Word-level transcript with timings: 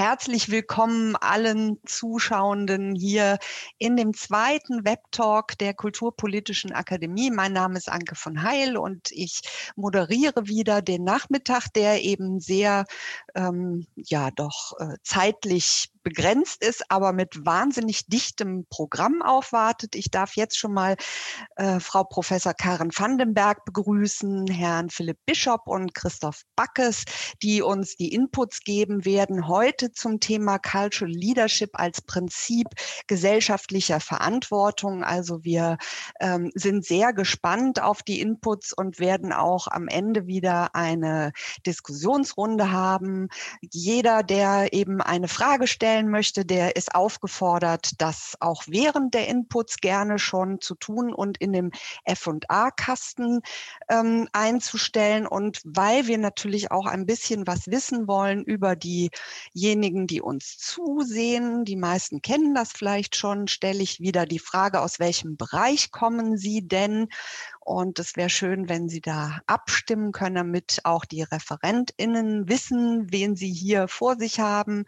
Herzlich 0.00 0.50
willkommen 0.50 1.14
allen 1.14 1.76
Zuschauenden 1.84 2.94
hier 2.94 3.38
in 3.76 3.98
dem 3.98 4.14
zweiten 4.14 4.86
Webtalk 4.86 5.58
der 5.58 5.74
Kulturpolitischen 5.74 6.72
Akademie. 6.72 7.30
Mein 7.30 7.52
Name 7.52 7.76
ist 7.76 7.90
Anke 7.90 8.14
von 8.14 8.42
Heil 8.42 8.78
und 8.78 9.10
ich 9.10 9.42
moderiere 9.76 10.46
wieder 10.46 10.80
den 10.80 11.04
Nachmittag, 11.04 11.68
der 11.74 12.02
eben 12.02 12.40
sehr, 12.40 12.86
ähm, 13.34 13.88
ja, 13.94 14.30
doch 14.30 14.72
äh, 14.78 14.96
zeitlich 15.02 15.89
begrenzt 16.02 16.64
ist, 16.64 16.90
aber 16.90 17.12
mit 17.12 17.44
wahnsinnig 17.44 18.06
dichtem 18.06 18.66
Programm 18.70 19.22
aufwartet. 19.22 19.94
Ich 19.94 20.10
darf 20.10 20.36
jetzt 20.36 20.58
schon 20.58 20.72
mal 20.72 20.96
äh, 21.56 21.80
Frau 21.80 22.04
Professor 22.04 22.54
Karen 22.54 22.90
Vandenberg 22.90 23.64
begrüßen, 23.64 24.46
Herrn 24.46 24.90
Philipp 24.90 25.18
Bischopp 25.26 25.66
und 25.66 25.94
Christoph 25.94 26.42
Backes, 26.56 27.04
die 27.42 27.62
uns 27.62 27.96
die 27.96 28.14
Inputs 28.14 28.60
geben 28.60 29.04
werden 29.04 29.48
heute 29.48 29.92
zum 29.92 30.20
Thema 30.20 30.58
Cultural 30.58 31.12
Leadership 31.12 31.70
als 31.74 32.00
Prinzip 32.02 32.68
gesellschaftlicher 33.06 34.00
Verantwortung. 34.00 35.04
Also 35.04 35.44
wir 35.44 35.76
ähm, 36.20 36.50
sind 36.54 36.84
sehr 36.84 37.12
gespannt 37.12 37.82
auf 37.82 38.02
die 38.02 38.20
Inputs 38.20 38.72
und 38.72 38.98
werden 38.98 39.32
auch 39.32 39.66
am 39.66 39.88
Ende 39.88 40.26
wieder 40.26 40.74
eine 40.74 41.32
Diskussionsrunde 41.66 42.72
haben. 42.72 43.28
Jeder, 43.60 44.22
der 44.22 44.72
eben 44.72 45.00
eine 45.00 45.28
Frage 45.28 45.66
stellt, 45.66 45.89
stellen 45.90 46.08
möchte, 46.08 46.44
der 46.44 46.76
ist 46.76 46.94
aufgefordert, 46.94 48.00
das 48.00 48.36
auch 48.38 48.62
während 48.68 49.12
der 49.12 49.26
Inputs 49.26 49.78
gerne 49.78 50.20
schon 50.20 50.60
zu 50.60 50.76
tun 50.76 51.12
und 51.12 51.38
in 51.38 51.52
dem 51.52 51.72
F&A-Kasten 52.04 53.40
ähm, 53.88 54.28
einzustellen. 54.32 55.26
Und 55.26 55.60
weil 55.64 56.06
wir 56.06 56.18
natürlich 56.18 56.70
auch 56.70 56.86
ein 56.86 57.06
bisschen 57.06 57.48
was 57.48 57.66
wissen 57.66 58.06
wollen 58.06 58.44
über 58.44 58.76
diejenigen, 58.76 60.06
die 60.06 60.20
uns 60.20 60.58
zusehen, 60.58 61.64
die 61.64 61.76
meisten 61.76 62.22
kennen 62.22 62.54
das 62.54 62.70
vielleicht 62.70 63.16
schon, 63.16 63.48
stelle 63.48 63.82
ich 63.82 63.98
wieder 63.98 64.26
die 64.26 64.38
Frage, 64.38 64.82
aus 64.82 65.00
welchem 65.00 65.36
Bereich 65.36 65.90
kommen 65.90 66.36
Sie 66.36 66.68
denn? 66.68 67.08
Und 67.70 68.00
es 68.00 68.16
wäre 68.16 68.30
schön, 68.30 68.68
wenn 68.68 68.88
Sie 68.88 69.00
da 69.00 69.42
abstimmen 69.46 70.10
können, 70.10 70.34
damit 70.34 70.80
auch 70.82 71.04
die 71.04 71.22
ReferentInnen 71.22 72.48
wissen, 72.48 73.12
wen 73.12 73.36
sie 73.36 73.52
hier 73.52 73.86
vor 73.86 74.16
sich 74.16 74.40
haben. 74.40 74.86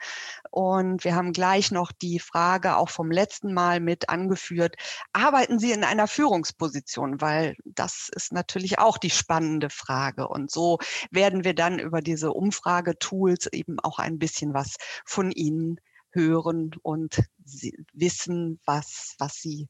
Und 0.51 1.05
wir 1.05 1.15
haben 1.15 1.33
gleich 1.33 1.71
noch 1.71 1.93
die 1.93 2.19
Frage 2.19 2.77
auch 2.77 2.89
vom 2.89 3.13
letzten 3.13 3.55
Mal 3.55 3.79
mit 3.79 4.09
angeführt. 4.09 4.75
Arbeiten 5.13 5.61
Sie 5.61 5.71
in 5.71 5.85
einer 5.85 6.09
Führungsposition? 6.09 7.21
Weil 7.21 7.55
das 7.65 8.11
ist 8.17 8.33
natürlich 8.33 8.81
auch 8.81 8.99
die 8.99 9.11
spannende 9.11 9.71
Frage. 9.71 10.27
Und 10.27 10.51
so 10.51 10.79
werden 11.13 11.45
wir 11.45 11.55
dann 11.55 11.79
über 11.79 12.01
diese 12.01 12.33
Umfragetools 12.33 13.47
eben 13.53 13.79
auch 13.79 14.01
ein 14.01 14.19
bisschen 14.19 14.55
was 14.55 14.75
von 15.05 15.31
Ihnen 15.31 15.77
hören 16.11 16.73
und 16.83 17.23
wissen, 17.93 18.59
was, 18.65 19.15
was 19.21 19.35
Sie 19.35 19.69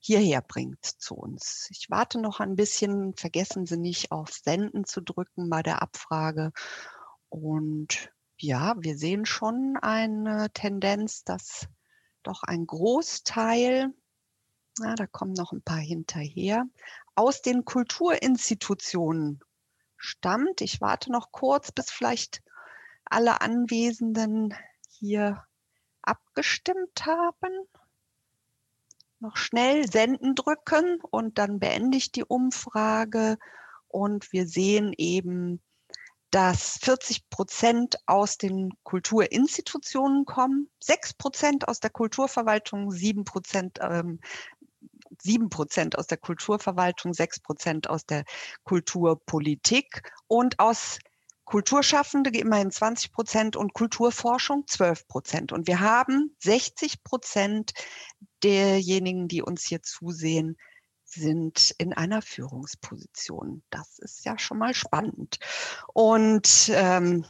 hierher 0.00 0.40
bringt 0.40 0.84
zu 0.84 1.14
uns. 1.14 1.68
Ich 1.70 1.90
warte 1.90 2.18
noch 2.18 2.40
ein 2.40 2.56
bisschen. 2.56 3.14
Vergessen 3.14 3.66
Sie 3.66 3.76
nicht 3.76 4.10
auf 4.10 4.32
Senden 4.32 4.84
zu 4.84 5.02
drücken 5.02 5.50
bei 5.50 5.62
der 5.62 5.82
Abfrage. 5.82 6.52
Und 7.28 8.10
ja, 8.38 8.74
wir 8.78 8.96
sehen 8.96 9.26
schon 9.26 9.76
eine 9.80 10.50
Tendenz, 10.52 11.22
dass 11.22 11.68
doch 12.22 12.42
ein 12.42 12.66
Großteil, 12.66 13.92
na, 14.78 14.94
da 14.94 15.06
kommen 15.06 15.34
noch 15.34 15.52
ein 15.52 15.62
paar 15.62 15.78
hinterher, 15.78 16.64
aus 17.14 17.42
den 17.42 17.66
Kulturinstitutionen 17.66 19.40
stammt. 19.98 20.62
Ich 20.62 20.80
warte 20.80 21.12
noch 21.12 21.30
kurz, 21.30 21.72
bis 21.72 21.90
vielleicht 21.90 22.42
alle 23.04 23.42
Anwesenden 23.42 24.54
hier 24.88 25.44
abgestimmt 26.02 27.04
haben 27.04 27.68
noch 29.20 29.36
schnell 29.36 29.90
Senden 29.90 30.34
drücken 30.34 31.00
und 31.10 31.38
dann 31.38 31.58
beende 31.58 31.96
ich 31.98 32.12
die 32.12 32.24
Umfrage 32.24 33.38
und 33.88 34.32
wir 34.32 34.46
sehen 34.46 34.92
eben, 34.96 35.60
dass 36.30 36.78
40 36.82 37.28
Prozent 37.28 37.96
aus 38.06 38.38
den 38.38 38.70
Kulturinstitutionen 38.84 40.24
kommen, 40.24 40.70
6 40.80 41.14
Prozent 41.14 41.68
aus 41.68 41.80
der 41.80 41.90
Kulturverwaltung, 41.90 42.90
7 42.90 43.24
Prozent 43.24 43.78
ähm, 43.80 44.20
7 45.22 45.50
Prozent 45.50 45.98
aus 45.98 46.06
der 46.06 46.18
Kulturverwaltung, 46.18 47.12
6 47.12 47.40
Prozent 47.40 47.90
aus 47.90 48.06
der 48.06 48.24
Kulturpolitik 48.64 50.02
und 50.28 50.58
aus 50.58 50.98
Kulturschaffende 51.44 52.30
immerhin 52.30 52.70
20 52.70 53.12
Prozent 53.12 53.56
und 53.56 53.74
Kulturforschung 53.74 54.68
12 54.68 55.08
Prozent. 55.08 55.52
Und 55.52 55.66
wir 55.66 55.80
haben 55.80 56.36
60 56.38 57.02
Prozent 57.02 57.72
derjenigen, 58.42 59.28
die 59.28 59.42
uns 59.42 59.64
hier 59.64 59.82
zusehen, 59.82 60.56
sind 61.04 61.74
in 61.78 61.92
einer 61.92 62.22
Führungsposition. 62.22 63.62
Das 63.70 63.98
ist 63.98 64.24
ja 64.24 64.38
schon 64.38 64.58
mal 64.58 64.74
spannend. 64.74 65.38
Und 65.92 66.70
ähm, 66.72 67.26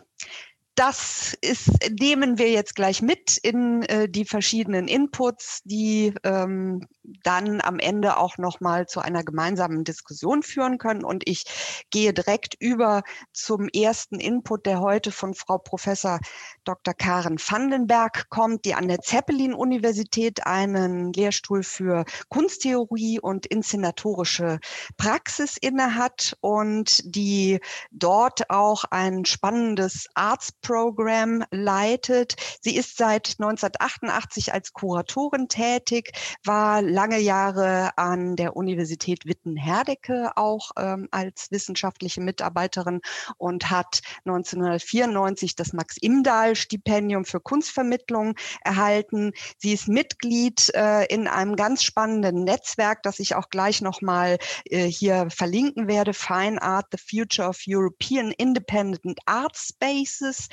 das 0.74 1.36
ist, 1.40 1.68
nehmen 2.00 2.38
wir 2.38 2.50
jetzt 2.50 2.74
gleich 2.74 3.02
mit 3.02 3.36
in 3.36 3.82
äh, 3.82 4.08
die 4.08 4.24
verschiedenen 4.24 4.88
Inputs, 4.88 5.60
die 5.64 6.14
ähm, 6.24 6.86
dann 7.22 7.60
am 7.60 7.78
Ende 7.78 8.16
auch 8.16 8.38
nochmal 8.38 8.86
zu 8.86 9.00
einer 9.00 9.24
gemeinsamen 9.24 9.84
Diskussion 9.84 10.42
führen 10.42 10.78
können. 10.78 11.04
Und 11.04 11.28
ich 11.28 11.44
gehe 11.90 12.12
direkt 12.12 12.54
über 12.60 13.02
zum 13.32 13.68
ersten 13.68 14.20
Input, 14.20 14.64
der 14.64 14.80
heute 14.80 15.12
von 15.12 15.34
Frau 15.34 15.58
Professor 15.58 16.20
Dr. 16.64 16.94
Karen 16.94 17.38
Vandenberg 17.38 18.28
kommt, 18.30 18.64
die 18.64 18.74
an 18.74 18.88
der 18.88 19.00
Zeppelin-Universität 19.00 20.46
einen 20.46 21.12
Lehrstuhl 21.12 21.62
für 21.62 22.04
Kunsttheorie 22.28 23.18
und 23.20 23.46
inszenatorische 23.46 24.60
Praxis 24.96 25.56
innehat 25.56 26.36
und 26.40 27.02
die 27.04 27.60
dort 27.90 28.50
auch 28.50 28.84
ein 28.90 29.24
spannendes 29.24 30.06
Arts 30.14 30.52
Program 30.70 31.42
leitet. 31.50 32.36
Sie 32.60 32.76
ist 32.76 32.96
seit 32.96 33.34
1988 33.40 34.54
als 34.54 34.72
Kuratorin 34.72 35.48
tätig, 35.48 36.12
war 36.44 36.80
lange 36.80 37.18
Jahre 37.18 37.90
an 37.98 38.36
der 38.36 38.54
Universität 38.54 39.26
Witten-Herdecke 39.26 40.30
auch 40.36 40.70
ähm, 40.78 41.08
als 41.10 41.48
wissenschaftliche 41.50 42.20
Mitarbeiterin 42.20 43.00
und 43.36 43.68
hat 43.68 44.00
1994 44.26 45.56
das 45.56 45.72
Max-Imdahl-Stipendium 45.72 47.24
für 47.24 47.40
Kunstvermittlung 47.40 48.36
erhalten. 48.62 49.32
Sie 49.58 49.72
ist 49.72 49.88
Mitglied 49.88 50.72
äh, 50.76 51.04
in 51.06 51.26
einem 51.26 51.56
ganz 51.56 51.82
spannenden 51.82 52.44
Netzwerk, 52.44 53.02
das 53.02 53.18
ich 53.18 53.34
auch 53.34 53.48
gleich 53.48 53.80
nochmal 53.80 54.38
äh, 54.66 54.84
hier 54.84 55.26
verlinken 55.30 55.88
werde, 55.88 56.14
Fine 56.14 56.62
Art, 56.62 56.86
the 56.92 57.18
Future 57.18 57.48
of 57.48 57.58
European 57.66 58.30
Independent 58.30 59.18
Art 59.26 59.56
Spaces 59.56 60.48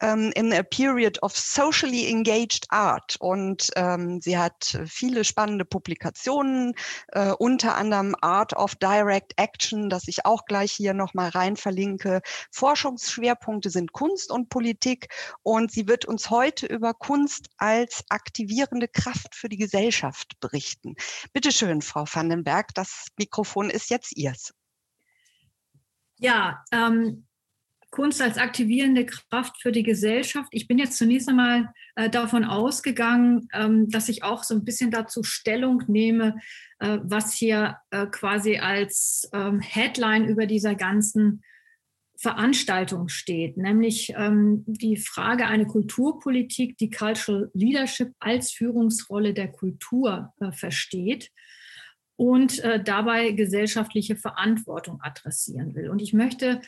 ähm, 0.00 0.32
in 0.34 0.52
a 0.52 0.62
period 0.62 1.22
of 1.22 1.36
socially 1.36 2.08
engaged 2.10 2.66
art. 2.70 3.16
Und 3.20 3.70
ähm, 3.76 4.20
sie 4.20 4.38
hat 4.38 4.78
viele 4.86 5.24
spannende 5.24 5.64
Publikationen, 5.64 6.74
äh, 7.08 7.32
unter 7.32 7.76
anderem 7.76 8.14
Art 8.20 8.54
of 8.54 8.74
Direct 8.76 9.32
Action, 9.36 9.88
das 9.88 10.08
ich 10.08 10.26
auch 10.26 10.44
gleich 10.46 10.72
hier 10.72 10.94
nochmal 10.94 11.30
rein 11.30 11.56
verlinke. 11.56 12.20
Forschungsschwerpunkte 12.50 13.70
sind 13.70 13.92
Kunst 13.92 14.30
und 14.30 14.48
Politik. 14.48 15.08
Und 15.42 15.72
sie 15.72 15.88
wird 15.88 16.04
uns 16.04 16.30
heute 16.30 16.66
über 16.66 16.94
Kunst 16.94 17.48
als 17.58 18.04
aktivierende 18.08 18.88
Kraft 18.88 19.34
für 19.34 19.48
die 19.48 19.56
Gesellschaft 19.56 20.38
berichten. 20.40 20.94
Bitte 21.32 21.52
schön, 21.52 21.82
Frau 21.82 22.04
Vandenberg, 22.10 22.74
das 22.74 23.08
Mikrofon 23.18 23.70
ist 23.70 23.90
jetzt 23.90 24.16
Ihrs. 24.16 24.52
Ja, 26.18 26.64
ähm, 26.72 27.26
Kunst 27.94 28.20
als 28.20 28.38
aktivierende 28.38 29.06
Kraft 29.06 29.62
für 29.62 29.70
die 29.70 29.84
Gesellschaft. 29.84 30.48
Ich 30.50 30.66
bin 30.66 30.78
jetzt 30.78 30.98
zunächst 30.98 31.28
einmal 31.28 31.72
äh, 31.94 32.10
davon 32.10 32.44
ausgegangen, 32.44 33.46
ähm, 33.52 33.88
dass 33.88 34.08
ich 34.08 34.24
auch 34.24 34.42
so 34.42 34.52
ein 34.52 34.64
bisschen 34.64 34.90
dazu 34.90 35.22
Stellung 35.22 35.84
nehme, 35.86 36.34
äh, 36.80 36.98
was 37.04 37.34
hier 37.34 37.76
äh, 37.92 38.06
quasi 38.06 38.58
als 38.58 39.30
ähm, 39.32 39.60
Headline 39.60 40.24
über 40.24 40.46
dieser 40.46 40.74
ganzen 40.74 41.44
Veranstaltung 42.16 43.06
steht, 43.06 43.58
nämlich 43.58 44.12
ähm, 44.16 44.64
die 44.66 44.96
Frage, 44.96 45.46
eine 45.46 45.66
Kulturpolitik, 45.66 46.76
die 46.78 46.90
Cultural 46.90 47.48
Leadership 47.54 48.12
als 48.18 48.50
Führungsrolle 48.50 49.34
der 49.34 49.52
Kultur 49.52 50.32
äh, 50.40 50.50
versteht 50.50 51.30
und 52.16 52.58
äh, 52.58 52.82
dabei 52.82 53.30
gesellschaftliche 53.30 54.16
Verantwortung 54.16 55.00
adressieren 55.00 55.76
will. 55.76 55.90
Und 55.90 56.02
ich 56.02 56.12
möchte 56.12 56.60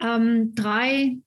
ähm, 0.00 0.54
drei 0.54 1.18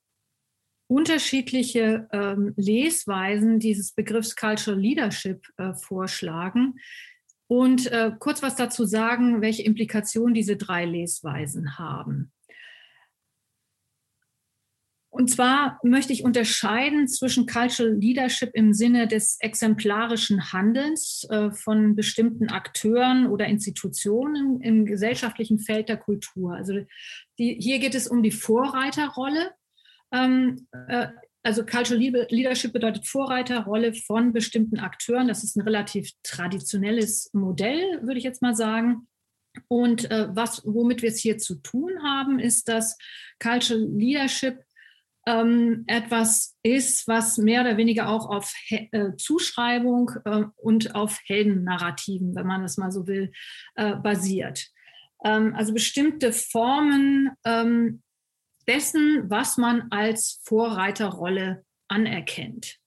unterschiedliche 0.88 2.08
ähm, 2.12 2.52
Lesweisen 2.56 3.58
dieses 3.58 3.92
Begriffs 3.92 4.36
Cultural 4.36 4.78
Leadership 4.78 5.46
äh, 5.56 5.72
vorschlagen 5.74 6.74
und 7.46 7.86
äh, 7.90 8.12
kurz 8.18 8.42
was 8.42 8.56
dazu 8.56 8.84
sagen, 8.84 9.40
welche 9.40 9.62
Implikationen 9.62 10.34
diese 10.34 10.56
drei 10.56 10.84
Lesweisen 10.84 11.78
haben. 11.78 12.32
Und 15.12 15.28
zwar 15.28 15.78
möchte 15.82 16.14
ich 16.14 16.24
unterscheiden 16.24 17.06
zwischen 17.06 17.44
Cultural 17.44 17.92
Leadership 17.92 18.48
im 18.54 18.72
Sinne 18.72 19.06
des 19.06 19.36
exemplarischen 19.40 20.54
Handelns 20.54 21.26
äh, 21.28 21.50
von 21.50 21.94
bestimmten 21.94 22.48
Akteuren 22.48 23.26
oder 23.26 23.44
Institutionen 23.44 24.62
im 24.62 24.86
gesellschaftlichen 24.86 25.58
Feld 25.58 25.90
der 25.90 25.98
Kultur. 25.98 26.54
Also 26.54 26.86
die, 27.38 27.58
hier 27.60 27.78
geht 27.78 27.94
es 27.94 28.08
um 28.08 28.22
die 28.22 28.30
Vorreiterrolle. 28.30 29.50
Ähm, 30.12 30.66
äh, 30.88 31.08
also 31.42 31.66
Cultural 31.66 32.26
Leadership 32.30 32.72
bedeutet 32.72 33.06
Vorreiterrolle 33.06 33.92
von 33.92 34.32
bestimmten 34.32 34.78
Akteuren. 34.78 35.28
Das 35.28 35.44
ist 35.44 35.56
ein 35.56 35.62
relativ 35.62 36.10
traditionelles 36.22 37.28
Modell, 37.34 38.00
würde 38.00 38.16
ich 38.16 38.24
jetzt 38.24 38.40
mal 38.40 38.54
sagen. 38.54 39.08
Und 39.68 40.10
äh, 40.10 40.34
was, 40.34 40.62
womit 40.64 41.02
wir 41.02 41.10
es 41.10 41.18
hier 41.18 41.36
zu 41.36 41.56
tun 41.56 42.02
haben, 42.02 42.38
ist, 42.38 42.68
dass 42.68 42.96
Cultural 43.38 43.82
Leadership 43.82 44.60
ähm, 45.26 45.84
etwas 45.86 46.56
ist, 46.62 47.06
was 47.06 47.38
mehr 47.38 47.60
oder 47.60 47.76
weniger 47.76 48.08
auch 48.08 48.28
auf 48.28 48.52
He 48.66 48.88
äh, 48.92 49.16
Zuschreibung 49.16 50.10
äh, 50.24 50.44
und 50.56 50.94
auf 50.94 51.18
Heldennarrativen, 51.26 52.34
wenn 52.34 52.46
man 52.46 52.62
das 52.62 52.76
mal 52.76 52.90
so 52.90 53.06
will, 53.06 53.32
äh, 53.76 53.94
basiert. 53.96 54.68
Ähm, 55.24 55.54
also 55.54 55.72
bestimmte 55.72 56.32
Formen 56.32 57.30
ähm, 57.44 58.02
dessen, 58.66 59.30
was 59.30 59.56
man 59.56 59.88
als 59.90 60.40
Vorreiterrolle 60.44 61.64
anerkennt. 61.88 62.78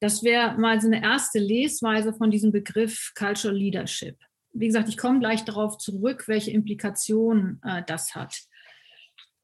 Das 0.00 0.22
wäre 0.22 0.58
mal 0.58 0.80
so 0.80 0.88
eine 0.88 1.02
erste 1.02 1.38
Lesweise 1.38 2.12
von 2.12 2.30
diesem 2.30 2.52
Begriff 2.52 3.12
Cultural 3.16 3.56
Leadership. 3.56 4.18
Wie 4.52 4.66
gesagt, 4.66 4.88
ich 4.88 4.96
komme 4.96 5.20
gleich 5.20 5.44
darauf 5.44 5.78
zurück, 5.78 6.24
welche 6.26 6.50
Implikationen 6.50 7.60
äh, 7.64 7.82
das 7.86 8.14
hat. 8.14 8.42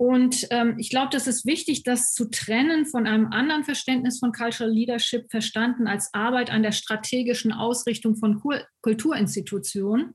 Und 0.01 0.47
ähm, 0.49 0.77
ich 0.79 0.89
glaube, 0.89 1.11
das 1.13 1.27
ist 1.27 1.45
wichtig, 1.45 1.83
das 1.83 2.15
zu 2.15 2.31
trennen 2.31 2.87
von 2.87 3.07
einem 3.07 3.27
anderen 3.33 3.65
Verständnis 3.65 4.19
von 4.19 4.33
Cultural 4.33 4.73
Leadership, 4.73 5.31
verstanden 5.31 5.87
als 5.87 6.15
Arbeit 6.15 6.51
an 6.51 6.63
der 6.63 6.73
strategischen 6.73 7.53
Ausrichtung 7.53 8.17
von 8.17 8.41
Kulturinstitutionen. 8.81 10.15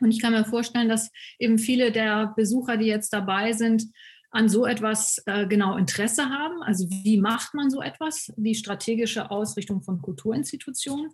Und 0.00 0.12
ich 0.12 0.22
kann 0.22 0.32
mir 0.32 0.46
vorstellen, 0.46 0.88
dass 0.88 1.10
eben 1.38 1.58
viele 1.58 1.92
der 1.92 2.32
Besucher, 2.36 2.78
die 2.78 2.86
jetzt 2.86 3.12
dabei 3.12 3.52
sind, 3.52 3.84
an 4.30 4.48
so 4.48 4.64
etwas 4.64 5.22
äh, 5.26 5.46
genau 5.46 5.76
Interesse 5.76 6.30
haben. 6.30 6.62
Also 6.62 6.88
wie 6.88 7.18
macht 7.18 7.52
man 7.52 7.68
so 7.68 7.82
etwas, 7.82 8.32
die 8.38 8.54
strategische 8.54 9.30
Ausrichtung 9.30 9.82
von 9.82 10.00
Kulturinstitutionen? 10.00 11.10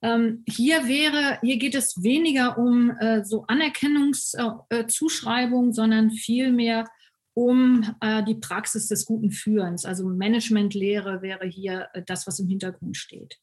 Ähm, 0.00 0.44
hier 0.48 0.86
wäre, 0.86 1.40
hier 1.42 1.56
geht 1.56 1.74
es 1.74 2.04
weniger 2.04 2.56
um 2.56 2.96
äh, 3.00 3.24
so 3.24 3.44
Anerkennungszuschreibung, 3.48 5.70
äh, 5.70 5.72
sondern 5.72 6.12
vielmehr 6.12 6.84
um 7.34 7.96
äh, 8.00 8.22
die 8.24 8.34
Praxis 8.34 8.88
des 8.88 9.06
guten 9.06 9.30
Führens. 9.30 9.84
Also 9.84 10.06
Managementlehre 10.06 11.22
wäre 11.22 11.46
hier 11.46 11.88
äh, 11.94 12.02
das, 12.04 12.26
was 12.26 12.38
im 12.38 12.48
Hintergrund 12.48 12.96
steht. 12.96 13.38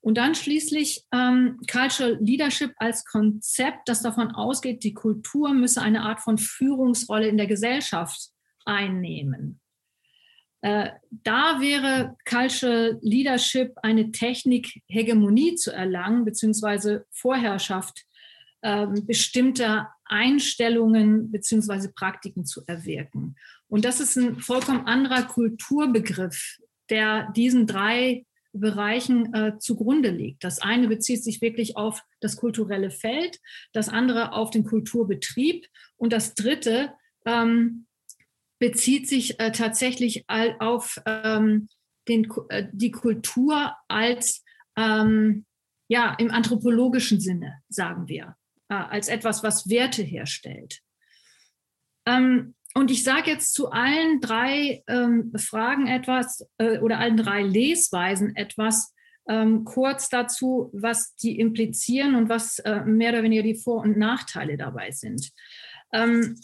Und 0.00 0.18
dann 0.18 0.34
schließlich 0.34 1.04
ähm, 1.12 1.58
Cultural 1.70 2.16
Leadership 2.20 2.72
als 2.76 3.04
Konzept, 3.04 3.88
das 3.88 4.02
davon 4.02 4.30
ausgeht, 4.30 4.84
die 4.84 4.94
Kultur 4.94 5.52
müsse 5.52 5.82
eine 5.82 6.02
Art 6.02 6.20
von 6.20 6.38
Führungsrolle 6.38 7.28
in 7.28 7.36
der 7.36 7.46
Gesellschaft 7.46 8.30
einnehmen. 8.64 9.60
Äh, 10.60 10.90
da 11.10 11.60
wäre 11.60 12.16
Cultural 12.28 12.98
Leadership 13.02 13.74
eine 13.82 14.12
Technik, 14.12 14.82
Hegemonie 14.88 15.56
zu 15.56 15.72
erlangen, 15.72 16.24
beziehungsweise 16.24 17.04
Vorherrschaft 17.10 18.06
äh, 18.62 18.86
bestimmter 18.86 19.92
Einstellungen 20.08 21.30
beziehungsweise 21.30 21.92
Praktiken 21.92 22.44
zu 22.44 22.62
erwirken. 22.66 23.36
Und 23.68 23.84
das 23.84 24.00
ist 24.00 24.16
ein 24.16 24.40
vollkommen 24.40 24.86
anderer 24.86 25.22
Kulturbegriff, 25.22 26.58
der 26.90 27.30
diesen 27.32 27.66
drei 27.66 28.24
Bereichen 28.52 29.34
äh, 29.34 29.58
zugrunde 29.58 30.10
liegt. 30.10 30.44
Das 30.44 30.60
eine 30.60 30.88
bezieht 30.88 31.22
sich 31.22 31.40
wirklich 31.40 31.76
auf 31.76 32.02
das 32.20 32.36
kulturelle 32.36 32.90
Feld, 32.90 33.38
das 33.72 33.88
andere 33.88 34.32
auf 34.32 34.50
den 34.50 34.64
Kulturbetrieb 34.64 35.66
und 35.96 36.12
das 36.12 36.34
dritte 36.34 36.92
ähm, 37.26 37.86
bezieht 38.58 39.08
sich 39.08 39.38
äh, 39.40 39.52
tatsächlich 39.52 40.24
auf 40.28 41.00
ähm, 41.04 41.68
den, 42.08 42.28
äh, 42.48 42.66
die 42.72 42.90
Kultur 42.90 43.74
als 43.88 44.44
ähm, 44.76 45.44
ja 45.88 46.14
im 46.18 46.30
anthropologischen 46.30 47.20
Sinne, 47.20 47.60
sagen 47.68 48.08
wir. 48.08 48.36
Äh, 48.68 48.74
als 48.74 49.08
etwas, 49.08 49.44
was 49.44 49.68
Werte 49.68 50.02
herstellt. 50.02 50.80
Ähm, 52.04 52.54
und 52.74 52.90
ich 52.90 53.04
sage 53.04 53.30
jetzt 53.30 53.54
zu 53.54 53.70
allen 53.70 54.20
drei 54.20 54.82
ähm, 54.88 55.32
Fragen 55.36 55.86
etwas 55.86 56.44
äh, 56.58 56.78
oder 56.78 56.98
allen 56.98 57.16
drei 57.16 57.42
Lesweisen 57.42 58.34
etwas 58.34 58.92
ähm, 59.28 59.64
kurz 59.64 60.08
dazu, 60.08 60.70
was 60.72 61.14
die 61.14 61.38
implizieren 61.38 62.16
und 62.16 62.28
was 62.28 62.58
äh, 62.60 62.80
mehr 62.84 63.12
oder 63.12 63.22
weniger 63.22 63.42
die 63.42 63.54
Vor- 63.54 63.82
und 63.82 63.96
Nachteile 63.96 64.56
dabei 64.56 64.90
sind. 64.90 65.30
Ähm, 65.92 66.36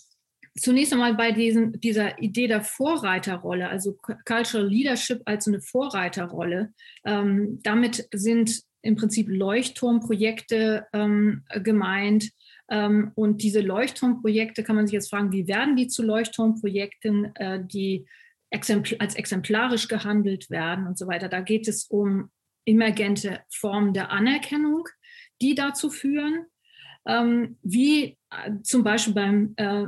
zunächst 0.57 0.93
einmal 0.93 1.15
bei 1.15 1.33
diesen, 1.33 1.81
dieser 1.81 2.23
Idee 2.23 2.47
der 2.47 2.63
Vorreiterrolle, 2.63 3.69
also 3.69 3.97
Cultural 4.25 4.69
Leadership 4.69 5.23
als 5.25 5.49
eine 5.49 5.61
Vorreiterrolle. 5.61 6.73
Ähm, 7.05 7.61
damit 7.63 8.09
sind 8.13 8.63
im 8.83 8.97
Prinzip 8.97 9.29
Leuchtturmprojekte 9.29 10.87
ähm, 10.93 11.45
gemeint. 11.63 12.31
Ähm, 12.71 13.13
und 13.15 13.43
diese 13.43 13.61
Leuchtturmprojekte 13.61 14.63
kann 14.65 14.77
man 14.77 14.87
sich 14.87 14.95
jetzt 14.95 15.11
fragen, 15.11 15.33
wie 15.33 15.47
werden 15.47 15.77
die 15.77 15.89
zu 15.89 16.03
Leuchtturmprojekten, 16.03 17.35
äh, 17.37 17.65
die 17.65 18.07
exempl 18.51 18.97
als 18.99 19.15
exemplarisch 19.15 19.89
gehandelt 19.89 20.51
werden 20.51 20.87
und 20.87 20.99
so 20.99 21.07
weiter. 21.07 21.29
Da 21.29 21.41
geht 21.41 21.69
es 21.69 21.87
um 21.87 22.31
emergente 22.67 23.41
Formen 23.51 23.95
der 23.95 24.11
Anerkennung, 24.11 24.89
die 25.41 25.55
dazu 25.55 25.91
führen, 25.91 26.47
ähm, 27.07 27.59
wie 27.63 28.19
äh, 28.31 28.53
zum 28.63 28.85
Beispiel 28.85 29.15
beim 29.15 29.55
äh, 29.57 29.87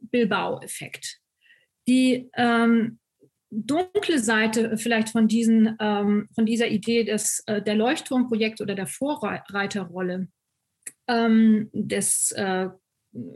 Bilbao-Effekt. 0.00 1.20
Die 1.86 2.30
ähm, 2.34 2.97
dunkle 3.50 4.18
Seite 4.18 4.76
vielleicht 4.76 5.10
von, 5.10 5.28
diesen, 5.28 5.76
ähm, 5.80 6.28
von 6.34 6.46
dieser 6.46 6.68
Idee 6.68 7.04
des, 7.04 7.42
äh, 7.46 7.62
der 7.62 7.74
Leuchtturmprojekte 7.74 8.62
oder 8.62 8.74
der 8.74 8.86
Vorreiterrolle 8.86 10.28
ähm, 11.06 11.70
des, 11.72 12.32
äh, 12.32 12.68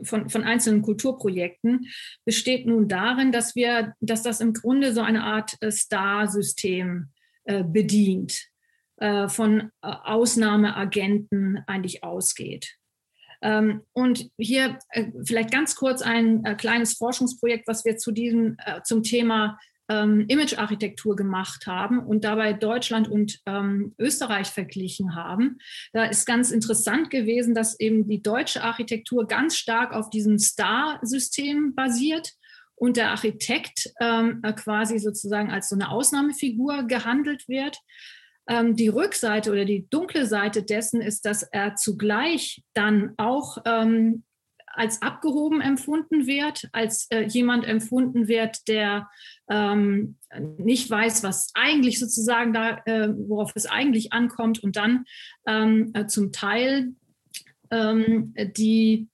von, 0.03 0.29
von 0.29 0.43
einzelnen 0.43 0.81
Kulturprojekten 0.81 1.87
besteht 2.25 2.67
nun 2.67 2.87
darin, 2.87 3.31
dass 3.31 3.55
wir, 3.55 3.95
dass 4.01 4.21
das 4.23 4.39
im 4.39 4.53
Grunde 4.53 4.93
so 4.93 5.01
eine 5.01 5.23
Art 5.23 5.57
äh, 5.61 5.71
Star-System 5.71 7.09
äh, 7.45 7.63
bedient, 7.63 8.47
äh, 8.97 9.27
von 9.27 9.71
äh, 9.81 9.87
Ausnahmeagenten 10.03 11.63
eigentlich 11.67 12.03
ausgeht. 12.03 12.77
Ähm, 13.41 13.81
und 13.93 14.29
hier 14.37 14.79
vielleicht 15.25 15.51
ganz 15.51 15.75
kurz 15.75 16.01
ein 16.01 16.43
kleines 16.57 16.93
Forschungsprojekt, 16.93 17.67
was 17.67 17.83
wir 17.83 17.97
zu 17.97 18.11
diesem, 18.11 18.55
zum 18.85 19.03
Thema 19.03 19.59
ähm, 19.89 20.25
Imagearchitektur 20.27 21.15
gemacht 21.15 21.67
haben 21.67 21.99
und 21.99 22.23
dabei 22.23 22.53
Deutschland 22.53 23.07
und 23.07 23.39
ähm, 23.45 23.93
Österreich 23.99 24.47
verglichen 24.47 25.15
haben. 25.15 25.57
Da 25.91 26.05
ist 26.05 26.25
ganz 26.25 26.51
interessant 26.51 27.09
gewesen, 27.09 27.53
dass 27.53 27.79
eben 27.79 28.07
die 28.07 28.21
deutsche 28.21 28.63
Architektur 28.63 29.27
ganz 29.27 29.57
stark 29.57 29.93
auf 29.93 30.09
diesem 30.09 30.39
Star-System 30.39 31.75
basiert 31.75 32.33
und 32.75 32.97
der 32.97 33.11
Architekt 33.11 33.91
ähm, 33.99 34.41
quasi 34.55 34.99
sozusagen 34.99 35.51
als 35.51 35.69
so 35.69 35.75
eine 35.75 35.89
Ausnahmefigur 35.89 36.83
gehandelt 36.83 37.47
wird. 37.47 37.77
Ähm, 38.47 38.75
die 38.75 38.89
Rückseite 38.89 39.51
oder 39.51 39.65
die 39.65 39.87
dunkle 39.89 40.25
Seite 40.25 40.63
dessen 40.63 41.01
ist, 41.01 41.25
dass 41.25 41.43
er 41.43 41.75
zugleich 41.75 42.61
dann 42.73 43.13
auch 43.17 43.57
ähm, 43.65 44.23
als 44.73 45.01
abgehoben 45.01 45.61
empfunden 45.61 46.27
wird, 46.27 46.67
als 46.71 47.07
äh, 47.11 47.21
jemand 47.21 47.65
empfunden 47.65 48.27
wird, 48.27 48.67
der 48.67 49.07
ähm, 49.49 50.17
nicht 50.57 50.89
weiß, 50.89 51.23
was 51.23 51.51
eigentlich 51.53 51.99
sozusagen 51.99 52.53
da, 52.53 52.81
äh, 52.85 53.09
worauf 53.15 53.51
es 53.55 53.65
eigentlich 53.65 54.13
ankommt 54.13 54.63
und 54.63 54.75
dann 54.75 55.05
ähm, 55.47 55.91
äh, 55.93 56.07
zum 56.07 56.31
Teil 56.31 56.93
ähm, 57.71 58.33
die 58.57 59.07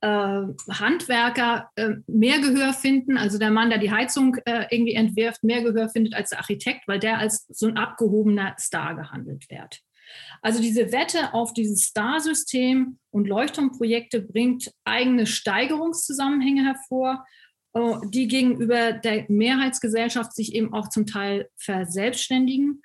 äh, 0.00 0.42
Handwerker 0.70 1.70
äh, 1.76 1.94
mehr 2.06 2.38
Gehör 2.40 2.72
finden, 2.72 3.16
also 3.16 3.38
der 3.38 3.50
Mann, 3.50 3.70
der 3.70 3.78
die 3.78 3.90
Heizung 3.90 4.36
äh, 4.44 4.66
irgendwie 4.70 4.94
entwirft, 4.94 5.42
mehr 5.44 5.62
Gehör 5.62 5.88
findet 5.88 6.14
als 6.14 6.30
der 6.30 6.40
Architekt, 6.40 6.86
weil 6.86 6.98
der 6.98 7.18
als 7.18 7.46
so 7.48 7.66
ein 7.66 7.76
abgehobener 7.76 8.54
Star 8.58 8.94
gehandelt 8.96 9.48
wird. 9.48 9.80
Also 10.42 10.60
diese 10.60 10.92
Wette 10.92 11.34
auf 11.34 11.52
dieses 11.52 11.84
Star-System 11.84 12.98
und 13.10 13.28
Leuchtturmprojekte 13.28 14.20
bringt 14.20 14.72
eigene 14.84 15.26
Steigerungszusammenhänge 15.26 16.64
hervor, 16.64 17.24
äh, 17.74 17.94
die 18.08 18.28
gegenüber 18.28 18.92
der 18.92 19.26
Mehrheitsgesellschaft 19.28 20.34
sich 20.34 20.54
eben 20.54 20.72
auch 20.72 20.88
zum 20.88 21.06
Teil 21.06 21.48
verselbstständigen, 21.56 22.82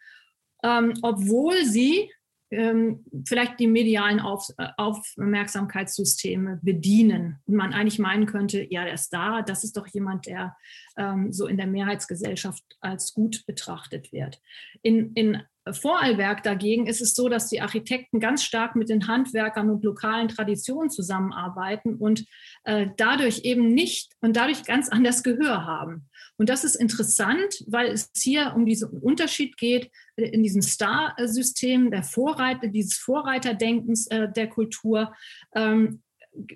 ähm, 0.64 0.94
obwohl 1.02 1.66
sie 1.66 2.10
ähm, 2.52 3.06
vielleicht 3.28 3.60
die 3.60 3.68
medialen 3.68 4.20
Auf, 4.20 4.50
äh, 4.58 4.70
Aufmerksamkeitssysteme 4.78 6.60
bedienen 6.64 7.40
und 7.46 7.56
man 7.56 7.74
eigentlich 7.74 8.00
meinen 8.00 8.26
könnte, 8.26 8.66
ja, 8.70 8.86
der 8.86 8.98
da, 9.14 9.42
das 9.42 9.64
ist 9.64 9.78
doch 9.78 9.88
jemand, 9.88 10.26
der 10.26 10.56
ähm, 10.98 11.32
so 11.32 11.46
in 11.46 11.58
der 11.58 11.68
Mehrheitsgesellschaft 11.68 12.64
als 12.82 13.14
gut 13.14 13.46
betrachtet 13.46 14.12
wird. 14.12 14.42
In, 14.82 15.14
in 15.14 15.44
Vorarlberg 15.74 16.44
dagegen 16.44 16.88
ist 16.88 17.02
es 17.02 17.14
so, 17.14 17.30
dass 17.30 17.50
die 17.50 17.62
Architekten 17.62 18.20
ganz 18.20 18.44
stark 18.44 18.76
mit 18.76 18.90
den 18.90 19.08
Handwerkern 19.08 19.70
und 19.70 19.84
lokalen 19.84 20.28
Traditionen 20.28 20.90
zusammenarbeiten 20.90 21.96
und 21.96 22.26
äh, 22.64 22.88
dadurch 22.98 23.42
eben 23.44 23.74
nicht 23.74 24.14
und 24.22 24.36
dadurch 24.36 24.64
ganz 24.64 24.90
anders 24.90 25.24
Gehör 25.24 25.66
haben. 25.66 26.10
Und 26.38 26.50
das 26.50 26.64
ist 26.64 26.76
interessant, 26.76 27.64
weil 27.68 27.88
es 27.88 28.12
hier 28.16 28.54
um 28.56 28.66
diesen 28.66 28.90
Unterschied 28.90 29.58
geht 29.58 29.92
äh, 30.16 30.30
in 30.30 30.44
diesem 30.44 30.62
Star-System 30.62 31.92
der 31.92 32.04
Vorreiter, 32.04 32.68
dieses 32.68 32.98
Vorreiterdenkens 32.98 34.08
äh, 34.08 34.32
der 34.32 34.48
Kultur. 34.48 35.14
Ähm, 35.54 36.02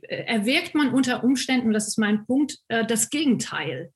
erwirkt 0.08 0.75
man 0.75 0.93
unter 0.93 1.24
Umständen, 1.24 1.74
das 1.74 1.88
ist 1.88 1.98
mein 1.98 2.25
Punkt, 2.25 2.60
äh, 2.67 2.86
das 2.86 3.10
Gegenteil 3.10 3.91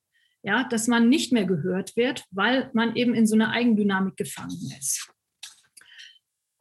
ja, 0.48 0.64
dass 0.64 0.86
man 0.86 1.10
nicht 1.10 1.30
mehr 1.30 1.44
gehört 1.44 1.94
wird, 1.94 2.24
weil 2.30 2.70
man 2.72 2.96
eben 2.96 3.12
in 3.14 3.26
so 3.26 3.34
einer 3.34 3.50
Eigendynamik 3.50 4.16
gefangen 4.16 4.56
ist. 4.78 5.10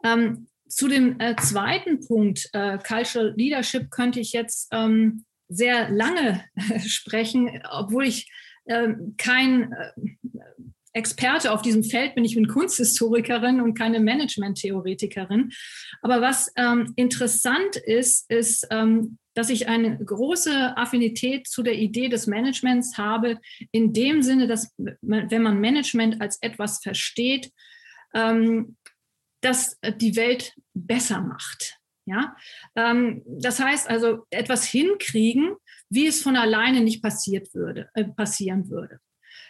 Ähm, 0.04 0.48
zu 0.68 0.90
dem 0.90 1.18
äh, 1.22 1.38
zweiten 1.38 2.06
Punkt, 2.06 2.50
äh, 2.52 2.78
Cultural 2.80 3.34
Leadership, 3.38 3.90
könnte 3.90 4.20
ich 4.20 4.34
jetzt 4.34 4.68
ähm, 4.74 5.24
sehr 5.48 5.90
lange 5.90 6.44
äh, 6.56 6.80
sprechen, 6.82 7.62
obwohl 7.72 8.08
ich 8.08 8.30
ähm, 8.68 9.16
kein 9.18 9.72
äh, 9.72 9.92
Experte 10.92 11.54
auf 11.54 11.62
diesem 11.62 11.86
Feld 11.86 12.16
bin. 12.16 12.26
Ich 12.26 12.36
bin 12.36 12.50
Kunsthistorikerin 12.50 13.62
und 13.62 13.74
keine 13.74 14.02
Management-Theoretikerin. 14.02 15.52
Aber 16.02 16.20
was 16.20 16.52
ähm, 16.58 16.92
interessant 16.98 17.78
ist, 17.78 18.30
ist, 18.30 18.68
ähm, 18.70 19.18
dass 19.38 19.52
ich 19.52 19.68
eine 19.68 20.04
große 20.04 20.76
Affinität 20.76 21.48
zu 21.48 21.62
der 21.62 21.76
Idee 21.76 22.10
des 22.10 22.26
Managements 22.26 22.98
habe, 22.98 23.38
in 23.72 23.94
dem 23.94 24.24
Sinne, 24.24 24.48
dass 24.48 24.74
wenn 24.78 25.44
man 25.44 25.60
Management 25.60 26.20
als 26.22 26.42
etwas 26.42 26.80
versteht, 26.80 27.52
ähm, 28.16 28.78
das 29.42 29.78
die 29.98 30.16
Welt 30.16 30.56
besser 30.74 31.22
macht. 31.22 31.78
Ja? 32.06 32.36
Ähm, 32.76 33.22
das 33.28 33.60
heißt 33.60 33.88
also, 33.88 34.26
etwas 34.32 34.66
hinkriegen, 34.66 35.56
wie 35.88 36.08
es 36.08 36.24
von 36.24 36.36
alleine 36.36 36.82
nicht 36.82 37.04
passiert 37.04 37.54
würde, 37.54 37.92
äh, 37.94 38.06
passieren 38.06 38.72
würde. 38.72 39.00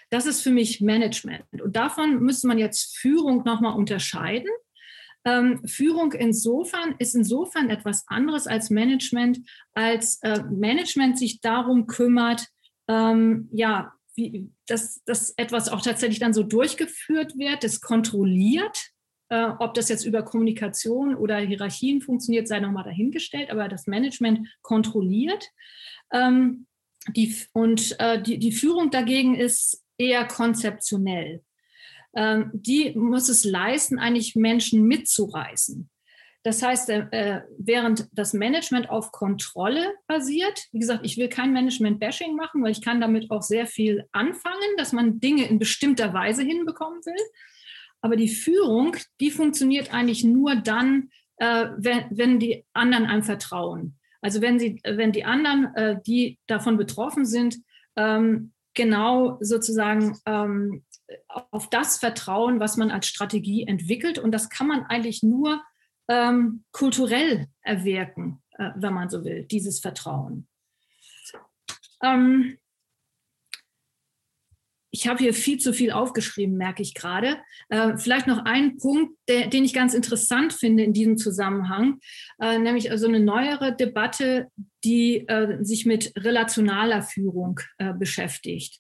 Das 0.10 0.26
ist 0.26 0.42
für 0.42 0.52
mich 0.52 0.82
Management. 0.82 1.62
Und 1.62 1.78
davon 1.78 2.20
müsste 2.20 2.48
man 2.48 2.58
jetzt 2.58 2.98
Führung 2.98 3.44
nochmal 3.46 3.78
unterscheiden. 3.78 4.50
Ähm, 5.28 5.62
Führung 5.68 6.14
insofern 6.14 6.96
ist 7.00 7.14
insofern 7.14 7.70
etwas 7.70 8.06
anderes 8.08 8.48
als 8.48 8.70
Management, 8.70 9.40
als 9.74 10.20
äh, 10.24 10.42
Management 10.44 11.20
sich 11.20 11.42
darum 11.42 11.86
kümmert, 11.86 12.48
ähm, 12.88 13.50
ja, 13.52 13.92
wie, 14.16 14.50
dass, 14.68 15.04
dass 15.04 15.32
etwas 15.32 15.68
auch 15.68 15.82
tatsächlich 15.82 16.20
dann 16.20 16.34
so 16.34 16.44
durchgeführt 16.44 17.38
wird, 17.38 17.66
das 17.66 17.82
kontrolliert. 17.82 18.92
Äh, 19.28 19.50
ob 19.60 19.74
das 19.74 19.90
jetzt 19.90 20.06
über 20.06 20.24
Kommunikation 20.24 21.14
oder 21.14 21.38
Hierarchien 21.40 22.00
funktioniert, 22.02 22.48
sei 22.48 22.62
nochmal 22.62 22.86
dahingestellt, 22.86 23.52
aber 23.52 23.68
das 23.68 23.86
Management 23.86 24.48
kontrolliert. 24.62 25.46
Ähm, 26.14 26.68
die, 27.10 27.36
und 27.52 28.00
äh, 28.00 28.22
die, 28.22 28.40
die 28.40 28.54
Führung 28.54 28.92
dagegen 28.92 29.36
ist 29.36 29.84
eher 29.98 30.26
konzeptionell. 30.26 31.44
Ähm, 32.16 32.52
die 32.54 32.94
muss 32.96 33.30
es 33.30 33.44
leisten, 33.44 34.00
eigentlich 34.00 34.36
Menschen 34.36 34.84
mitzureißen. 34.84 35.90
Das 36.44 36.64
heißt, 36.64 36.90
äh, 36.90 37.42
während 37.58 38.08
das 38.14 38.34
Management 38.34 38.90
auf 38.90 39.12
Kontrolle 39.12 39.94
basiert, 40.08 40.68
wie 40.72 40.80
gesagt, 40.80 41.06
ich 41.06 41.18
will 41.18 41.28
kein 41.28 41.52
Management-Bashing 41.52 42.36
machen, 42.36 42.64
weil 42.64 42.72
ich 42.72 42.82
kann 42.82 43.02
damit 43.02 43.30
auch 43.32 43.42
sehr 43.42 43.66
viel 43.66 44.06
anfangen, 44.14 44.78
dass 44.78 44.94
man 44.94 45.20
Dinge 45.20 45.46
in 45.46 45.60
bestimmter 45.60 46.14
Weise 46.14 46.44
hinbekommen 46.44 47.00
will. 47.06 47.22
Aber 48.00 48.16
die 48.16 48.30
Führung, 48.30 48.96
die 49.20 49.32
funktioniert 49.32 49.94
eigentlich 49.94 50.24
nur 50.24 50.56
dann, 50.56 51.10
äh, 51.38 51.68
wenn, 51.76 52.06
wenn 52.12 52.40
die 52.40 52.64
anderen 52.72 53.08
einem 53.08 53.24
vertrauen. 53.24 53.98
Also 54.22 54.42
wenn, 54.42 54.58
sie, 54.58 54.80
wenn 54.86 55.12
die 55.12 55.26
anderen, 55.26 55.76
äh, 55.76 55.98
die 56.06 56.40
davon 56.48 56.78
betroffen 56.78 57.26
sind, 57.26 57.58
ähm, 57.98 58.54
genau 58.74 59.38
sozusagen 59.42 60.18
ähm, 60.26 60.86
auf 61.28 61.70
das 61.70 61.98
vertrauen, 61.98 62.60
was 62.60 62.78
man 62.78 62.92
als 62.92 63.08
Strategie 63.08 63.66
entwickelt. 63.66 64.20
Und 64.20 64.32
das 64.32 64.50
kann 64.50 64.68
man 64.68 64.84
eigentlich 64.84 65.24
nur 65.24 65.64
ähm, 66.08 66.64
kulturell 66.72 67.48
erwirken, 67.62 68.42
äh, 68.58 68.72
wenn 68.76 68.94
man 68.94 69.10
so 69.10 69.24
will, 69.24 69.44
dieses 69.44 69.80
Vertrauen. 69.80 70.48
Ähm, 72.04 72.58
ich 74.92 75.08
habe 75.08 75.20
hier 75.20 75.34
viel 75.34 75.60
zu 75.60 75.74
viel 75.74 75.92
aufgeschrieben, 75.92 76.58
merke 76.58 76.82
ich 76.82 76.94
gerade. 76.94 77.38
Äh, 77.70 77.98
vielleicht 77.98 78.26
noch 78.26 78.46
ein 78.46 78.78
Punkt, 78.78 79.18
der, 79.28 79.48
den 79.48 79.64
ich 79.64 79.74
ganz 79.74 79.94
interessant 79.94 80.54
finde 80.54 80.84
in 80.84 80.94
diesem 80.94 81.18
Zusammenhang, 81.18 82.00
äh, 82.42 82.58
nämlich 82.58 82.90
also 82.90 83.08
eine 83.08 83.20
neuere 83.20 83.76
Debatte, 83.76 84.48
die 84.84 85.28
äh, 85.28 85.64
sich 85.64 85.86
mit 85.86 86.14
relationaler 86.18 87.04
Führung 87.04 87.60
äh, 87.78 87.94
beschäftigt. 87.94 88.80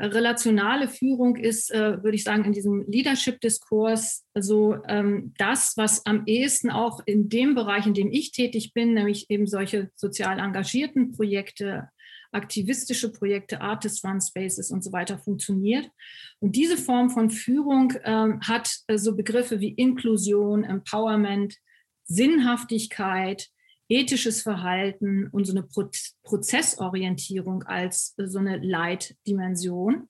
Relationale 0.00 0.88
Führung 0.88 1.36
ist, 1.36 1.70
äh, 1.70 2.02
würde 2.02 2.14
ich 2.14 2.24
sagen, 2.24 2.44
in 2.44 2.52
diesem 2.52 2.84
Leadership-Diskurs 2.88 4.24
so 4.34 4.76
ähm, 4.88 5.34
das, 5.36 5.76
was 5.76 6.06
am 6.06 6.24
ehesten 6.26 6.70
auch 6.70 7.00
in 7.06 7.28
dem 7.28 7.54
Bereich, 7.54 7.86
in 7.86 7.94
dem 7.94 8.10
ich 8.10 8.32
tätig 8.32 8.72
bin, 8.72 8.94
nämlich 8.94 9.28
eben 9.30 9.46
solche 9.46 9.90
sozial 9.94 10.38
engagierten 10.38 11.12
Projekte, 11.12 11.90
aktivistische 12.32 13.12
Projekte, 13.12 13.60
Artist 13.60 14.04
Run 14.04 14.20
Spaces 14.20 14.70
und 14.70 14.82
so 14.82 14.92
weiter 14.92 15.18
funktioniert. 15.18 15.90
Und 16.38 16.56
diese 16.56 16.76
Form 16.76 17.10
von 17.10 17.30
Führung 17.30 17.92
ähm, 18.04 18.40
hat 18.42 18.70
äh, 18.86 18.96
so 18.96 19.16
Begriffe 19.16 19.60
wie 19.60 19.72
Inklusion, 19.74 20.64
Empowerment, 20.64 21.56
Sinnhaftigkeit, 22.04 23.48
ethisches 23.90 24.40
Verhalten 24.42 25.28
und 25.32 25.44
so 25.44 25.52
eine 25.52 25.64
Pro 25.64 25.90
Prozessorientierung 26.22 27.64
als 27.64 28.14
so 28.16 28.38
eine 28.38 28.58
Leitdimension. 28.58 30.08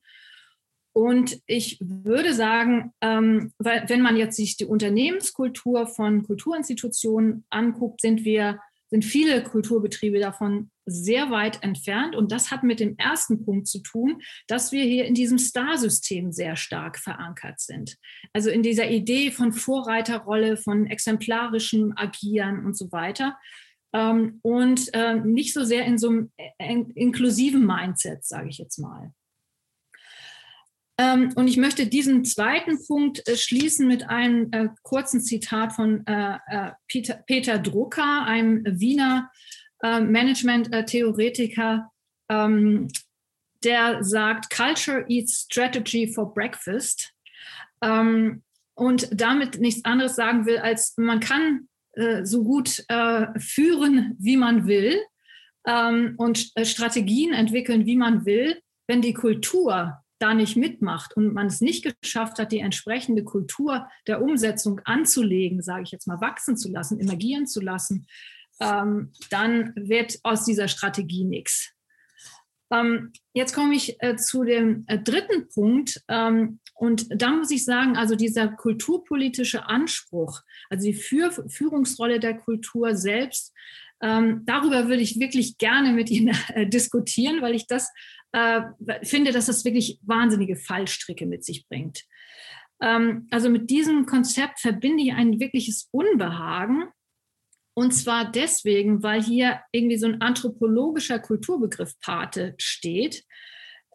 Und 0.92 1.40
ich 1.46 1.78
würde 1.80 2.34
sagen, 2.34 2.92
ähm, 3.00 3.52
weil, 3.58 3.88
wenn 3.88 4.02
man 4.02 4.16
jetzt 4.16 4.37
sich 4.37 4.56
die 4.56 4.66
Unternehmenskultur 4.66 5.87
von 5.87 6.25
Kulturinstitutionen 6.25 7.44
anguckt, 7.49 8.00
sind 8.00 8.25
wir 8.25 8.60
sind 8.90 9.04
viele 9.04 9.42
Kulturbetriebe 9.42 10.18
davon 10.18 10.70
sehr 10.84 11.30
weit 11.30 11.62
entfernt. 11.62 12.16
Und 12.16 12.32
das 12.32 12.50
hat 12.50 12.64
mit 12.64 12.80
dem 12.80 12.99
ersten 12.99 13.44
Punkt 13.44 13.68
zu 13.68 13.80
tun, 13.80 14.20
dass 14.49 14.72
wir 14.72 14.84
hier 14.84 15.04
in 15.04 15.14
diesem 15.14 15.38
Star-System 15.38 16.32
sehr 16.32 16.56
stark 16.56 16.99
verankert 16.99 17.60
sind. 17.60 17.96
Also 18.32 18.50
in 18.50 18.64
dieser 18.64 18.90
Idee 18.90 19.30
von 19.30 19.52
Vorreiterrolle, 19.52 20.56
von 20.56 20.87
exemplarischem 20.87 21.92
Agieren 21.94 22.66
und 22.66 22.76
so 22.76 22.90
weiter. 22.90 23.38
Ähm, 23.92 24.38
und 24.42 24.94
äh, 24.94 25.16
nicht 25.16 25.52
so 25.52 25.64
sehr 25.64 25.85
in 25.85 25.99
so 25.99 26.11
einem 26.11 26.30
äh, 26.37 26.75
inklusiven 26.94 27.66
Mindset, 27.66 28.25
sage 28.25 28.49
ich 28.49 28.59
jetzt 28.59 28.78
mal. 28.78 29.12
Ähm, 30.97 31.32
und 31.35 31.49
ich 31.49 31.56
möchte 31.56 31.87
diesen 31.87 32.25
zweiten 32.25 32.78
Punkt 32.87 33.26
äh, 33.26 33.37
schließen 33.37 33.88
mit 33.88 34.09
einem 34.09 34.76
kurzen 34.82 35.20
Zitat 35.20 35.73
von 35.73 36.04
Peter, 36.88 37.14
Peter 37.26 37.59
Drucker, 37.59 38.25
einem 38.25 38.64
Wiener 38.64 39.30
Management-Theoretiker, 39.82 41.90
ähm, 42.28 42.88
der 43.64 44.04
sagt, 44.04 44.54
Culture 44.54 45.06
eats 45.09 45.47
strategy 45.50 46.06
for 46.06 46.35
breakfast. 46.35 47.14
und 48.75 49.09
damit 49.11 49.59
nichts 49.59 49.82
anderes 49.87 50.16
sagen 50.16 50.44
will, 50.44 50.59
als 50.59 50.99
man 50.99 51.20
kann 51.20 51.70
äh, 51.92 52.25
so 52.25 52.44
gut 52.44 52.85
äh, 52.88 53.26
führen, 53.38 54.16
wie 54.18 54.37
man 54.37 54.66
will 54.66 55.00
ähm, 55.66 56.14
und 56.16 56.50
äh, 56.54 56.64
Strategien 56.64 57.32
entwickeln, 57.32 57.87
wie 57.87 57.97
man 57.97 58.25
will, 58.25 58.61
wenn 58.87 59.02
die 59.02 59.14
Kultur 59.14 60.00
da 60.18 60.35
nicht 60.35 60.56
mitmacht 60.56 61.16
und 61.16 61.32
man 61.32 61.47
es 61.47 61.61
nicht 61.61 61.85
geschafft 62.02 62.38
hat, 62.38 62.52
die 62.52 62.59
entsprechende 62.59 63.25
Kultur 63.25 63.88
der 64.06 64.23
Umsetzung 64.23 64.80
anzulegen, 64.85 65.62
sage 65.62 65.85
ich 65.85 65.92
jetzt 65.92 66.06
mal, 66.06 66.20
wachsen 66.20 66.56
zu 66.56 66.70
lassen, 66.70 67.00
emergieren 67.00 67.47
zu 67.47 67.61
lassen, 67.61 68.06
ähm, 68.61 69.12
dann 69.30 69.73
wird 69.75 70.18
aus 70.23 70.44
dieser 70.44 70.68
Strategie 70.68 71.25
nichts. 71.25 71.73
Ähm, 72.71 73.12
jetzt 73.33 73.55
komme 73.55 73.75
ich 73.75 74.00
äh, 74.03 74.17
zu 74.17 74.45
dem 74.45 74.85
äh, 74.87 74.99
dritten 74.99 75.49
Punkt. 75.49 76.00
Ähm, 76.09 76.61
und 76.75 77.07
da 77.11 77.31
muss 77.31 77.50
ich 77.50 77.65
sagen, 77.65 77.97
also 77.97 78.17
dieser 78.17 78.49
kulturpolitische 78.49 79.67
Anspruch, 79.67 80.41
also 80.71 80.87
die 80.87 80.95
Für 80.95 81.31
Führungsrolle 81.49 82.21
der 82.21 82.37
Kultur 82.37 82.95
selbst, 82.97 83.53
ähm, 84.03 84.43
darüber 84.47 84.89
würde 84.89 85.03
ich 85.03 85.21
wirklich 85.21 85.59
gerne 85.59 85.93
mit 85.93 86.11
Ihnen 86.11 86.35
äh, 86.55 86.67
diskutieren, 86.67 87.43
weil 87.43 87.55
ich 87.55 87.67
das 87.67 87.93
äh, 88.33 88.62
finde, 89.03 89.33
dass 89.33 89.47
das 89.47 89.65
wirklich 89.65 89.99
wahnsinnige 90.03 90.57
Fallstricke 90.57 91.27
mit 91.27 91.45
sich 91.45 91.67
bringt. 91.69 92.05
Ähm, 92.81 93.27
also 93.31 93.50
mit 93.50 93.71
diesem 93.71 94.07
Konzept 94.07 94.61
verbinde 94.61 95.03
ich 95.03 95.12
ein 95.12 95.39
wirkliches 95.41 95.89
Unbehagen. 95.91 96.85
Und 97.80 97.92
zwar 97.92 98.30
deswegen, 98.30 99.02
weil 99.02 99.22
hier 99.22 99.62
irgendwie 99.72 99.96
so 99.96 100.06
ein 100.06 100.20
anthropologischer 100.20 101.18
Kulturbegriff 101.18 101.99
Pate 102.00 102.54
steht 102.58 103.25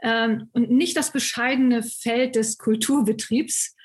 ähm, 0.02 0.50
und 0.54 0.72
nicht 0.72 0.98
das 0.98 1.12
bescheidene 1.12 1.84
Feld 1.84 2.36
des 2.36 2.58
Kulturbetriebs, 2.58 3.76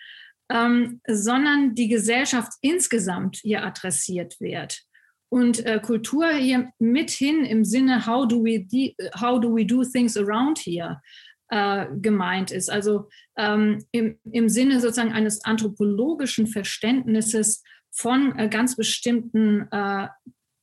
ähm, 0.50 1.02
sondern 1.06 1.74
die 1.74 1.88
Gesellschaft 1.88 2.50
insgesamt 2.62 3.40
hier 3.42 3.62
adressiert 3.62 4.40
wird. 4.40 4.80
Und 5.28 5.66
äh, 5.66 5.78
Kultur 5.80 6.30
hier 6.30 6.70
mithin 6.78 7.44
im 7.44 7.62
Sinne, 7.62 8.06
how 8.06 8.26
do 8.26 8.42
we, 8.42 8.94
how 9.20 9.38
do, 9.38 9.54
we 9.54 9.66
do 9.66 9.84
things 9.84 10.16
around 10.16 10.60
here? 10.60 11.02
Äh, 11.50 11.88
gemeint 12.00 12.52
ist. 12.52 12.70
Also 12.70 13.10
ähm, 13.36 13.84
im, 13.90 14.18
im 14.32 14.48
Sinne 14.48 14.80
sozusagen 14.80 15.12
eines 15.12 15.44
anthropologischen 15.44 16.46
Verständnisses 16.46 17.62
von 17.90 18.38
äh, 18.38 18.48
ganz 18.48 18.76
bestimmten 18.76 19.68
äh, 19.70 20.08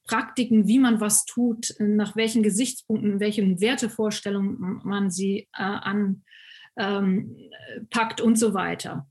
Praktiken, 0.07 0.67
wie 0.67 0.79
man 0.79 1.01
was 1.01 1.25
tut, 1.25 1.75
nach 1.79 2.15
welchen 2.15 2.41
Gesichtspunkten, 2.41 3.19
welchen 3.19 3.59
Wertevorstellungen 3.59 4.81
man 4.83 5.11
sie 5.11 5.49
äh, 5.53 5.63
anpackt 5.63 6.21
ähm, 6.77 8.25
und 8.25 8.39
so 8.39 8.53
weiter. 8.53 9.07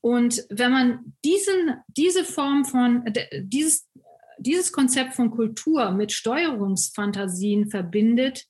Und 0.00 0.44
wenn 0.48 0.72
man 0.72 1.14
diesen, 1.24 1.76
diese 1.86 2.24
Form 2.24 2.64
von, 2.64 3.04
dieses, 3.42 3.88
dieses 4.38 4.72
Konzept 4.72 5.14
von 5.14 5.30
Kultur 5.30 5.92
mit 5.92 6.12
Steuerungsfantasien 6.12 7.70
verbindet, 7.70 8.46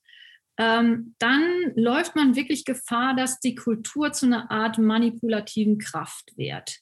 ähm, 0.59 1.15
dann 1.19 1.73
läuft 1.75 2.15
man 2.15 2.37
wirklich 2.37 2.65
Gefahr, 2.65 3.15
dass 3.17 3.41
die 3.41 3.55
Kultur 3.55 4.13
zu 4.13 4.27
einer 4.27 4.51
Art 4.51 4.79
manipulativen 4.79 5.79
Kraft 5.79 6.33
wird, 6.37 6.79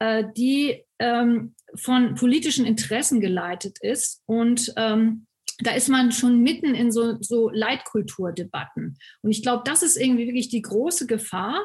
äh, 0.00 0.24
die 0.36 0.84
ähm, 0.98 1.54
von 1.76 2.14
politischen 2.16 2.66
Interessen 2.66 3.20
geleitet 3.20 3.78
ist. 3.80 4.22
Und 4.26 4.72
ähm, 4.76 5.26
da 5.58 5.72
ist 5.72 5.88
man 5.88 6.10
schon 6.10 6.40
mitten 6.40 6.74
in 6.74 6.90
so, 6.90 7.18
so 7.20 7.50
Leitkulturdebatten. 7.50 8.98
Und 9.22 9.30
ich 9.30 9.42
glaube, 9.42 9.62
das 9.64 9.82
ist 9.82 9.96
irgendwie 9.96 10.26
wirklich 10.26 10.48
die 10.48 10.62
große 10.62 11.06
Gefahr, 11.06 11.64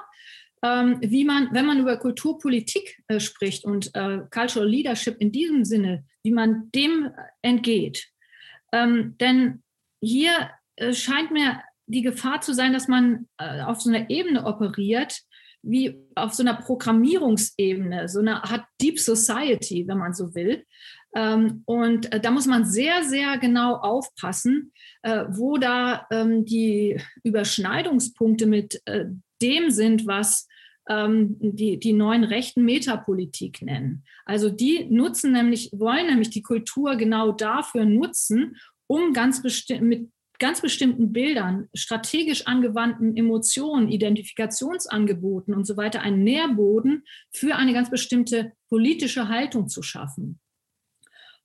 ähm, 0.64 0.98
wie 1.02 1.24
man, 1.26 1.50
wenn 1.54 1.66
man 1.66 1.80
über 1.80 1.98
Kulturpolitik 1.98 3.02
äh, 3.08 3.20
spricht 3.20 3.66
und 3.66 3.92
äh, 3.96 4.20
Cultural 4.30 4.68
Leadership 4.68 5.18
in 5.20 5.32
diesem 5.32 5.64
Sinne, 5.64 6.06
wie 6.24 6.32
man 6.32 6.70
dem 6.74 7.12
entgeht. 7.42 8.08
Ähm, 8.72 9.16
denn 9.20 9.64
hier 10.02 10.52
äh, 10.76 10.94
scheint 10.94 11.32
mir 11.32 11.62
die 11.88 12.02
Gefahr 12.02 12.42
zu 12.42 12.54
sein, 12.54 12.74
dass 12.74 12.88
man 12.88 13.28
äh, 13.38 13.62
auf 13.62 13.82
so 13.82 13.90
einer 13.90 14.10
Ebene 14.10 14.46
operiert, 14.46 15.22
wie 15.66 15.96
auf 16.16 16.34
so 16.34 16.44
einer 16.44 16.56
Programmierungsebene, 16.56 18.08
so 18.08 18.20
eine 18.20 18.44
Art 18.44 18.66
Deep 18.82 19.00
Society, 19.00 19.88
wenn 19.88 19.98
man 19.98 20.14
so 20.14 20.34
will. 20.36 20.64
Ähm, 21.16 21.64
und 21.66 22.12
äh, 22.12 22.20
da 22.20 22.32
muss 22.32 22.46
man 22.46 22.66
sehr, 22.66 23.04
sehr 23.04 23.38
genau 23.38 23.76
aufpassen, 23.76 24.72
wo 25.30 25.58
da 25.58 26.08
ähm, 26.10 26.46
die 26.46 27.00
Überschneidungspunkte 27.24 28.48
mit 28.48 28.82
dem 29.40 29.70
sind, 29.70 30.08
was 30.08 30.48
ähm, 30.88 31.38
die, 31.40 31.80
die 31.80 31.94
neuen 31.94 32.24
rechten 32.24 32.64
Metapolitik 32.64 33.62
nennen. 33.62 34.04
Also 34.26 34.50
die 34.50 34.86
nutzen 34.90 35.32
nämlich, 35.32 35.72
wollen 35.74 36.08
nämlich 36.08 36.30
die 36.30 36.44
Kultur 36.44 36.96
genau 36.96 37.32
dafür 37.32 37.86
nutzen, 37.86 38.58
um 38.88 39.14
ganz 39.14 39.42
bestimmt 39.42 39.82
mit 39.82 40.10
ganz 40.40 40.62
bestimmten 40.62 41.14
Bildern, 41.14 41.70
strategisch 41.74 42.48
angewandten 42.48 43.16
Emotionen, 43.16 43.90
Identifikationsangeboten 43.90 45.54
und 45.54 45.66
so 45.66 45.78
weiter 45.78 46.02
einen 46.02 46.24
Nährboden 46.24 47.04
für 47.32 47.56
eine 47.56 47.74
ganz 47.74 47.90
bestimmte 47.90 48.54
politische 48.70 49.30
Haltung 49.30 49.68
zu 49.68 49.82
schaffen. 49.82 50.40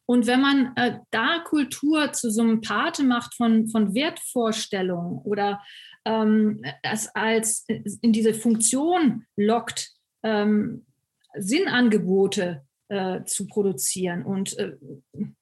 Und 0.07 0.27
wenn 0.27 0.41
man 0.41 0.73
äh, 0.75 0.99
da 1.13 1.39
Kultur 1.39 2.13
zu 2.13 2.33
so 2.33 2.43
einem 2.43 2.61
Pate 2.61 3.05
macht 3.05 3.35
von, 3.35 3.69
von 3.69 3.95
Wertvorstellungen 3.95 5.19
oder 5.19 5.63
ähm, 6.05 6.63
es 6.83 7.15
als 7.15 7.65
in 7.69 8.13
diese 8.13 8.35
Funktion 8.35 9.25
lockt, 9.37 9.93
ähm, 10.25 10.85
Sinnangebote 11.37 12.65
äh, 12.91 13.25
zu 13.25 13.47
produzieren 13.47 14.25
und 14.25 14.59
äh, 14.59 14.77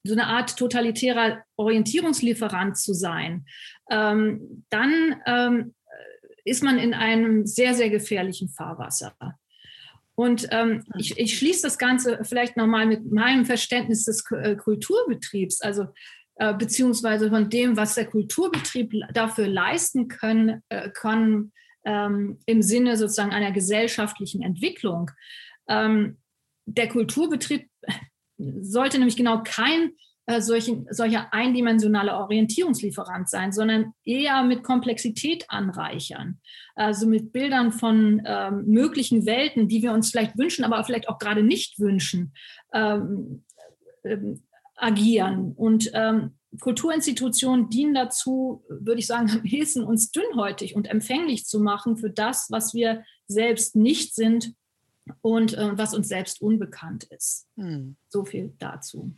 so 0.05 0.13
eine 0.13 0.27
Art 0.27 0.57
totalitärer 0.57 1.43
Orientierungslieferant 1.57 2.77
zu 2.77 2.93
sein, 2.93 3.47
ähm, 3.91 4.65
dann 4.71 5.17
ähm, 5.27 5.75
ist 6.45 6.63
man 6.63 6.79
in 6.79 6.95
einem 6.95 7.47
sehr, 7.47 7.75
sehr 7.75 7.91
gefährlichen 7.91 8.49
Fahrwasser. 8.49 9.17
Und 10.15 10.49
ähm, 10.51 10.85
ich, 10.97 11.19
ich 11.19 11.39
schließe 11.39 11.63
das 11.63 11.79
Ganze 11.79 12.19
vielleicht 12.23 12.57
nochmal 12.57 12.87
mit 12.87 13.11
meinem 13.11 13.47
Verständnis 13.47 14.05
des 14.05 14.25
äh, 14.31 14.57
Kulturbetriebs, 14.57 15.63
also 15.63 15.87
äh, 16.35 16.55
beziehungsweise 16.55 17.31
von 17.31 17.49
dem, 17.49 17.77
was 17.77 17.95
der 17.95 18.07
Kulturbetrieb 18.07 18.93
dafür 19.15 19.47
leisten 19.47 20.09
können, 20.09 20.63
äh, 20.69 20.91
kann 20.91 21.53
ähm, 21.85 22.41
im 22.47 22.61
Sinne 22.61 22.97
sozusagen 22.97 23.33
einer 23.33 23.53
gesellschaftlichen 23.53 24.43
Entwicklung. 24.43 25.11
Ähm, 25.69 26.19
der 26.75 26.89
Kulturbetrieb 26.89 27.69
sollte 28.39 28.99
nämlich 28.99 29.17
genau 29.17 29.43
kein 29.43 29.93
äh, 30.27 30.41
solchen, 30.41 30.87
solcher 30.91 31.33
eindimensionaler 31.33 32.19
Orientierungslieferant 32.21 33.29
sein, 33.31 33.51
sondern 33.53 33.93
eher 34.05 34.43
mit 34.43 34.63
Komplexität 34.63 35.47
anreichern. 35.49 36.41
Also 36.75 37.07
mit 37.07 37.33
Bildern 37.33 37.73
von 37.73 38.23
ähm, 38.27 38.65
möglichen 38.67 39.27
Welten, 39.27 39.69
die 39.69 39.83
wir 39.83 39.93
uns 39.93 40.11
vielleicht 40.11 40.37
wünschen, 40.37 40.65
aber 40.65 40.85
vielleicht 40.85 41.09
auch 41.09 41.19
gerade 41.19 41.43
nicht 41.43 41.81
wünschen, 41.81 42.35
ähm, 42.75 43.45
ähm, 44.05 44.43
agieren. 44.77 45.53
Und 45.57 45.91
ähm, 45.95 46.39
Kulturinstitutionen 46.61 47.71
dienen 47.71 47.95
dazu, 47.95 48.65
würde 48.69 49.01
ich 49.01 49.07
sagen, 49.07 49.31
am 49.31 49.45
ehesten 49.45 49.83
uns 49.83 50.13
dünnhäutig 50.13 50.77
und 50.77 50.89
empfänglich 50.89 51.47
zu 51.47 51.59
machen 51.59 51.97
für 51.97 52.11
das, 52.11 52.49
was 52.51 52.75
wir 52.75 53.03
selbst 53.27 53.77
nicht 53.77 54.15
sind 54.15 54.53
und 55.21 55.55
äh, 55.55 55.77
was 55.77 55.95
uns 55.95 56.09
selbst 56.09 56.41
unbekannt 56.41 57.05
ist. 57.05 57.47
Hm. 57.57 57.97
So 58.09 58.25
viel 58.25 58.55
dazu. 58.59 59.15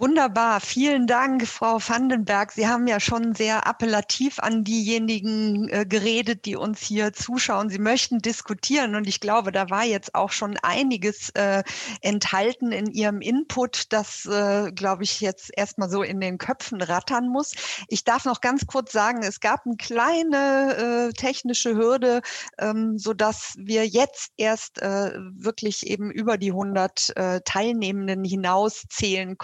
Wunderbar, 0.00 0.62
vielen 0.62 1.06
Dank, 1.06 1.46
Frau 1.46 1.78
Vandenberg. 1.78 2.52
Sie 2.52 2.66
haben 2.66 2.86
ja 2.86 3.00
schon 3.00 3.34
sehr 3.34 3.66
appellativ 3.66 4.38
an 4.38 4.64
diejenigen 4.64 5.68
äh, 5.68 5.84
geredet, 5.84 6.46
die 6.46 6.56
uns 6.56 6.80
hier 6.80 7.12
zuschauen. 7.12 7.68
Sie 7.68 7.78
möchten 7.78 8.20
diskutieren 8.20 8.94
und 8.94 9.06
ich 9.06 9.20
glaube, 9.20 9.52
da 9.52 9.68
war 9.68 9.84
jetzt 9.84 10.14
auch 10.14 10.30
schon 10.30 10.56
einiges 10.62 11.28
äh, 11.34 11.62
enthalten 12.00 12.72
in 12.72 12.86
Ihrem 12.86 13.20
Input, 13.20 13.92
das, 13.92 14.24
äh, 14.24 14.72
glaube 14.72 15.02
ich, 15.02 15.20
jetzt 15.20 15.50
erstmal 15.54 15.90
so 15.90 16.02
in 16.02 16.18
den 16.18 16.38
Köpfen 16.38 16.80
rattern 16.80 17.28
muss. 17.28 17.52
Ich 17.88 18.02
darf 18.02 18.24
noch 18.24 18.40
ganz 18.40 18.66
kurz 18.66 18.92
sagen, 18.92 19.22
es 19.22 19.38
gab 19.38 19.66
eine 19.66 19.76
kleine 19.76 21.10
äh, 21.10 21.12
technische 21.12 21.76
Hürde, 21.76 22.22
ähm, 22.56 22.96
sodass 22.96 23.52
wir 23.58 23.86
jetzt 23.86 24.32
erst 24.38 24.80
äh, 24.80 25.10
wirklich 25.34 25.86
eben 25.86 26.10
über 26.10 26.38
die 26.38 26.52
100 26.52 27.12
äh, 27.16 27.40
Teilnehmenden 27.44 28.24
hinaus 28.24 28.84
zählen 28.88 29.36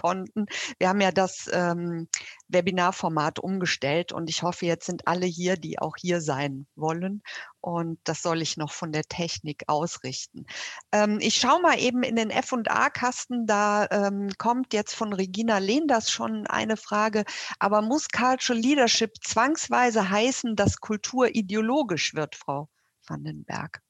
wir 0.79 0.89
haben 0.89 1.01
ja 1.01 1.13
das 1.13 1.49
ähm, 1.53 2.09
Webinarformat 2.49 3.39
umgestellt 3.39 4.13
und 4.13 4.31
ich 4.31 4.43
hoffe, 4.43 4.67
jetzt 4.67 4.87
sind 4.87 5.07
alle 5.07 5.27
hier, 5.27 5.57
die 5.57 5.79
auch 5.79 5.97
hier 5.99 6.21
sein 6.21 6.67
wollen. 6.77 7.23
Und 7.61 7.99
das 8.05 8.23
soll 8.23 8.43
ich 8.43 8.57
noch 8.57 8.73
von 8.73 8.93
der 8.93 9.03
Technik 9.03 9.65
ausrichten. 9.67 10.47
Ähm, 10.93 11.19
ich 11.21 11.35
schaue 11.35 11.61
mal 11.61 11.81
eben 11.81 12.05
in 12.05 12.15
den 12.15 12.31
F&A-Kasten. 12.31 13.47
Da 13.47 13.89
ähm, 13.91 14.31
kommt 14.39 14.73
jetzt 14.73 14.95
von 14.95 15.13
Regina 15.13 15.59
Lehndas 15.59 16.11
schon 16.11 16.47
eine 16.47 16.77
Frage. 16.77 17.25
Aber 17.59 17.83
muss 17.83 18.09
Cultural 18.09 18.61
Leadership 18.61 19.15
zwangsweise 19.21 20.09
heißen, 20.09 20.55
dass 20.55 20.79
Kultur 20.79 21.35
ideologisch 21.35 22.15
wird, 22.15 22.37
Frau 22.37 22.69
Vandenberg? 23.05 23.81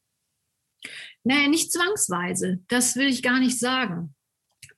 Naja, 1.24 1.48
nicht 1.48 1.70
zwangsweise. 1.70 2.60
Das 2.68 2.96
will 2.96 3.08
ich 3.08 3.22
gar 3.22 3.40
nicht 3.40 3.58
sagen 3.58 4.15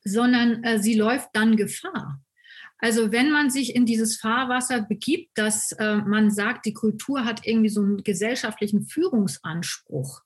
sondern 0.08 0.64
äh, 0.64 0.78
sie 0.78 0.94
läuft 0.94 1.28
dann 1.32 1.56
Gefahr. 1.56 2.20
Also 2.78 3.10
wenn 3.10 3.30
man 3.30 3.50
sich 3.50 3.74
in 3.74 3.86
dieses 3.86 4.18
Fahrwasser 4.18 4.82
begibt, 4.82 5.36
dass 5.36 5.72
äh, 5.72 5.96
man 5.96 6.30
sagt, 6.30 6.64
die 6.64 6.74
Kultur 6.74 7.24
hat 7.24 7.44
irgendwie 7.44 7.68
so 7.68 7.82
einen 7.82 8.04
gesellschaftlichen 8.04 8.86
Führungsanspruch, 8.86 10.22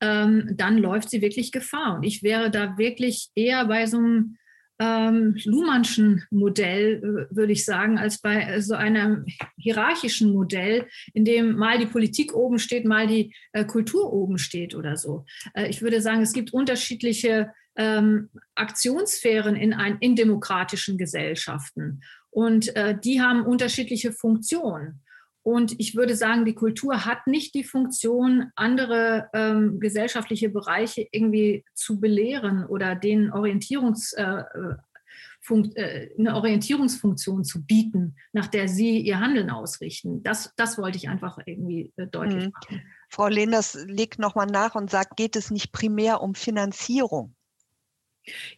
ähm, 0.00 0.50
dann 0.54 0.76
läuft 0.78 1.10
sie 1.10 1.22
wirklich 1.22 1.50
Gefahr. 1.52 1.96
Und 1.96 2.02
ich 2.02 2.22
wäre 2.22 2.50
da 2.50 2.76
wirklich 2.76 3.30
eher 3.34 3.66
bei 3.66 3.86
so 3.86 3.98
einem 3.98 4.36
ähm, 4.78 5.36
Luhmannschen 5.44 6.24
Modell, 6.30 7.28
äh, 7.30 7.34
würde 7.34 7.52
ich 7.52 7.64
sagen, 7.64 7.98
als 7.98 8.20
bei 8.20 8.60
so 8.60 8.74
einem 8.74 9.24
hierarchischen 9.56 10.32
Modell, 10.32 10.88
in 11.14 11.24
dem 11.24 11.56
mal 11.56 11.78
die 11.78 11.86
Politik 11.86 12.34
oben 12.34 12.58
steht, 12.58 12.84
mal 12.84 13.06
die 13.06 13.34
äh, 13.52 13.64
Kultur 13.64 14.12
oben 14.12 14.38
steht 14.38 14.74
oder 14.74 14.96
so. 14.96 15.24
Äh, 15.54 15.68
ich 15.68 15.82
würde 15.82 16.00
sagen, 16.00 16.20
es 16.20 16.32
gibt 16.32 16.52
unterschiedliche 16.52 17.52
ähm, 17.76 18.30
Aktionssphären 18.54 19.56
in, 19.56 19.72
ein, 19.72 19.98
in 20.00 20.16
demokratischen 20.16 20.98
Gesellschaften. 20.98 22.02
Und 22.30 22.74
äh, 22.76 22.98
die 22.98 23.20
haben 23.20 23.44
unterschiedliche 23.44 24.12
Funktionen. 24.12 25.02
Und 25.42 25.78
ich 25.80 25.96
würde 25.96 26.14
sagen, 26.14 26.44
die 26.44 26.54
Kultur 26.54 27.04
hat 27.04 27.26
nicht 27.26 27.54
die 27.54 27.64
Funktion, 27.64 28.52
andere 28.54 29.28
ähm, 29.32 29.80
gesellschaftliche 29.80 30.48
Bereiche 30.48 31.06
irgendwie 31.10 31.64
zu 31.74 32.00
belehren 32.00 32.64
oder 32.64 32.94
denen 32.94 33.32
Orientierungs, 33.32 34.12
äh, 34.12 34.22
äh 34.22 34.74
äh, 35.50 36.08
eine 36.16 36.36
Orientierungsfunktion 36.36 37.44
zu 37.44 37.66
bieten, 37.66 38.14
nach 38.32 38.46
der 38.46 38.68
sie 38.68 39.00
ihr 39.00 39.18
Handeln 39.18 39.50
ausrichten. 39.50 40.22
Das, 40.22 40.52
das 40.56 40.78
wollte 40.78 40.98
ich 40.98 41.08
einfach 41.08 41.38
irgendwie 41.44 41.92
äh, 41.96 42.06
deutlich 42.06 42.44
mhm. 42.44 42.52
machen. 42.52 42.82
Frau 43.08 43.26
Lehners 43.26 43.76
legt 43.88 44.20
nochmal 44.20 44.46
nach 44.46 44.76
und 44.76 44.88
sagt, 44.88 45.16
geht 45.16 45.34
es 45.34 45.50
nicht 45.50 45.72
primär 45.72 46.22
um 46.22 46.36
Finanzierung? 46.36 47.34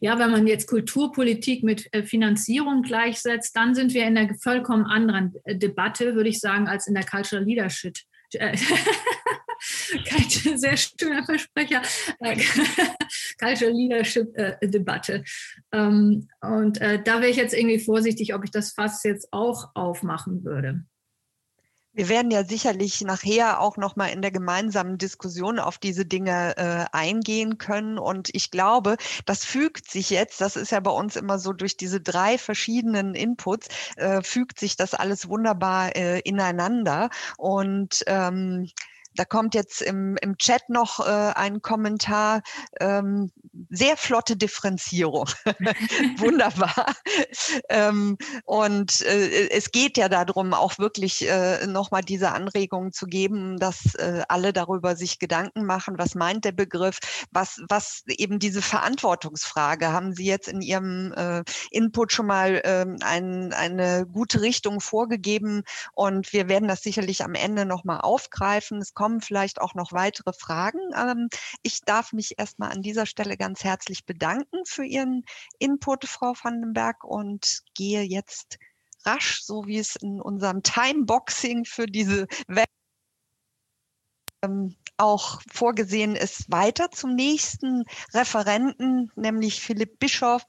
Ja, 0.00 0.18
wenn 0.18 0.30
man 0.30 0.46
jetzt 0.46 0.68
Kulturpolitik 0.68 1.62
mit 1.62 1.92
äh, 1.92 2.02
Finanzierung 2.02 2.82
gleichsetzt, 2.82 3.56
dann 3.56 3.74
sind 3.74 3.94
wir 3.94 4.06
in 4.06 4.16
einer 4.18 4.34
vollkommen 4.34 4.84
anderen 4.84 5.34
äh, 5.44 5.56
Debatte, 5.56 6.14
würde 6.14 6.28
ich 6.28 6.40
sagen, 6.40 6.68
als 6.68 6.86
in 6.86 6.94
der 6.94 7.04
Cultural 7.04 7.44
Leadership. 7.44 7.96
Äh, 8.32 8.56
kein 10.08 10.58
sehr 10.58 10.76
schöner 10.76 11.24
Versprecher, 11.24 11.82
Cultural 13.38 13.74
Leadership 13.74 14.28
Debatte. 14.62 15.24
Ähm, 15.72 16.28
und 16.40 16.80
da 16.80 17.04
wäre 17.04 17.28
ich 17.28 17.36
jetzt 17.36 17.54
irgendwie 17.54 17.78
vorsichtig, 17.78 18.34
ob 18.34 18.44
ich 18.44 18.50
das 18.50 18.72
Fass 18.72 19.02
jetzt 19.04 19.32
auch 19.32 19.70
aufmachen 19.74 20.44
würde. 20.44 20.84
Wir 21.94 22.08
werden 22.08 22.32
ja 22.32 22.44
sicherlich 22.44 23.00
nachher 23.02 23.60
auch 23.60 23.76
noch 23.76 23.94
mal 23.94 24.08
in 24.08 24.20
der 24.20 24.32
gemeinsamen 24.32 24.98
Diskussion 24.98 25.60
auf 25.60 25.78
diese 25.78 26.04
Dinge 26.04 26.56
äh, 26.56 26.86
eingehen 26.90 27.56
können. 27.56 27.98
Und 27.98 28.30
ich 28.34 28.50
glaube, 28.50 28.96
das 29.26 29.44
fügt 29.44 29.88
sich 29.88 30.10
jetzt, 30.10 30.40
das 30.40 30.56
ist 30.56 30.72
ja 30.72 30.80
bei 30.80 30.90
uns 30.90 31.14
immer 31.14 31.38
so 31.38 31.52
durch 31.52 31.76
diese 31.76 32.00
drei 32.00 32.36
verschiedenen 32.36 33.14
Inputs, 33.14 33.68
äh, 33.96 34.22
fügt 34.22 34.58
sich 34.58 34.76
das 34.76 34.94
alles 34.94 35.28
wunderbar 35.28 35.94
äh, 35.94 36.18
ineinander. 36.20 37.10
Und 37.38 38.02
ähm, 38.08 38.68
da 39.14 39.24
kommt 39.24 39.54
jetzt 39.54 39.80
im, 39.80 40.16
im 40.20 40.36
Chat 40.38 40.68
noch 40.68 40.98
äh, 40.98 41.32
ein 41.36 41.62
Kommentar. 41.62 42.42
Ähm, 42.80 43.30
sehr 43.70 43.96
flotte 43.96 44.36
Differenzierung. 44.36 45.28
Wunderbar. 46.18 46.94
ähm, 47.68 48.16
und 48.44 49.00
äh, 49.02 49.48
es 49.48 49.70
geht 49.70 49.96
ja 49.96 50.08
darum, 50.08 50.54
auch 50.54 50.78
wirklich 50.78 51.28
äh, 51.28 51.66
nochmal 51.66 52.02
diese 52.02 52.32
Anregungen 52.32 52.92
zu 52.92 53.06
geben, 53.06 53.58
dass 53.58 53.94
äh, 53.96 54.22
alle 54.28 54.52
darüber 54.52 54.96
sich 54.96 55.18
Gedanken 55.18 55.64
machen, 55.64 55.98
was 55.98 56.14
meint 56.14 56.44
der 56.44 56.52
Begriff, 56.52 56.98
was, 57.30 57.60
was 57.68 58.02
eben 58.08 58.38
diese 58.38 58.62
Verantwortungsfrage, 58.62 59.92
haben 59.92 60.14
Sie 60.14 60.24
jetzt 60.24 60.48
in 60.48 60.60
Ihrem 60.60 61.12
äh, 61.12 61.42
Input 61.70 62.12
schon 62.12 62.26
mal 62.26 62.60
äh, 62.64 62.86
ein, 63.04 63.52
eine 63.52 64.06
gute 64.06 64.40
Richtung 64.40 64.80
vorgegeben 64.80 65.62
und 65.92 66.32
wir 66.32 66.48
werden 66.48 66.68
das 66.68 66.82
sicherlich 66.82 67.24
am 67.24 67.34
Ende 67.34 67.66
nochmal 67.66 68.00
aufgreifen. 68.00 68.78
Es 68.78 68.94
kommen 68.94 69.20
vielleicht 69.20 69.60
auch 69.60 69.74
noch 69.74 69.92
weitere 69.92 70.32
Fragen. 70.32 70.80
Ähm, 70.96 71.28
ich 71.62 71.80
darf 71.82 72.12
mich 72.12 72.38
erstmal 72.38 72.72
an 72.72 72.82
dieser 72.82 73.06
Stelle 73.06 73.36
ganz 73.44 73.62
herzlich 73.62 74.06
bedanken 74.06 74.64
für 74.64 74.86
Ihren 74.86 75.22
Input, 75.58 76.06
Frau 76.06 76.32
Vandenberg, 76.32 77.04
und 77.04 77.60
gehe 77.74 78.00
jetzt 78.00 78.58
rasch, 79.04 79.42
so 79.42 79.66
wie 79.66 79.76
es 79.76 79.96
in 79.96 80.18
unserem 80.18 80.62
Timeboxing 80.62 81.66
für 81.66 81.84
diese 81.84 82.26
Web 82.48 82.70
ähm, 84.42 84.76
auch 84.96 85.40
vorgesehen 85.52 86.14
ist, 86.14 86.50
weiter 86.50 86.90
zum 86.90 87.14
nächsten 87.14 87.84
Referenten, 88.12 89.10
nämlich 89.16 89.60
Philipp 89.60 89.98
Bischof, 89.98 90.42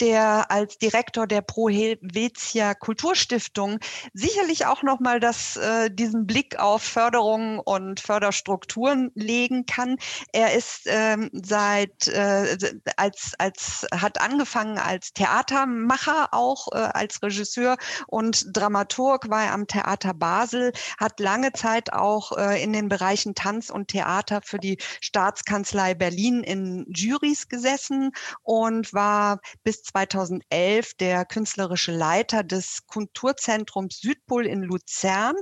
der 0.00 0.50
als 0.50 0.78
Direktor 0.78 1.26
der 1.26 1.42
Pro 1.42 1.68
Helvetia 1.68 2.74
Kulturstiftung 2.74 3.78
sicherlich 4.12 4.66
auch 4.66 4.82
nochmal 4.82 5.20
äh, 5.22 5.90
diesen 5.90 6.26
Blick 6.26 6.58
auf 6.58 6.82
Förderung 6.82 7.58
und 7.58 8.00
Förderstrukturen 8.00 9.10
legen 9.14 9.66
kann. 9.66 9.96
Er 10.32 10.54
ist 10.54 10.82
ähm, 10.86 11.30
seit, 11.32 12.08
äh, 12.08 12.56
als, 12.96 13.32
als, 13.38 13.86
hat 13.92 14.20
angefangen 14.20 14.78
als 14.78 15.12
Theatermacher 15.12 16.28
auch, 16.32 16.68
äh, 16.72 16.76
als 16.76 17.22
Regisseur 17.22 17.76
und 18.06 18.46
Dramaturg, 18.52 19.28
war 19.28 19.44
er 19.44 19.52
am 19.52 19.66
Theater 19.66 20.14
Basel, 20.14 20.72
hat 20.98 21.20
lange 21.20 21.52
Zeit 21.52 21.92
auch 21.92 22.32
äh, 22.36 22.62
in 22.62 22.72
den 22.72 22.88
Bereichen 22.88 23.34
Tanz 23.34 23.70
und 23.74 23.88
Theater 23.88 24.40
für 24.42 24.58
die 24.58 24.78
Staatskanzlei 25.00 25.94
Berlin 25.94 26.42
in 26.42 26.86
Juries 26.88 27.48
gesessen 27.48 28.12
und 28.42 28.94
war 28.94 29.40
bis 29.64 29.82
2011 29.82 30.94
der 30.94 31.24
künstlerische 31.24 31.92
Leiter 31.92 32.42
des 32.42 32.86
Kulturzentrums 32.86 33.98
Südpol 34.00 34.46
in 34.46 34.62
Luzern. 34.62 35.34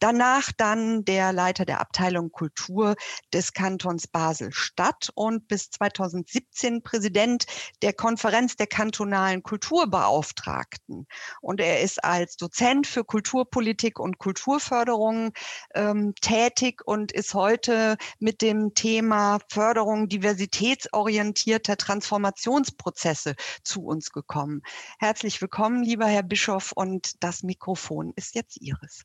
Danach 0.00 0.50
dann 0.56 1.04
der 1.04 1.32
Leiter 1.32 1.64
der 1.64 1.80
Abteilung 1.80 2.30
Kultur 2.32 2.94
des 3.32 3.52
Kantons 3.52 4.08
Basel-Stadt 4.08 5.10
und 5.14 5.46
bis 5.48 5.70
2017 5.70 6.82
Präsident 6.82 7.44
der 7.82 7.92
Konferenz 7.92 8.56
der 8.56 8.66
kantonalen 8.66 9.42
Kulturbeauftragten. 9.42 11.06
Und 11.40 11.60
er 11.60 11.82
ist 11.82 12.02
als 12.02 12.36
Dozent 12.36 12.86
für 12.86 13.04
Kulturpolitik 13.04 14.00
und 14.00 14.18
Kulturförderung 14.18 15.32
ähm, 15.74 16.14
tätig 16.20 16.82
und 16.84 17.12
ist 17.12 17.34
heute 17.34 17.73
mit 18.18 18.42
dem 18.42 18.74
Thema 18.74 19.38
Förderung 19.50 20.08
diversitätsorientierter 20.08 21.76
Transformationsprozesse 21.76 23.34
zu 23.62 23.84
uns 23.84 24.10
gekommen. 24.10 24.62
Herzlich 24.98 25.40
willkommen, 25.40 25.82
lieber 25.82 26.06
Herr 26.06 26.22
Bischof, 26.22 26.72
und 26.74 27.22
das 27.22 27.42
Mikrofon 27.42 28.12
ist 28.16 28.34
jetzt 28.34 28.60
Ihres. 28.60 29.04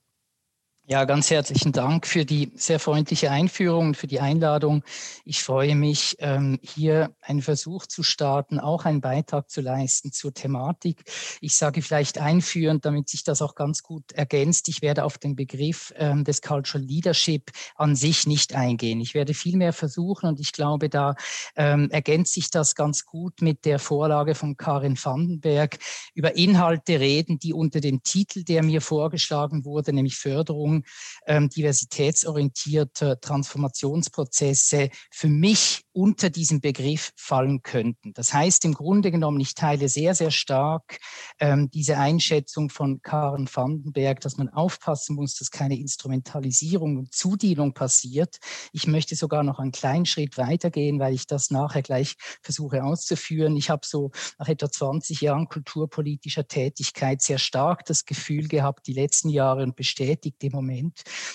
Ja, 0.91 1.05
ganz 1.05 1.29
herzlichen 1.29 1.71
Dank 1.71 2.07
für 2.07 2.25
die 2.25 2.51
sehr 2.55 2.79
freundliche 2.79 3.29
Einführung 3.29 3.89
und 3.89 3.95
für 3.95 4.07
die 4.07 4.21
Einladung. 4.21 4.83
Ich 5.23 5.43
freue 5.43 5.75
mich, 5.75 6.15
ähm, 6.17 6.57
hier 6.63 7.15
einen 7.21 7.43
Versuch 7.43 7.85
zu 7.85 8.01
starten, 8.01 8.59
auch 8.59 8.85
einen 8.85 8.99
Beitrag 8.99 9.51
zu 9.51 9.61
leisten 9.61 10.11
zur 10.11 10.33
Thematik. 10.33 11.03
Ich 11.41 11.55
sage 11.55 11.83
vielleicht 11.83 12.17
einführend, 12.17 12.85
damit 12.85 13.07
sich 13.07 13.23
das 13.23 13.43
auch 13.43 13.53
ganz 13.53 13.83
gut 13.83 14.13
ergänzt. 14.13 14.67
Ich 14.67 14.81
werde 14.81 15.03
auf 15.03 15.19
den 15.19 15.35
Begriff 15.35 15.93
ähm, 15.95 16.23
des 16.23 16.41
Cultural 16.41 16.83
Leadership 16.83 17.51
an 17.75 17.95
sich 17.95 18.25
nicht 18.25 18.55
eingehen. 18.55 18.99
Ich 18.99 19.13
werde 19.13 19.35
vielmehr 19.35 19.73
versuchen, 19.73 20.27
und 20.27 20.39
ich 20.39 20.53
glaube, 20.53 20.89
da 20.89 21.13
ähm, 21.55 21.91
ergänzt 21.91 22.33
sich 22.33 22.49
das 22.49 22.73
ganz 22.73 23.05
gut 23.05 23.43
mit 23.43 23.63
der 23.65 23.77
Vorlage 23.77 24.33
von 24.33 24.57
Karin 24.57 24.97
Vandenberg, 24.97 25.77
über 26.15 26.35
Inhalte 26.35 26.99
reden, 26.99 27.37
die 27.37 27.53
unter 27.53 27.79
dem 27.79 28.01
Titel, 28.01 28.43
der 28.43 28.63
mir 28.63 28.81
vorgeschlagen 28.81 29.65
wurde, 29.65 29.93
nämlich 29.93 30.17
Förderung 30.17 30.78
ähm, 31.25 31.49
diversitätsorientierte 31.49 33.19
Transformationsprozesse 33.21 34.89
für 35.11 35.27
mich 35.27 35.83
unter 35.91 36.29
diesem 36.29 36.61
Begriff 36.61 37.11
fallen 37.17 37.61
könnten. 37.61 38.13
Das 38.13 38.33
heißt 38.33 38.63
im 38.65 38.73
Grunde 38.73 39.11
genommen, 39.11 39.39
ich 39.41 39.53
teile 39.53 39.89
sehr, 39.89 40.15
sehr 40.15 40.31
stark 40.31 40.99
ähm, 41.39 41.69
diese 41.71 41.97
Einschätzung 41.97 42.69
von 42.69 43.01
Karen 43.01 43.49
Vandenberg, 43.51 44.21
dass 44.21 44.37
man 44.37 44.49
aufpassen 44.49 45.15
muss, 45.15 45.35
dass 45.35 45.51
keine 45.51 45.77
Instrumentalisierung 45.77 46.97
und 46.97 47.13
Zudienung 47.13 47.73
passiert. 47.73 48.37
Ich 48.71 48.87
möchte 48.87 49.15
sogar 49.15 49.43
noch 49.43 49.59
einen 49.59 49.71
kleinen 49.71 50.05
Schritt 50.05 50.37
weitergehen, 50.37 50.99
weil 50.99 51.13
ich 51.13 51.27
das 51.27 51.51
nachher 51.51 51.81
gleich 51.81 52.15
versuche 52.41 52.83
auszuführen. 52.83 53.57
Ich 53.57 53.69
habe 53.69 53.85
so 53.85 54.11
nach 54.37 54.47
etwa 54.47 54.71
20 54.71 55.21
Jahren 55.21 55.47
kulturpolitischer 55.49 56.47
Tätigkeit 56.47 57.21
sehr 57.21 57.39
stark 57.39 57.83
das 57.85 58.05
Gefühl 58.05 58.47
gehabt, 58.47 58.87
die 58.87 58.93
letzten 58.93 59.29
Jahre 59.29 59.63
und 59.63 59.75
bestätigt 59.75 60.43
im 60.43 60.53
Moment, 60.53 60.68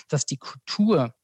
dass 0.09 0.27
die 0.27 0.37
Kultur 0.37 1.15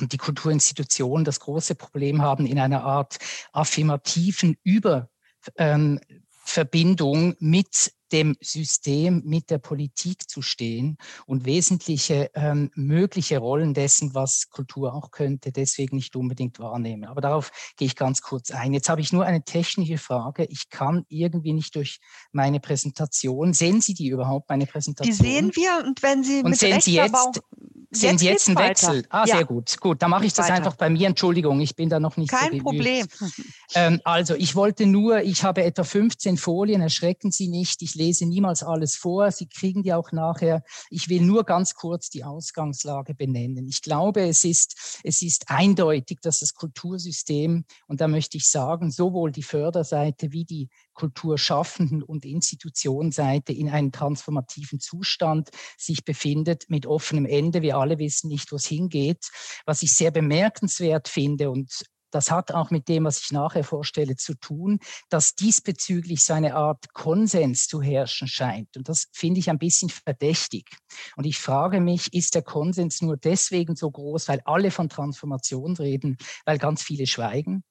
und 0.00 0.12
die 0.12 0.18
Kulturinstitutionen 0.18 1.24
das 1.24 1.40
große 1.40 1.74
Problem 1.74 2.22
haben, 2.22 2.46
in 2.46 2.58
einer 2.58 2.84
Art 2.84 3.18
affirmativen 3.52 4.56
Überverbindung 4.62 5.10
ähm, 5.56 7.36
mit 7.40 7.92
dem 8.12 8.36
System, 8.40 9.22
mit 9.24 9.50
der 9.50 9.58
Politik 9.58 10.28
zu 10.28 10.42
stehen 10.42 10.96
und 11.26 11.44
wesentliche 11.44 12.30
ähm, 12.34 12.70
mögliche 12.74 13.38
Rollen 13.38 13.74
dessen, 13.74 14.14
was 14.14 14.48
Kultur 14.50 14.94
auch 14.94 15.10
könnte, 15.10 15.52
deswegen 15.52 15.96
nicht 15.96 16.16
unbedingt 16.16 16.58
wahrnehmen. 16.58 17.04
Aber 17.04 17.20
darauf 17.20 17.50
gehe 17.76 17.86
ich 17.86 17.96
ganz 17.96 18.22
kurz 18.22 18.50
ein. 18.50 18.72
Jetzt 18.72 18.88
habe 18.88 19.00
ich 19.00 19.12
nur 19.12 19.24
eine 19.24 19.42
technische 19.42 19.98
Frage. 19.98 20.44
Ich 20.44 20.70
kann 20.70 21.04
irgendwie 21.08 21.52
nicht 21.52 21.74
durch 21.74 22.00
meine 22.32 22.60
Präsentation, 22.60 23.52
sehen 23.52 23.80
Sie 23.80 23.94
die 23.94 24.08
überhaupt, 24.08 24.48
meine 24.48 24.66
Präsentation? 24.66 25.16
Die 25.16 25.32
sehen 25.32 25.50
wir 25.54 25.84
und 25.86 26.02
wenn 26.02 26.22
Sie 26.22 26.38
und 26.38 26.50
mit 26.50 26.58
sehen 26.58 26.80
Sie 26.80 26.94
jetzt, 26.94 27.40
Sehen 27.90 28.18
Sie 28.18 28.26
jetzt 28.26 28.48
einen 28.48 28.58
Wechsel? 28.58 29.04
Ah, 29.10 29.24
ja. 29.26 29.36
sehr 29.36 29.44
gut. 29.44 29.78
Gut, 29.80 30.02
dann 30.02 30.10
mache 30.10 30.26
ich 30.26 30.32
das 30.32 30.46
weiter. 30.46 30.56
einfach 30.56 30.74
bei 30.74 30.90
mir. 30.90 31.06
Entschuldigung, 31.06 31.60
ich 31.60 31.76
bin 31.76 31.88
da 31.88 32.00
noch 32.00 32.16
nicht 32.16 32.30
Kein 32.30 32.52
so 32.52 32.58
Problem. 32.58 33.06
Ähm, 33.74 34.00
also 34.04 34.34
ich 34.34 34.54
wollte 34.54 34.86
nur, 34.86 35.22
ich 35.22 35.42
habe 35.42 35.64
etwa 35.64 35.82
15 35.82 36.36
Folien, 36.36 36.80
erschrecken 36.80 37.32
Sie 37.32 37.48
nicht, 37.48 37.82
ich 37.82 37.96
lese 37.96 38.24
niemals 38.24 38.62
alles 38.62 38.94
vor, 38.94 39.30
Sie 39.32 39.48
kriegen 39.48 39.82
die 39.82 39.92
auch 39.92 40.12
nachher. 40.12 40.62
Ich 40.88 41.08
will 41.08 41.22
nur 41.22 41.44
ganz 41.44 41.74
kurz 41.74 42.08
die 42.08 42.22
Ausgangslage 42.22 43.14
benennen. 43.14 43.66
Ich 43.66 43.82
glaube, 43.82 44.22
es 44.22 44.44
ist, 44.44 45.00
es 45.02 45.20
ist 45.20 45.50
eindeutig, 45.50 46.20
dass 46.22 46.38
das 46.38 46.54
Kultursystem, 46.54 47.64
und 47.88 48.00
da 48.00 48.08
möchte 48.08 48.36
ich 48.36 48.48
sagen, 48.48 48.90
sowohl 48.90 49.32
die 49.32 49.42
Förderseite 49.42 50.32
wie 50.32 50.44
die 50.44 50.68
Kulturschaffenden 50.96 52.02
und 52.02 52.24
Institutionenseite 52.24 53.52
in 53.52 53.68
einem 53.68 53.92
transformativen 53.92 54.80
Zustand 54.80 55.50
sich 55.78 56.04
befindet 56.04 56.64
mit 56.68 56.86
offenem 56.86 57.26
Ende. 57.26 57.62
Wir 57.62 57.76
alle 57.76 57.98
wissen 57.98 58.28
nicht, 58.28 58.50
wo 58.50 58.56
es 58.56 58.66
hingeht. 58.66 59.28
Was 59.64 59.82
ich 59.82 59.94
sehr 59.94 60.10
bemerkenswert 60.10 61.06
finde 61.06 61.50
und 61.50 61.84
das 62.10 62.30
hat 62.30 62.52
auch 62.52 62.70
mit 62.70 62.88
dem, 62.88 63.04
was 63.04 63.20
ich 63.20 63.32
nachher 63.32 63.64
vorstelle, 63.64 64.16
zu 64.16 64.34
tun, 64.34 64.78
dass 65.10 65.34
diesbezüglich 65.34 66.24
so 66.24 66.32
eine 66.32 66.54
Art 66.54 66.94
Konsens 66.94 67.66
zu 67.66 67.82
herrschen 67.82 68.28
scheint. 68.28 68.74
Und 68.76 68.88
das 68.88 69.08
finde 69.12 69.40
ich 69.40 69.50
ein 69.50 69.58
bisschen 69.58 69.90
verdächtig. 69.90 70.70
Und 71.16 71.26
ich 71.26 71.38
frage 71.38 71.80
mich, 71.80 72.14
ist 72.14 72.34
der 72.34 72.42
Konsens 72.42 73.02
nur 73.02 73.16
deswegen 73.16 73.76
so 73.76 73.90
groß, 73.90 74.28
weil 74.28 74.40
alle 74.44 74.70
von 74.70 74.88
Transformation 74.88 75.76
reden, 75.76 76.16
weil 76.46 76.58
ganz 76.58 76.82
viele 76.82 77.06
schweigen? 77.06 77.64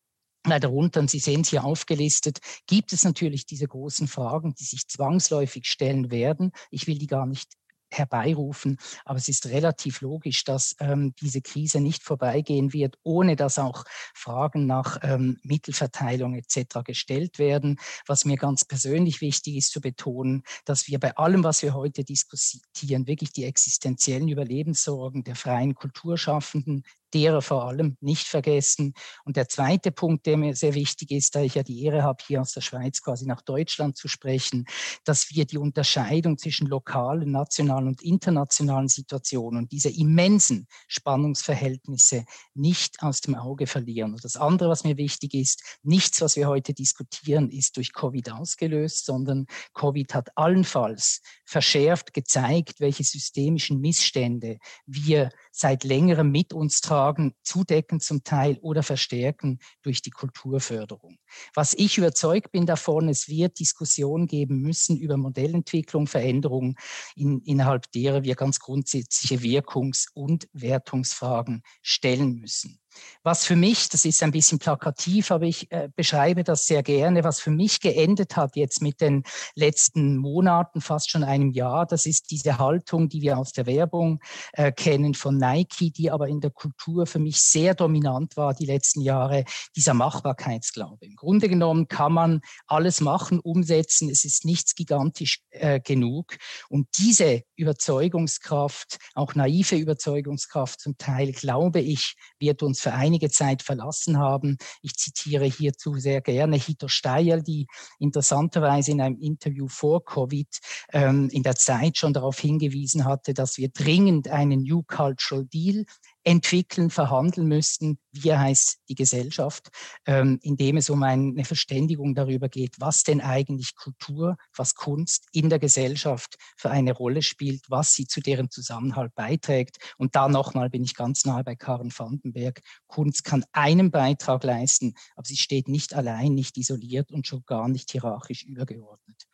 Darunter, 0.50 1.00
und 1.00 1.10
Sie 1.10 1.20
sehen 1.20 1.42
es 1.42 1.50
hier 1.50 1.64
aufgelistet, 1.64 2.40
gibt 2.68 2.94
es 2.94 3.04
natürlich 3.04 3.46
diese 3.46 3.68
großen 3.68 4.08
Fragen, 4.08 4.54
die 4.56 4.64
sich 4.64 4.88
zwangsläufig 4.88 5.66
stellen 5.66 6.12
werden. 6.12 6.52
Ich 6.72 6.88
will 6.88 6.98
die 6.98 7.08
gar 7.08 7.26
nicht 7.26 7.54
herbeirufen. 7.92 8.78
Aber 9.06 9.18
es 9.18 9.28
ist 9.28 9.48
relativ 9.48 10.02
logisch, 10.02 10.44
dass 10.44 10.76
ähm, 10.80 11.14
diese 11.22 11.42
Krise 11.42 11.80
nicht 11.80 12.04
vorbeigehen 12.04 12.74
wird, 12.74 12.98
ohne 13.04 13.36
dass 13.36 13.60
auch 13.60 13.86
Fragen 14.14 14.66
nach 14.66 15.00
ähm, 15.04 15.38
Mittelverteilung 15.44 16.36
etc. 16.36 16.84
gestellt 16.84 17.40
werden. 17.40 17.78
Was 18.08 18.26
mir 18.26 18.38
ganz 18.38 18.66
persönlich 18.66 19.22
wichtig 19.22 19.56
ist 19.56 19.72
zu 19.72 19.82
betonen, 19.82 20.44
dass 20.66 20.88
wir 20.88 21.00
bei 21.00 21.16
allem, 21.16 21.44
was 21.44 21.62
wir 21.62 21.74
heute 21.74 22.04
diskutieren, 22.04 23.08
wirklich 23.08 23.32
die 23.32 23.46
existenziellen 23.46 24.28
Überlebenssorgen 24.28 25.24
der 25.24 25.36
freien 25.36 25.76
Kulturschaffenden, 25.76 26.84
derer 27.16 27.42
vor 27.42 27.64
allem 27.64 27.98
nicht 28.02 28.28
vergessen. 28.28 28.94
Und 29.24 29.38
der 29.38 29.48
zweite 29.48 29.92
Punkt, 29.92 30.26
der 30.26 30.36
mir 30.36 30.54
sehr 30.54 30.74
wichtig 30.74 31.12
ist, 31.12 31.34
da 31.34 31.42
ich 31.42 31.56
ja 31.56 31.64
die 31.64 31.84
Ehre 31.84 32.04
habe, 32.04 32.24
hier 32.28 32.42
aus 32.42 32.52
der 32.52 32.62
Schweiz 32.62 33.02
quasi 33.02 33.26
nach 33.26 33.42
Deutschland 33.42 33.96
zu 33.96 34.10
sprechen, 34.10 34.66
dass 35.06 35.32
wir 35.32 35.46
die 35.46 35.58
Unterscheidung 35.58 36.38
zwischen 36.38 36.68
lokalen, 36.68 37.32
nationalen 37.32 37.88
und 37.88 38.02
internationalen 38.02 38.90
Situationen 38.90 39.64
und 39.64 39.72
diese 39.72 39.90
immensen 39.90 40.68
Spannungsverhältnisse 40.88 42.26
nicht 42.54 43.02
aus 43.02 43.22
dem 43.22 43.36
Auge 43.36 43.66
verlieren. 43.66 44.12
Und 44.12 44.26
das 44.26 44.36
andere, 44.36 44.70
was 44.70 44.84
mir 44.84 44.98
wichtig 44.98 45.34
ist, 45.34 45.80
nichts, 45.84 46.20
was 46.20 46.36
wir 46.36 46.48
heute 46.48 46.74
diskutieren, 46.74 47.50
ist 47.50 47.78
durch 47.78 47.94
Covid 47.94 48.32
ausgelöst, 48.32 49.06
sondern 49.06 49.46
Covid 49.74 50.14
hat 50.14 50.38
allenfalls 50.38 51.22
verschärft 51.46 52.14
gezeigt, 52.14 52.82
welche 52.82 53.06
systemischen 53.06 53.80
Missstände 53.80 54.58
wir 54.86 55.30
seit 55.52 55.86
längerem 55.86 56.32
mit 56.32 56.52
uns 56.52 56.82
tragen, 56.82 57.05
zudecken 57.44 58.00
zum 58.00 58.24
Teil 58.24 58.58
oder 58.62 58.84
verstärken 58.84 59.60
durch 59.82 60.02
die 60.02 60.12
Kulturförderung. 60.12 61.18
Was 61.54 61.74
ich 61.74 61.98
überzeugt 61.98 62.52
bin 62.52 62.66
davon, 62.66 63.10
es 63.10 63.28
wird 63.28 63.60
Diskussionen 63.60 64.28
geben 64.28 64.62
müssen 64.62 64.98
über 64.98 65.18
Modellentwicklung, 65.18 66.08
Veränderung, 66.08 66.76
in, 67.16 67.42
innerhalb 67.42 67.92
derer 67.92 68.24
wir 68.24 68.36
ganz 68.36 68.60
grundsätzliche 68.60 69.42
Wirkungs- 69.42 70.08
und 70.14 70.48
Wertungsfragen 70.54 71.64
stellen 71.82 72.36
müssen. 72.36 72.80
Was 73.24 73.46
für 73.46 73.56
mich, 73.56 73.90
das 73.90 74.06
ist 74.06 74.22
ein 74.24 74.32
bisschen 74.32 74.60
plakativ, 74.60 75.32
aber 75.32 75.46
ich 75.46 75.72
äh, 75.72 75.90
beschreibe 75.96 76.44
das 76.44 76.68
sehr 76.68 76.84
gerne, 76.84 77.24
was 77.24 77.40
für 77.40 77.52
mich 77.52 77.80
geendet 77.80 78.36
hat 78.36 78.56
jetzt 78.56 78.82
mit 78.82 79.02
den 79.02 79.24
letzten 79.56 80.18
Monaten, 80.18 80.82
fast 80.82 81.10
schon 81.10 81.24
einem 81.24 81.52
Jahr, 81.52 81.86
das 81.86 82.06
ist 82.06 82.32
diese 82.32 82.58
Haltung, 82.60 83.10
die 83.10 83.22
wir 83.22 83.38
aus 83.38 83.52
der 83.52 83.66
Werbung 83.66 84.20
äh, 84.54 84.72
kennen 84.72 85.14
von 85.14 85.38
Nike, 85.38 85.92
die 85.92 86.12
aber 86.12 86.28
in 86.28 86.40
der 86.40 86.52
Kultur 86.52 87.06
für 87.06 87.20
mich 87.20 87.40
sehr 87.40 87.74
dominant 87.74 88.38
war 88.38 88.54
die 88.54 88.66
letzten 88.66 89.02
Jahre, 89.02 89.46
dieser 89.76 89.94
Machbarkeitsglaube. 89.94 91.06
Im 91.06 91.16
Grunde 91.16 91.50
genommen 91.50 91.88
kann 91.88 92.14
man 92.14 92.42
alles 92.68 93.02
machen, 93.02 93.40
umsetzen, 93.40 94.10
es 94.10 94.26
ist 94.26 94.46
nichts 94.46 94.76
gigantisch 94.76 95.40
äh, 95.50 95.80
genug. 95.80 96.38
Und 96.70 96.88
diese 96.98 97.44
Überzeugungskraft, 97.56 98.98
auch 99.14 99.36
naive 99.36 99.76
Überzeugungskraft 99.76 100.80
zum 100.80 100.98
Teil, 100.98 101.32
glaube 101.32 101.80
ich, 101.80 102.16
wird 102.40 102.64
uns 102.64 102.82
für 102.82 102.94
einige 102.94 103.30
Zeit 103.30 103.64
verlassen 103.64 104.18
haben. 104.18 104.58
Ich 104.82 104.96
zitiere 104.96 105.46
hierzu 105.46 105.96
sehr 105.96 106.22
gerne 106.22 106.58
Hito 106.58 106.88
Steyer, 106.88 107.42
die 107.42 107.68
interessanterweise 108.00 108.92
in 108.92 109.02
einem 109.02 109.20
Interview 109.20 109.68
vor 109.68 110.04
Covid 110.04 110.48
ähm, 110.94 111.30
in 111.32 111.44
der 111.44 111.56
Zeit 111.56 111.98
schon 111.98 112.14
darauf 112.14 112.40
hingewiesen 112.40 113.06
hatte, 113.06 113.34
dass 113.34 113.58
wir 113.58 113.70
dringend 113.70 114.28
einen 114.28 114.64
New 114.64 114.84
Cultural 114.84 115.46
Deal 115.46 115.86
entwickeln, 116.26 116.90
verhandeln 116.90 117.48
müssten, 117.48 118.00
wie 118.12 118.34
heißt 118.34 118.80
die 118.90 118.96
Gesellschaft, 118.96 119.70
ähm, 120.08 120.40
indem 120.42 120.78
es 120.78 120.90
um 120.90 121.04
eine 121.04 121.46
Verständigung 121.46 122.16
darüber 122.16 122.50
geht, 122.50 122.76
was 122.80 123.04
denn 123.04 123.22
eigentlich 123.22 123.76
Kultur, 123.76 124.36
was 124.56 124.74
Kunst 124.74 125.28
in 125.32 125.50
der 125.50 125.60
Gesellschaft 125.60 126.36
für 126.58 126.72
eine 126.72 126.94
Rolle 126.94 127.22
spielt, 127.22 127.70
was 127.70 127.94
sie 127.94 128.08
zu 128.08 128.22
deren 128.22 128.50
Zusammenhalt 128.50 129.14
beiträgt. 129.14 129.78
Und 129.98 130.16
da 130.16 130.28
nochmal 130.28 130.72
bin 130.72 130.84
ich 130.84 130.96
ganz 130.96 131.26
nahe 131.26 131.44
bei 131.44 131.56
Karen 131.56 131.94
Vandenberg. 131.96 132.62
Kunst 132.88 133.24
kann 133.24 133.46
einen 133.52 133.92
Beitrag 133.92 134.44
leisten, 134.44 134.96
aber 135.16 135.28
sie 135.28 135.38
steht 135.38 135.68
nicht 135.68 135.94
allein, 135.94 136.34
nicht 136.34 136.58
isoliert 136.58 137.12
und 137.12 137.28
schon 137.28 137.44
gar 137.46 137.68
nicht 137.68 137.92
hierarchisch 137.92 138.44
übergeordnet. 138.44 139.28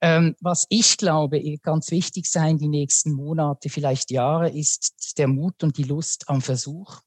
Ähm, 0.00 0.36
was 0.40 0.66
ich 0.68 0.96
glaube, 0.98 1.38
eh, 1.38 1.56
ganz 1.56 1.90
wichtig 1.90 2.30
sein 2.30 2.58
die 2.58 2.68
nächsten 2.68 3.12
Monate, 3.12 3.70
vielleicht 3.70 4.10
Jahre, 4.10 4.50
ist 4.50 5.18
der 5.18 5.26
Mut 5.26 5.62
und 5.62 5.78
die 5.78 5.84
Lust 5.84 6.28
am 6.28 6.42
Versuch. 6.42 7.00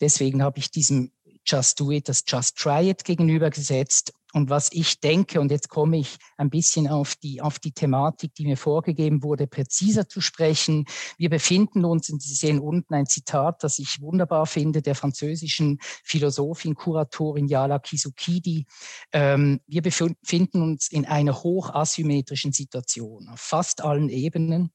Deswegen 0.00 0.42
habe 0.42 0.58
ich 0.58 0.70
diesem 0.70 1.12
Just 1.44 1.80
Do 1.80 1.90
It, 1.90 2.08
das 2.08 2.22
Just 2.26 2.56
Try 2.56 2.90
It 2.90 3.04
gegenübergesetzt 3.04 4.12
und 4.34 4.50
was 4.50 4.68
ich 4.72 4.98
denke, 4.98 5.40
und 5.40 5.52
jetzt 5.52 5.68
komme 5.68 5.96
ich 5.96 6.16
ein 6.36 6.50
bisschen 6.50 6.88
auf 6.88 7.14
die, 7.14 7.40
auf 7.40 7.60
die 7.60 7.70
Thematik, 7.70 8.34
die 8.34 8.44
mir 8.44 8.56
vorgegeben 8.56 9.22
wurde, 9.22 9.46
präziser 9.46 10.08
zu 10.08 10.20
sprechen. 10.20 10.86
Wir 11.16 11.30
befinden 11.30 11.84
uns, 11.84 12.10
und 12.10 12.20
Sie 12.20 12.34
sehen 12.34 12.58
unten 12.58 12.94
ein 12.94 13.06
Zitat, 13.06 13.62
das 13.62 13.78
ich 13.78 14.00
wunderbar 14.00 14.46
finde, 14.46 14.82
der 14.82 14.96
französischen 14.96 15.78
Philosophin, 16.02 16.74
Kuratorin 16.74 17.46
Yala 17.46 17.78
Kisukidi. 17.78 18.66
Ähm, 19.12 19.60
wir 19.68 19.82
befinden 19.82 20.62
uns 20.62 20.88
in 20.88 21.06
einer 21.06 21.44
hochasymmetrischen 21.44 22.52
Situation 22.52 23.28
auf 23.28 23.38
fast 23.38 23.84
allen 23.84 24.08
Ebenen. 24.08 24.72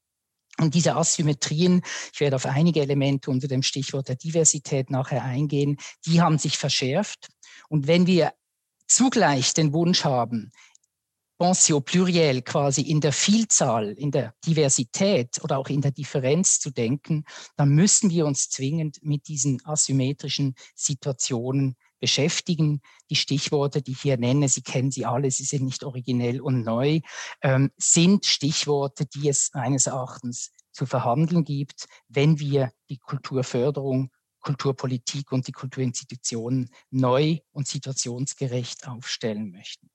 Und 0.58 0.74
diese 0.74 0.95
Asymmetrien, 0.95 1.82
ich 2.13 2.22
werde 2.22 2.38
auf 2.38 2.45
einige 2.45 2.80
Elemente 2.80 3.30
unter 3.30 3.50
dem 3.50 3.63
Stichwort 3.63 4.08
der 4.08 4.15
Diversität 4.15 4.89
nachher 4.89 5.26
eingehen, 5.26 5.76
die 6.06 6.22
haben 6.22 6.38
sich 6.38 6.58
verschärft. 6.58 7.28
Und 7.67 7.88
wenn 7.88 8.08
wir 8.08 8.32
zugleich 8.89 9.54
den 9.54 9.71
Wunsch 9.73 10.04
haben, 10.04 10.52
pensio 11.39 11.80
pluriel 11.80 12.41
quasi 12.41 12.82
in 12.82 12.99
der 12.99 13.13
Vielzahl, 13.13 13.93
in 13.93 14.12
der 14.12 14.34
Diversität 14.45 15.41
oder 15.41 15.58
auch 15.58 15.69
in 15.69 15.82
der 15.82 15.91
Differenz 15.91 16.60
zu 16.60 16.69
denken, 16.69 17.23
dann 17.56 17.69
müssen 17.69 18.10
wir 18.10 18.25
uns 18.25 18.49
zwingend 18.49 18.97
mit 19.02 19.30
diesen 19.30 19.65
asymmetrischen 19.65 20.56
Situationen 20.75 21.78
beschäftigen. 22.02 22.82
Die 23.10 23.15
Stichworte, 23.15 23.82
die 23.82 23.91
ich 23.91 24.02
hier 24.02 24.17
nenne, 24.17 24.49
Sie 24.49 24.62
kennen 24.62 24.91
sie 24.91 25.06
alle, 25.06 25.32
sie 25.32 25.45
sind 25.45 25.63
nicht 25.63 25.84
originell 25.84 26.41
und 26.41 26.63
neu, 26.63 26.99
ähm, 27.41 27.71
sind 27.78 28.25
Stichworte, 28.25 29.06
die 29.06 29.30
es 29.30 29.52
meines 29.54 29.88
Erachtens 29.88 30.52
zu 30.71 30.86
verhandeln 30.86 31.45
gibt, 31.45 31.88
wenn 32.08 32.39
wir 32.39 32.71
die 32.89 32.97
Kulturförderung 32.97 34.12
Kulturpolitik 34.39 35.32
und 35.32 35.47
die 35.47 35.52
Kulturinstitutionen 35.52 36.69
neu 36.91 37.39
und 37.52 37.67
situationsgerecht 37.67 38.88
aufstellen 38.88 39.52
möchten. 39.52 39.89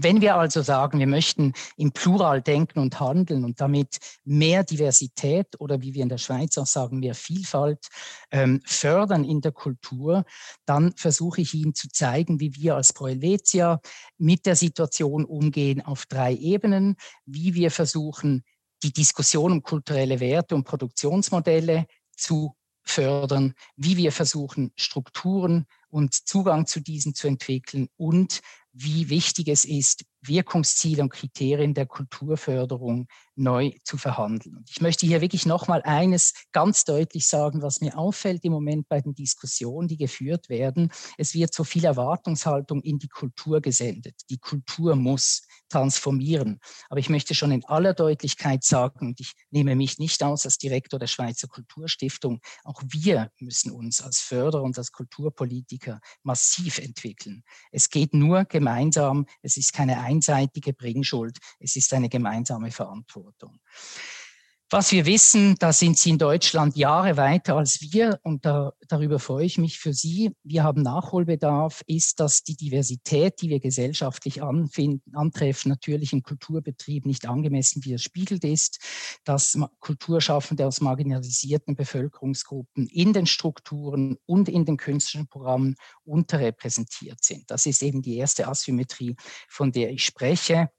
Wenn 0.00 0.20
wir 0.20 0.34
also 0.36 0.62
sagen, 0.62 0.98
wir 0.98 1.06
möchten 1.06 1.52
im 1.76 1.92
Plural 1.92 2.42
denken 2.42 2.80
und 2.80 2.98
handeln 2.98 3.44
und 3.44 3.60
damit 3.60 3.98
mehr 4.24 4.64
Diversität 4.64 5.60
oder 5.60 5.80
wie 5.82 5.94
wir 5.94 6.02
in 6.02 6.08
der 6.08 6.18
Schweiz 6.18 6.58
auch 6.58 6.66
sagen, 6.66 6.98
mehr 6.98 7.14
Vielfalt 7.14 7.86
ähm, 8.32 8.60
fördern 8.64 9.24
in 9.24 9.40
der 9.40 9.52
Kultur, 9.52 10.24
dann 10.66 10.92
versuche 10.96 11.42
ich 11.42 11.54
Ihnen 11.54 11.74
zu 11.74 11.88
zeigen, 11.88 12.40
wie 12.40 12.56
wir 12.56 12.74
als 12.74 12.92
Pro 12.92 13.06
Helvetia 13.06 13.80
mit 14.18 14.46
der 14.46 14.56
Situation 14.56 15.24
umgehen 15.24 15.80
auf 15.80 16.06
drei 16.06 16.34
Ebenen, 16.34 16.96
wie 17.24 17.54
wir 17.54 17.70
versuchen, 17.70 18.42
die 18.82 18.92
Diskussion 18.92 19.52
um 19.52 19.62
kulturelle 19.62 20.18
Werte 20.18 20.56
und 20.56 20.64
Produktionsmodelle 20.64 21.86
zu 22.16 22.56
fördern, 22.84 23.54
wie 23.76 23.96
wir 23.96 24.12
versuchen, 24.12 24.72
Strukturen 24.76 25.66
und 25.90 26.14
Zugang 26.14 26.66
zu 26.66 26.80
diesen 26.80 27.14
zu 27.14 27.28
entwickeln 27.28 27.88
und 27.96 28.40
wie 28.72 29.08
wichtig 29.08 29.48
es 29.48 29.64
ist, 29.64 30.04
Wirkungsziele 30.20 31.02
und 31.02 31.10
Kriterien 31.10 31.74
der 31.74 31.86
Kulturförderung 31.86 33.06
neu 33.36 33.70
zu 33.84 33.96
verhandeln. 33.96 34.64
Ich 34.68 34.80
möchte 34.80 35.06
hier 35.06 35.20
wirklich 35.20 35.46
nochmal 35.46 35.82
eines 35.82 36.34
ganz 36.50 36.84
deutlich 36.84 37.28
sagen, 37.28 37.62
was 37.62 37.80
mir 37.80 37.96
auffällt 37.96 38.44
im 38.44 38.52
Moment 38.52 38.88
bei 38.88 39.00
den 39.00 39.14
Diskussionen, 39.14 39.86
die 39.86 39.96
geführt 39.96 40.48
werden. 40.48 40.90
Es 41.18 41.34
wird 41.34 41.54
so 41.54 41.62
viel 41.62 41.84
Erwartungshaltung 41.84 42.82
in 42.82 42.98
die 42.98 43.08
Kultur 43.08 43.60
gesendet. 43.60 44.16
Die 44.28 44.38
Kultur 44.38 44.96
muss 44.96 45.46
transformieren. 45.68 46.60
Aber 46.88 47.00
ich 47.00 47.08
möchte 47.08 47.34
schon 47.34 47.50
in 47.50 47.64
aller 47.64 47.94
Deutlichkeit 47.94 48.64
sagen, 48.64 49.08
und 49.08 49.20
ich 49.20 49.32
nehme 49.50 49.76
mich 49.76 49.98
nicht 49.98 50.22
aus 50.22 50.44
als 50.44 50.58
Direktor 50.58 50.98
der 50.98 51.06
Schweizer 51.06 51.48
Kulturstiftung, 51.48 52.40
auch 52.64 52.82
wir 52.86 53.30
müssen 53.38 53.70
uns 53.70 54.00
als 54.00 54.20
Förderer 54.20 54.62
und 54.62 54.78
als 54.78 54.92
Kulturpolitiker 54.92 56.00
massiv 56.22 56.78
entwickeln. 56.78 57.42
Es 57.70 57.90
geht 57.90 58.14
nur 58.14 58.44
gemeinsam. 58.44 59.26
Es 59.42 59.56
ist 59.56 59.72
keine 59.72 60.00
einseitige 60.00 60.72
Bringschuld. 60.72 61.38
Es 61.58 61.76
ist 61.76 61.92
eine 61.92 62.08
gemeinsame 62.08 62.70
Verantwortung. 62.70 63.58
Was 64.70 64.92
wir 64.92 65.04
wissen, 65.04 65.56
da 65.58 65.74
sind 65.74 65.98
Sie 65.98 66.08
in 66.08 66.18
Deutschland 66.18 66.74
Jahre 66.74 67.18
weiter 67.18 67.56
als 67.56 67.82
wir 67.82 68.18
und 68.22 68.46
da, 68.46 68.72
darüber 68.88 69.18
freue 69.18 69.44
ich 69.44 69.58
mich 69.58 69.78
für 69.78 69.92
Sie. 69.92 70.34
Wir 70.42 70.64
haben 70.64 70.80
Nachholbedarf, 70.80 71.82
ist, 71.86 72.18
dass 72.18 72.44
die 72.44 72.56
Diversität, 72.56 73.42
die 73.42 73.50
wir 73.50 73.60
gesellschaftlich 73.60 74.42
anfinden, 74.42 75.14
antreffen, 75.14 75.68
natürlich 75.68 76.14
im 76.14 76.22
Kulturbetrieb 76.22 77.04
nicht 77.04 77.26
angemessen 77.28 77.84
widerspiegelt 77.84 78.42
ist, 78.42 78.78
dass 79.24 79.58
Kulturschaffende 79.80 80.66
aus 80.66 80.80
marginalisierten 80.80 81.76
Bevölkerungsgruppen 81.76 82.86
in 82.86 83.12
den 83.12 83.26
Strukturen 83.26 84.16
und 84.24 84.48
in 84.48 84.64
den 84.64 84.78
künstlerischen 84.78 85.28
Programmen 85.28 85.76
unterrepräsentiert 86.04 87.22
sind. 87.22 87.50
Das 87.50 87.66
ist 87.66 87.82
eben 87.82 88.00
die 88.00 88.16
erste 88.16 88.48
Asymmetrie, 88.48 89.14
von 89.46 89.72
der 89.72 89.90
ich 89.90 90.04
spreche. 90.06 90.70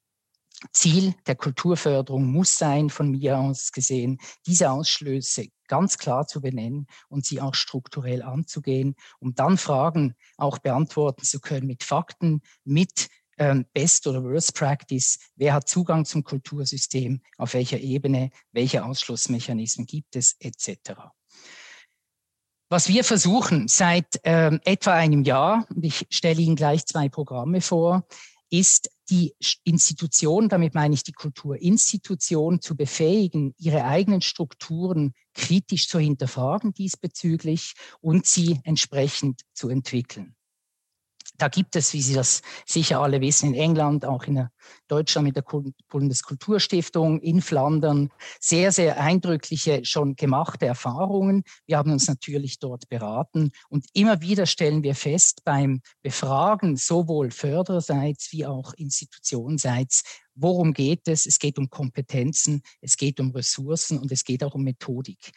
Ziel 0.71 1.13
der 1.27 1.35
Kulturförderung 1.35 2.25
muss 2.25 2.57
sein, 2.57 2.89
von 2.89 3.11
mir 3.11 3.37
aus 3.37 3.71
gesehen, 3.71 4.19
diese 4.45 4.71
Ausschlüsse 4.71 5.47
ganz 5.67 5.97
klar 5.97 6.27
zu 6.27 6.41
benennen 6.41 6.87
und 7.09 7.25
sie 7.25 7.41
auch 7.41 7.55
strukturell 7.55 8.21
anzugehen, 8.21 8.95
um 9.19 9.35
dann 9.35 9.57
Fragen 9.57 10.15
auch 10.37 10.59
beantworten 10.59 11.23
zu 11.23 11.39
können 11.39 11.67
mit 11.67 11.83
Fakten, 11.83 12.41
mit 12.63 13.09
ähm, 13.37 13.65
Best 13.73 14.07
oder 14.07 14.23
Worst 14.23 14.55
Practice, 14.55 15.19
wer 15.35 15.53
hat 15.53 15.67
Zugang 15.67 16.05
zum 16.05 16.23
Kultursystem, 16.23 17.21
auf 17.37 17.53
welcher 17.53 17.79
Ebene, 17.79 18.29
welche 18.51 18.85
Ausschlussmechanismen 18.85 19.85
gibt 19.85 20.15
es, 20.15 20.35
etc. 20.39 20.93
Was 22.69 22.87
wir 22.87 23.03
versuchen 23.03 23.67
seit 23.67 24.19
ähm, 24.23 24.59
etwa 24.63 24.93
einem 24.93 25.23
Jahr, 25.23 25.67
und 25.69 25.83
ich 25.83 26.07
stelle 26.09 26.41
Ihnen 26.41 26.55
gleich 26.55 26.85
zwei 26.85 27.09
Programme 27.09 27.61
vor, 27.61 28.07
ist 28.49 28.89
die 29.09 29.33
Institution, 29.63 30.49
damit 30.49 30.73
meine 30.73 30.93
ich 30.93 31.03
die 31.03 31.11
Kulturinstitution, 31.11 32.61
zu 32.61 32.75
befähigen, 32.75 33.53
ihre 33.57 33.85
eigenen 33.85 34.21
Strukturen 34.21 35.13
kritisch 35.33 35.87
zu 35.87 35.99
hinterfragen 35.99 36.73
diesbezüglich 36.73 37.73
und 38.01 38.25
sie 38.25 38.59
entsprechend 38.63 39.41
zu 39.53 39.69
entwickeln. 39.69 40.35
Da 41.37 41.49
gibt 41.49 41.75
es, 41.75 41.93
wie 41.93 42.01
Sie 42.01 42.13
das 42.13 42.41
sicher 42.65 43.01
alle 43.01 43.19
wissen, 43.21 43.53
in 43.53 43.59
England, 43.59 44.05
auch 44.05 44.23
in 44.23 44.47
Deutschland 44.87 45.27
mit 45.27 45.35
der 45.35 45.43
Bundeskulturstiftung, 45.89 47.19
in 47.19 47.41
Flandern, 47.41 48.09
sehr, 48.39 48.71
sehr 48.71 48.99
eindrückliche, 48.99 49.83
schon 49.83 50.15
gemachte 50.15 50.65
Erfahrungen. 50.65 51.43
Wir 51.65 51.77
haben 51.77 51.91
uns 51.91 52.07
natürlich 52.07 52.59
dort 52.59 52.87
beraten 52.89 53.51
und 53.69 53.85
immer 53.93 54.21
wieder 54.21 54.45
stellen 54.45 54.83
wir 54.83 54.95
fest 54.95 55.41
beim 55.43 55.81
Befragen 56.01 56.77
sowohl 56.77 57.31
Förderseits 57.31 58.31
wie 58.31 58.45
auch 58.45 58.73
Institutionseits, 58.73 60.03
worum 60.35 60.73
geht 60.73 61.07
es? 61.07 61.25
Es 61.25 61.39
geht 61.39 61.57
um 61.57 61.69
Kompetenzen, 61.69 62.61
es 62.81 62.97
geht 62.97 63.19
um 63.19 63.31
Ressourcen 63.31 63.99
und 63.99 64.11
es 64.11 64.23
geht 64.23 64.43
auch 64.43 64.55
um 64.55 64.63
Methodik 64.63 65.31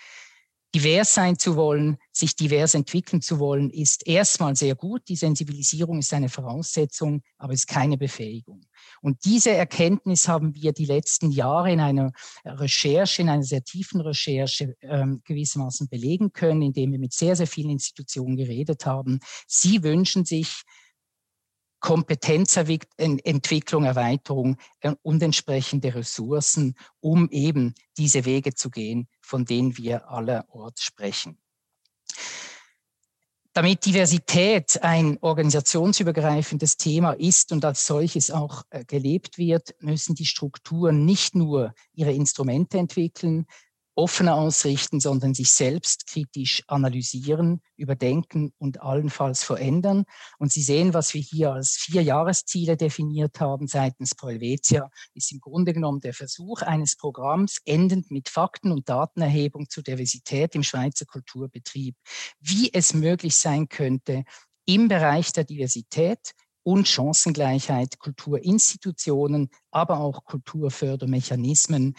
divers 0.74 1.14
sein 1.14 1.38
zu 1.38 1.56
wollen, 1.56 1.96
sich 2.12 2.36
divers 2.36 2.74
entwickeln 2.74 3.22
zu 3.22 3.38
wollen, 3.38 3.70
ist 3.70 4.06
erstmal 4.06 4.54
sehr 4.54 4.74
gut. 4.74 5.02
Die 5.08 5.16
Sensibilisierung 5.16 6.00
ist 6.00 6.12
eine 6.12 6.28
Voraussetzung, 6.28 7.22
aber 7.38 7.54
ist 7.54 7.66
keine 7.66 7.96
Befähigung. 7.96 8.60
Und 9.00 9.24
diese 9.24 9.50
Erkenntnis 9.50 10.28
haben 10.28 10.54
wir 10.54 10.72
die 10.72 10.84
letzten 10.84 11.30
Jahre 11.30 11.72
in 11.72 11.80
einer 11.80 12.12
Recherche, 12.44 13.22
in 13.22 13.28
einer 13.28 13.42
sehr 13.42 13.64
tiefen 13.64 14.00
Recherche 14.00 14.76
ähm, 14.82 15.22
gewissermaßen 15.24 15.88
belegen 15.88 16.32
können, 16.32 16.62
indem 16.62 16.92
wir 16.92 16.98
mit 16.98 17.12
sehr, 17.12 17.36
sehr 17.36 17.46
vielen 17.46 17.70
Institutionen 17.70 18.36
geredet 18.36 18.84
haben. 18.84 19.20
Sie 19.46 19.82
wünschen 19.82 20.24
sich 20.24 20.62
Kompetenzentwicklung, 21.80 23.84
Erweiterung 23.84 24.56
äh, 24.80 24.94
und 25.02 25.22
entsprechende 25.22 25.94
Ressourcen, 25.94 26.74
um 27.00 27.28
eben 27.30 27.74
diese 27.96 28.24
Wege 28.24 28.54
zu 28.54 28.70
gehen, 28.70 29.08
von 29.20 29.44
denen 29.44 29.76
wir 29.76 30.10
allerorts 30.10 30.82
sprechen. 30.82 31.38
Damit 33.54 33.86
Diversität 33.86 34.80
ein 34.82 35.18
organisationsübergreifendes 35.20 36.76
Thema 36.76 37.12
ist 37.12 37.50
und 37.50 37.64
als 37.64 37.86
solches 37.86 38.30
auch 38.30 38.62
äh, 38.70 38.84
gelebt 38.84 39.36
wird, 39.36 39.74
müssen 39.80 40.14
die 40.14 40.26
Strukturen 40.26 41.04
nicht 41.04 41.34
nur 41.34 41.74
ihre 41.92 42.12
Instrumente 42.12 42.78
entwickeln, 42.78 43.46
offener 43.98 44.36
ausrichten, 44.36 45.00
sondern 45.00 45.34
sich 45.34 45.50
selbst 45.50 46.06
kritisch 46.06 46.62
analysieren, 46.68 47.60
überdenken 47.76 48.52
und 48.56 48.80
allenfalls 48.80 49.42
verändern. 49.42 50.04
Und 50.38 50.52
Sie 50.52 50.62
sehen, 50.62 50.94
was 50.94 51.14
wir 51.14 51.20
hier 51.20 51.52
als 51.52 51.72
vier 51.72 52.02
Jahresziele 52.02 52.76
definiert 52.76 53.40
haben 53.40 53.66
seitens 53.66 54.14
Pro 54.14 54.28
Helvetia, 54.28 54.88
ist 55.14 55.32
im 55.32 55.40
Grunde 55.40 55.74
genommen 55.74 55.98
der 55.98 56.14
Versuch 56.14 56.62
eines 56.62 56.94
Programms, 56.94 57.58
endend 57.64 58.12
mit 58.12 58.28
Fakten- 58.28 58.70
und 58.70 58.88
Datenerhebung 58.88 59.68
zur 59.68 59.82
Diversität 59.82 60.54
im 60.54 60.62
Schweizer 60.62 61.04
Kulturbetrieb, 61.04 61.96
wie 62.38 62.72
es 62.72 62.94
möglich 62.94 63.34
sein 63.34 63.68
könnte, 63.68 64.22
im 64.64 64.86
Bereich 64.86 65.32
der 65.32 65.42
Diversität 65.42 66.34
und 66.62 66.86
Chancengleichheit 66.86 67.98
Kulturinstitutionen, 67.98 69.48
aber 69.70 70.00
auch 70.00 70.24
Kulturfördermechanismen 70.24 71.96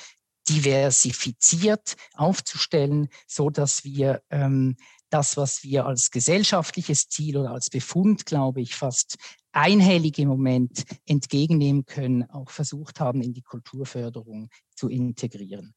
diversifiziert 0.50 1.96
aufzustellen, 2.14 3.10
so 3.28 3.50
dass 3.50 3.84
wir 3.84 4.22
ähm, 4.30 4.76
das, 5.10 5.38
was 5.38 5.64
wir 5.64 5.86
als 5.86 6.12
gesellschaftliches 6.12 7.10
Ziel 7.10 7.38
oder 7.38 7.52
als 7.52 7.70
Befund, 7.70 8.26
glaube 8.26 8.62
ich, 8.62 8.76
fast 8.76 9.18
einhellig 9.52 10.20
im 10.20 10.28
Moment 10.28 10.84
entgegennehmen 11.06 11.86
können, 11.86 12.30
auch 12.30 12.52
versucht 12.52 13.00
haben, 13.00 13.22
in 13.22 13.34
die 13.34 13.42
Kulturförderung 13.42 14.50
zu 14.76 14.90
integrieren. 14.90 15.74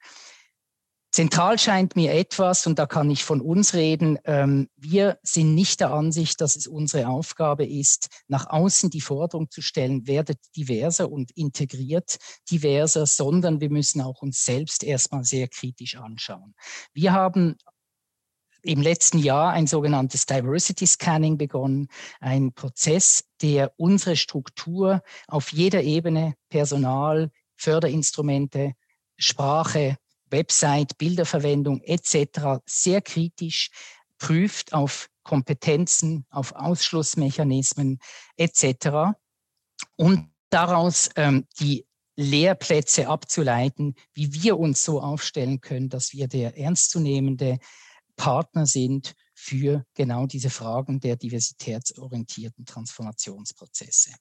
Zentral 1.12 1.58
scheint 1.58 1.94
mir 1.94 2.14
etwas, 2.14 2.66
und 2.66 2.78
da 2.78 2.86
kann 2.86 3.10
ich 3.10 3.22
von 3.22 3.42
uns 3.42 3.74
reden, 3.74 4.18
ähm, 4.24 4.70
wir 4.76 5.18
sind 5.22 5.54
nicht 5.54 5.80
der 5.80 5.92
Ansicht, 5.92 6.40
dass 6.40 6.56
es 6.56 6.66
unsere 6.66 7.06
Aufgabe 7.08 7.66
ist, 7.66 8.08
nach 8.28 8.48
außen 8.48 8.88
die 8.88 9.02
Forderung 9.02 9.50
zu 9.50 9.60
stellen, 9.60 10.06
werdet 10.06 10.38
diverser 10.56 11.12
und 11.12 11.30
integriert 11.32 12.16
diverser, 12.50 13.04
sondern 13.04 13.60
wir 13.60 13.68
müssen 13.68 14.00
auch 14.00 14.22
uns 14.22 14.42
selbst 14.42 14.82
erstmal 14.82 15.22
sehr 15.24 15.48
kritisch 15.48 15.96
anschauen. 15.96 16.54
Wir 16.94 17.12
haben 17.12 17.56
im 18.62 18.80
letzten 18.80 19.18
Jahr 19.18 19.52
ein 19.52 19.66
sogenanntes 19.66 20.24
Diversity 20.24 20.86
Scanning 20.86 21.36
begonnen, 21.36 21.88
ein 22.20 22.54
Prozess, 22.54 23.24
der 23.42 23.74
unsere 23.76 24.16
Struktur 24.16 25.02
auf 25.28 25.52
jeder 25.52 25.82
Ebene, 25.82 26.36
Personal, 26.48 27.30
Förderinstrumente, 27.56 28.72
Sprache, 29.18 29.98
Website, 30.32 30.98
Bilderverwendung 30.98 31.80
etc. 31.82 32.60
sehr 32.66 33.00
kritisch 33.00 33.70
prüft 34.18 34.72
auf 34.72 35.08
Kompetenzen, 35.22 36.26
auf 36.30 36.52
Ausschlussmechanismen 36.52 37.98
etc. 38.36 39.14
und 39.96 40.30
daraus 40.50 41.10
ähm, 41.16 41.46
die 41.60 41.86
Lehrplätze 42.16 43.08
abzuleiten, 43.08 43.94
wie 44.12 44.32
wir 44.34 44.58
uns 44.58 44.84
so 44.84 45.00
aufstellen 45.00 45.60
können, 45.60 45.88
dass 45.88 46.12
wir 46.12 46.28
der 46.28 46.58
ernstzunehmende 46.58 47.58
Partner 48.16 48.66
sind 48.66 49.14
für 49.34 49.84
genau 49.94 50.26
diese 50.26 50.50
Fragen 50.50 51.00
der 51.00 51.16
diversitätsorientierten 51.16 52.66
Transformationsprozesse. 52.66 54.12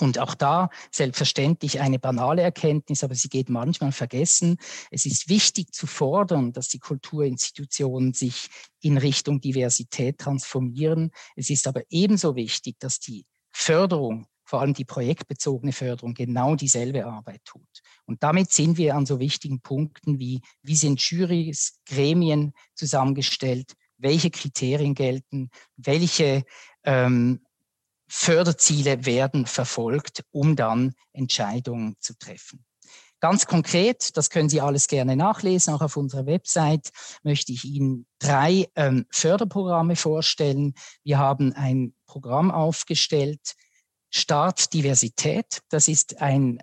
Und 0.00 0.18
auch 0.18 0.34
da 0.34 0.70
selbstverständlich 0.90 1.80
eine 1.80 1.98
banale 1.98 2.42
Erkenntnis, 2.42 3.02
aber 3.04 3.14
sie 3.14 3.28
geht 3.28 3.48
manchmal 3.48 3.92
vergessen. 3.92 4.58
Es 4.90 5.06
ist 5.06 5.28
wichtig 5.28 5.72
zu 5.72 5.86
fordern, 5.86 6.52
dass 6.52 6.68
die 6.68 6.78
Kulturinstitutionen 6.78 8.12
sich 8.12 8.48
in 8.80 8.98
Richtung 8.98 9.40
Diversität 9.40 10.18
transformieren. 10.18 11.10
Es 11.36 11.50
ist 11.50 11.66
aber 11.66 11.82
ebenso 11.90 12.36
wichtig, 12.36 12.76
dass 12.78 13.00
die 13.00 13.24
Förderung 13.50 14.26
vor 14.48 14.62
allem 14.62 14.72
die 14.72 14.86
projektbezogene 14.86 15.72
Förderung, 15.72 16.14
genau 16.14 16.56
dieselbe 16.56 17.04
Arbeit 17.04 17.44
tut. 17.44 17.68
Und 18.06 18.22
damit 18.22 18.50
sind 18.50 18.78
wir 18.78 18.94
an 18.94 19.04
so 19.04 19.20
wichtigen 19.20 19.60
Punkten 19.60 20.18
wie, 20.18 20.40
wie 20.62 20.74
sind 20.74 21.02
Jurys, 21.02 21.78
Gremien 21.84 22.54
zusammengestellt, 22.74 23.74
welche 23.98 24.30
Kriterien 24.30 24.94
gelten, 24.94 25.50
welche 25.76 26.44
ähm, 26.84 27.40
Förderziele 28.08 29.04
werden 29.04 29.46
verfolgt, 29.46 30.24
um 30.30 30.56
dann 30.56 30.94
Entscheidungen 31.12 31.96
zu 32.00 32.16
treffen. 32.18 32.64
Ganz 33.20 33.46
konkret, 33.46 34.16
das 34.16 34.30
können 34.30 34.48
Sie 34.48 34.60
alles 34.60 34.86
gerne 34.86 35.16
nachlesen, 35.16 35.74
auch 35.74 35.82
auf 35.82 35.96
unserer 35.96 36.26
Website 36.26 36.90
möchte 37.24 37.52
ich 37.52 37.64
Ihnen 37.64 38.06
drei 38.20 38.68
ähm, 38.76 39.06
Förderprogramme 39.10 39.96
vorstellen. 39.96 40.74
Wir 41.02 41.18
haben 41.18 41.52
ein 41.52 41.94
Programm 42.06 42.52
aufgestellt, 42.52 43.56
Start 44.10 44.72
Diversität. 44.72 45.60
Das 45.68 45.88
ist 45.88 46.20
ein 46.22 46.62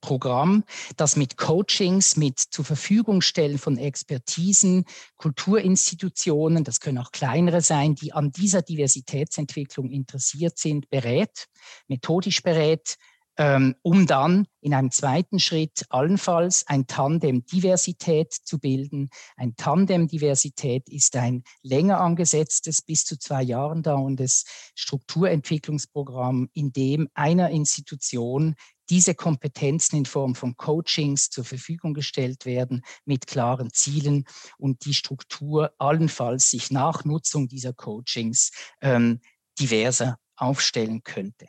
Programm, 0.00 0.64
das 0.96 1.16
mit 1.16 1.36
Coachings, 1.36 2.16
mit 2.16 2.38
zur 2.38 2.64
Verfügung 2.64 3.20
stellen 3.20 3.58
von 3.58 3.78
Expertisen, 3.78 4.84
Kulturinstitutionen, 5.16 6.64
das 6.64 6.80
können 6.80 6.98
auch 6.98 7.12
kleinere 7.12 7.60
sein, 7.60 7.94
die 7.94 8.12
an 8.12 8.30
dieser 8.30 8.62
Diversitätsentwicklung 8.62 9.90
interessiert 9.90 10.58
sind, 10.58 10.88
berät, 10.90 11.46
methodisch 11.88 12.42
berät, 12.42 12.96
ähm, 13.38 13.76
um 13.82 14.06
dann 14.06 14.46
in 14.60 14.74
einem 14.74 14.90
zweiten 14.90 15.38
Schritt 15.38 15.86
allenfalls 15.90 16.66
ein 16.66 16.88
Tandem 16.88 17.46
Diversität 17.46 18.32
zu 18.32 18.58
bilden. 18.58 19.10
Ein 19.36 19.54
Tandem 19.56 20.08
Diversität 20.08 20.88
ist 20.88 21.14
ein 21.16 21.44
länger 21.62 22.00
angesetztes, 22.00 22.82
bis 22.82 23.04
zu 23.04 23.16
zwei 23.16 23.42
Jahren 23.42 23.84
dauerndes 23.84 24.44
Strukturentwicklungsprogramm, 24.74 26.50
in 26.52 26.72
dem 26.72 27.08
einer 27.14 27.50
Institution 27.50 28.56
diese 28.90 29.14
Kompetenzen 29.14 29.96
in 29.96 30.06
Form 30.06 30.34
von 30.34 30.56
Coachings 30.56 31.30
zur 31.30 31.44
Verfügung 31.44 31.94
gestellt 31.94 32.46
werden 32.46 32.82
mit 33.04 33.26
klaren 33.26 33.70
Zielen 33.72 34.24
und 34.56 34.84
die 34.84 34.94
Struktur 34.94 35.72
allenfalls 35.78 36.50
sich 36.50 36.70
nach 36.70 37.04
Nutzung 37.04 37.48
dieser 37.48 37.74
Coachings 37.74 38.50
ähm, 38.80 39.20
diverser 39.60 40.18
aufstellen 40.36 41.02
könnte. 41.02 41.46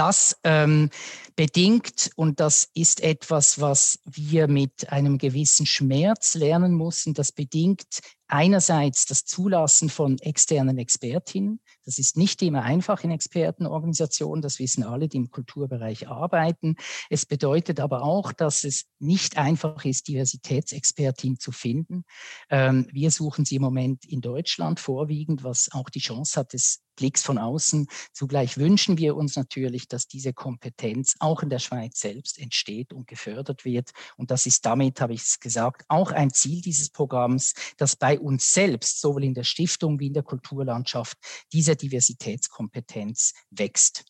Das 0.00 0.34
ähm, 0.44 0.88
bedingt, 1.36 2.10
und 2.16 2.40
das 2.40 2.70
ist 2.72 3.02
etwas, 3.02 3.60
was 3.60 3.98
wir 4.06 4.48
mit 4.48 4.90
einem 4.90 5.18
gewissen 5.18 5.66
Schmerz 5.66 6.34
lernen 6.36 6.72
mussten, 6.72 7.12
das 7.12 7.32
bedingt 7.32 8.00
einerseits 8.26 9.04
das 9.04 9.26
Zulassen 9.26 9.90
von 9.90 10.18
externen 10.20 10.78
Expertinnen. 10.78 11.60
Das 11.84 11.98
ist 11.98 12.16
nicht 12.16 12.40
immer 12.40 12.62
einfach 12.62 13.04
in 13.04 13.10
Expertenorganisationen, 13.10 14.40
das 14.40 14.58
wissen 14.58 14.84
alle, 14.84 15.06
die 15.06 15.18
im 15.18 15.30
Kulturbereich 15.30 16.08
arbeiten. 16.08 16.76
Es 17.10 17.26
bedeutet 17.26 17.78
aber 17.78 18.02
auch, 18.02 18.32
dass 18.32 18.64
es 18.64 18.86
nicht 19.00 19.36
einfach 19.36 19.84
ist, 19.84 20.08
Diversitätsexpertin 20.08 21.38
zu 21.38 21.52
finden. 21.52 22.04
Ähm, 22.48 22.86
wir 22.90 23.10
suchen 23.10 23.44
sie 23.44 23.56
im 23.56 23.62
Moment 23.62 24.06
in 24.06 24.22
Deutschland 24.22 24.80
vorwiegend, 24.80 25.44
was 25.44 25.68
auch 25.72 25.90
die 25.90 26.00
Chance 26.00 26.40
hat 26.40 26.54
des 26.54 26.80
Blicks 27.00 27.22
von 27.22 27.38
außen. 27.38 27.88
Zugleich 28.12 28.58
wünschen 28.58 28.98
wir 28.98 29.16
uns 29.16 29.34
natürlich, 29.34 29.88
dass 29.88 30.06
diese 30.06 30.34
Kompetenz 30.34 31.16
auch 31.18 31.42
in 31.42 31.48
der 31.48 31.58
Schweiz 31.58 31.98
selbst 31.98 32.38
entsteht 32.38 32.92
und 32.92 33.06
gefördert 33.06 33.64
wird. 33.64 33.90
Und 34.16 34.30
das 34.30 34.44
ist 34.44 34.66
damit, 34.66 35.00
habe 35.00 35.14
ich 35.14 35.22
es 35.22 35.40
gesagt, 35.40 35.84
auch 35.88 36.12
ein 36.12 36.30
Ziel 36.30 36.60
dieses 36.60 36.90
Programms, 36.90 37.54
dass 37.78 37.96
bei 37.96 38.20
uns 38.20 38.52
selbst, 38.52 39.00
sowohl 39.00 39.24
in 39.24 39.34
der 39.34 39.44
Stiftung 39.44 39.98
wie 39.98 40.08
in 40.08 40.14
der 40.14 40.22
Kulturlandschaft, 40.22 41.16
diese 41.52 41.74
Diversitätskompetenz 41.74 43.32
wächst. 43.50 44.04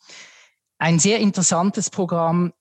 Ein 0.78 0.98
sehr 0.98 1.20
interessantes 1.20 1.90
Programm 1.90 2.52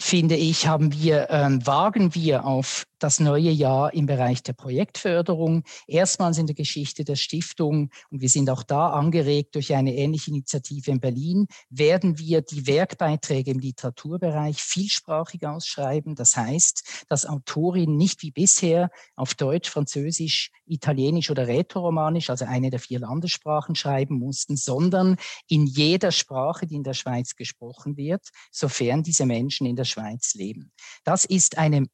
finde 0.00 0.36
ich, 0.36 0.68
haben 0.68 0.92
wir, 0.92 1.28
ähm, 1.30 1.66
wagen 1.66 2.14
wir 2.14 2.44
auf 2.44 2.84
das 2.98 3.20
neue 3.20 3.50
Jahr 3.50 3.92
im 3.94 4.06
Bereich 4.06 4.42
der 4.42 4.52
Projektförderung. 4.52 5.64
Erstmals 5.86 6.38
in 6.38 6.46
der 6.46 6.54
Geschichte 6.54 7.04
der 7.04 7.16
Stiftung, 7.16 7.90
und 8.10 8.20
wir 8.20 8.28
sind 8.28 8.50
auch 8.50 8.62
da 8.62 8.90
angeregt 8.90 9.54
durch 9.54 9.74
eine 9.74 9.94
ähnliche 9.94 10.30
Initiative 10.30 10.90
in 10.90 11.00
Berlin, 11.00 11.46
werden 11.70 12.18
wir 12.18 12.42
die 12.42 12.66
Werkbeiträge 12.66 13.50
im 13.50 13.58
Literaturbereich 13.58 14.62
vielsprachig 14.62 15.46
ausschreiben. 15.46 16.14
Das 16.14 16.36
heißt, 16.36 17.04
dass 17.08 17.26
Autorinnen 17.26 17.96
nicht 17.96 18.22
wie 18.22 18.30
bisher 18.30 18.90
auf 19.16 19.34
Deutsch, 19.34 19.70
Französisch, 19.70 20.50
Italienisch 20.66 21.30
oder 21.30 21.46
Rätoromanisch, 21.46 22.30
also 22.30 22.44
eine 22.44 22.70
der 22.70 22.80
vier 22.80 23.00
Landessprachen, 23.00 23.74
schreiben 23.74 24.18
mussten, 24.18 24.56
sondern 24.56 25.16
in 25.48 25.66
jeder 25.66 26.12
Sprache, 26.12 26.66
die 26.66 26.76
in 26.76 26.82
der 26.82 26.94
Schweiz 26.94 27.36
gesprochen 27.36 27.96
wird, 27.96 28.28
sofern 28.50 29.02
diese 29.02 29.26
Menschen 29.26 29.66
in 29.66 29.76
der 29.76 29.84
Schweiz 29.84 30.34
leben. 30.34 30.72
Das 31.04 31.24
ist 31.24 31.58
eine 31.58 31.86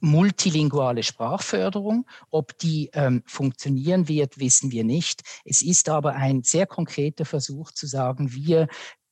multilinguale 0.00 1.02
Sprachförderung. 1.02 2.06
Ob 2.30 2.56
die 2.58 2.90
ähm, 2.92 3.22
funktionieren 3.26 4.08
wird, 4.08 4.38
wissen 4.38 4.70
wir 4.70 4.84
nicht. 4.84 5.22
Es 5.44 5.62
ist 5.62 5.88
aber 5.88 6.14
ein 6.14 6.42
sehr 6.42 6.66
konkreter 6.66 7.24
Versuch 7.24 7.72
zu 7.72 7.86
sagen, 7.86 8.32
wir 8.32 8.68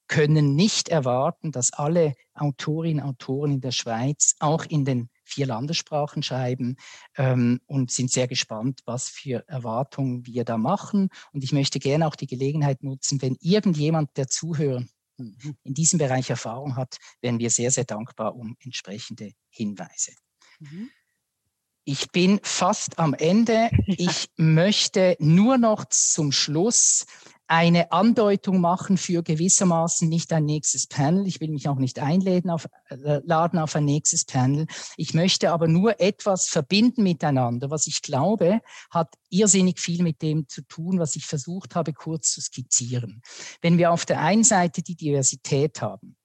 können 0.06 0.54
nicht 0.54 0.90
erwarten, 0.90 1.50
dass 1.50 1.72
alle 1.72 2.14
Autorinnen 2.34 3.02
und 3.02 3.10
Autoren 3.10 3.52
in 3.52 3.60
der 3.60 3.72
Schweiz 3.72 4.36
auch 4.38 4.64
in 4.66 4.84
den 4.84 5.08
vier 5.24 5.46
Landessprachen 5.46 6.22
schreiben 6.22 6.76
ähm, 7.16 7.60
und 7.66 7.90
sind 7.90 8.10
sehr 8.10 8.28
gespannt, 8.28 8.80
was 8.84 9.08
für 9.08 9.44
Erwartungen 9.48 10.26
wir 10.26 10.44
da 10.44 10.58
machen. 10.58 11.08
Und 11.32 11.42
ich 11.42 11.52
möchte 11.52 11.78
gerne 11.78 12.06
auch 12.06 12.16
die 12.16 12.26
Gelegenheit 12.26 12.82
nutzen, 12.82 13.22
wenn 13.22 13.36
irgendjemand 13.40 14.16
der 14.16 14.28
Zuhörer 14.28 14.84
in 15.16 15.74
diesem 15.74 15.98
Bereich 15.98 16.28
Erfahrung 16.28 16.76
hat, 16.76 16.96
wären 17.20 17.38
wir 17.38 17.50
sehr, 17.50 17.70
sehr 17.70 17.84
dankbar 17.84 18.34
um 18.34 18.56
entsprechende 18.60 19.32
Hinweise. 19.48 20.12
Mhm. 20.60 20.90
Ich 21.86 22.10
bin 22.12 22.40
fast 22.42 22.98
am 22.98 23.14
Ende. 23.14 23.70
Ich 23.86 24.28
möchte 24.36 25.16
nur 25.20 25.58
noch 25.58 25.84
zum 25.86 26.32
Schluss 26.32 27.06
eine 27.46 27.92
Andeutung 27.92 28.60
machen 28.60 28.96
für 28.96 29.22
gewissermaßen 29.22 30.08
nicht 30.08 30.32
ein 30.32 30.46
nächstes 30.46 30.86
Panel. 30.86 31.26
Ich 31.26 31.40
will 31.40 31.50
mich 31.50 31.68
auch 31.68 31.76
nicht 31.76 31.98
einladen 31.98 32.50
auf, 32.50 32.66
äh, 32.88 33.20
laden 33.24 33.58
auf 33.58 33.76
ein 33.76 33.84
nächstes 33.84 34.24
Panel. 34.24 34.66
Ich 34.96 35.12
möchte 35.12 35.50
aber 35.52 35.68
nur 35.68 36.00
etwas 36.00 36.48
verbinden 36.48 37.02
miteinander, 37.02 37.70
was 37.70 37.86
ich 37.86 38.00
glaube, 38.00 38.60
hat 38.90 39.14
irrsinnig 39.28 39.78
viel 39.78 40.02
mit 40.02 40.22
dem 40.22 40.48
zu 40.48 40.62
tun, 40.62 40.98
was 40.98 41.16
ich 41.16 41.26
versucht 41.26 41.74
habe, 41.74 41.92
kurz 41.92 42.32
zu 42.32 42.40
skizzieren. 42.40 43.22
Wenn 43.60 43.76
wir 43.76 43.92
auf 43.92 44.06
der 44.06 44.20
einen 44.20 44.44
Seite 44.44 44.82
die 44.82 44.96
Diversität 44.96 45.82
haben, 45.82 46.16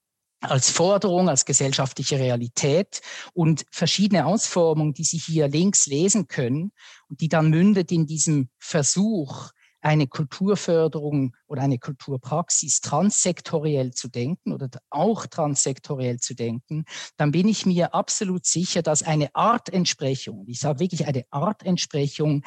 als 0.42 0.70
Forderung, 0.70 1.30
als 1.30 1.46
gesellschaftliche 1.46 2.18
Realität 2.18 3.02
und 3.34 3.66
verschiedene 3.72 4.26
Ausformungen, 4.26 4.94
die 4.94 5.04
Sie 5.04 5.18
hier 5.18 5.48
links 5.48 5.86
lesen 5.86 6.28
können 6.28 6.72
und 7.10 7.22
die 7.22 7.30
dann 7.30 7.50
mündet 7.50 7.92
in 7.92 8.06
diesem 8.06 8.50
Versuch, 8.58 9.52
eine 9.82 10.08
Kulturförderung 10.08 11.36
oder 11.48 11.62
eine 11.62 11.80
Kulturpraxis 11.80 12.82
transsektoriell 12.82 13.92
zu 13.94 14.10
denken 14.10 14.54
oder 14.54 14.70
auch 14.90 15.26
transsektoriell 15.26 16.20
zu 16.20 16.36
denken, 16.36 16.86
dann 17.18 17.32
bin 17.32 17.48
ich 17.48 17.66
mir 17.66 17.94
absolut 17.94 18.46
sicher, 18.46 18.82
dass 18.82 19.04
eine 19.04 19.34
Artentsprechung, 19.36 20.46
ich 20.48 20.60
sage 20.60 20.80
wirklich 20.80 21.08
eine 21.08 21.24
Artentsprechung 21.30 22.44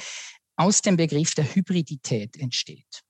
aus 0.57 0.83
dem 0.83 0.97
Begriff 0.97 1.35
der 1.35 1.45
Hybridität 1.45 2.37
entsteht. 2.37 3.03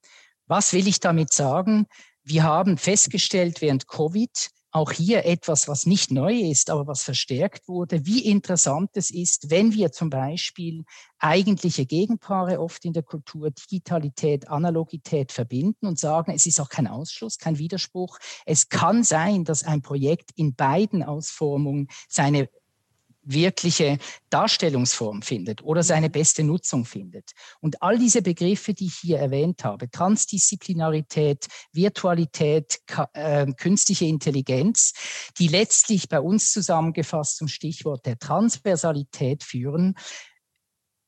Was 0.47 0.73
will 0.73 0.87
ich 0.87 1.01
damit 1.01 1.33
sagen? 1.33 1.87
Wir 2.23 2.45
haben 2.45 2.79
festgestellt 2.79 3.61
während 3.61 3.89
Covid, 3.89 4.51
auch 4.73 4.91
hier 4.91 5.27
etwas, 5.27 5.69
was 5.69 5.85
nicht 5.85 6.11
neu 6.11 6.35
ist, 6.35 6.71
aber 6.71 6.87
was 6.87 7.03
verstärkt 7.03 7.69
wurde, 7.69 8.07
wie 8.07 8.25
interessant 8.25 8.91
es 8.95 9.11
ist, 9.11 9.51
wenn 9.51 9.75
wir 9.75 9.93
zum 9.93 10.09
Beispiel 10.09 10.85
eigentliche 11.19 11.85
Gegenpaare 11.85 12.59
oft 12.59 12.85
in 12.87 12.95
der 12.95 13.03
Kultur, 13.03 13.51
Digitalität, 13.51 14.49
Analogität 14.49 15.31
verbinden 15.31 15.87
und 15.87 15.99
sagen, 15.99 16.33
es 16.33 16.47
ist 16.47 16.59
auch 16.59 16.71
kein 16.71 16.87
Ausschluss, 16.87 17.39
kein 17.39 17.59
Widerspruch. 17.59 18.19
Es 18.47 18.71
kann 18.71 19.05
sein, 19.05 19.45
dass 19.45 19.63
ein 19.63 19.83
Projekt 19.83 20.31
in 20.37 20.55
beiden 20.55 21.03
Ausformungen 21.03 21.89
seine 22.09 22.49
wirkliche 23.23 23.99
Darstellungsform 24.31 25.23
findet 25.23 25.63
oder 25.63 25.83
seine 25.83 26.11
beste 26.11 26.43
Nutzung 26.45 26.85
findet. 26.85 27.33
Und 27.61 27.83
all 27.83 27.99
diese 27.99 28.23
Begriffe, 28.23 28.75
die 28.75 28.87
ich 28.87 28.97
hier 28.97 29.19
erwähnt 29.19 29.65
habe, 29.65 29.91
Transdisziplinarität, 29.91 31.47
Virtualität, 31.73 32.81
äh, 33.15 33.47
künstliche 33.53 34.07
Intelligenz, 34.07 34.93
die 35.39 35.49
letztlich 35.49 36.09
bei 36.09 36.21
uns 36.21 36.53
zusammengefasst 36.53 37.37
zum 37.37 37.49
Stichwort 37.49 38.07
der 38.07 38.19
Transversalität 38.19 39.45
führen, 39.45 39.95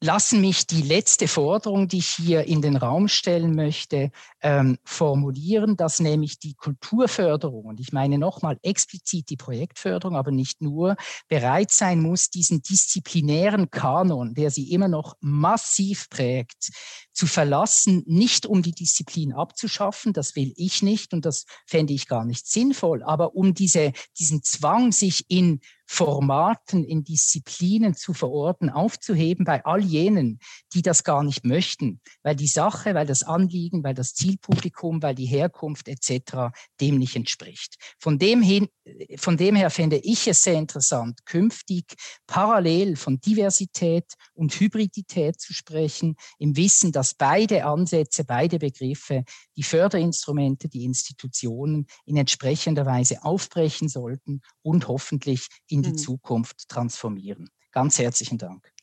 lassen 0.05 0.43
mich 0.43 0.67
die 0.67 0.83
letzte 0.83 1.27
Forderung, 1.29 1.89
die 1.89 1.99
ich 1.99 2.11
hier 2.11 2.45
in 2.45 2.61
den 2.61 2.77
Raum 2.77 3.09
stellen 3.09 3.55
möchte, 3.55 4.11
ähm, 4.43 4.77
formulieren, 4.85 5.77
dass 5.77 5.99
nämlich 5.99 6.39
die 6.39 6.55
Kulturförderung, 6.55 7.65
und 7.65 7.81
ich 7.81 7.93
meine 7.93 8.19
nochmal 8.19 8.59
explizit 8.63 9.31
die 9.31 9.39
Projektförderung, 9.39 10.17
aber 10.17 10.31
nicht 10.31 10.61
nur, 10.61 10.97
bereit 11.29 11.71
sein 11.71 12.01
muss, 12.01 12.29
diesen 12.29 12.61
disziplinären 12.63 13.71
Kanon, 13.71 14.35
der 14.35 14.51
sie 14.51 14.71
immer 14.73 14.89
noch 14.89 15.17
massiv 15.21 16.11
prägt, 16.11 16.71
zu 17.15 17.27
verlassen, 17.27 18.03
nicht 18.07 18.45
um 18.45 18.63
die 18.63 18.73
Disziplin 18.73 19.33
abzuschaffen, 19.33 20.13
das 20.13 20.37
will 20.37 20.53
ich 20.57 20.83
nicht 20.83 21.15
und 21.15 21.25
das 21.25 21.47
fände 21.67 21.95
ich 21.95 22.09
gar 22.09 22.25
nicht 22.25 22.47
sinnvoll, 22.47 23.03
aber 23.03 23.35
um 23.35 23.55
diese, 23.55 23.93
diesen 24.19 24.43
Zwang, 24.43 24.93
sich 24.93 25.25
in 25.29 25.61
Formaten, 25.87 26.83
in 26.83 27.05
Disziplinen 27.05 27.95
zu 27.95 28.15
verorten, 28.15 28.71
aufzuheben 28.71 29.45
bei 29.45 29.65
all 29.65 29.81
jenen, 29.81 30.41
die 30.73 30.83
das 30.83 31.05
gar 31.05 31.23
nicht 31.23 31.45
möchten, 31.45 32.01
weil 32.23 32.35
die 32.35 32.47
Sache, 32.47 32.95
weil 32.95 33.07
das 33.07 33.23
Anliegen, 33.23 33.85
weil 33.85 33.95
das 33.95 34.15
Zielpublikum, 34.15 35.03
weil 35.03 35.15
die 35.15 35.27
Herkunft 35.27 35.89
etc. 35.89 36.55
dem 36.81 36.99
nicht 36.99 37.17
entspricht. 37.17 37.77
Von 37.99 38.19
dem, 38.19 38.43
hin, 38.43 38.69
von 39.17 39.37
dem 39.37 39.57
her 39.57 39.71
fände 39.71 39.99
ich 39.99 40.27
es 40.27 40.43
sehr 40.43 40.55
interessant, 40.55 41.25
künftig 41.27 41.85
parallel 42.27 42.97
von 42.97 43.21
Diversität 43.21 44.15
und 44.33 44.59
Hybridität 44.59 45.39
zu 45.39 45.53
sprechen, 45.53 46.17
im 46.39 46.57
Wissen, 46.57 46.93
dass 46.93 47.04
beide 47.13 47.67
Ansätze, 47.67 48.25
beide 48.25 48.59
Begriffe, 48.59 49.25
die 49.57 49.63
Förderinstrumente, 49.63 50.69
die 50.69 50.85
Institutionen 50.85 51.87
in 52.07 52.17
entsprechender 52.17 52.87
Weise 52.87 53.23
aufbrechen 53.23 53.89
sollten 53.89 54.41
und 54.63 54.89
hoffentlich 54.89 55.49
in 55.69 55.83
die 55.83 55.91
mhm. 55.91 55.99
Zukunft 55.99 56.69
transformieren. 56.69 57.51
Ganz 57.73 57.99
herzlichen 57.99 58.39
Dank. 58.39 58.74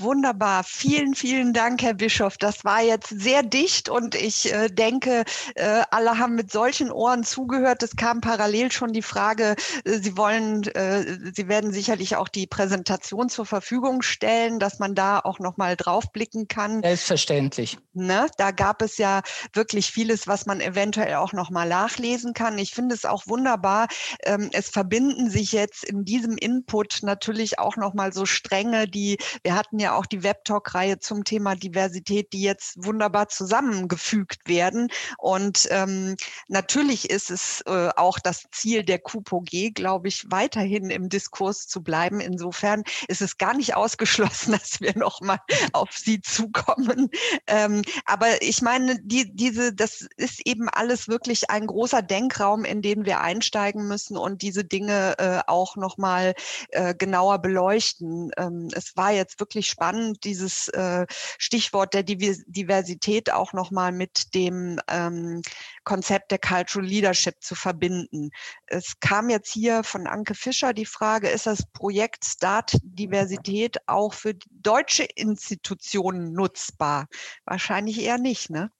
Wunderbar. 0.00 0.62
Vielen, 0.62 1.16
vielen 1.16 1.52
Dank, 1.52 1.82
Herr 1.82 1.94
Bischof. 1.94 2.38
Das 2.38 2.64
war 2.64 2.80
jetzt 2.82 3.08
sehr 3.08 3.42
dicht 3.42 3.88
und 3.88 4.14
ich 4.14 4.52
äh, 4.52 4.68
denke, 4.68 5.24
äh, 5.56 5.82
alle 5.90 6.18
haben 6.18 6.36
mit 6.36 6.52
solchen 6.52 6.92
Ohren 6.92 7.24
zugehört. 7.24 7.82
Es 7.82 7.96
kam 7.96 8.20
parallel 8.20 8.70
schon 8.70 8.92
die 8.92 9.02
Frage, 9.02 9.56
äh, 9.84 9.98
Sie 9.98 10.16
wollen, 10.16 10.62
äh, 10.68 11.32
Sie 11.34 11.48
werden 11.48 11.72
sicherlich 11.72 12.14
auch 12.14 12.28
die 12.28 12.46
Präsentation 12.46 13.28
zur 13.28 13.44
Verfügung 13.44 14.02
stellen, 14.02 14.60
dass 14.60 14.78
man 14.78 14.94
da 14.94 15.18
auch 15.18 15.40
nochmal 15.40 15.74
draufblicken 15.74 16.46
kann. 16.46 16.80
Selbstverständlich. 16.82 17.78
Ne? 17.92 18.28
Da 18.36 18.52
gab 18.52 18.82
es 18.82 18.98
ja 18.98 19.22
wirklich 19.52 19.90
vieles, 19.90 20.28
was 20.28 20.46
man 20.46 20.60
eventuell 20.60 21.16
auch 21.16 21.32
nochmal 21.32 21.68
nachlesen 21.68 22.34
kann. 22.34 22.56
Ich 22.58 22.72
finde 22.72 22.94
es 22.94 23.04
auch 23.04 23.26
wunderbar. 23.26 23.88
Ähm, 24.22 24.50
es 24.52 24.68
verbinden 24.68 25.28
sich 25.28 25.50
jetzt 25.50 25.82
in 25.82 26.04
diesem 26.04 26.36
Input 26.36 27.00
natürlich 27.02 27.58
auch 27.58 27.76
nochmal 27.76 28.12
so 28.12 28.26
Stränge, 28.26 28.86
die 28.86 29.18
wir 29.42 29.56
hatten 29.56 29.80
ja 29.80 29.87
ja 29.88 29.94
auch 29.94 30.06
die 30.06 30.22
Webtalk-Reihe 30.22 30.98
zum 30.98 31.24
Thema 31.24 31.54
Diversität, 31.54 32.32
die 32.32 32.42
jetzt 32.42 32.84
wunderbar 32.84 33.28
zusammengefügt 33.28 34.46
werden. 34.46 34.88
Und 35.16 35.66
ähm, 35.70 36.16
natürlich 36.48 37.10
ist 37.10 37.30
es 37.30 37.62
äh, 37.62 37.90
auch 37.96 38.18
das 38.18 38.44
Ziel 38.52 38.84
der 38.84 38.98
KUPOG, 38.98 39.74
glaube 39.74 40.08
ich, 40.08 40.26
weiterhin 40.30 40.90
im 40.90 41.08
Diskurs 41.08 41.66
zu 41.66 41.82
bleiben. 41.82 42.20
Insofern 42.20 42.84
ist 43.08 43.22
es 43.22 43.38
gar 43.38 43.54
nicht 43.54 43.76
ausgeschlossen, 43.76 44.52
dass 44.58 44.80
wir 44.80 44.96
nochmal 44.96 45.38
auf 45.72 45.90
Sie 45.92 46.20
zukommen. 46.20 47.10
Ähm, 47.46 47.82
aber 48.04 48.42
ich 48.42 48.62
meine, 48.62 49.00
die, 49.02 49.34
diese, 49.34 49.72
das 49.72 50.06
ist 50.16 50.46
eben 50.46 50.68
alles 50.68 51.08
wirklich 51.08 51.50
ein 51.50 51.66
großer 51.66 52.02
Denkraum, 52.02 52.64
in 52.64 52.82
den 52.82 53.06
wir 53.06 53.20
einsteigen 53.20 53.88
müssen 53.88 54.16
und 54.16 54.42
diese 54.42 54.64
Dinge 54.64 55.18
äh, 55.18 55.40
auch 55.46 55.76
nochmal 55.76 56.34
äh, 56.70 56.94
genauer 56.94 57.38
beleuchten. 57.38 58.30
Ähm, 58.36 58.68
es 58.74 58.96
war 58.96 59.12
jetzt 59.12 59.40
wirklich 59.40 59.68
spannend, 59.78 60.24
dieses 60.24 60.68
äh, 60.68 61.06
Stichwort 61.38 61.94
der 61.94 62.02
Diversität 62.02 63.32
auch 63.32 63.52
nochmal 63.52 63.92
mit 63.92 64.34
dem 64.34 64.80
ähm, 64.88 65.42
Konzept 65.84 66.32
der 66.32 66.38
Cultural 66.38 66.86
Leadership 66.86 67.36
zu 67.40 67.54
verbinden. 67.54 68.30
Es 68.66 68.98
kam 68.98 69.30
jetzt 69.30 69.52
hier 69.52 69.84
von 69.84 70.08
Anke 70.08 70.34
Fischer 70.34 70.72
die 70.72 70.84
Frage, 70.84 71.28
ist 71.28 71.46
das 71.46 71.62
Projekt 71.72 72.24
Start 72.24 72.76
Diversität 72.82 73.76
auch 73.86 74.14
für 74.14 74.34
deutsche 74.50 75.04
Institutionen 75.04 76.32
nutzbar? 76.32 77.06
Wahrscheinlich 77.44 78.00
eher 78.00 78.18
nicht, 78.18 78.50
ne? 78.50 78.70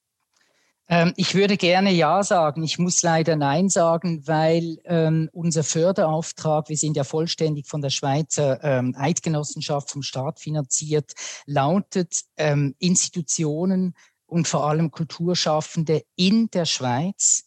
Ähm, 0.89 1.13
ich 1.17 1.35
würde 1.35 1.57
gerne 1.57 1.93
Ja 1.93 2.23
sagen. 2.23 2.63
Ich 2.63 2.79
muss 2.79 3.03
leider 3.03 3.37
Nein 3.37 3.69
sagen, 3.69 4.27
weil 4.27 4.79
ähm, 4.85 5.29
unser 5.33 5.63
Förderauftrag, 5.63 6.69
wir 6.69 6.77
sind 6.77 6.97
ja 6.97 7.05
vollständig 7.05 7.67
von 7.67 7.83
der 7.83 7.91
Schweizer 7.91 8.63
ähm, 8.65 8.95
Eidgenossenschaft 8.97 9.91
vom 9.91 10.03
Staat 10.03 10.41
finanziert, 10.41 11.13
lautet 11.45 12.23
ähm, 12.37 12.75
Institutionen 12.79 13.95
und 14.27 14.49
vor 14.49 14.67
allem 14.67 14.91
Kulturschaffende 14.91 16.03
in 16.17 16.51
der 16.51 16.65
Schweiz 16.65 17.45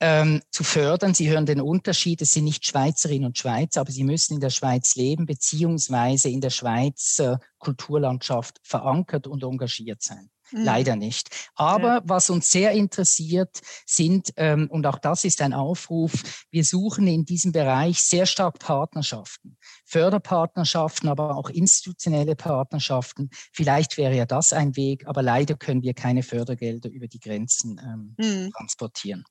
ähm, 0.00 0.42
zu 0.50 0.62
fördern. 0.62 1.14
Sie 1.14 1.30
hören 1.30 1.46
den 1.46 1.62
Unterschied. 1.62 2.20
Es 2.20 2.32
sind 2.32 2.44
nicht 2.44 2.66
Schweizerinnen 2.66 3.24
und 3.24 3.38
Schweizer, 3.38 3.80
aber 3.80 3.90
sie 3.90 4.04
müssen 4.04 4.34
in 4.34 4.40
der 4.40 4.50
Schweiz 4.50 4.96
leben, 4.96 5.24
beziehungsweise 5.24 6.28
in 6.28 6.42
der 6.42 6.50
Schweizer 6.50 7.40
Kulturlandschaft 7.58 8.60
verankert 8.62 9.26
und 9.26 9.42
engagiert 9.42 10.02
sein. 10.02 10.28
Mhm. 10.52 10.64
Leider 10.64 10.96
nicht. 10.96 11.28
Aber 11.54 11.96
ja. 11.96 12.02
was 12.04 12.30
uns 12.30 12.50
sehr 12.50 12.72
interessiert 12.72 13.60
sind, 13.84 14.32
ähm, 14.36 14.68
und 14.70 14.86
auch 14.86 14.98
das 14.98 15.24
ist 15.24 15.42
ein 15.42 15.52
Aufruf, 15.52 16.12
wir 16.50 16.64
suchen 16.64 17.06
in 17.06 17.24
diesem 17.24 17.52
Bereich 17.52 18.00
sehr 18.00 18.26
stark 18.26 18.58
Partnerschaften, 18.58 19.56
Förderpartnerschaften, 19.84 21.08
aber 21.08 21.36
auch 21.36 21.48
institutionelle 21.50 22.36
Partnerschaften. 22.36 23.30
Vielleicht 23.52 23.96
wäre 23.96 24.14
ja 24.14 24.26
das 24.26 24.52
ein 24.52 24.76
Weg, 24.76 25.06
aber 25.06 25.22
leider 25.22 25.56
können 25.56 25.82
wir 25.82 25.94
keine 25.94 26.22
Fördergelder 26.22 26.88
über 26.90 27.08
die 27.08 27.20
Grenzen 27.20 27.80
ähm, 27.82 28.14
mhm. 28.18 28.50
transportieren. 28.52 29.24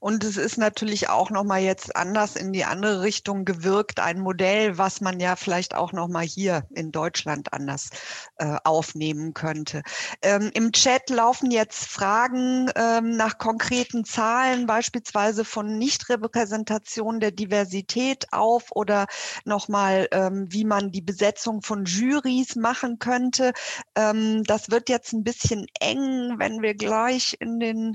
Und 0.00 0.24
es 0.24 0.36
ist 0.36 0.58
natürlich 0.58 1.08
auch 1.08 1.30
nochmal 1.30 1.60
jetzt 1.60 1.96
anders 1.96 2.36
in 2.36 2.52
die 2.52 2.64
andere 2.64 3.02
Richtung 3.02 3.44
gewirkt, 3.44 4.00
ein 4.00 4.20
Modell, 4.20 4.78
was 4.78 5.00
man 5.00 5.20
ja 5.20 5.36
vielleicht 5.36 5.74
auch 5.74 5.92
nochmal 5.92 6.24
hier 6.24 6.64
in 6.74 6.92
Deutschland 6.92 7.52
anders 7.52 7.90
äh, 8.36 8.56
aufnehmen 8.64 9.32
könnte. 9.32 9.82
Ähm, 10.22 10.50
Im 10.54 10.72
Chat 10.72 11.08
laufen 11.10 11.50
jetzt 11.50 11.86
Fragen 11.86 12.70
ähm, 12.76 13.16
nach 13.16 13.38
konkreten 13.38 14.04
Zahlen, 14.04 14.66
beispielsweise 14.66 15.44
von 15.44 15.78
Nichtrepräsentation 15.78 17.20
der 17.20 17.30
Diversität 17.30 18.26
auf 18.32 18.64
oder 18.72 19.06
nochmal, 19.44 20.08
ähm, 20.12 20.46
wie 20.50 20.64
man 20.64 20.90
die 20.90 21.02
Besetzung 21.02 21.62
von 21.62 21.84
Jurys 21.84 22.54
machen 22.56 22.98
könnte. 22.98 23.52
Ähm, 23.94 24.44
das 24.44 24.70
wird 24.70 24.88
jetzt 24.88 25.12
ein 25.12 25.24
bisschen 25.24 25.66
eng, 25.80 26.34
wenn 26.38 26.60
wir 26.60 26.74
gleich 26.74 27.36
in 27.40 27.60
den 27.60 27.94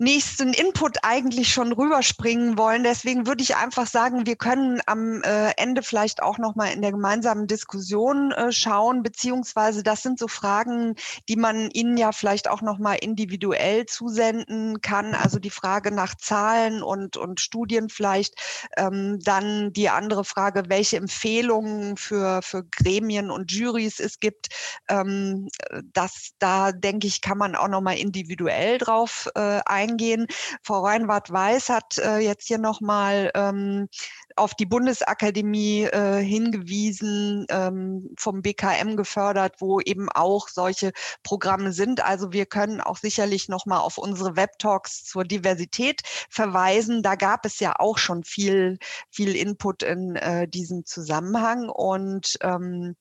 nächsten 0.00 0.54
Input 0.54 0.96
eigentlich 1.02 1.52
schon 1.52 1.72
rüberspringen 1.72 2.56
wollen. 2.56 2.84
Deswegen 2.84 3.26
würde 3.26 3.42
ich 3.42 3.56
einfach 3.56 3.86
sagen, 3.86 4.24
wir 4.24 4.36
können 4.36 4.80
am 4.86 5.22
äh, 5.22 5.50
Ende 5.58 5.82
vielleicht 5.82 6.22
auch 6.22 6.38
noch 6.38 6.54
mal 6.54 6.72
in 6.72 6.80
der 6.80 6.92
gemeinsamen 6.92 7.46
Diskussion 7.46 8.32
äh, 8.32 8.50
schauen, 8.50 9.02
beziehungsweise 9.02 9.82
das 9.82 10.02
sind 10.02 10.18
so 10.18 10.26
Fragen, 10.26 10.94
die 11.28 11.36
man 11.36 11.70
Ihnen 11.70 11.98
ja 11.98 12.12
vielleicht 12.12 12.48
auch 12.48 12.62
noch 12.62 12.78
mal 12.78 12.94
individuell 12.94 13.84
zusenden 13.84 14.80
kann. 14.80 15.14
Also 15.14 15.38
die 15.38 15.50
Frage 15.50 15.90
nach 15.92 16.14
Zahlen 16.14 16.82
und, 16.82 17.18
und 17.18 17.38
Studien 17.38 17.90
vielleicht. 17.90 18.34
Ähm, 18.78 19.18
dann 19.20 19.74
die 19.74 19.90
andere 19.90 20.24
Frage, 20.24 20.62
welche 20.68 20.96
Empfehlungen 20.96 21.98
für, 21.98 22.40
für 22.40 22.64
Gremien 22.64 23.30
und 23.30 23.52
Juries 23.52 24.00
es 24.00 24.18
gibt. 24.18 24.48
Ähm, 24.88 25.50
das, 25.92 26.30
da 26.38 26.72
denke 26.72 27.06
ich, 27.06 27.20
kann 27.20 27.36
man 27.36 27.54
auch 27.54 27.68
noch 27.68 27.82
mal 27.82 27.98
individuell 27.98 28.78
drauf 28.78 29.28
äh, 29.34 29.60
eingehen 29.66 29.89
eingehen. 29.90 30.26
Frau 30.62 30.84
Reinwart-Weiß 30.84 31.68
hat 31.68 31.98
äh, 31.98 32.18
jetzt 32.18 32.46
hier 32.46 32.58
nochmal 32.58 33.30
ähm, 33.34 33.88
auf 34.36 34.54
die 34.54 34.66
Bundesakademie 34.66 35.84
äh, 35.84 36.22
hingewiesen, 36.22 37.46
ähm, 37.50 38.10
vom 38.16 38.42
BKM 38.42 38.96
gefördert, 38.96 39.56
wo 39.58 39.80
eben 39.80 40.08
auch 40.08 40.48
solche 40.48 40.92
Programme 41.22 41.72
sind. 41.72 42.04
Also 42.04 42.32
wir 42.32 42.46
können 42.46 42.80
auch 42.80 42.96
sicherlich 42.96 43.48
nochmal 43.48 43.80
auf 43.80 43.98
unsere 43.98 44.36
Webtalks 44.36 45.04
zur 45.04 45.24
Diversität 45.24 46.02
verweisen. 46.30 47.02
Da 47.02 47.16
gab 47.16 47.44
es 47.44 47.60
ja 47.60 47.74
auch 47.78 47.98
schon 47.98 48.24
viel, 48.24 48.78
viel 49.10 49.36
Input 49.36 49.82
in 49.82 50.16
äh, 50.16 50.48
diesem 50.48 50.86
Zusammenhang. 50.86 51.68
Und 51.68 52.38
ähm, 52.42 52.96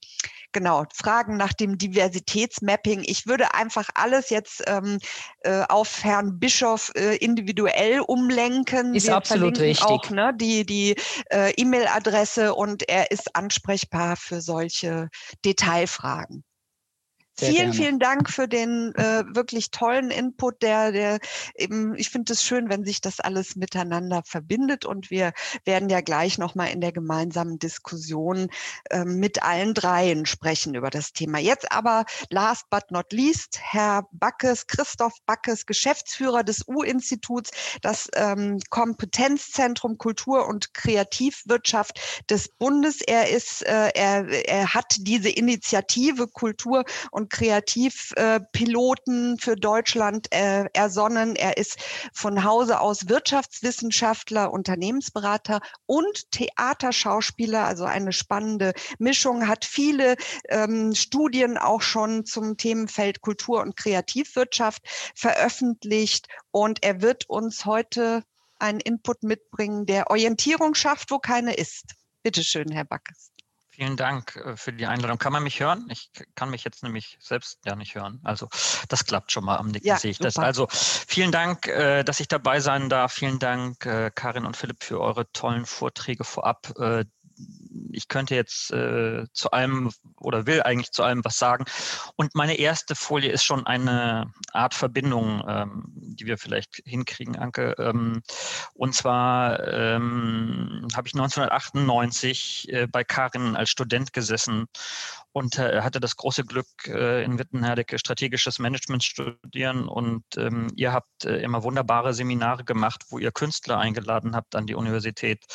genau, 0.51 0.85
Fragen 0.93 1.37
nach 1.37 1.53
dem 1.53 1.77
Diversitätsmapping. 1.77 3.03
Ich 3.05 3.27
würde 3.27 3.53
einfach 3.53 3.89
alles 3.93 4.29
jetzt 4.29 4.63
ähm, 4.67 4.99
äh, 5.41 5.63
auf 5.69 6.03
Herrn 6.03 6.39
Bischof 6.39 6.78
äh, 6.89 7.17
individuell 7.17 7.99
umlenken. 7.99 8.95
Ist 8.95 9.07
Wir 9.07 9.17
absolut 9.17 9.59
richtig. 9.59 9.85
Auch, 9.85 10.09
ne, 10.09 10.33
die 10.33 10.65
die 10.65 10.95
äh, 11.29 11.51
E-Mail-Adresse 11.57 12.55
und 12.55 12.87
er 12.87 13.11
ist 13.11 13.35
ansprechbar 13.35 14.15
für 14.15 14.39
solche 14.39 15.09
Detailfragen. 15.43 16.45
Sehr 17.39 17.49
vielen, 17.49 17.71
gerne. 17.71 17.73
vielen 17.73 17.99
Dank 17.99 18.29
für 18.29 18.47
den 18.47 18.93
äh, 18.95 19.23
wirklich 19.33 19.71
tollen 19.71 20.11
Input, 20.11 20.61
der, 20.61 20.91
der 20.91 21.19
eben, 21.55 21.95
ich 21.95 22.09
finde 22.09 22.33
es 22.33 22.43
schön, 22.43 22.69
wenn 22.69 22.83
sich 22.83 22.99
das 22.99 23.19
alles 23.19 23.55
miteinander 23.55 24.21
verbindet 24.25 24.85
und 24.85 25.09
wir 25.09 25.31
werden 25.63 25.89
ja 25.89 26.01
gleich 26.01 26.37
nochmal 26.37 26.69
in 26.69 26.81
der 26.81 26.91
gemeinsamen 26.91 27.57
Diskussion 27.57 28.49
äh, 28.89 29.05
mit 29.05 29.41
allen 29.43 29.73
dreien 29.73 30.25
sprechen 30.25 30.75
über 30.75 30.89
das 30.89 31.13
Thema. 31.13 31.39
Jetzt 31.39 31.71
aber 31.71 32.05
last 32.29 32.69
but 32.69 32.91
not 32.91 33.13
least, 33.13 33.59
Herr 33.61 34.03
Backes, 34.11 34.67
Christoph 34.67 35.15
Backes, 35.25 35.65
Geschäftsführer 35.65 36.43
des 36.43 36.67
U-Instituts, 36.67 37.51
das 37.81 38.09
ähm, 38.15 38.59
Kompetenzzentrum 38.69 39.97
Kultur 39.97 40.47
und 40.47 40.73
Kreativwirtschaft 40.73 42.25
des 42.29 42.49
Bundes. 42.49 43.01
Er 43.01 43.29
ist, 43.29 43.65
äh, 43.65 43.91
er, 43.95 44.27
er 44.47 44.73
hat 44.73 44.95
diese 44.99 45.29
Initiative 45.29 46.27
Kultur 46.27 46.83
und 47.11 47.28
Kreativpiloten 47.29 49.37
für 49.39 49.55
Deutschland 49.55 50.27
äh, 50.31 50.65
ersonnen. 50.73 51.35
Er 51.35 51.57
ist 51.57 51.77
von 52.13 52.43
Hause 52.43 52.79
aus 52.79 53.07
Wirtschaftswissenschaftler, 53.07 54.51
Unternehmensberater 54.51 55.61
und 55.85 56.31
Theaterschauspieler, 56.31 57.65
also 57.65 57.85
eine 57.85 58.11
spannende 58.11 58.73
Mischung, 58.97 59.47
hat 59.47 59.65
viele 59.65 60.15
ähm, 60.49 60.95
Studien 60.95 61.57
auch 61.57 61.81
schon 61.81 62.25
zum 62.25 62.57
Themenfeld 62.57 63.21
Kultur 63.21 63.61
und 63.61 63.77
Kreativwirtschaft 63.77 64.81
veröffentlicht 65.15 66.27
und 66.51 66.83
er 66.83 67.01
wird 67.01 67.29
uns 67.29 67.65
heute 67.65 68.23
einen 68.59 68.79
Input 68.79 69.23
mitbringen, 69.23 69.85
der 69.85 70.09
Orientierung 70.09 70.75
schafft, 70.75 71.11
wo 71.11 71.19
keine 71.19 71.53
ist. 71.53 71.95
Bitte 72.23 72.43
schön, 72.43 72.71
Herr 72.71 72.85
Backes. 72.85 73.28
Vielen 73.79 73.95
Dank 73.95 74.35
äh, 74.35 74.57
für 74.57 74.73
die 74.73 74.85
Einladung. 74.85 75.17
Kann 75.19 75.31
man 75.31 75.41
mich 75.41 75.61
hören? 75.61 75.87
Ich 75.89 76.11
kann 76.35 76.49
mich 76.49 76.65
jetzt 76.65 76.83
nämlich 76.83 77.17
selbst 77.21 77.59
ja 77.65 77.77
nicht 77.77 77.95
hören. 77.95 78.19
Also 78.25 78.49
das 78.89 79.05
klappt 79.05 79.31
schon 79.31 79.45
mal 79.45 79.55
am 79.55 79.67
Nicken 79.67 79.87
ja, 79.87 79.97
sehe 79.97 80.11
ich 80.11 80.17
das. 80.17 80.35
Also 80.35 80.67
vielen 80.69 81.31
Dank, 81.31 81.65
äh, 81.67 82.03
dass 82.03 82.19
ich 82.19 82.27
dabei 82.27 82.59
sein 82.59 82.89
darf. 82.89 83.13
Vielen 83.13 83.39
Dank, 83.39 83.85
äh, 83.85 84.11
Karin 84.13 84.45
und 84.45 84.57
Philipp, 84.57 84.83
für 84.83 84.99
eure 84.99 85.31
tollen 85.31 85.65
Vorträge 85.65 86.25
vorab 86.25 86.73
ich 87.91 88.07
könnte 88.07 88.35
jetzt 88.35 88.71
äh, 88.71 89.25
zu 89.33 89.51
allem 89.51 89.91
oder 90.17 90.45
will 90.45 90.61
eigentlich 90.61 90.91
zu 90.91 91.03
allem 91.03 91.23
was 91.23 91.37
sagen. 91.37 91.65
Und 92.15 92.35
meine 92.35 92.55
erste 92.55 92.95
Folie 92.95 93.31
ist 93.31 93.43
schon 93.43 93.65
eine 93.65 94.31
Art 94.51 94.73
Verbindung, 94.73 95.43
ähm, 95.47 95.85
die 95.87 96.25
wir 96.25 96.37
vielleicht 96.37 96.81
hinkriegen, 96.85 97.35
Anke. 97.35 97.75
Ähm, 97.77 98.21
und 98.73 98.93
zwar 98.93 99.67
ähm, 99.67 100.87
habe 100.95 101.07
ich 101.07 101.13
1998 101.13 102.69
äh, 102.69 102.87
bei 102.87 103.03
Karin 103.03 103.55
als 103.55 103.69
Student 103.69 104.13
gesessen 104.13 104.67
und 105.31 105.57
äh, 105.57 105.81
hatte 105.81 105.99
das 105.99 106.15
große 106.15 106.43
Glück, 106.43 106.67
äh, 106.87 107.23
in 107.23 107.37
Wittenherdecke 107.37 107.99
strategisches 107.99 108.59
Management 108.59 109.03
studieren. 109.03 109.87
Und 109.87 110.23
ähm, 110.37 110.67
ihr 110.75 110.91
habt 110.91 111.25
äh, 111.25 111.37
immer 111.37 111.63
wunderbare 111.63 112.13
Seminare 112.13 112.63
gemacht, 112.63 113.05
wo 113.09 113.19
ihr 113.19 113.31
Künstler 113.31 113.77
eingeladen 113.77 114.35
habt 114.35 114.55
an 114.55 114.65
die 114.65 114.75
Universität, 114.75 115.45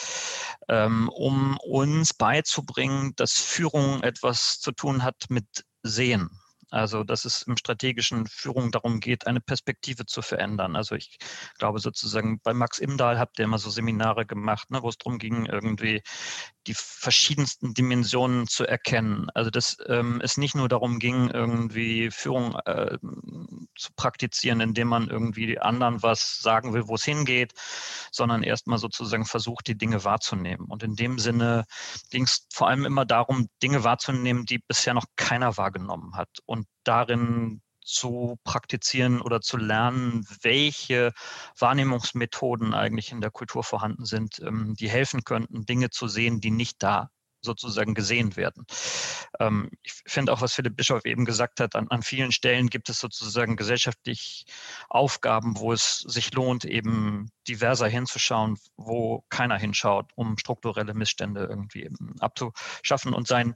ähm, 0.68 1.08
um 1.08 1.56
uns 1.58 2.14
beizubringen, 2.14 3.12
dass 3.16 3.32
Führung 3.32 4.02
etwas 4.02 4.60
zu 4.60 4.72
tun 4.72 5.02
hat 5.02 5.24
mit 5.28 5.64
Sehen. 5.82 6.30
Also, 6.74 7.04
dass 7.04 7.24
es 7.24 7.42
im 7.42 7.56
strategischen 7.56 8.26
Führung 8.26 8.72
darum 8.72 8.98
geht, 8.98 9.28
eine 9.28 9.40
Perspektive 9.40 10.06
zu 10.06 10.22
verändern. 10.22 10.74
Also, 10.74 10.96
ich 10.96 11.18
glaube 11.56 11.78
sozusagen, 11.78 12.40
bei 12.40 12.52
Max 12.52 12.80
Imdahl 12.80 13.18
habt 13.18 13.38
ihr 13.38 13.44
immer 13.44 13.58
so 13.58 13.70
Seminare 13.70 14.26
gemacht, 14.26 14.72
ne, 14.72 14.82
wo 14.82 14.88
es 14.88 14.98
darum 14.98 15.18
ging, 15.18 15.46
irgendwie 15.46 16.02
die 16.66 16.74
verschiedensten 16.74 17.74
Dimensionen 17.74 18.48
zu 18.48 18.66
erkennen. 18.66 19.30
Also, 19.34 19.50
dass 19.50 19.76
ähm, 19.86 20.20
es 20.20 20.36
nicht 20.36 20.56
nur 20.56 20.68
darum 20.68 20.98
ging, 20.98 21.30
irgendwie 21.30 22.10
Führung 22.10 22.56
äh, 22.64 22.98
zu 23.76 23.92
praktizieren, 23.94 24.60
indem 24.60 24.88
man 24.88 25.08
irgendwie 25.08 25.60
anderen 25.60 26.02
was 26.02 26.40
sagen 26.40 26.74
will, 26.74 26.88
wo 26.88 26.96
es 26.96 27.04
hingeht, 27.04 27.52
sondern 28.10 28.42
erstmal 28.42 28.78
sozusagen 28.78 29.26
versucht, 29.26 29.68
die 29.68 29.78
Dinge 29.78 30.02
wahrzunehmen. 30.04 30.66
Und 30.66 30.82
in 30.82 30.96
dem 30.96 31.20
Sinne 31.20 31.66
ging 32.10 32.24
es 32.24 32.48
vor 32.52 32.68
allem 32.68 32.84
immer 32.84 33.04
darum, 33.04 33.48
Dinge 33.62 33.84
wahrzunehmen, 33.84 34.44
die 34.44 34.58
bisher 34.58 34.94
noch 34.94 35.06
keiner 35.16 35.56
wahrgenommen 35.56 36.16
hat. 36.16 36.30
Und 36.46 36.63
darin 36.84 37.62
zu 37.84 38.38
praktizieren 38.44 39.20
oder 39.20 39.40
zu 39.40 39.56
lernen, 39.56 40.26
welche 40.42 41.12
Wahrnehmungsmethoden 41.58 42.74
eigentlich 42.74 43.12
in 43.12 43.20
der 43.20 43.30
Kultur 43.30 43.62
vorhanden 43.62 44.06
sind, 44.06 44.40
ähm, 44.40 44.74
die 44.74 44.88
helfen 44.88 45.24
könnten, 45.24 45.66
Dinge 45.66 45.90
zu 45.90 46.08
sehen, 46.08 46.40
die 46.40 46.50
nicht 46.50 46.82
da 46.82 47.10
sozusagen 47.44 47.94
gesehen 47.94 48.36
werden. 48.36 48.66
Ähm, 49.38 49.70
ich 49.82 49.92
finde 50.06 50.32
auch, 50.32 50.40
was 50.40 50.54
Philipp 50.54 50.76
Bischof 50.76 51.04
eben 51.04 51.24
gesagt 51.24 51.60
hat, 51.60 51.76
an, 51.76 51.88
an 51.88 52.02
vielen 52.02 52.32
Stellen 52.32 52.68
gibt 52.68 52.88
es 52.88 52.98
sozusagen 52.98 53.56
gesellschaftlich 53.56 54.46
Aufgaben, 54.88 55.58
wo 55.58 55.72
es 55.72 56.00
sich 56.00 56.32
lohnt, 56.34 56.64
eben 56.64 57.30
diverser 57.48 57.88
hinzuschauen, 57.88 58.58
wo 58.76 59.24
keiner 59.28 59.58
hinschaut, 59.58 60.10
um 60.14 60.38
strukturelle 60.38 60.94
Missstände 60.94 61.44
irgendwie 61.44 61.90
abzuschaffen. 62.20 63.12
Und 63.12 63.28
sein, 63.28 63.54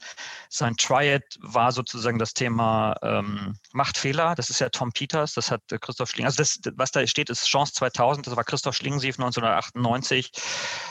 sein 0.49 0.77
Triad 0.77 1.25
war 1.41 1.73
sozusagen 1.73 2.19
das 2.19 2.35
Thema 2.35 2.97
ähm, 3.03 3.57
Machtfehler. 3.73 4.35
Das 4.35 4.51
ist 4.51 4.61
ja 4.61 4.69
Tom 4.69 4.93
Peters, 4.93 5.35
das 5.35 5.51
hat 5.51 5.63
äh, 5.73 5.79
Christoph 5.79 6.11
Schling. 6.11 6.27
Also 6.27 6.37
das, 6.39 6.61
was 6.75 6.91
da 6.91 7.07
steht, 7.07 7.31
ist 7.31 7.47
Chance 7.47 7.73
2000. 7.75 8.27
Das 8.27 8.37
war 8.37 8.45
Christoph 8.45 8.77
Schlingensief 8.77 9.19
1998. 9.19 10.33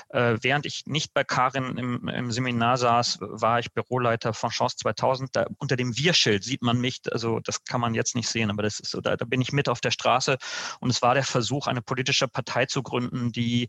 Äh, 0.09 0.37
während 0.41 0.65
ich 0.65 0.83
nicht 0.85 1.13
bei 1.13 1.23
Karin 1.23 1.77
im, 1.77 2.07
im 2.07 2.31
Seminar 2.31 2.77
saß, 2.87 3.17
war 3.19 3.59
ich 3.59 3.73
Büroleiter 3.73 4.33
von 4.33 4.49
Chance 4.49 4.77
2000. 4.77 5.35
Da, 5.35 5.45
unter 5.57 5.75
dem 5.75 5.97
Wir-Schild 5.97 6.43
sieht 6.43 6.61
man 6.61 6.79
mich, 6.79 7.01
also 7.11 7.39
das 7.41 7.65
kann 7.65 7.81
man 7.81 7.93
jetzt 7.93 8.15
nicht 8.15 8.29
sehen, 8.29 8.49
aber 8.49 8.63
das 8.63 8.79
ist 8.79 8.91
so, 8.91 9.01
da, 9.01 9.17
da 9.17 9.25
bin 9.25 9.41
ich 9.41 9.51
mit 9.51 9.67
auf 9.67 9.81
der 9.81 9.91
Straße 9.91 10.37
und 10.79 10.89
es 10.89 11.01
war 11.01 11.13
der 11.13 11.23
Versuch, 11.23 11.67
eine 11.67 11.81
politische 11.81 12.27
Partei 12.29 12.65
zu 12.65 12.83
gründen, 12.83 13.31
die 13.33 13.67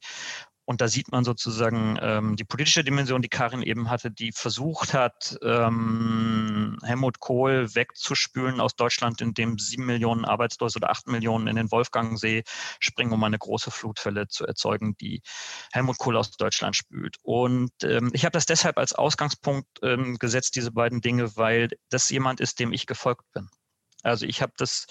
und 0.68 0.82
da 0.82 0.88
sieht 0.88 1.10
man 1.10 1.24
sozusagen 1.24 1.98
ähm, 2.02 2.36
die 2.36 2.44
politische 2.44 2.84
Dimension, 2.84 3.22
die 3.22 3.30
Karin 3.30 3.62
eben 3.62 3.88
hatte, 3.88 4.10
die 4.10 4.32
versucht 4.32 4.92
hat, 4.92 5.38
ähm, 5.42 6.76
Helmut 6.82 7.20
Kohl 7.20 7.74
wegzuspülen 7.74 8.60
aus 8.60 8.76
Deutschland, 8.76 9.22
indem 9.22 9.58
sieben 9.58 9.86
Millionen 9.86 10.26
Arbeitslose 10.26 10.76
oder 10.76 10.90
acht 10.90 11.06
Millionen 11.06 11.46
in 11.46 11.56
den 11.56 11.70
Wolfgangsee 11.70 12.42
springen, 12.80 13.14
um 13.14 13.24
eine 13.24 13.38
große 13.38 13.70
Flutwelle 13.70 14.28
zu 14.28 14.44
erzeugen, 14.44 14.94
die 15.00 15.22
Helmut 15.72 15.96
Kohl 15.96 16.18
aus 16.18 16.32
Deutschland 16.32 16.76
spült. 16.76 17.16
Und 17.22 17.72
ähm, 17.82 18.10
ich 18.12 18.26
habe 18.26 18.32
das 18.32 18.44
deshalb 18.44 18.76
als 18.76 18.92
Ausgangspunkt 18.92 19.68
ähm, 19.82 20.18
gesetzt, 20.18 20.54
diese 20.54 20.70
beiden 20.70 21.00
Dinge, 21.00 21.34
weil 21.34 21.70
das 21.88 22.10
jemand 22.10 22.40
ist, 22.40 22.60
dem 22.60 22.74
ich 22.74 22.84
gefolgt 22.84 23.24
bin. 23.32 23.48
Also 24.03 24.26
ich 24.26 24.42
habe 24.42 24.53
das 24.57 24.86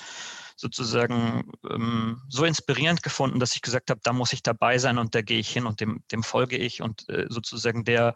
sozusagen 0.55 1.51
ähm, 1.69 2.21
so 2.29 2.43
inspirierend 2.43 3.03
gefunden, 3.03 3.39
dass 3.39 3.55
ich 3.55 3.61
gesagt 3.61 3.91
habe, 3.91 4.01
da 4.03 4.11
muss 4.11 4.33
ich 4.33 4.41
dabei 4.41 4.79
sein 4.79 4.97
und 4.97 5.13
da 5.13 5.21
gehe 5.21 5.39
ich 5.39 5.49
hin 5.49 5.67
und 5.67 5.79
dem, 5.79 6.03
dem 6.11 6.23
folge 6.23 6.57
ich 6.57 6.81
und 6.81 7.07
äh, 7.09 7.27
sozusagen 7.29 7.83
der 7.83 8.15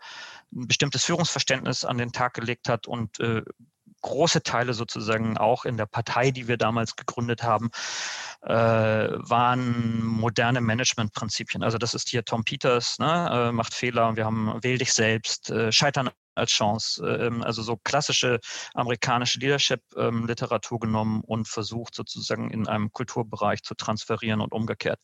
ein 0.52 0.68
bestimmtes 0.68 1.06
Führungsverständnis 1.06 1.86
an 1.86 2.00
den 2.00 2.12
Tag 2.12 2.34
gelegt 2.34 2.68
hat 2.68 2.88
und 2.88 3.20
äh, 3.20 3.44
große 4.02 4.43
Teile 4.43 4.74
sozusagen 4.74 5.38
auch 5.38 5.66
in 5.66 5.78
der 5.78 5.86
Partei, 5.86 6.32
die 6.32 6.47
wir 6.47 6.58
damals 6.58 6.95
gegründet 6.95 7.43
haben, 7.43 7.70
äh, 8.41 8.52
waren 8.52 10.04
moderne 10.04 10.62
Managementprinzipien. 10.62 11.64
Also 11.64 11.78
das 11.78 11.93
ist 11.93 12.10
hier 12.10 12.26
Tom 12.26 12.43
Peters, 12.43 12.99
ne, 12.99 13.30
äh, 13.49 13.52
macht 13.52 13.74
Fehler, 13.74 14.16
wir 14.16 14.26
haben 14.26 14.58
wähl 14.62 14.78
dich 14.78 14.93
selbst, 14.93 15.49
äh, 15.49 15.72
scheitern 15.72 16.10
als 16.36 16.52
Chance. 16.52 17.06
Ähm, 17.06 17.43
also 17.43 17.62
so 17.62 17.78
klassische 17.78 18.39
amerikanische 18.74 19.39
Leadership-Literatur 19.39 20.78
ähm, 20.78 20.80
genommen 20.80 21.22
und 21.22 21.47
versucht 21.47 21.95
sozusagen 21.95 22.49
in 22.52 22.68
einem 22.68 22.91
Kulturbereich 22.91 23.64
zu 23.64 23.76
transferieren 23.76 24.41
und 24.41 24.54
umgekehrt. 24.54 24.99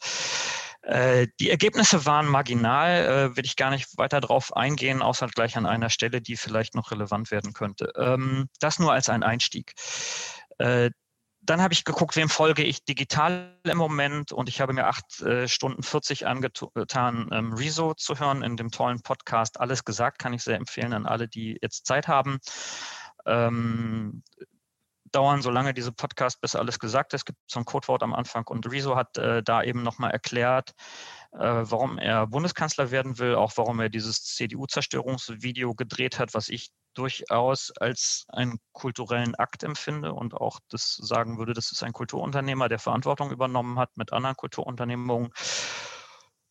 Äh, 0.87 1.27
die 1.41 1.49
Ergebnisse 1.49 2.05
waren 2.05 2.27
marginal, 2.27 3.31
äh, 3.31 3.35
will 3.35 3.43
ich 3.43 3.57
gar 3.57 3.71
nicht 3.71 3.97
weiter 3.97 4.21
darauf 4.21 4.55
eingehen, 4.55 5.01
außer 5.01 5.27
gleich 5.27 5.57
an 5.57 5.65
einer 5.65 5.89
Stelle, 5.89 6.21
die 6.21 6.37
vielleicht 6.37 6.75
noch 6.75 6.91
relevant 6.91 7.29
werden 7.29 7.51
könnte. 7.51 7.91
Ähm, 7.97 8.47
das 8.61 8.79
nur 8.79 8.93
als 8.93 9.09
ein 9.09 9.21
Einstieg. 9.21 9.73
Äh, 10.59 10.91
dann 11.41 11.61
habe 11.61 11.73
ich 11.73 11.83
geguckt, 11.83 12.15
wem 12.15 12.29
folge 12.29 12.63
ich 12.63 12.85
digital 12.85 13.53
im 13.65 13.77
Moment 13.77 14.31
und 14.31 14.47
ich 14.47 14.61
habe 14.61 14.73
mir 14.73 14.87
acht 14.87 15.05
Stunden 15.45 15.81
40 15.81 16.25
angetan, 16.27 17.29
ähm, 17.31 17.53
Rezo 17.53 17.93
zu 17.93 18.19
hören 18.19 18.41
in 18.41 18.57
dem 18.57 18.69
tollen 18.69 19.01
Podcast. 19.01 19.59
Alles 19.59 19.85
gesagt 19.85 20.19
kann 20.19 20.33
ich 20.33 20.43
sehr 20.43 20.57
empfehlen 20.57 20.91
an 20.91 21.05
alle, 21.05 21.29
die 21.29 21.57
jetzt 21.61 21.85
Zeit 21.85 22.09
haben. 22.09 22.39
Dauern 25.11 25.41
so 25.41 25.49
lange 25.49 25.73
diese 25.73 25.91
Podcast, 25.91 26.41
bis 26.41 26.55
alles 26.55 26.79
gesagt 26.79 27.13
ist. 27.13 27.21
Es 27.21 27.25
gibt 27.25 27.39
so 27.47 27.59
ein 27.59 27.65
Codewort 27.65 28.03
am 28.03 28.13
Anfang 28.13 28.45
und 28.47 28.69
Rezo 28.69 28.95
hat 28.95 29.17
äh, 29.17 29.43
da 29.43 29.63
eben 29.63 29.83
nochmal 29.83 30.11
erklärt, 30.11 30.73
äh, 31.33 31.39
warum 31.39 31.97
er 31.97 32.27
Bundeskanzler 32.27 32.91
werden 32.91 33.19
will, 33.19 33.35
auch 33.35 33.53
warum 33.55 33.79
er 33.79 33.89
dieses 33.89 34.23
CDU-Zerstörungsvideo 34.23 35.75
gedreht 35.75 36.19
hat, 36.19 36.33
was 36.33 36.49
ich 36.49 36.71
durchaus 36.93 37.71
als 37.79 38.25
einen 38.29 38.59
kulturellen 38.71 39.35
Akt 39.35 39.63
empfinde 39.63 40.13
und 40.13 40.33
auch 40.33 40.59
das 40.69 40.95
sagen 40.95 41.37
würde, 41.37 41.53
das 41.53 41.71
ist 41.71 41.83
ein 41.83 41.93
Kulturunternehmer, 41.93 42.69
der 42.69 42.79
Verantwortung 42.79 43.31
übernommen 43.31 43.77
hat 43.77 43.95
mit 43.97 44.13
anderen 44.13 44.35
Kulturunternehmungen 44.35 45.31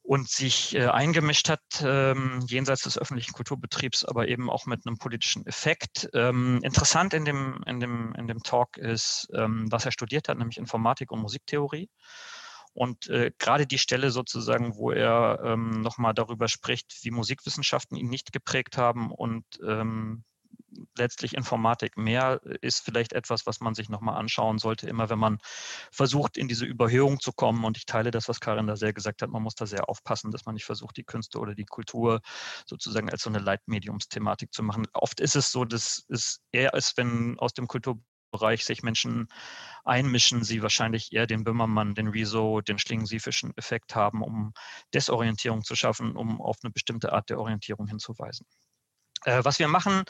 und 0.07 0.29
sich 0.29 0.75
äh, 0.77 0.87
eingemischt 0.87 1.49
hat, 1.49 1.61
ähm, 1.83 2.45
jenseits 2.47 2.83
des 2.83 2.97
öffentlichen 2.97 3.33
Kulturbetriebs, 3.33 4.05
aber 4.05 4.29
eben 4.29 4.49
auch 4.49 4.67
mit 4.67 4.87
einem 4.87 4.99
politischen 4.99 5.45
Effekt. 5.47 6.09
Ähm, 6.15 6.61
interessant 6.63 7.13
in 7.13 7.25
dem, 7.25 7.61
in, 7.67 7.81
dem, 7.81 8.15
in 8.17 8.29
dem 8.29 8.43
Talk 8.43 8.77
ist, 8.77 9.29
ähm, 9.35 9.67
was 9.71 9.85
er 9.85 9.91
studiert 9.91 10.29
hat, 10.29 10.39
nämlich 10.39 10.59
Informatik 10.59 11.11
und 11.11 11.21
Musiktheorie. 11.21 11.91
Und 12.73 13.09
äh, 13.09 13.33
gerade 13.39 13.67
die 13.67 13.79
Stelle 13.79 14.11
sozusagen, 14.11 14.77
wo 14.77 14.93
er 14.93 15.41
ähm, 15.43 15.81
nochmal 15.81 16.15
darüber 16.15 16.47
spricht, 16.47 16.99
wie 17.03 17.11
Musikwissenschaften 17.11 17.97
ihn 17.97 18.09
nicht 18.09 18.33
geprägt 18.33 18.77
haben 18.77 19.11
und 19.11 19.45
ähm, 19.67 20.25
letztlich 20.97 21.35
Informatik 21.35 21.97
mehr 21.97 22.41
ist 22.61 22.85
vielleicht 22.85 23.13
etwas, 23.13 23.47
was 23.47 23.61
man 23.61 23.75
sich 23.75 23.89
nochmal 23.89 24.17
anschauen 24.17 24.59
sollte, 24.59 24.89
immer 24.89 25.11
wenn 25.11 25.19
man 25.19 25.39
versucht, 25.91 26.37
in 26.37 26.49
diese 26.49 26.65
Überhöhung 26.65 27.21
zu 27.21 27.33
kommen. 27.33 27.65
Und 27.65 27.77
ich 27.77 27.87
teile 27.87 28.11
das, 28.11 28.29
was 28.29 28.41
Karin 28.41 28.67
da 28.67 28.77
sehr 28.77 28.93
gesagt 28.93 29.23
hat, 29.23 29.31
man 29.31 29.43
muss 29.43 29.55
da 29.55 29.67
sehr 29.67 29.89
aufpassen, 29.89 30.31
dass 30.31 30.47
man 30.47 30.55
nicht 30.55 30.65
versucht, 30.65 30.97
die 30.97 31.05
Künste 31.05 31.39
oder 31.39 31.55
die 31.55 31.65
Kultur 31.65 32.21
sozusagen 32.67 33.11
als 33.11 33.23
so 33.23 33.31
eine 33.31 33.39
Leitmediumsthematik 33.39 34.53
zu 34.53 34.63
machen. 34.63 34.87
Oft 34.93 35.21
ist 35.21 35.37
es 35.37 35.53
so, 35.53 35.65
dass 35.65 36.05
es 36.09 36.41
eher 36.53 36.75
ist, 36.75 36.97
wenn 36.97 37.39
aus 37.39 37.53
dem 37.53 37.67
Kultur 37.67 37.99
Kulturbereich 38.37 38.65
sich 38.65 38.83
Menschen 38.83 39.29
einmischen, 39.85 40.45
sie 40.45 40.63
wahrscheinlich 40.63 41.13
eher 41.13 41.27
den 41.27 41.45
Böhmermann, 41.45 41.95
den 41.95 42.09
Rezo, 42.09 42.61
den 42.61 42.79
schlingensiefischen 42.79 43.57
Effekt 43.57 43.95
haben, 43.95 44.23
um 44.23 44.53
Desorientierung 44.95 45.63
zu 45.63 45.75
schaffen, 45.75 46.17
um 46.17 46.41
auf 46.41 46.59
eine 46.63 46.71
bestimmte 46.71 47.13
Art 47.13 47.31
der 47.31 47.39
Orientierung 47.39 47.87
hinzuweisen. 47.87 48.47
Äh, 49.25 49.45
was 49.45 49.59
wir 49.59 49.69
machen, 49.69 50.05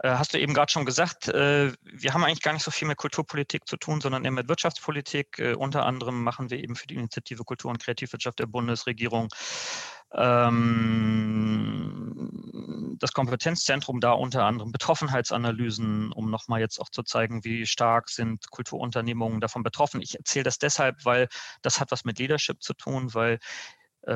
äh, 0.00 0.10
hast 0.10 0.34
du 0.34 0.38
eben 0.38 0.54
gerade 0.54 0.72
schon 0.72 0.84
gesagt, 0.84 1.28
äh, 1.28 1.72
wir 1.82 2.14
haben 2.14 2.24
eigentlich 2.24 2.42
gar 2.42 2.52
nicht 2.52 2.64
so 2.64 2.70
viel 2.70 2.88
mit 2.88 2.98
Kulturpolitik 2.98 3.66
zu 3.66 3.76
tun, 3.76 4.00
sondern 4.00 4.24
eher 4.24 4.30
mit 4.30 4.48
Wirtschaftspolitik. 4.48 5.42
Unter 5.56 5.86
anderem 5.86 6.22
machen 6.22 6.50
wir 6.50 6.62
eben 6.62 6.76
für 6.76 6.86
die 6.86 6.94
Initiative 6.94 7.44
Kultur 7.44 7.70
und 7.70 7.82
Kreativwirtschaft 7.82 8.38
der 8.38 8.46
Bundesregierung 8.46 9.28
ähm, 10.16 12.24
das 12.98 13.12
Kompetenzzentrum 13.12 14.00
da 14.00 14.12
unter 14.12 14.44
anderem 14.44 14.72
Betroffenheitsanalysen, 14.72 16.12
um 16.12 16.30
nochmal 16.30 16.60
jetzt 16.60 16.80
auch 16.80 16.88
zu 16.88 17.02
zeigen, 17.02 17.44
wie 17.44 17.66
stark 17.66 18.08
sind 18.08 18.50
Kulturunternehmungen 18.50 19.40
davon 19.40 19.62
betroffen. 19.62 20.00
Ich 20.00 20.16
erzähle 20.16 20.44
das 20.44 20.58
deshalb, 20.58 21.04
weil 21.04 21.28
das 21.62 21.80
hat 21.80 21.90
was 21.90 22.04
mit 22.04 22.18
Leadership 22.18 22.62
zu 22.62 22.74
tun, 22.74 23.14
weil 23.14 23.38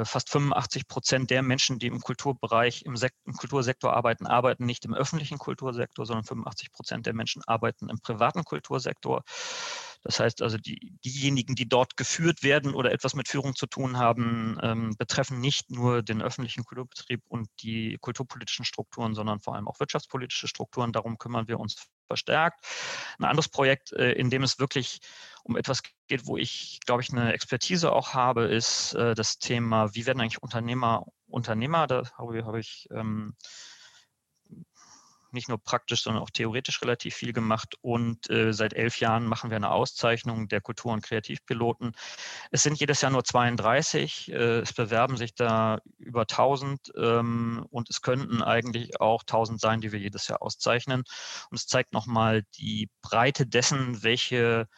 fast 0.05 0.31
85 0.31 0.87
Prozent 0.89 1.31
der 1.31 1.43
Menschen, 1.43 1.79
die 1.79 1.87
im 1.87 2.01
Kulturbereich, 2.01 2.83
im, 2.83 2.95
im, 3.25 3.33
Kultursektor 3.35 3.95
arbeiten, 3.95 4.27
arbeiten 4.27 4.67
nicht 4.67 4.85
im 4.85 4.95
öffentlichen 4.95 5.39
Kultursektor, 5.39 6.05
sondern 6.05 6.25
85 6.25 6.73
Prozent 6.73 7.07
der 7.07 7.15
Menschen 7.15 7.43
arbeiten 7.47 7.89
im 7.89 8.01
privaten 8.01 8.45
Kultursektor. 8.45 9.23
Das 10.03 10.21
heißt 10.21 10.43
also, 10.43 10.59
die, 10.59 10.93
diejenigen, 11.05 11.55
die 11.55 11.69
dort 11.69 11.97
geführt 11.97 12.43
werden 12.43 12.75
oder 12.75 12.93
etwas 12.93 13.15
mit 13.15 13.29
Führung 13.29 13.57
zu 13.57 13.67
tun 13.67 13.99
haben, 13.99 14.59
ähm, 14.63 14.95
betreffen 14.97 15.41
nicht 15.41 15.71
nur 15.71 16.03
den 16.03 16.23
öffentlichen 16.23 16.65
Kulturbetrieb 16.65 17.23
und 17.29 17.49
die 17.63 17.99
kulturpolitischen 18.01 18.65
Strukturen, 18.65 19.15
sondern 19.15 19.41
vor 19.41 19.55
allem 19.55 19.69
auch 19.69 19.81
wirtschaftspolitische 19.81 20.49
Strukturen. 20.49 20.93
Darum 20.93 21.19
kümmern 21.19 21.49
wir 21.49 21.59
uns 21.59 21.89
verstärkt. 22.09 22.65
Ein 23.19 23.27
anderes 23.27 23.49
Projekt, 23.49 23.93
äh, 23.93 24.13
in 24.13 24.31
dem 24.31 24.43
es 24.43 24.59
wirklich 24.59 25.01
um 25.45 25.57
etwas 25.57 25.83
geht, 26.09 26.27
wo 26.27 26.37
ich, 26.37 26.81
glaube 26.85 27.03
ich, 27.03 27.11
eine 27.11 27.33
Expertise 27.33 27.93
auch 27.93 28.13
habe, 28.15 28.45
ist 28.45 28.95
äh, 28.95 29.15
das 29.15 29.39
Thema, 29.39 29.95
wie 29.95 30.05
werden 30.07 30.21
eigentlich 30.21 30.43
Unternehmer 30.43 31.07
Unternehmer? 31.29 31.87
Da 31.87 32.03
habe, 32.17 32.59
ich 32.59 32.89
ähm, 32.91 33.35
nicht 35.33 35.49
nur 35.49 35.59
praktisch, 35.59 36.03
sondern 36.03 36.23
auch 36.23 36.31
theoretisch 36.31 36.81
relativ 36.83 37.15
viel 37.15 37.33
gemacht. 37.33 37.77
Und 37.81 38.29
äh, 38.31 38.53
seit 38.53 38.75
elf 38.75 39.01
Jahren 39.01 39.27
machen 39.27 39.51
wir 39.51 39.57
eine 39.57 39.71
Auszeichnung 39.71 40.49
der 40.49 40.61
Kultur- 40.61 40.93
und 40.93 41.03
Kreativpiloten. 41.03 41.93
Es 42.51 42.63
sind 42.63 42.79
jedes 42.79 43.01
Jahr 43.01 43.11
nur 43.11 43.25
32. 43.25 44.33
Äh, 44.33 44.61
es 44.61 44.73
bewerben 44.73 45.17
sich 45.17 45.35
da 45.35 45.81
über 45.99 46.23
1000 46.23 46.93
ähm, 46.97 47.67
und 47.71 47.91
es 47.91 48.03
könnten 48.03 48.43
eigentlich 48.43 49.01
auch 49.01 49.23
1000 49.23 49.61
sein, 49.61 49.81
die 49.81 49.93
wir 49.93 50.01
jedes 50.01 50.29
Jahr 50.29 50.43
auszeichnen. 50.43 51.05
Und 51.51 51.57
es 51.57 51.67
zeigt 51.67 51.93
nochmal 51.93 52.45
die 52.57 52.91
Breite 53.03 53.47
dessen, 53.47 54.03
welche 54.03 54.69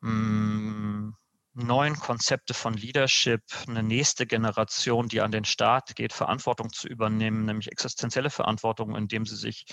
mh, 0.00 0.10
hm, 0.10 1.14
neuen 1.58 1.96
Konzepte 1.98 2.54
von 2.54 2.74
Leadership, 2.74 3.42
eine 3.66 3.82
nächste 3.82 4.26
Generation, 4.26 5.08
die 5.08 5.20
an 5.20 5.32
den 5.32 5.44
Staat 5.44 5.96
geht, 5.96 6.12
Verantwortung 6.12 6.70
zu 6.72 6.88
übernehmen, 6.88 7.44
nämlich 7.44 7.70
existenzielle 7.70 8.30
Verantwortung, 8.30 8.94
indem 8.96 9.26
sie 9.26 9.36
sich 9.36 9.66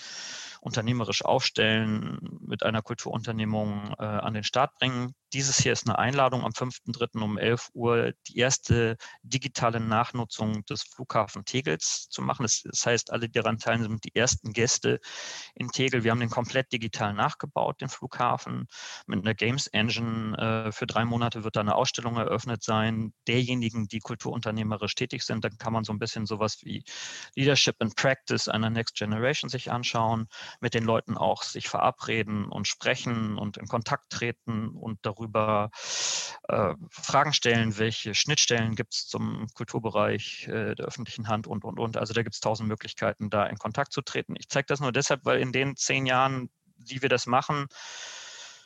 unternehmerisch 0.61 1.23
aufstellen, 1.23 2.17
mit 2.41 2.63
einer 2.63 2.81
Kulturunternehmung 2.81 3.93
äh, 3.99 4.03
an 4.03 4.33
den 4.33 4.43
Start 4.43 4.73
bringen. 4.79 5.13
Dieses 5.33 5.57
hier 5.57 5.73
ist 5.73 5.87
eine 5.87 5.99
Einladung 5.99 6.43
am 6.43 6.51
5.3. 6.51 7.21
um 7.21 7.37
11 7.37 7.69
Uhr, 7.73 8.13
die 8.27 8.37
erste 8.37 8.95
digitale 9.23 9.79
Nachnutzung 9.79 10.63
des 10.65 10.83
Flughafen 10.83 11.43
Tegels 11.43 12.07
zu 12.09 12.21
machen. 12.21 12.43
Das, 12.43 12.85
heißt, 12.85 13.11
alle, 13.11 13.27
die 13.27 13.33
daran 13.33 13.57
teilnehmen, 13.57 13.95
sind 13.95 14.05
die 14.05 14.15
ersten 14.15 14.53
Gäste 14.53 14.99
in 15.55 15.69
Tegel. 15.69 16.03
Wir 16.03 16.11
haben 16.11 16.19
den 16.19 16.29
komplett 16.29 16.71
digital 16.71 17.13
nachgebaut, 17.13 17.81
den 17.81 17.89
Flughafen, 17.89 18.67
mit 19.07 19.19
einer 19.19 19.33
Games 19.33 19.67
Engine. 19.67 20.37
Äh, 20.37 20.71
für 20.71 20.87
drei 20.87 21.03
Monate 21.03 21.43
wird 21.43 21.55
da 21.55 21.59
eine 21.59 21.75
Ausstellung 21.75 22.15
eröffnet 22.17 22.63
sein, 22.63 23.13
derjenigen, 23.27 23.87
die 23.87 23.99
kulturunternehmerisch 23.99 24.95
tätig 24.95 25.23
sind. 25.23 25.43
Dann 25.43 25.57
kann 25.57 25.73
man 25.73 25.83
so 25.83 25.91
ein 25.91 25.99
bisschen 25.99 26.25
sowas 26.25 26.59
wie 26.61 26.83
Leadership 27.35 27.75
and 27.79 27.95
Practice 27.95 28.47
einer 28.47 28.69
Next 28.69 28.95
Generation 28.95 29.49
sich 29.49 29.71
anschauen 29.71 30.27
mit 30.61 30.73
den 30.73 30.85
Leuten 30.85 31.17
auch 31.17 31.43
sich 31.43 31.67
verabreden 31.67 32.45
und 32.45 32.67
sprechen 32.67 33.37
und 33.37 33.57
in 33.57 33.67
Kontakt 33.67 34.09
treten 34.11 34.69
und 34.69 34.99
darüber 35.01 35.24
äh, 36.47 36.73
Fragen 36.89 37.33
stellen, 37.33 37.77
welche 37.77 38.13
Schnittstellen 38.13 38.75
gibt 38.75 38.93
es 38.93 39.07
zum 39.07 39.47
Kulturbereich 39.53 40.47
äh, 40.47 40.75
der 40.75 40.85
öffentlichen 40.85 41.27
Hand 41.27 41.47
und, 41.47 41.63
und, 41.63 41.79
und. 41.79 41.97
Also 41.97 42.13
da 42.13 42.23
gibt 42.23 42.35
es 42.35 42.41
tausend 42.41 42.69
Möglichkeiten, 42.69 43.29
da 43.29 43.45
in 43.45 43.57
Kontakt 43.57 43.93
zu 43.93 44.01
treten. 44.01 44.35
Ich 44.37 44.49
zeige 44.49 44.67
das 44.67 44.79
nur 44.79 44.91
deshalb, 44.91 45.25
weil 45.25 45.39
in 45.39 45.51
den 45.51 45.75
zehn 45.75 46.05
Jahren, 46.05 46.49
die 46.77 47.01
wir 47.01 47.09
das 47.09 47.25
machen, 47.25 47.67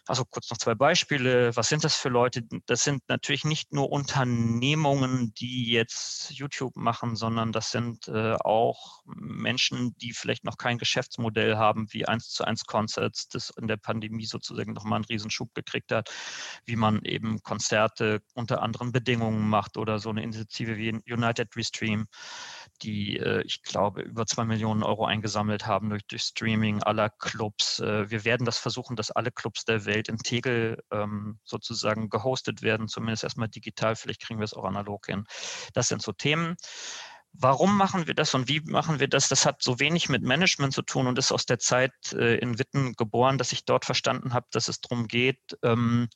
also 0.09 0.25
kurz 0.25 0.49
noch 0.49 0.57
zwei 0.57 0.73
Beispiele. 0.73 1.55
Was 1.55 1.69
sind 1.69 1.83
das 1.83 1.95
für 1.95 2.09
Leute? 2.09 2.43
Das 2.65 2.83
sind 2.83 3.03
natürlich 3.07 3.45
nicht 3.45 3.71
nur 3.71 3.91
Unternehmungen, 3.91 5.33
die 5.35 5.71
jetzt 5.71 6.31
YouTube 6.31 6.75
machen, 6.75 7.15
sondern 7.15 7.51
das 7.51 7.69
sind 7.69 8.07
äh, 8.07 8.33
auch 8.33 9.03
Menschen, 9.05 9.95
die 9.97 10.13
vielleicht 10.13 10.45
noch 10.45 10.57
kein 10.57 10.79
Geschäftsmodell 10.79 11.57
haben, 11.57 11.87
wie 11.91 12.07
1 12.07 12.29
zu 12.29 12.43
1 12.43 12.65
Concerts, 12.65 13.27
das 13.27 13.51
in 13.51 13.67
der 13.67 13.77
Pandemie 13.77 14.25
sozusagen 14.25 14.73
nochmal 14.73 14.97
einen 14.97 15.05
Riesenschub 15.05 15.53
gekriegt 15.53 15.91
hat, 15.91 16.09
wie 16.65 16.75
man 16.75 17.03
eben 17.03 17.43
Konzerte 17.43 18.21
unter 18.33 18.63
anderen 18.63 18.91
Bedingungen 18.91 19.47
macht 19.47 19.77
oder 19.77 19.99
so 19.99 20.09
eine 20.09 20.23
Initiative 20.23 20.75
wie 20.77 20.89
United 21.11 21.55
Restream, 21.55 22.07
die, 22.79 23.17
äh, 23.17 23.41
ich 23.45 23.61
glaube, 23.63 24.01
über 24.01 24.25
zwei 24.25 24.45
Millionen 24.45 24.83
Euro 24.83 25.05
eingesammelt 25.05 25.65
haben 25.67 25.89
durch, 25.89 26.05
durch 26.07 26.23
Streaming 26.23 26.81
aller 26.83 27.09
Clubs. 27.09 27.79
Äh, 27.79 28.09
wir 28.09 28.25
werden 28.25 28.45
das 28.45 28.57
versuchen, 28.57 28.95
dass 28.95 29.11
alle 29.11 29.31
Clubs 29.31 29.65
der 29.65 29.85
Welt 29.85 30.09
in 30.09 30.17
Tegel 30.17 30.81
ähm, 30.91 31.39
sozusagen 31.43 32.09
gehostet 32.09 32.61
werden, 32.61 32.87
zumindest 32.87 33.23
erstmal 33.23 33.49
digital. 33.49 33.95
Vielleicht 33.95 34.21
kriegen 34.21 34.39
wir 34.39 34.45
es 34.45 34.53
auch 34.53 34.65
analog 34.65 35.05
hin. 35.05 35.25
Das 35.73 35.87
sind 35.87 36.01
so 36.01 36.11
Themen. 36.11 36.55
Warum 37.33 37.77
machen 37.77 38.07
wir 38.07 38.15
das 38.15 38.33
und 38.33 38.47
wie 38.47 38.59
machen 38.61 38.99
wir 38.99 39.07
das? 39.07 39.29
Das 39.29 39.45
hat 39.45 39.61
so 39.61 39.79
wenig 39.79 40.09
mit 40.09 40.23
Management 40.23 40.73
zu 40.73 40.81
tun 40.81 41.07
und 41.07 41.19
ist 41.19 41.31
aus 41.31 41.45
der 41.45 41.59
Zeit 41.59 41.93
äh, 42.13 42.37
in 42.37 42.57
Witten 42.57 42.93
geboren, 42.93 43.37
dass 43.37 43.51
ich 43.51 43.65
dort 43.65 43.85
verstanden 43.85 44.33
habe, 44.33 44.47
dass 44.51 44.67
es 44.67 44.81
darum 44.81 45.07
geht, 45.07 45.39
ähm, 45.63 46.09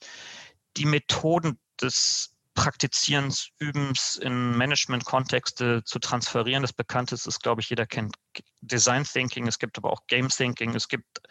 die 0.76 0.86
Methoden 0.86 1.60
des 1.80 2.33
Praktizierens, 2.56 3.50
Übens 3.60 4.18
in 4.18 4.56
Management-Kontexte 4.58 5.84
zu 5.84 6.00
transferieren. 6.00 6.62
Das 6.62 6.74
Bekannteste 6.74 7.30
ist, 7.30 7.42
glaube 7.42 7.62
ich, 7.62 7.70
jeder 7.70 7.86
kennt 7.86 8.16
Design 8.62 9.04
Thinking, 9.04 9.48
es 9.48 9.60
gibt 9.60 9.78
aber 9.78 9.92
auch 9.92 10.06
Game 10.08 10.30
Thinking, 10.30 10.76
es 10.76 10.88
gibt, 10.88 11.22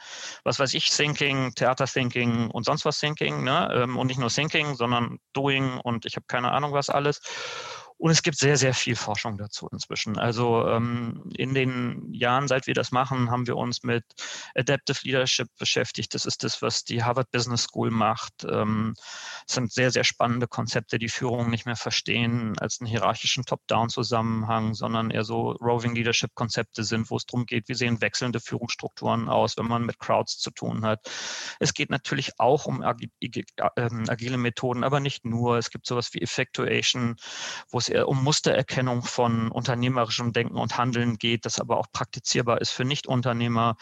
was 0.44 0.58
weiß 0.58 0.74
ich, 0.74 0.90
Thinking, 0.90 1.54
Theater 1.54 1.86
Thinking 1.86 2.50
und 2.50 2.64
sonst 2.64 2.84
was 2.84 2.98
Thinking. 2.98 3.44
Ne? 3.44 3.70
Ähm, 3.72 3.96
und 3.96 4.08
nicht 4.08 4.18
nur 4.18 4.30
Thinking, 4.30 4.74
sondern 4.74 5.18
Doing 5.32 5.78
und 5.78 6.06
ich 6.06 6.16
habe 6.16 6.26
keine 6.26 6.52
Ahnung 6.52 6.72
was 6.72 6.90
alles. 6.90 7.20
Und 8.02 8.10
es 8.10 8.24
gibt 8.24 8.36
sehr, 8.36 8.56
sehr 8.56 8.74
viel 8.74 8.96
Forschung 8.96 9.38
dazu 9.38 9.68
inzwischen. 9.70 10.18
Also 10.18 10.66
ähm, 10.66 11.22
in 11.36 11.54
den 11.54 12.12
Jahren, 12.12 12.48
seit 12.48 12.66
wir 12.66 12.74
das 12.74 12.90
machen, 12.90 13.30
haben 13.30 13.46
wir 13.46 13.56
uns 13.56 13.84
mit 13.84 14.02
Adaptive 14.56 14.98
Leadership 15.04 15.46
beschäftigt. 15.56 16.12
Das 16.12 16.26
ist 16.26 16.42
das, 16.42 16.62
was 16.62 16.82
die 16.82 17.04
Harvard 17.04 17.30
Business 17.30 17.62
School 17.62 17.92
macht. 17.92 18.44
Ähm, 18.50 18.96
es 19.46 19.54
sind 19.54 19.72
sehr, 19.72 19.92
sehr 19.92 20.02
spannende 20.02 20.48
Konzepte, 20.48 20.98
die 20.98 21.08
Führung 21.08 21.48
nicht 21.48 21.64
mehr 21.64 21.76
verstehen 21.76 22.58
als 22.58 22.80
einen 22.80 22.88
hierarchischen 22.88 23.44
Top-Down-Zusammenhang, 23.44 24.74
sondern 24.74 25.12
eher 25.12 25.22
so 25.22 25.52
Roving 25.60 25.94
Leadership-Konzepte 25.94 26.82
sind, 26.82 27.08
wo 27.08 27.18
es 27.18 27.26
darum 27.26 27.46
geht, 27.46 27.68
wie 27.68 27.74
sehen 27.74 28.00
wechselnde 28.00 28.40
Führungsstrukturen 28.40 29.28
aus, 29.28 29.56
wenn 29.56 29.68
man 29.68 29.86
mit 29.86 30.00
Crowds 30.00 30.38
zu 30.38 30.50
tun 30.50 30.84
hat. 30.84 31.08
Es 31.60 31.72
geht 31.72 31.90
natürlich 31.90 32.32
auch 32.40 32.66
um 32.66 32.82
ähm, 32.82 34.04
agile 34.08 34.38
Methoden, 34.38 34.82
aber 34.82 34.98
nicht 34.98 35.24
nur. 35.24 35.56
Es 35.56 35.70
gibt 35.70 35.86
sowas 35.86 36.12
wie 36.14 36.20
Effectuation, 36.20 37.14
wo 37.70 37.78
es 37.78 37.91
um 38.00 38.22
Mustererkennung 38.22 39.02
von 39.02 39.50
unternehmerischem 39.50 40.32
Denken 40.32 40.56
und 40.56 40.78
Handeln 40.78 41.18
geht, 41.18 41.44
das 41.44 41.60
aber 41.60 41.78
auch 41.78 41.86
praktizierbar 41.92 42.60
ist 42.60 42.70
für 42.70 42.84
Nichtunternehmer, 42.84 43.76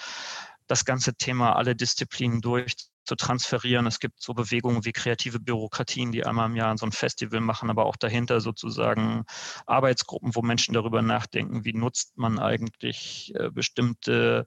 das 0.66 0.84
ganze 0.84 1.14
Thema 1.14 1.56
alle 1.56 1.74
Disziplinen 1.74 2.40
durch 2.40 2.76
zu 3.04 3.16
transferieren. 3.16 3.86
Es 3.86 3.98
gibt 3.98 4.22
so 4.22 4.34
Bewegungen 4.34 4.84
wie 4.84 4.92
kreative 4.92 5.40
Bürokratien, 5.40 6.12
die 6.12 6.24
einmal 6.24 6.46
im 6.46 6.54
Jahr 6.54 6.78
so 6.78 6.86
ein 6.86 6.92
Festival 6.92 7.40
machen, 7.40 7.68
aber 7.68 7.86
auch 7.86 7.96
dahinter 7.96 8.40
sozusagen 8.40 9.24
Arbeitsgruppen, 9.66 10.34
wo 10.34 10.42
Menschen 10.42 10.74
darüber 10.74 11.02
nachdenken, 11.02 11.64
wie 11.64 11.72
nutzt 11.72 12.16
man 12.16 12.38
eigentlich 12.38 13.32
äh, 13.34 13.50
bestimmte 13.50 14.46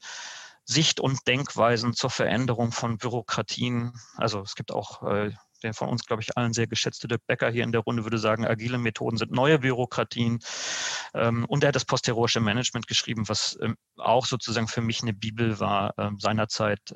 Sicht- 0.65 1.01
und 1.01 1.27
Denkweisen 1.27 1.93
zur 1.93 2.09
Veränderung 2.09 2.71
von 2.71 2.97
Bürokratien. 2.97 3.93
Also 4.15 4.39
es 4.41 4.55
gibt 4.55 4.71
auch 4.71 5.03
äh, 5.03 5.31
der 5.63 5.73
von 5.73 5.89
uns, 5.89 6.05
glaube 6.05 6.21
ich, 6.21 6.37
allen 6.37 6.53
sehr 6.53 6.67
geschätzte 6.67 7.07
Dirk 7.07 7.25
Becker 7.27 7.49
hier 7.49 7.63
in 7.63 7.71
der 7.71 7.81
Runde 7.81 8.03
würde 8.03 8.17
sagen, 8.17 8.45
agile 8.45 8.77
Methoden 8.77 9.17
sind 9.17 9.31
neue 9.31 9.59
Bürokratien. 9.59 10.39
Ähm, 11.13 11.45
und 11.45 11.63
er 11.63 11.69
hat 11.69 11.75
das 11.75 11.85
posterirorische 11.85 12.39
Management 12.39 12.87
geschrieben, 12.87 13.27
was 13.27 13.57
ähm, 13.61 13.75
auch 13.97 14.25
sozusagen 14.25 14.67
für 14.67 14.81
mich 14.81 15.01
eine 15.01 15.13
Bibel 15.13 15.59
war 15.59 15.93
ähm, 15.97 16.19
seinerzeit, 16.19 16.91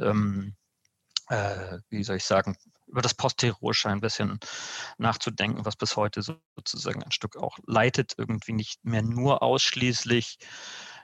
äh, 1.30 1.80
wie 1.90 2.04
soll 2.04 2.18
ich 2.18 2.24
sagen, 2.24 2.58
über 2.88 3.02
das 3.02 3.14
Posterirorische 3.14 3.90
ein 3.90 4.02
bisschen 4.02 4.40
nachzudenken, 4.98 5.66
was 5.66 5.76
bis 5.76 5.96
heute 5.96 6.22
sozusagen 6.22 7.04
ein 7.04 7.12
Stück 7.12 7.36
auch 7.36 7.58
leitet, 7.66 8.14
irgendwie 8.18 8.54
nicht 8.54 8.84
mehr 8.84 9.02
nur 9.02 9.44
ausschließlich 9.44 10.40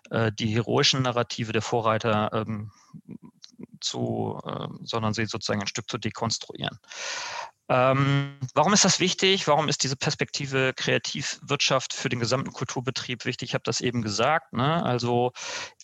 äh, 0.09 0.31
die 0.31 0.47
heroischen 0.47 1.03
Narrative 1.03 1.51
der 1.51 1.61
Vorreiter 1.61 2.31
ähm, 2.33 2.71
zu, 3.81 4.39
äh, 4.45 4.67
sondern 4.83 5.13
sie 5.13 5.25
sozusagen 5.25 5.61
ein 5.61 5.67
Stück 5.67 5.89
zu 5.89 5.97
dekonstruieren. 5.97 6.79
Ähm, 7.69 8.37
warum 8.53 8.73
ist 8.73 8.83
das 8.83 8.99
wichtig? 8.99 9.47
Warum 9.47 9.69
ist 9.69 9.83
diese 9.83 9.95
Perspektive 9.95 10.73
Kreativwirtschaft 10.75 11.93
für 11.93 12.09
den 12.09 12.19
gesamten 12.19 12.51
Kulturbetrieb 12.51 13.23
wichtig? 13.25 13.49
Ich 13.49 13.53
habe 13.53 13.63
das 13.63 13.79
eben 13.79 14.01
gesagt. 14.01 14.51
Ne? 14.51 14.83
Also 14.83 15.31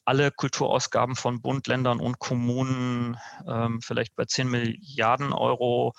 alle 0.03 0.31
Kulturausgaben 0.31 1.15
von 1.15 1.41
Bund, 1.41 1.67
Ländern 1.67 1.99
und 1.99 2.19
Kommunen 2.19 3.17
ähm, 3.47 3.79
vielleicht 3.81 4.15
bei 4.15 4.25
10 4.25 4.49
Milliarden 4.49 5.31
Euro 5.31 5.93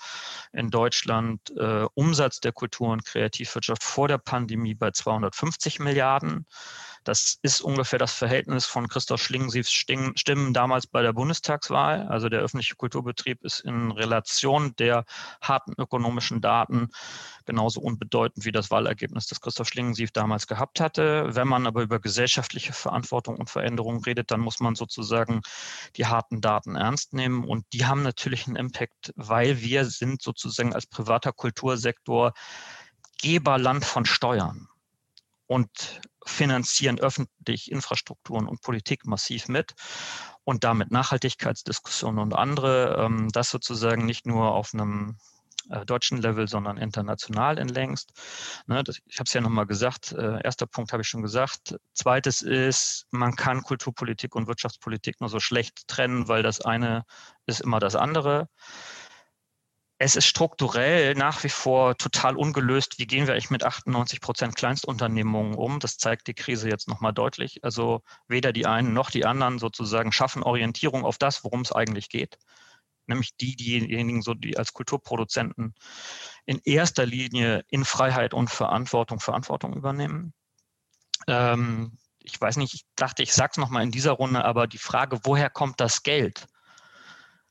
in 0.53 0.69
Deutschland, 0.69 1.41
äh, 1.57 1.85
Umsatz 1.95 2.41
der 2.41 2.51
Kultur- 2.51 2.91
und 2.91 3.05
Kreativwirtschaft 3.05 3.83
vor 3.83 4.07
der 4.07 4.19
Pandemie 4.19 4.75
bei 4.75 4.91
250 4.91 5.79
Milliarden. 5.79 6.45
Das 7.03 7.39
ist 7.41 7.61
ungefähr 7.61 7.97
das 7.97 8.13
Verhältnis 8.13 8.65
von 8.65 8.87
Christoph 8.87 9.23
Schlingensiefs 9.23 9.71
Stimmen 9.71 10.53
damals 10.53 10.85
bei 10.85 11.01
der 11.01 11.13
Bundestagswahl. 11.13 12.07
Also 12.07 12.29
der 12.29 12.41
öffentliche 12.41 12.75
Kulturbetrieb 12.75 13.43
ist 13.43 13.61
in 13.61 13.91
Relation 13.91 14.75
der 14.75 15.05
harten 15.41 15.73
ökonomischen 15.77 16.41
Daten 16.41 16.89
genauso 17.45 17.81
unbedeutend 17.81 18.45
wie 18.45 18.51
das 18.51 18.69
Wahlergebnis, 18.69 19.27
das 19.27 19.41
Christoph 19.41 19.67
Schlingensief 19.67 20.11
damals 20.11 20.45
gehabt 20.45 20.79
hatte. 20.79 21.29
Wenn 21.35 21.47
man 21.47 21.65
aber 21.65 21.81
über 21.81 21.99
gesellschaftliche 21.99 22.73
Verantwortung 22.73 23.37
und 23.37 23.49
Veränderung 23.49 24.03
redet, 24.03 24.29
dann 24.29 24.39
muss 24.39 24.59
man 24.59 24.75
sozusagen 24.75 25.41
die 25.97 26.05
harten 26.05 26.39
Daten 26.39 26.75
ernst 26.75 27.13
nehmen. 27.13 27.43
Und 27.43 27.65
die 27.73 27.85
haben 27.85 28.03
natürlich 28.03 28.45
einen 28.45 28.55
Impact, 28.57 29.11
weil 29.15 29.61
wir 29.61 29.85
sind 29.85 30.21
sozusagen 30.21 30.73
als 30.73 30.85
privater 30.85 31.31
Kultursektor 31.31 32.33
Geberland 33.21 33.85
von 33.85 34.05
Steuern. 34.05 34.67
Und 35.47 36.01
finanzieren 36.25 36.99
öffentlich 36.99 37.71
Infrastrukturen 37.71 38.47
und 38.47 38.61
Politik 38.61 39.05
massiv 39.05 39.47
mit 39.47 39.73
und 40.43 40.63
damit 40.63 40.91
Nachhaltigkeitsdiskussionen 40.91 42.19
und 42.19 42.33
andere. 42.33 42.97
Ähm, 42.99 43.29
das 43.31 43.49
sozusagen 43.49 44.05
nicht 44.05 44.25
nur 44.25 44.51
auf 44.51 44.73
einem 44.73 45.17
äh, 45.69 45.85
deutschen 45.85 46.21
Level, 46.21 46.47
sondern 46.47 46.77
international 46.77 47.57
in 47.57 47.69
längst. 47.69 48.11
Ne, 48.67 48.83
ich 49.05 49.19
habe 49.19 49.27
es 49.27 49.33
ja 49.33 49.41
nochmal 49.41 49.67
gesagt. 49.67 50.11
Äh, 50.11 50.43
erster 50.43 50.67
Punkt 50.67 50.91
habe 50.91 51.01
ich 51.01 51.07
schon 51.07 51.21
gesagt. 51.21 51.75
Zweites 51.93 52.41
ist, 52.41 53.05
man 53.11 53.35
kann 53.35 53.61
Kulturpolitik 53.61 54.35
und 54.35 54.47
Wirtschaftspolitik 54.47 55.21
nur 55.21 55.29
so 55.29 55.39
schlecht 55.39 55.87
trennen, 55.87 56.27
weil 56.27 56.43
das 56.43 56.61
eine 56.61 57.03
ist 57.45 57.61
immer 57.61 57.79
das 57.79 57.95
andere 57.95 58.47
es 60.03 60.15
ist 60.15 60.25
strukturell 60.25 61.13
nach 61.13 61.43
wie 61.43 61.49
vor 61.49 61.95
total 61.95 62.35
ungelöst. 62.35 62.97
Wie 62.97 63.05
gehen 63.05 63.27
wir 63.27 63.33
eigentlich 63.33 63.51
mit 63.51 63.63
98 63.63 64.19
Prozent 64.19 64.55
Kleinstunternehmungen 64.55 65.53
um? 65.53 65.79
Das 65.79 65.97
zeigt 65.99 66.25
die 66.25 66.33
Krise 66.33 66.69
jetzt 66.69 66.87
nochmal 66.87 67.13
deutlich. 67.13 67.63
Also 67.63 68.01
weder 68.27 68.51
die 68.51 68.65
einen 68.65 68.93
noch 68.93 69.11
die 69.11 69.27
anderen 69.27 69.59
sozusagen 69.59 70.11
schaffen 70.11 70.41
Orientierung 70.41 71.05
auf 71.05 71.19
das, 71.19 71.43
worum 71.43 71.61
es 71.61 71.71
eigentlich 71.71 72.09
geht. 72.09 72.39
Nämlich 73.05 73.37
die, 73.37 73.55
diejenigen, 73.55 74.23
so 74.23 74.33
die 74.33 74.57
als 74.57 74.73
Kulturproduzenten 74.73 75.75
in 76.47 76.59
erster 76.63 77.05
Linie 77.05 77.63
in 77.69 77.85
Freiheit 77.85 78.33
und 78.33 78.49
Verantwortung 78.49 79.19
Verantwortung 79.19 79.75
übernehmen. 79.75 80.33
Ähm, 81.27 81.99
ich 82.17 82.41
weiß 82.41 82.57
nicht, 82.57 82.73
ich 82.73 82.85
dachte, 82.95 83.21
ich 83.21 83.33
sage 83.33 83.51
es 83.51 83.57
nochmal 83.57 83.83
in 83.83 83.91
dieser 83.91 84.13
Runde, 84.13 84.43
aber 84.45 84.65
die 84.65 84.79
Frage, 84.79 85.19
woher 85.25 85.51
kommt 85.51 85.79
das 85.79 86.01
Geld? 86.01 86.47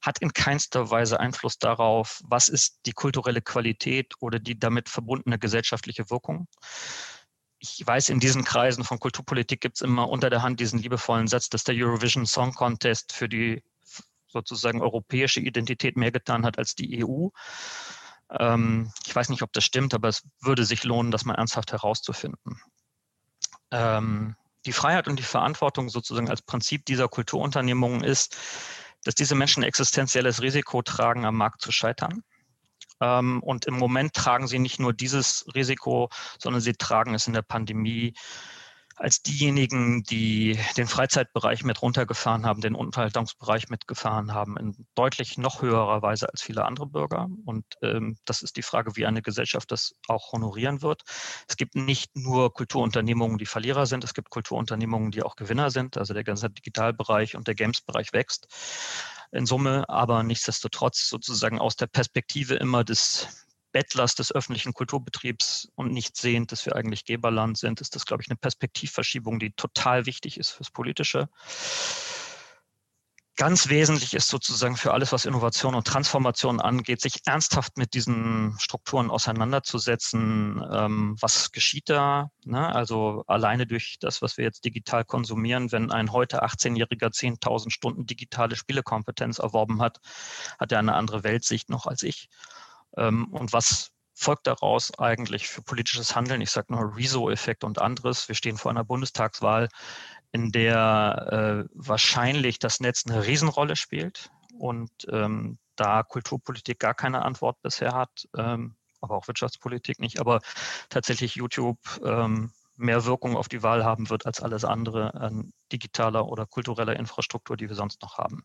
Hat 0.03 0.19
in 0.21 0.33
keinster 0.33 0.91
Weise 0.91 1.21
Einfluss 1.21 1.59
darauf, 1.59 2.21
was 2.25 2.49
ist 2.49 2.81
die 2.87 2.93
kulturelle 2.93 3.43
Qualität 3.43 4.15
oder 4.21 4.39
die 4.39 4.59
damit 4.59 4.89
verbundene 4.89 5.39
gesellschaftliche 5.39 6.11
Wirkung. 6.11 6.49
Ich 7.59 7.83
weiß, 7.87 8.09
in 8.09 8.21
diesen 8.21 8.45
Kreisen 8.45 8.85
von 8.85 8.99
Kulturpolitik 8.99 9.61
gibt 9.61 9.77
es 9.77 9.83
immer 9.83 10.09
unter 10.09 10.31
der 10.31 10.43
Hand 10.43 10.61
diesen 10.61 10.79
liebevollen 10.79 11.27
Satz, 11.27 11.51
dass 11.51 11.65
der 11.65 11.75
Eurovision 11.75 12.25
Song 12.25 12.55
Contest 12.55 13.13
für 13.13 13.29
die 13.29 13.63
sozusagen 14.29 14.81
europäische 14.81 15.41
Identität 15.41 15.97
mehr 15.97 16.13
getan 16.13 16.47
hat 16.47 16.57
als 16.57 16.75
die 16.75 17.05
EU. 17.05 17.29
Ähm, 18.31 18.93
ich 19.07 19.15
weiß 19.15 19.29
nicht, 19.29 19.43
ob 19.43 19.53
das 19.53 19.65
stimmt, 19.65 19.93
aber 19.93 20.09
es 20.09 20.23
würde 20.41 20.65
sich 20.65 20.85
lohnen, 20.85 21.11
das 21.11 21.25
mal 21.25 21.35
ernsthaft 21.35 21.73
herauszufinden. 21.73 22.61
Ähm, 23.71 24.37
die 24.67 24.73
Freiheit 24.73 25.09
und 25.09 25.19
die 25.19 25.25
Verantwortung 25.25 25.89
sozusagen 25.89 26.31
als 26.31 26.43
Prinzip 26.43 26.85
dieser 26.87 27.09
Kulturunternehmungen 27.09 28.05
ist, 28.05 28.37
dass 29.05 29.15
diese 29.15 29.35
Menschen 29.35 29.63
existenzielles 29.63 30.43
Risiko 30.43 30.83
tragen, 30.83 31.25
am 31.25 31.37
Markt 31.37 31.63
zu 31.63 31.73
scheitern. 31.73 32.23
Ähm, 33.01 33.43
und 33.43 33.67
im 33.67 33.79
Moment 33.79 34.15
tragen 34.15 34.47
sie 34.47 34.59
nicht 34.59 34.79
nur 34.79 34.93
dieses 34.93 35.47
Risiko, 35.55 36.11
sondern 36.39 36.61
sie 36.61 36.75
tragen 36.75 37.15
es 37.15 37.27
in 37.27 37.33
der 37.33 37.43
Pandemie 37.43 38.15
als 39.01 39.23
diejenigen, 39.23 40.03
die 40.03 40.59
den 40.77 40.87
Freizeitbereich 40.87 41.65
mit 41.65 41.81
runtergefahren 41.81 42.45
haben, 42.45 42.61
den 42.61 42.75
Unterhaltungsbereich 42.75 43.71
mitgefahren 43.71 44.35
haben, 44.35 44.59
in 44.59 44.87
deutlich 44.95 45.39
noch 45.39 45.63
höherer 45.63 46.03
Weise 46.03 46.29
als 46.29 46.43
viele 46.43 46.67
andere 46.67 46.87
Bürger. 46.87 47.29
Und 47.47 47.65
ähm, 47.81 48.19
das 48.27 48.43
ist 48.43 48.59
die 48.59 48.63
Frage, 48.63 48.97
wie 48.97 49.07
eine 49.07 49.23
Gesellschaft 49.23 49.73
das 49.73 49.95
auch 50.07 50.33
honorieren 50.33 50.83
wird. 50.83 51.01
Es 51.49 51.57
gibt 51.57 51.77
nicht 51.77 52.15
nur 52.15 52.53
Kulturunternehmungen, 52.53 53.39
die 53.39 53.47
Verlierer 53.47 53.87
sind, 53.87 54.05
es 54.05 54.13
gibt 54.13 54.29
Kulturunternehmungen, 54.29 55.13
die 55.13 55.23
auch 55.23 55.35
Gewinner 55.35 55.71
sind. 55.71 55.97
Also 55.97 56.13
der 56.13 56.25
ganze 56.25 56.51
Digitalbereich 56.51 57.37
und 57.37 57.49
der 57.49 57.55
Games-Bereich 57.55 58.13
wächst 58.13 58.49
in 59.33 59.47
Summe, 59.47 59.89
aber 59.89 60.23
nichtsdestotrotz 60.25 61.09
sozusagen 61.09 61.59
aus 61.59 61.75
der 61.75 61.87
Perspektive 61.87 62.57
immer 62.57 62.85
des 62.85 63.29
Bettlers 63.73 64.14
des 64.14 64.33
öffentlichen 64.33 64.75
Kulturbetriebs 64.75 65.68
und 65.75 65.93
nicht 65.93 66.16
sehend, 66.16 66.53
dass 66.53 66.66
wir 66.66 66.77
eigentlich 66.77 67.05
Geberland 67.05 67.59
sind, 67.59 67.81
ist 67.81 67.95
das, 67.95 68.07
glaube 68.07 68.23
ich, 68.23 68.31
eine 68.31 68.37
Perspektivverschiebung, 68.37 69.39
die 69.39 69.53
total 69.53 70.07
wichtig 70.07 70.39
ist 70.39 70.51
fürs 70.51 70.71
Politische. 70.71 71.29
Ganz 73.41 73.71
wesentlich 73.71 74.12
ist 74.12 74.29
sozusagen 74.29 74.77
für 74.77 74.93
alles, 74.93 75.12
was 75.12 75.25
Innovation 75.25 75.75
und 75.75 75.87
Transformation 75.87 76.61
angeht, 76.61 77.01
sich 77.01 77.23
ernsthaft 77.25 77.79
mit 77.79 77.95
diesen 77.95 78.55
Strukturen 78.59 79.09
auseinanderzusetzen. 79.09 80.62
Ähm, 80.71 81.16
was 81.18 81.51
geschieht 81.51 81.89
da? 81.89 82.31
Ne? 82.45 82.68
Also 82.68 83.25
alleine 83.29 83.66
durch 83.66 83.97
das, 83.99 84.21
was 84.21 84.37
wir 84.37 84.45
jetzt 84.45 84.66
digital 84.66 85.07
konsumieren, 85.07 85.73
wenn 85.73 85.91
ein 85.91 86.12
heute 86.12 86.45
18-Jähriger 86.45 87.14
10.000 87.14 87.71
Stunden 87.71 88.05
digitale 88.05 88.57
Spielekompetenz 88.57 89.39
erworben 89.39 89.81
hat, 89.81 90.01
hat 90.59 90.71
er 90.71 90.81
eine 90.81 90.93
andere 90.93 91.25
Weltsicht 91.25 91.71
noch 91.71 91.87
als 91.87 92.03
ich. 92.03 92.29
Ähm, 92.97 93.28
und 93.28 93.53
was 93.53 93.91
folgt 94.14 94.47
daraus 94.47 94.97
eigentlich 94.99 95.49
für 95.49 95.62
politisches 95.62 96.14
Handeln? 96.14 96.41
Ich 96.41 96.51
sage 96.51 96.72
nur 96.72 96.97
Rezo-Effekt 96.97 97.64
und 97.64 97.80
anderes. 97.80 98.28
Wir 98.28 98.34
stehen 98.34 98.57
vor 98.57 98.70
einer 98.70 98.84
Bundestagswahl, 98.84 99.68
in 100.32 100.53
der 100.53 101.66
äh, 101.66 101.70
wahrscheinlich 101.74 102.59
das 102.59 102.80
Netz 102.80 103.05
eine 103.07 103.26
Riesenrolle 103.26 103.76
spielt 103.76 104.30
und 104.59 104.91
ähm, 105.11 105.59
da 105.76 106.03
Kulturpolitik 106.03 106.78
gar 106.78 106.95
keine 106.95 107.22
Antwort 107.22 107.61
bisher 107.62 107.95
hat, 107.95 108.28
ähm, 108.36 108.76
aber 109.01 109.16
auch 109.16 109.26
Wirtschaftspolitik 109.26 109.99
nicht, 109.99 110.20
aber 110.20 110.41
tatsächlich 110.91 111.36
YouTube 111.36 111.78
ähm, 112.05 112.53
mehr 112.81 113.05
Wirkung 113.05 113.37
auf 113.37 113.49
die 113.49 113.62
Wahl 113.62 113.85
haben 113.85 114.11
wird 114.11 114.26
als 114.26 114.41
alles 114.41 114.64
andere 114.64 115.14
an 115.14 115.53
digitaler 115.72 116.26
oder 116.26 116.47
kultureller 116.47 116.97
Infrastruktur, 116.97 117.57
die 117.57 117.68
wir 117.68 117.76
sonst 117.76 118.03
noch 118.03 118.18
haben. 118.18 118.43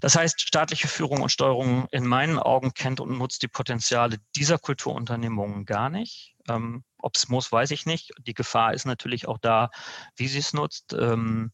Das 0.00 0.16
heißt, 0.16 0.40
staatliche 0.40 0.88
Führung 0.88 1.20
und 1.20 1.30
Steuerung 1.30 1.86
in 1.90 2.06
meinen 2.06 2.38
Augen 2.38 2.72
kennt 2.72 3.00
und 3.00 3.18
nutzt 3.18 3.42
die 3.42 3.48
Potenziale 3.48 4.16
dieser 4.34 4.58
Kulturunternehmungen 4.58 5.66
gar 5.66 5.90
nicht. 5.90 6.34
Ähm, 6.48 6.84
Ob 6.98 7.16
es 7.16 7.28
muss, 7.28 7.52
weiß 7.52 7.70
ich 7.72 7.86
nicht. 7.86 8.12
Die 8.26 8.34
Gefahr 8.34 8.72
ist 8.72 8.86
natürlich 8.86 9.28
auch 9.28 9.38
da, 9.38 9.70
wie 10.16 10.28
sie 10.28 10.38
es 10.38 10.52
nutzt. 10.52 10.94
Ähm, 10.94 11.52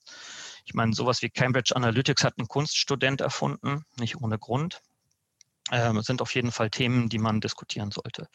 ich 0.65 0.75
meine, 0.75 0.93
sowas 0.93 1.23
wie 1.23 1.31
Cambridge 1.31 1.75
Analytics 1.75 2.25
hat 2.25 2.39
ein 2.39 2.49
Kunststudent 2.49 3.21
erfunden, 3.21 3.85
nicht 3.99 4.21
ohne 4.21 4.39
Grund. 4.39 4.81
Ähm, 5.73 6.01
sind 6.03 6.23
auf 6.23 6.35
jeden 6.35 6.53
Fall 6.53 6.71
Themen, 6.71 7.09
die 7.09 7.19
man 7.19 7.41
diskutieren 7.41 7.91
sollte. 7.91 8.29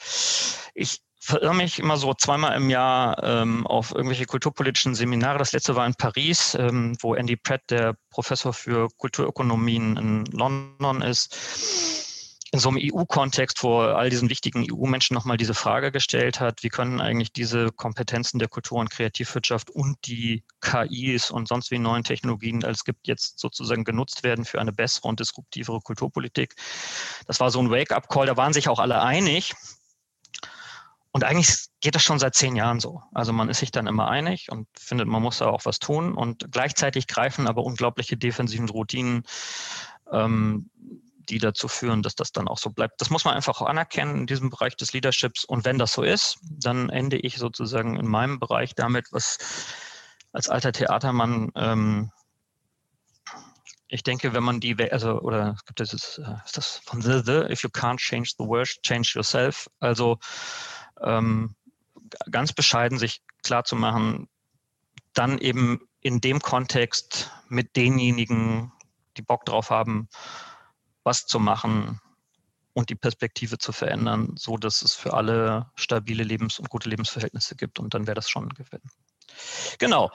Ich 0.73 1.01
verirre 1.21 1.53
mich 1.53 1.79
immer 1.79 1.97
so 1.97 2.13
zweimal 2.13 2.57
im 2.57 2.69
Jahr 2.69 3.23
ähm, 3.23 3.65
auf 3.67 3.93
irgendwelche 3.93 4.25
kulturpolitischen 4.25 4.95
Seminare. 4.95 5.37
Das 5.37 5.51
letzte 5.53 5.75
war 5.75 5.85
in 5.85 5.93
Paris, 5.93 6.55
ähm, 6.55 6.97
wo 6.99 7.13
Andy 7.13 7.37
Pratt, 7.37 7.61
der 7.69 7.95
Professor 8.09 8.53
für 8.53 8.89
Kulturökonomien 8.97 9.97
in 9.97 10.25
London 10.25 11.01
ist, 11.01 12.10
in 12.53 12.59
so 12.59 12.67
einem 12.67 12.79
EU-Kontext 12.81 13.59
vor 13.59 13.95
all 13.97 14.09
diesen 14.09 14.29
wichtigen 14.29 14.65
EU-Menschen 14.69 15.13
nochmal 15.13 15.37
diese 15.37 15.53
Frage 15.53 15.91
gestellt 15.91 16.41
hat, 16.41 16.63
wie 16.63 16.69
können 16.69 16.99
eigentlich 16.99 17.31
diese 17.31 17.71
Kompetenzen 17.71 18.39
der 18.39 18.49
Kultur- 18.49 18.79
und 18.79 18.89
Kreativwirtschaft 18.89 19.69
und 19.69 19.97
die 20.05 20.43
KIs 20.59 21.31
und 21.31 21.47
sonst 21.47 21.71
wie 21.71 21.79
neuen 21.79 22.03
Technologien 22.03 22.65
als 22.65 22.83
gibt 22.83 23.07
jetzt 23.07 23.39
sozusagen 23.39 23.85
genutzt 23.85 24.23
werden 24.23 24.43
für 24.43 24.59
eine 24.59 24.73
bessere 24.73 25.07
und 25.07 25.21
disruptivere 25.21 25.79
Kulturpolitik. 25.79 26.55
Das 27.25 27.39
war 27.39 27.51
so 27.51 27.59
ein 27.61 27.71
Wake-up-Call, 27.71 28.25
da 28.25 28.35
waren 28.35 28.51
sich 28.51 28.67
auch 28.67 28.79
alle 28.79 29.01
einig. 29.01 29.53
Und 31.13 31.23
eigentlich 31.23 31.67
geht 31.79 31.95
das 31.95 32.03
schon 32.03 32.19
seit 32.19 32.35
zehn 32.35 32.55
Jahren 32.57 32.81
so. 32.81 33.01
Also 33.13 33.31
man 33.31 33.49
ist 33.49 33.59
sich 33.59 33.71
dann 33.71 33.87
immer 33.87 34.09
einig 34.09 34.49
und 34.51 34.67
findet, 34.77 35.07
man 35.07 35.21
muss 35.21 35.39
da 35.39 35.47
auch 35.47 35.65
was 35.65 35.79
tun. 35.79 36.13
Und 36.13 36.51
gleichzeitig 36.51 37.07
greifen 37.07 37.47
aber 37.47 37.63
unglaubliche 37.63 38.17
defensiven 38.17 38.69
Routinen, 38.69 39.23
ähm, 40.11 40.69
die 41.29 41.39
dazu 41.39 41.67
führen, 41.67 42.01
dass 42.01 42.15
das 42.15 42.31
dann 42.31 42.47
auch 42.47 42.57
so 42.57 42.69
bleibt. 42.69 43.01
Das 43.01 43.09
muss 43.09 43.25
man 43.25 43.35
einfach 43.35 43.61
anerkennen 43.61 44.19
in 44.21 44.27
diesem 44.27 44.49
Bereich 44.49 44.75
des 44.75 44.93
Leaderships. 44.93 45.45
Und 45.45 45.65
wenn 45.65 45.77
das 45.77 45.93
so 45.93 46.03
ist, 46.03 46.37
dann 46.43 46.89
ende 46.89 47.17
ich 47.17 47.37
sozusagen 47.37 47.97
in 47.97 48.07
meinem 48.07 48.39
Bereich 48.39 48.75
damit, 48.75 49.07
was 49.11 49.37
als 50.33 50.49
alter 50.49 50.71
Theatermann 50.71 51.51
ähm, 51.55 52.11
Ich 53.93 54.03
denke, 54.03 54.33
wenn 54.33 54.43
man 54.43 54.61
die, 54.61 54.75
also, 54.91 55.19
oder 55.19 55.55
es 55.57 55.65
gibt 55.65 55.79
dieses, 55.79 56.17
äh, 56.17 56.35
ist 56.45 56.55
das 56.55 56.81
von 56.85 57.01
The, 57.01 57.21
The, 57.25 57.51
if 57.51 57.61
you 57.63 57.69
can't 57.69 57.97
change 57.97 58.31
the 58.39 58.45
world, 58.45 58.81
change 58.83 59.11
yourself. 59.15 59.67
Also 59.81 60.17
ähm, 61.01 61.55
ganz 62.29 62.53
bescheiden 62.53 62.97
sich 62.97 63.21
klar 63.43 63.65
zu 63.65 63.75
machen, 63.75 64.29
dann 65.13 65.37
eben 65.39 65.81
in 65.99 66.21
dem 66.21 66.39
Kontext 66.39 67.31
mit 67.49 67.75
denjenigen, 67.75 68.71
die 69.17 69.21
Bock 69.21 69.43
drauf 69.45 69.69
haben, 69.69 70.07
was 71.03 71.25
zu 71.25 71.39
machen 71.39 71.99
und 72.73 72.89
die 72.89 72.95
Perspektive 72.95 73.57
zu 73.57 73.71
verändern, 73.71 74.35
so 74.37 74.57
dass 74.57 74.81
es 74.81 74.95
für 74.95 75.13
alle 75.13 75.69
stabile 75.75 76.23
Lebens- 76.23 76.59
und 76.59 76.69
gute 76.69 76.89
Lebensverhältnisse 76.89 77.55
gibt. 77.55 77.79
Und 77.79 77.93
dann 77.93 78.07
wäre 78.07 78.15
das 78.15 78.29
schon 78.29 78.45
ein 78.45 78.53
Gewinn. 78.53 78.81
Genau. 79.79 80.11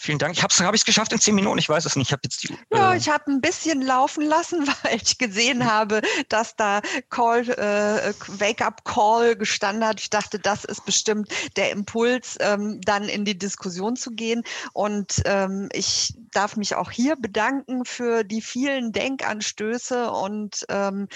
Vielen 0.00 0.20
Dank. 0.20 0.36
Ich 0.36 0.44
habe 0.44 0.54
es 0.54 0.60
hab 0.60 0.72
geschafft 0.86 1.12
in 1.12 1.18
zehn 1.18 1.34
Minuten. 1.34 1.58
Ich 1.58 1.68
weiß 1.68 1.84
es 1.84 1.96
nicht. 1.96 2.06
Ich 2.06 2.12
habe 2.12 2.20
jetzt 2.22 2.44
die. 2.44 2.56
Ja, 2.72 2.92
äh 2.92 2.96
ich 2.96 3.08
habe 3.08 3.32
ein 3.32 3.40
bisschen 3.40 3.82
laufen 3.82 4.24
lassen, 4.24 4.64
weil 4.82 4.96
ich 5.02 5.18
gesehen 5.18 5.68
habe, 5.68 6.02
dass 6.28 6.54
da 6.54 6.82
Call, 7.10 7.48
äh, 7.48 8.14
Wake-up 8.28 8.84
Call 8.84 9.34
gestanden 9.34 9.84
hat. 9.84 10.00
Ich 10.00 10.08
dachte, 10.08 10.38
das 10.38 10.64
ist 10.64 10.84
bestimmt 10.84 11.32
der 11.56 11.72
Impuls, 11.72 12.36
ähm, 12.38 12.80
dann 12.82 13.08
in 13.08 13.24
die 13.24 13.36
Diskussion 13.36 13.96
zu 13.96 14.12
gehen. 14.12 14.44
Und 14.72 15.20
ähm, 15.24 15.68
ich 15.72 16.14
darf 16.30 16.56
mich 16.56 16.76
auch 16.76 16.92
hier 16.92 17.16
bedanken 17.16 17.84
für 17.84 18.22
die 18.22 18.40
vielen 18.40 18.92
Denkanstöße 18.92 20.12
und 20.12 20.64
ähm, 20.68 21.08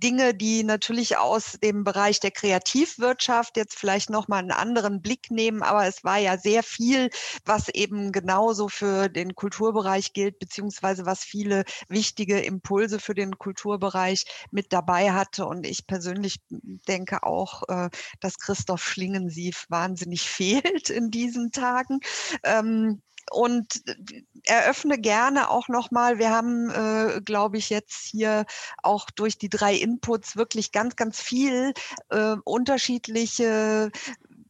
Dinge, 0.00 0.34
die 0.34 0.64
natürlich 0.64 1.16
aus 1.18 1.58
dem 1.62 1.84
Bereich 1.84 2.20
der 2.20 2.30
Kreativwirtschaft 2.30 3.56
jetzt 3.56 3.78
vielleicht 3.78 4.10
nochmal 4.10 4.40
einen 4.40 4.50
anderen 4.52 5.02
Blick 5.02 5.30
nehmen, 5.30 5.62
aber 5.62 5.86
es 5.86 6.04
war 6.04 6.18
ja 6.18 6.38
sehr 6.38 6.62
viel, 6.62 7.10
was 7.44 7.68
eben 7.68 8.12
genauso 8.12 8.68
für 8.68 9.08
den 9.08 9.34
Kulturbereich 9.34 10.12
gilt, 10.12 10.38
beziehungsweise 10.38 11.06
was 11.06 11.24
viele 11.24 11.64
wichtige 11.88 12.40
Impulse 12.40 12.98
für 13.00 13.14
den 13.14 13.38
Kulturbereich 13.38 14.24
mit 14.50 14.72
dabei 14.72 15.12
hatte. 15.12 15.46
Und 15.46 15.66
ich 15.66 15.86
persönlich 15.86 16.36
denke 16.50 17.22
auch, 17.22 17.62
äh, 17.68 17.90
dass 18.20 18.38
Christoph 18.38 18.84
Schlingensief 18.84 19.66
wahnsinnig 19.68 20.22
fehlt 20.30 20.90
in 20.90 21.10
diesen 21.10 21.50
Tagen. 21.50 22.00
Ähm, 22.44 23.02
und 23.30 23.82
eröffne 24.44 24.98
gerne 24.98 25.50
auch 25.50 25.68
nochmal, 25.68 26.18
wir 26.18 26.30
haben, 26.30 26.70
äh, 26.70 27.20
glaube 27.20 27.58
ich, 27.58 27.70
jetzt 27.70 28.06
hier 28.06 28.46
auch 28.82 29.10
durch 29.10 29.38
die 29.38 29.48
drei 29.48 29.74
Inputs 29.74 30.36
wirklich 30.36 30.72
ganz, 30.72 30.96
ganz 30.96 31.20
viel 31.20 31.72
äh, 32.10 32.36
unterschiedliche 32.44 33.90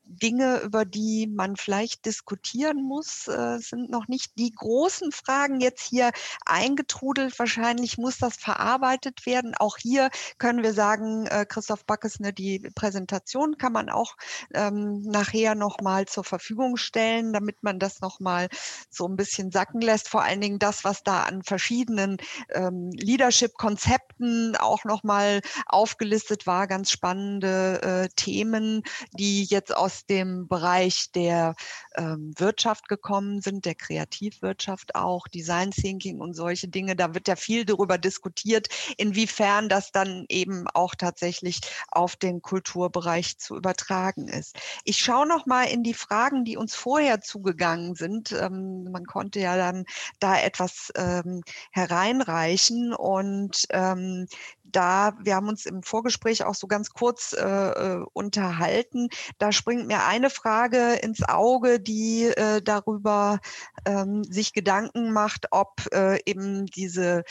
Dinge, 0.08 0.60
über 0.60 0.84
die 0.84 1.26
man 1.26 1.56
vielleicht 1.56 2.06
diskutieren 2.06 2.82
muss, 2.82 3.28
äh, 3.28 3.58
sind 3.58 3.90
noch 3.90 4.08
nicht 4.08 4.38
die 4.38 4.50
großen 4.50 5.12
Fragen 5.12 5.60
jetzt 5.60 5.86
hier 5.88 6.10
eingetrudelt. 6.46 7.38
Wahrscheinlich 7.38 7.98
muss 7.98 8.18
das 8.18 8.36
verarbeitet 8.36 9.26
werden. 9.26 9.54
Auch 9.58 9.76
hier 9.76 10.10
können 10.38 10.62
wir 10.62 10.72
sagen, 10.72 11.26
äh, 11.26 11.44
Christoph 11.46 11.84
Backes, 11.84 12.18
die 12.38 12.70
Präsentation 12.74 13.58
kann 13.58 13.72
man 13.72 13.90
auch 13.90 14.16
ähm, 14.54 15.02
nachher 15.02 15.54
nochmal 15.54 16.06
zur 16.06 16.24
Verfügung 16.24 16.76
stellen, 16.76 17.32
damit 17.32 17.62
man 17.62 17.78
das 17.78 18.00
nochmal 18.00 18.48
so 18.90 19.06
ein 19.06 19.16
bisschen 19.16 19.50
sacken 19.50 19.80
lässt. 19.80 20.08
Vor 20.08 20.22
allen 20.22 20.40
Dingen 20.40 20.58
das, 20.58 20.84
was 20.84 21.02
da 21.02 21.22
an 21.22 21.42
verschiedenen 21.42 22.16
ähm, 22.50 22.90
Leadership-Konzepten 22.92 24.56
auch 24.56 24.84
nochmal 24.84 25.40
aufgelistet 25.66 26.46
war, 26.46 26.66
ganz 26.66 26.90
spannende 26.90 27.82
äh, 27.82 28.08
Themen, 28.16 28.82
die 29.12 29.44
jetzt 29.44 29.74
aus 29.76 29.97
dem 30.06 30.48
Bereich 30.48 31.10
der 31.12 31.54
ähm, 31.96 32.32
Wirtschaft 32.36 32.88
gekommen 32.88 33.40
sind, 33.40 33.64
der 33.64 33.74
Kreativwirtschaft 33.74 34.94
auch, 34.94 35.28
Design 35.28 35.70
Thinking 35.70 36.20
und 36.20 36.34
solche 36.34 36.68
Dinge. 36.68 36.96
Da 36.96 37.14
wird 37.14 37.28
ja 37.28 37.36
viel 37.36 37.64
darüber 37.64 37.98
diskutiert, 37.98 38.68
inwiefern 38.96 39.68
das 39.68 39.92
dann 39.92 40.24
eben 40.28 40.66
auch 40.74 40.94
tatsächlich 40.94 41.60
auf 41.88 42.16
den 42.16 42.42
Kulturbereich 42.42 43.38
zu 43.38 43.56
übertragen 43.56 44.28
ist. 44.28 44.56
Ich 44.84 44.98
schaue 44.98 45.26
noch 45.26 45.46
mal 45.46 45.64
in 45.64 45.82
die 45.82 45.94
Fragen, 45.94 46.44
die 46.44 46.56
uns 46.56 46.74
vorher 46.74 47.20
zugegangen 47.20 47.94
sind. 47.94 48.32
Ähm, 48.32 48.84
man 48.90 49.04
konnte 49.06 49.40
ja 49.40 49.56
dann 49.56 49.84
da 50.20 50.38
etwas 50.38 50.92
ähm, 50.96 51.42
hereinreichen 51.72 52.94
und 52.94 53.66
ähm, 53.70 54.26
da, 54.72 55.16
wir 55.20 55.34
haben 55.34 55.48
uns 55.48 55.66
im 55.66 55.82
Vorgespräch 55.82 56.44
auch 56.44 56.54
so 56.54 56.66
ganz 56.66 56.90
kurz 56.90 57.32
äh, 57.32 57.44
äh, 57.44 58.04
unterhalten. 58.12 59.08
Da 59.38 59.52
springt 59.52 59.86
mir 59.86 60.04
eine 60.04 60.30
Frage 60.30 60.94
ins 60.94 61.22
Auge, 61.22 61.80
die 61.80 62.24
äh, 62.24 62.62
darüber 62.62 63.40
ähm, 63.84 64.24
sich 64.24 64.52
Gedanken 64.52 65.12
macht, 65.12 65.46
ob 65.50 65.86
äh, 65.92 66.18
eben 66.24 66.66
diese 66.66 67.24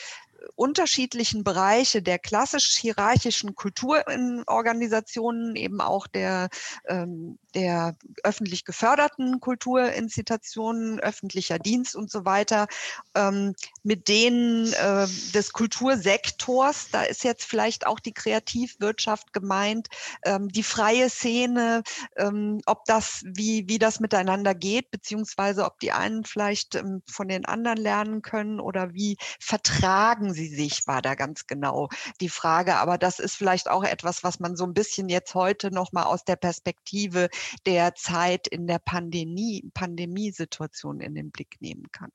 unterschiedlichen 0.56 1.44
Bereiche 1.44 2.02
der 2.02 2.20
klassisch 2.20 2.78
hierarchischen 2.78 3.56
Kulturorganisationen, 3.56 5.56
eben 5.56 5.82
auch 5.82 6.08
der, 6.08 6.50
ähm, 6.88 7.38
der 7.58 7.96
öffentlich 8.24 8.66
geförderten 8.66 9.40
Kulturinstitutionen, 9.40 11.00
öffentlicher 11.00 11.58
Dienst 11.58 11.96
und 11.96 12.12
so 12.12 12.24
weiter, 12.24 12.68
ähm, 13.16 13.56
mit 13.82 14.08
denen 14.08 14.72
äh, 14.74 15.08
des 15.34 15.54
Kultursektors, 15.54 16.90
da 16.92 17.02
ist 17.02 17.24
jetzt 17.24 17.46
vielleicht 17.46 17.88
auch 17.88 18.00
die 18.00 18.14
Kreativwirtschaft 18.14 19.34
gemeint, 19.34 19.88
ähm, 20.24 20.50
die 20.50 20.62
freie 20.62 21.10
Szene, 21.10 21.82
ähm, 22.16 22.62
ob 22.68 22.86
das, 22.86 23.24
wie, 23.26 23.68
wie 23.68 23.80
das 23.80 24.00
miteinander 24.00 24.54
geht, 24.54 24.92
beziehungsweise 24.92 25.66
ob 25.66 25.80
die 25.80 25.92
einen 25.92 26.26
vielleicht 26.26 26.76
ähm, 26.76 27.02
von 27.10 27.28
den 27.28 27.46
anderen 27.46 27.80
lernen 27.80 28.22
können 28.22 28.60
oder 28.60 28.94
wie 28.94 29.18
vertragen 29.40 30.32
sie 30.32 30.48
sich, 30.48 30.86
war 30.86 31.02
da 31.02 31.16
ganz 31.16 31.48
genau 31.48 31.90
die 32.22 32.30
Frage. 32.30 32.76
Aber 32.76 33.00
das 33.00 33.18
ist 33.18 33.36
vielleicht 33.36 33.68
auch 33.68 33.84
etwas, 33.84 34.24
was 34.24 34.40
man 34.40 34.56
so 34.56 34.64
ein 34.64 34.76
bisschen 34.76 35.10
jetzt 35.10 35.34
heute 35.34 35.72
nochmal 35.72 36.04
aus 36.04 36.24
der 36.24 36.36
Perspektive 36.36 37.30
der 37.66 37.96
Zeit 37.96 38.48
in 38.48 38.68
der 38.68 38.80
Pandemie, 38.80 39.70
Pandemiesituation 39.74 41.00
in 41.00 41.16
den 41.16 41.32
Blick 41.32 41.58
nehmen 41.60 41.92
kann. 41.92 42.12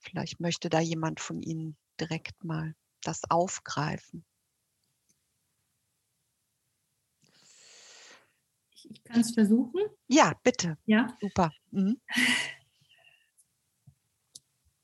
Vielleicht 0.00 0.40
möchte 0.40 0.68
da 0.68 0.80
jemand 0.80 1.20
von 1.20 1.42
Ihnen 1.42 1.76
direkt 2.00 2.44
mal 2.44 2.74
das 3.02 3.22
aufgreifen. 3.30 4.24
Ich 8.90 9.04
kann 9.04 9.20
es 9.20 9.32
versuchen. 9.32 9.80
Ja, 10.06 10.32
bitte. 10.42 10.78
Ja. 10.86 11.16
Super. 11.20 11.52
Mhm. 11.70 12.00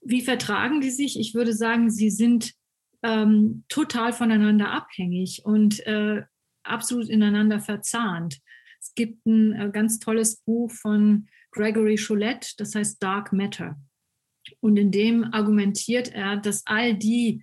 Wie 0.01 0.21
vertragen 0.21 0.81
die 0.81 0.91
sich? 0.91 1.19
Ich 1.19 1.35
würde 1.35 1.55
sagen, 1.55 1.91
sie 1.91 2.11
sind 2.11 2.55
ähm, 3.03 3.65
total 3.69 4.13
voneinander 4.13 4.71
abhängig 4.71 5.45
und 5.45 5.81
äh, 5.87 6.23
absolut 6.63 7.09
ineinander 7.09 7.61
verzahnt. 7.61 8.41
Es 8.95 9.05
gibt 9.05 9.27
ein 9.27 9.53
äh, 9.55 9.71
ganz 9.73 9.99
tolles 9.99 10.37
Buch 10.37 10.71
von 10.71 11.27
Gregory 11.51 11.97
Choulette, 11.97 12.51
das 12.59 12.77
heißt 12.77 13.03
Dark 13.03 13.33
Matter. 13.33 13.77
Und 14.61 14.77
in 14.77 14.93
dem 14.93 15.25
argumentiert 15.25 16.15
er, 16.15 16.37
dass 16.37 16.65
all 16.65 16.95
die 16.95 17.43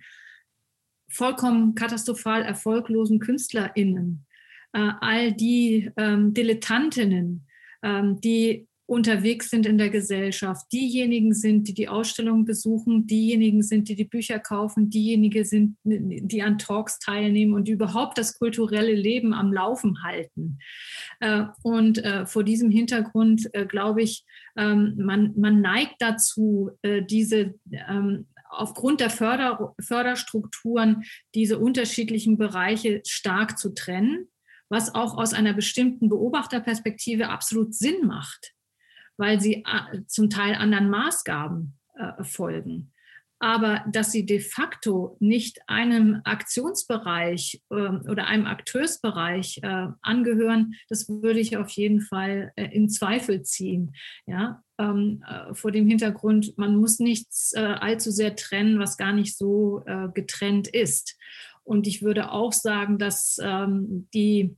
vollkommen 1.10 1.74
katastrophal 1.74 2.40
erfolglosen 2.40 3.18
KünstlerInnen, 3.18 4.24
äh, 4.72 4.92
all 5.02 5.34
die 5.34 5.90
ähm, 5.98 6.32
Dilettantinnen, 6.32 7.46
ähm, 7.82 8.18
die 8.22 8.66
unterwegs 8.92 9.48
sind 9.48 9.64
in 9.64 9.78
der 9.78 9.88
Gesellschaft, 9.88 10.66
diejenigen 10.70 11.32
sind, 11.32 11.66
die 11.66 11.72
die 11.72 11.88
Ausstellungen 11.88 12.44
besuchen, 12.44 13.06
diejenigen 13.06 13.62
sind, 13.62 13.88
die 13.88 13.96
die 13.96 14.04
Bücher 14.04 14.38
kaufen, 14.38 14.90
diejenigen 14.90 15.46
sind, 15.46 15.78
die 15.82 16.42
an 16.42 16.58
Talks 16.58 16.98
teilnehmen 16.98 17.54
und 17.54 17.70
überhaupt 17.70 18.18
das 18.18 18.38
kulturelle 18.38 18.94
Leben 18.94 19.32
am 19.32 19.50
Laufen 19.50 20.02
halten. 20.04 20.58
Äh, 21.20 21.44
und 21.62 22.04
äh, 22.04 22.26
vor 22.26 22.44
diesem 22.44 22.70
Hintergrund 22.70 23.48
äh, 23.54 23.64
glaube 23.64 24.02
ich, 24.02 24.26
ähm, 24.58 24.94
man, 24.98 25.32
man 25.36 25.62
neigt 25.62 25.94
dazu, 26.00 26.70
diese 26.84 27.54
ähm, 27.88 28.26
aufgrund 28.50 29.00
der 29.00 29.08
Förder, 29.08 29.74
Förderstrukturen 29.80 31.04
diese 31.34 31.58
unterschiedlichen 31.58 32.36
Bereiche 32.36 33.00
stark 33.06 33.58
zu 33.58 33.72
trennen 33.72 34.28
was 34.68 34.94
auch 34.94 35.18
aus 35.18 35.34
einer 35.34 35.52
bestimmten 35.52 36.08
Beobachterperspektive 36.08 37.28
absolut 37.28 37.74
Sinn 37.74 38.06
macht 38.06 38.54
weil 39.22 39.40
sie 39.40 39.64
äh, 39.64 40.04
zum 40.08 40.30
Teil 40.30 40.56
anderen 40.56 40.90
Maßgaben 40.90 41.78
äh, 41.94 42.24
folgen. 42.24 42.92
Aber 43.38 43.84
dass 43.90 44.10
sie 44.10 44.26
de 44.26 44.40
facto 44.40 45.16
nicht 45.20 45.60
einem 45.68 46.22
Aktionsbereich 46.24 47.62
äh, 47.70 47.74
oder 47.74 48.26
einem 48.26 48.46
Akteursbereich 48.46 49.60
äh, 49.62 49.86
angehören, 50.00 50.74
das 50.88 51.08
würde 51.08 51.38
ich 51.38 51.56
auf 51.56 51.70
jeden 51.70 52.00
Fall 52.00 52.52
äh, 52.56 52.64
in 52.72 52.88
Zweifel 52.88 53.42
ziehen. 53.42 53.94
Ja, 54.26 54.64
ähm, 54.78 55.22
äh, 55.28 55.54
vor 55.54 55.70
dem 55.70 55.86
Hintergrund, 55.86 56.58
man 56.58 56.74
muss 56.74 56.98
nichts 56.98 57.54
allzu 57.54 58.10
sehr 58.10 58.34
trennen, 58.34 58.80
was 58.80 58.96
gar 58.96 59.12
nicht 59.12 59.38
so 59.38 59.84
getrennt 60.14 60.66
ist. 60.66 61.16
Und 61.62 61.86
ich 61.86 62.02
würde 62.02 62.32
auch 62.32 62.52
sagen, 62.52 62.98
dass 62.98 63.38
ähm, 63.40 64.08
die 64.14 64.56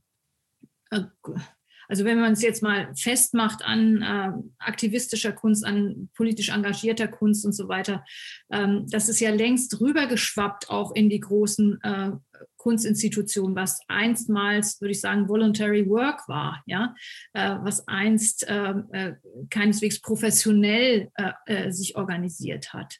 Also 1.87 2.05
wenn 2.05 2.19
man 2.19 2.33
es 2.33 2.41
jetzt 2.41 2.63
mal 2.63 2.93
festmacht 2.95 3.63
an 3.63 4.01
äh, 4.01 4.31
aktivistischer 4.59 5.31
Kunst, 5.31 5.65
an 5.65 6.09
politisch 6.15 6.49
engagierter 6.49 7.07
Kunst 7.07 7.45
und 7.45 7.53
so 7.53 7.67
weiter, 7.67 8.03
ähm, 8.51 8.85
das 8.89 9.09
ist 9.09 9.19
ja 9.19 9.31
längst 9.31 9.79
rübergeschwappt 9.79 10.69
auch 10.69 10.93
in 10.95 11.09
die 11.09 11.19
großen 11.19 11.79
äh, 11.81 12.11
Kunstinstitutionen, 12.57 13.55
was 13.55 13.79
einstmals, 13.87 14.81
würde 14.81 14.91
ich 14.91 14.99
sagen, 14.99 15.29
voluntary 15.29 15.87
work 15.87 16.27
war, 16.27 16.63
ja, 16.65 16.95
äh, 17.33 17.57
was 17.61 17.87
einst 17.87 18.45
ähm, 18.49 18.87
äh, 18.91 19.13
keineswegs 19.51 20.01
professionell 20.01 21.09
äh, 21.15 21.31
äh, 21.45 21.71
sich 21.71 21.95
organisiert 21.95 22.73
hat. 22.73 22.97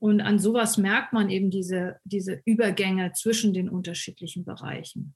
Und 0.00 0.20
an 0.20 0.38
sowas 0.38 0.76
merkt 0.78 1.12
man 1.12 1.30
eben 1.30 1.50
diese, 1.50 1.96
diese 2.04 2.42
Übergänge 2.44 3.12
zwischen 3.12 3.54
den 3.54 3.68
unterschiedlichen 3.68 4.44
Bereichen. 4.44 5.14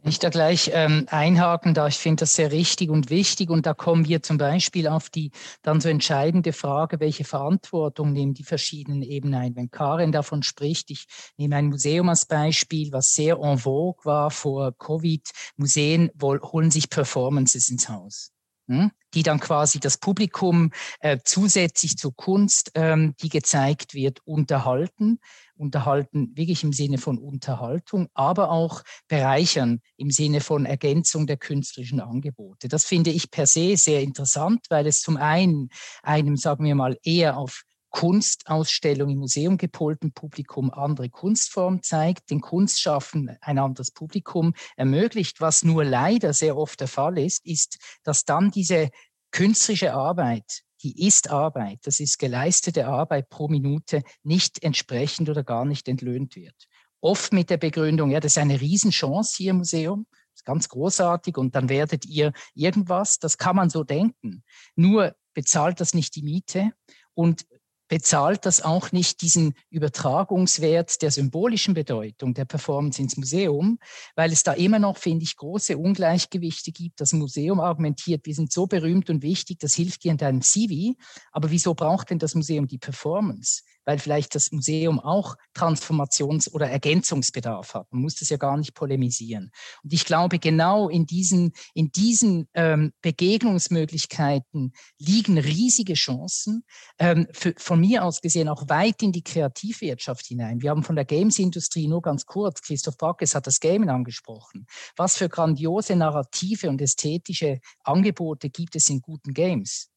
Wenn 0.00 0.10
ich 0.10 0.20
da 0.20 0.28
gleich 0.28 0.70
ähm, 0.72 1.06
einhaken 1.10 1.74
darf, 1.74 1.88
ich 1.88 1.98
finde 1.98 2.20
das 2.20 2.34
sehr 2.34 2.52
richtig 2.52 2.88
und 2.88 3.10
wichtig. 3.10 3.50
Und 3.50 3.66
da 3.66 3.74
kommen 3.74 4.06
wir 4.06 4.22
zum 4.22 4.38
Beispiel 4.38 4.86
auf 4.86 5.10
die 5.10 5.32
dann 5.62 5.80
so 5.80 5.88
entscheidende 5.88 6.52
Frage, 6.52 7.00
welche 7.00 7.24
Verantwortung 7.24 8.12
nehmen 8.12 8.32
die 8.32 8.44
verschiedenen 8.44 9.02
Ebenen 9.02 9.34
ein. 9.40 9.56
Wenn 9.56 9.70
Karin 9.72 10.12
davon 10.12 10.44
spricht, 10.44 10.92
ich 10.92 11.06
nehme 11.36 11.56
ein 11.56 11.66
Museum 11.66 12.08
als 12.08 12.26
Beispiel, 12.26 12.92
was 12.92 13.12
sehr 13.12 13.38
en 13.38 13.58
vogue 13.58 14.04
war 14.04 14.30
vor 14.30 14.72
Covid. 14.78 15.28
Museen 15.56 16.10
holen 16.22 16.70
sich 16.70 16.90
Performances 16.90 17.68
ins 17.68 17.88
Haus. 17.88 18.32
Hm? 18.68 18.90
die 19.14 19.22
dann 19.22 19.40
quasi 19.40 19.80
das 19.80 19.98
Publikum 19.98 20.70
äh, 21.00 21.18
zusätzlich 21.24 21.96
zur 21.96 22.14
Kunst, 22.14 22.72
ähm, 22.74 23.14
die 23.22 23.28
gezeigt 23.28 23.94
wird, 23.94 24.20
unterhalten. 24.24 25.20
Unterhalten 25.56 26.36
wirklich 26.36 26.62
im 26.62 26.72
Sinne 26.72 26.98
von 26.98 27.18
Unterhaltung, 27.18 28.08
aber 28.14 28.50
auch 28.50 28.82
bereichern 29.08 29.80
im 29.96 30.10
Sinne 30.10 30.40
von 30.40 30.66
Ergänzung 30.66 31.26
der 31.26 31.36
künstlerischen 31.36 32.00
Angebote. 32.00 32.68
Das 32.68 32.84
finde 32.84 33.10
ich 33.10 33.30
per 33.30 33.46
se 33.46 33.76
sehr 33.76 34.02
interessant, 34.02 34.66
weil 34.68 34.86
es 34.86 35.00
zum 35.00 35.16
einen 35.16 35.70
einem, 36.02 36.36
sagen 36.36 36.64
wir 36.64 36.76
mal, 36.76 36.96
eher 37.02 37.38
auf 37.38 37.64
Kunstausstellung 37.90 39.10
im 39.10 39.18
Museum 39.18 39.56
gepolten 39.56 40.12
Publikum 40.12 40.70
andere 40.70 41.08
Kunstform 41.08 41.82
zeigt, 41.82 42.30
den 42.30 42.40
Kunstschaffen 42.40 43.36
ein 43.40 43.58
anderes 43.58 43.90
Publikum 43.90 44.54
ermöglicht. 44.76 45.40
Was 45.40 45.64
nur 45.64 45.84
leider 45.84 46.32
sehr 46.32 46.56
oft 46.56 46.80
der 46.80 46.88
Fall 46.88 47.18
ist, 47.18 47.44
ist, 47.46 47.78
dass 48.02 48.24
dann 48.24 48.50
diese 48.50 48.90
künstlerische 49.30 49.94
Arbeit, 49.94 50.62
die 50.82 51.06
ist 51.06 51.30
Arbeit, 51.30 51.80
das 51.82 51.98
ist 51.98 52.18
geleistete 52.18 52.86
Arbeit 52.86 53.28
pro 53.30 53.48
Minute, 53.48 54.02
nicht 54.22 54.62
entsprechend 54.62 55.28
oder 55.28 55.42
gar 55.42 55.64
nicht 55.64 55.88
entlöhnt 55.88 56.36
wird. 56.36 56.54
Oft 57.00 57.32
mit 57.32 57.50
der 57.50 57.56
Begründung, 57.56 58.10
ja, 58.10 58.20
das 58.20 58.32
ist 58.32 58.38
eine 58.38 58.60
Riesenchance 58.60 59.36
hier 59.36 59.50
im 59.50 59.58
Museum, 59.58 60.06
das 60.10 60.40
ist 60.40 60.44
ganz 60.44 60.68
großartig 60.68 61.36
und 61.36 61.54
dann 61.54 61.68
werdet 61.68 62.06
ihr 62.06 62.32
irgendwas, 62.54 63.18
das 63.18 63.38
kann 63.38 63.56
man 63.56 63.70
so 63.70 63.82
denken. 63.82 64.44
Nur 64.76 65.14
bezahlt 65.34 65.80
das 65.80 65.94
nicht 65.94 66.14
die 66.16 66.22
Miete 66.22 66.72
und 67.14 67.46
bezahlt 67.88 68.46
das 68.46 68.62
auch 68.62 68.92
nicht 68.92 69.22
diesen 69.22 69.54
Übertragungswert 69.70 71.02
der 71.02 71.10
symbolischen 71.10 71.74
Bedeutung 71.74 72.34
der 72.34 72.44
Performance 72.44 73.00
ins 73.00 73.16
Museum, 73.16 73.78
weil 74.14 74.32
es 74.32 74.42
da 74.42 74.52
immer 74.52 74.78
noch, 74.78 74.98
finde 74.98 75.24
ich, 75.24 75.36
große 75.36 75.76
Ungleichgewichte 75.76 76.70
gibt. 76.70 77.00
Das 77.00 77.12
Museum 77.12 77.60
argumentiert, 77.60 78.26
wir 78.26 78.34
sind 78.34 78.52
so 78.52 78.66
berühmt 78.66 79.10
und 79.10 79.22
wichtig, 79.22 79.58
das 79.58 79.74
hilft 79.74 80.04
dir 80.04 80.12
in 80.12 80.18
deinem 80.18 80.42
CV, 80.42 80.94
aber 81.32 81.50
wieso 81.50 81.74
braucht 81.74 82.10
denn 82.10 82.18
das 82.18 82.34
Museum 82.34 82.66
die 82.66 82.78
Performance? 82.78 83.62
Weil 83.88 83.98
vielleicht 83.98 84.34
das 84.34 84.52
Museum 84.52 85.00
auch 85.00 85.34
Transformations- 85.54 86.52
oder 86.52 86.68
Ergänzungsbedarf 86.68 87.72
hat. 87.72 87.86
Man 87.90 88.02
muss 88.02 88.16
das 88.16 88.28
ja 88.28 88.36
gar 88.36 88.58
nicht 88.58 88.74
polemisieren. 88.74 89.50
Und 89.82 89.94
ich 89.94 90.04
glaube, 90.04 90.38
genau 90.38 90.90
in 90.90 91.06
diesen, 91.06 91.54
in 91.72 91.90
diesen 91.90 92.50
ähm, 92.52 92.92
Begegnungsmöglichkeiten 93.00 94.74
liegen 94.98 95.38
riesige 95.38 95.94
Chancen, 95.94 96.64
ähm, 96.98 97.28
für, 97.32 97.54
von 97.56 97.80
mir 97.80 98.04
aus 98.04 98.20
gesehen 98.20 98.50
auch 98.50 98.68
weit 98.68 99.02
in 99.02 99.12
die 99.12 99.24
Kreativwirtschaft 99.24 100.26
hinein. 100.26 100.60
Wir 100.60 100.68
haben 100.68 100.82
von 100.82 100.94
der 100.94 101.06
Games-Industrie 101.06 101.88
nur 101.88 102.02
ganz 102.02 102.26
kurz, 102.26 102.60
Christoph 102.60 102.98
Backes 102.98 103.34
hat 103.34 103.46
das 103.46 103.58
Gaming 103.58 103.88
angesprochen. 103.88 104.66
Was 104.96 105.16
für 105.16 105.30
grandiose 105.30 105.96
narrative 105.96 106.68
und 106.68 106.82
ästhetische 106.82 107.60
Angebote 107.84 108.50
gibt 108.50 108.76
es 108.76 108.90
in 108.90 109.00
guten 109.00 109.32
Games? 109.32 109.88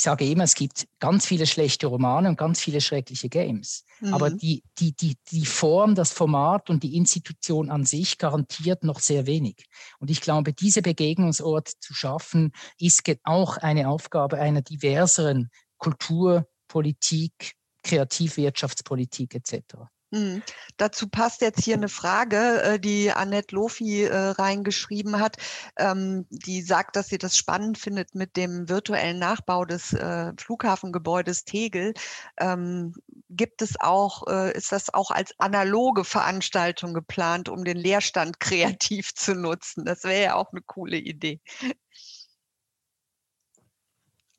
Ich 0.00 0.04
sage 0.04 0.24
immer, 0.24 0.44
es 0.44 0.54
gibt 0.54 0.86
ganz 0.98 1.26
viele 1.26 1.46
schlechte 1.46 1.86
Romane 1.86 2.30
und 2.30 2.38
ganz 2.38 2.58
viele 2.58 2.80
schreckliche 2.80 3.28
Games. 3.28 3.84
Mhm. 4.00 4.14
Aber 4.14 4.30
die, 4.30 4.62
die, 4.78 4.96
die, 4.96 5.18
die 5.30 5.44
Form, 5.44 5.94
das 5.94 6.10
Format 6.10 6.70
und 6.70 6.82
die 6.82 6.96
Institution 6.96 7.70
an 7.70 7.84
sich 7.84 8.16
garantiert 8.16 8.82
noch 8.82 9.00
sehr 9.00 9.26
wenig. 9.26 9.66
Und 9.98 10.10
ich 10.10 10.22
glaube, 10.22 10.54
diese 10.54 10.80
Begegnungsorte 10.80 11.74
zu 11.80 11.92
schaffen, 11.92 12.52
ist 12.78 13.02
auch 13.24 13.58
eine 13.58 13.90
Aufgabe 13.90 14.38
einer 14.38 14.62
diverseren 14.62 15.50
Kultur, 15.76 16.48
Politik, 16.66 17.52
Kreativwirtschaftspolitik 17.82 19.34
etc. 19.34 19.84
Mhm. 20.12 20.42
Dazu 20.76 21.08
passt 21.08 21.40
jetzt 21.40 21.62
hier 21.62 21.76
eine 21.76 21.88
Frage, 21.88 22.62
äh, 22.62 22.80
die 22.80 23.12
Annette 23.12 23.54
Lofi 23.54 24.02
äh, 24.04 24.16
reingeschrieben 24.16 25.20
hat. 25.20 25.36
Ähm, 25.76 26.26
die 26.30 26.62
sagt, 26.62 26.96
dass 26.96 27.08
sie 27.08 27.18
das 27.18 27.36
spannend 27.36 27.78
findet 27.78 28.14
mit 28.16 28.36
dem 28.36 28.68
virtuellen 28.68 29.20
Nachbau 29.20 29.64
des 29.64 29.92
äh, 29.92 30.32
Flughafengebäudes 30.36 31.44
Tegel. 31.44 31.94
Ähm, 32.38 32.94
gibt 33.28 33.62
es 33.62 33.80
auch, 33.80 34.26
ist 34.26 34.72
das 34.72 34.92
auch 34.92 35.12
als 35.12 35.38
analoge 35.38 36.04
Veranstaltung 36.04 36.94
geplant, 36.94 37.48
um 37.48 37.64
den 37.64 37.76
Leerstand 37.76 38.40
kreativ 38.40 39.14
zu 39.14 39.34
nutzen? 39.34 39.84
Das 39.84 40.02
wäre 40.02 40.22
ja 40.22 40.34
auch 40.34 40.50
eine 40.50 40.62
coole 40.62 40.96
Idee. 40.96 41.40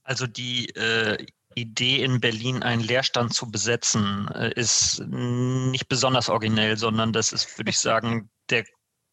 Also 0.03 0.27
die 0.27 0.67
äh, 0.75 1.25
Idee 1.55 2.03
in 2.03 2.19
Berlin 2.19 2.63
einen 2.63 2.81
Leerstand 2.81 3.33
zu 3.33 3.49
besetzen, 3.49 4.27
äh, 4.33 4.51
ist 4.53 5.01
nicht 5.07 5.87
besonders 5.87 6.29
originell, 6.29 6.77
sondern 6.77 7.13
das 7.13 7.31
ist, 7.31 7.57
würde 7.57 7.71
ich 7.71 7.79
sagen, 7.79 8.29
der 8.49 8.65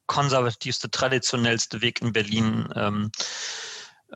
konservativste, 0.07 0.91
traditionellste 0.91 1.83
Weg 1.83 2.01
in 2.01 2.13
Berlin, 2.13 2.69
ähm, 2.75 3.11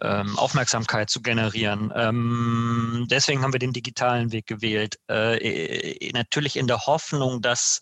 ähm, 0.01 0.39
Aufmerksamkeit 0.39 1.11
zu 1.11 1.21
generieren. 1.21 1.93
Ähm, 1.95 3.07
deswegen 3.11 3.43
haben 3.43 3.53
wir 3.53 3.61
den 3.61 3.75
digitalen 3.75 4.33
Weg 4.33 4.47
gewählt. 4.47 4.99
Äh, 5.09 6.11
natürlich 6.15 6.57
in 6.57 6.67
der 6.67 6.87
Hoffnung, 6.87 7.43
dass 7.43 7.81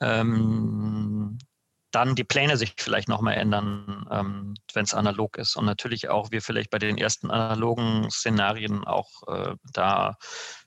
ähm, 0.00 1.38
dann 1.90 2.14
die 2.14 2.24
Pläne 2.24 2.56
sich 2.56 2.74
vielleicht 2.76 3.08
nochmal 3.08 3.34
ändern, 3.34 4.06
ähm, 4.10 4.54
wenn 4.74 4.84
es 4.84 4.94
analog 4.94 5.38
ist. 5.38 5.56
Und 5.56 5.64
natürlich 5.64 6.08
auch 6.08 6.30
wir 6.30 6.42
vielleicht 6.42 6.70
bei 6.70 6.78
den 6.78 6.98
ersten 6.98 7.30
analogen 7.30 8.10
Szenarien 8.10 8.84
auch 8.84 9.26
äh, 9.26 9.54
da 9.72 10.16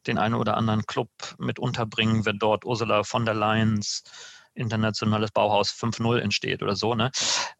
den 0.07 0.17
einen 0.17 0.35
oder 0.35 0.57
anderen 0.57 0.85
Club 0.85 1.09
mit 1.37 1.59
unterbringen, 1.59 2.25
wenn 2.25 2.39
dort 2.39 2.65
Ursula 2.65 3.03
von 3.03 3.25
der 3.25 3.35
Leyens 3.35 4.03
internationales 4.53 5.31
Bauhaus 5.31 5.69
5.0 5.71 6.19
entsteht 6.19 6.63
oder 6.63 6.75
so. 6.75 6.95
Ne? 6.95 7.11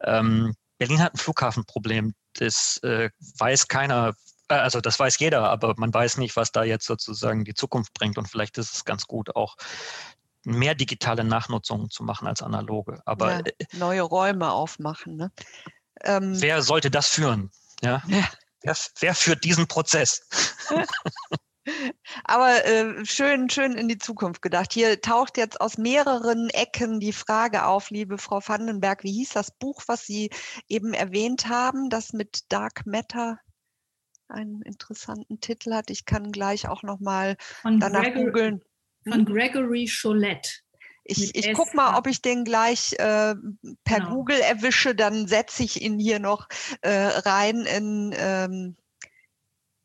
Ähm, 0.02 0.56
Berlin 0.78 1.02
hat 1.02 1.14
ein 1.14 1.20
Flughafenproblem. 1.20 2.16
Das 2.34 2.80
äh, 2.84 3.10
weiß 3.38 3.68
keiner, 3.68 4.14
äh, 4.48 4.56
also 4.56 4.82
das 4.82 5.00
weiß 5.00 5.20
jeder, 5.20 5.50
aber 5.50 5.76
man 5.78 5.94
weiß 5.94 6.18
nicht, 6.18 6.36
was 6.36 6.52
da 6.52 6.64
jetzt 6.64 6.86
sozusagen 6.86 7.46
die 7.46 7.54
Zukunft 7.54 7.94
bringt. 7.94 8.18
Und 8.18 8.28
vielleicht 8.28 8.58
ist 8.58 8.74
es 8.74 8.86
ganz 8.86 9.06
gut, 9.06 9.36
auch 9.36 9.56
mehr 10.44 10.76
digitale 10.76 11.24
Nachnutzungen 11.24 11.90
zu 11.90 12.04
machen 12.04 12.28
als 12.28 12.42
analoge. 12.42 13.02
Aber 13.06 13.32
ja, 13.32 13.40
äh, 13.40 13.66
neue 13.74 14.02
Räume 14.02 14.52
aufmachen. 14.52 15.16
Ne? 15.16 15.32
Ähm, 16.04 16.40
wer 16.42 16.62
sollte 16.62 16.92
das 16.92 17.08
führen? 17.08 17.52
Ja. 17.82 18.04
ja. 18.08 18.28
Wer, 18.64 18.76
wer 19.00 19.16
führt 19.16 19.44
diesen 19.44 19.68
Prozess? 19.68 20.28
Aber 22.24 22.66
äh, 22.66 23.06
schön, 23.06 23.50
schön 23.50 23.74
in 23.74 23.88
die 23.88 24.00
Zukunft 24.00 24.42
gedacht. 24.42 24.74
Hier 24.74 25.00
taucht 25.00 25.38
jetzt 25.38 25.62
aus 25.62 25.78
mehreren 25.78 26.50
Ecken 26.50 27.00
die 27.00 27.14
Frage 27.14 27.66
auf, 27.66 27.92
liebe 27.92 28.18
Frau 28.18 28.40
Vandenberg, 28.44 29.04
wie 29.04 29.12
hieß 29.12 29.30
das 29.30 29.52
Buch, 29.52 29.84
was 29.88 30.06
Sie 30.06 30.32
eben 30.68 30.94
erwähnt 30.94 31.48
haben, 31.48 31.90
das 31.90 32.14
mit 32.14 32.52
Dark 32.52 32.86
Matter 32.86 33.40
einen 34.28 34.62
interessanten 34.64 35.40
Titel 35.40 35.74
hat. 35.74 35.90
Ich 35.92 36.06
kann 36.06 36.32
gleich 36.32 36.68
auch 36.68 36.84
noch 36.84 37.00
mal 37.00 37.36
danach 37.64 38.14
googeln 38.14 38.64
von 39.04 39.26
hm? 39.26 39.26
Gregory 39.26 39.90
Cholette. 39.90 40.50
Ich, 41.04 41.36
ich 41.36 41.54
gucke 41.54 41.76
mal, 41.76 41.98
ob 41.98 42.08
ich 42.08 42.22
den 42.22 42.44
gleich 42.44 42.94
äh, 42.94 43.36
per 43.84 44.00
genau. 44.00 44.10
Google 44.10 44.40
erwische, 44.40 44.94
dann 44.94 45.28
setze 45.28 45.64
ich 45.64 45.82
ihn 45.82 46.00
hier 46.00 46.20
noch 46.20 46.48
äh, 46.82 46.92
rein 46.92 47.66
in, 47.66 48.14
ähm, 48.16 48.78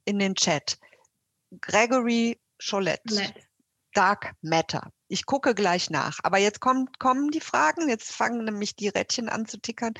in 0.05 0.19
den 0.19 0.35
Chat. 0.35 0.79
Gregory 1.63 2.39
Cholette. 2.63 3.33
Dark 3.95 4.33
Matter. 4.43 4.93
Ich 5.09 5.27
gucke 5.27 5.55
gleich 5.55 5.91
nach. 5.91 6.19
Aber 6.23 6.39
jetzt 6.39 6.61
kommt, 6.61 6.99
kommen 6.99 7.31
die 7.31 7.41
Fragen. 7.41 7.89
Jetzt 7.89 8.13
fangen 8.13 8.45
nämlich 8.45 8.77
die 8.77 8.89
Rädchen 8.89 9.29
an 9.29 9.47
zu 9.47 9.59
tickern. 9.59 9.95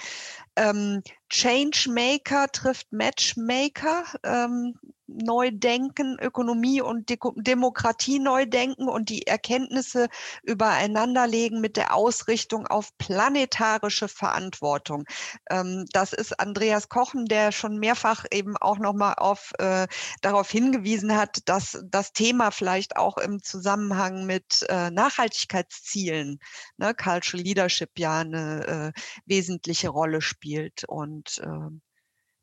Ähm, 0.57 1.03
Changemaker 1.29 2.49
trifft 2.53 2.93
Matchmaker. 2.93 4.05
Ähm, 4.25 4.75
neu 5.07 5.51
denken, 5.53 6.19
Ökonomie 6.21 6.81
und 6.81 7.09
De 7.09 7.19
Demokratie 7.37 8.19
neu 8.19 8.47
denken 8.47 8.89
und 8.89 9.09
die 9.09 9.27
Erkenntnisse 9.27 10.09
übereinanderlegen 10.43 11.61
mit 11.61 11.77
der 11.77 11.95
Ausrichtung 11.95 12.67
auf 12.67 12.97
planetarische 12.99 14.09
Verantwortung. 14.09 15.05
Ähm, 15.51 15.87
das 15.93 16.13
ist 16.13 16.39
Andreas 16.41 16.89
Kochen, 16.89 17.27
der 17.27 17.53
schon 17.53 17.79
mehrfach 17.79 18.25
eben 18.33 18.57
auch 18.57 18.79
nochmal 18.79 19.15
äh, 19.59 19.87
darauf 20.23 20.51
hingewiesen 20.51 21.17
hat, 21.17 21.41
dass 21.47 21.79
das 21.85 22.13
Thema 22.13 22.51
vielleicht 22.51 22.97
auch 22.97 23.17
im 23.19 23.43
Zusammenhang 23.43 24.27
mit 24.27 24.67
äh, 24.69 24.91
Nachhaltigkeitszielen, 24.97 26.39
ne, 26.79 26.95
Cultural 26.95 27.45
Leadership 27.45 27.99
ja 27.99 28.21
eine 28.21 28.93
äh, 28.97 29.01
wesentliche 29.27 29.91
Rolle 29.91 30.21
spielt. 30.21 30.85
Und 30.85 31.39
äh, 31.39 31.71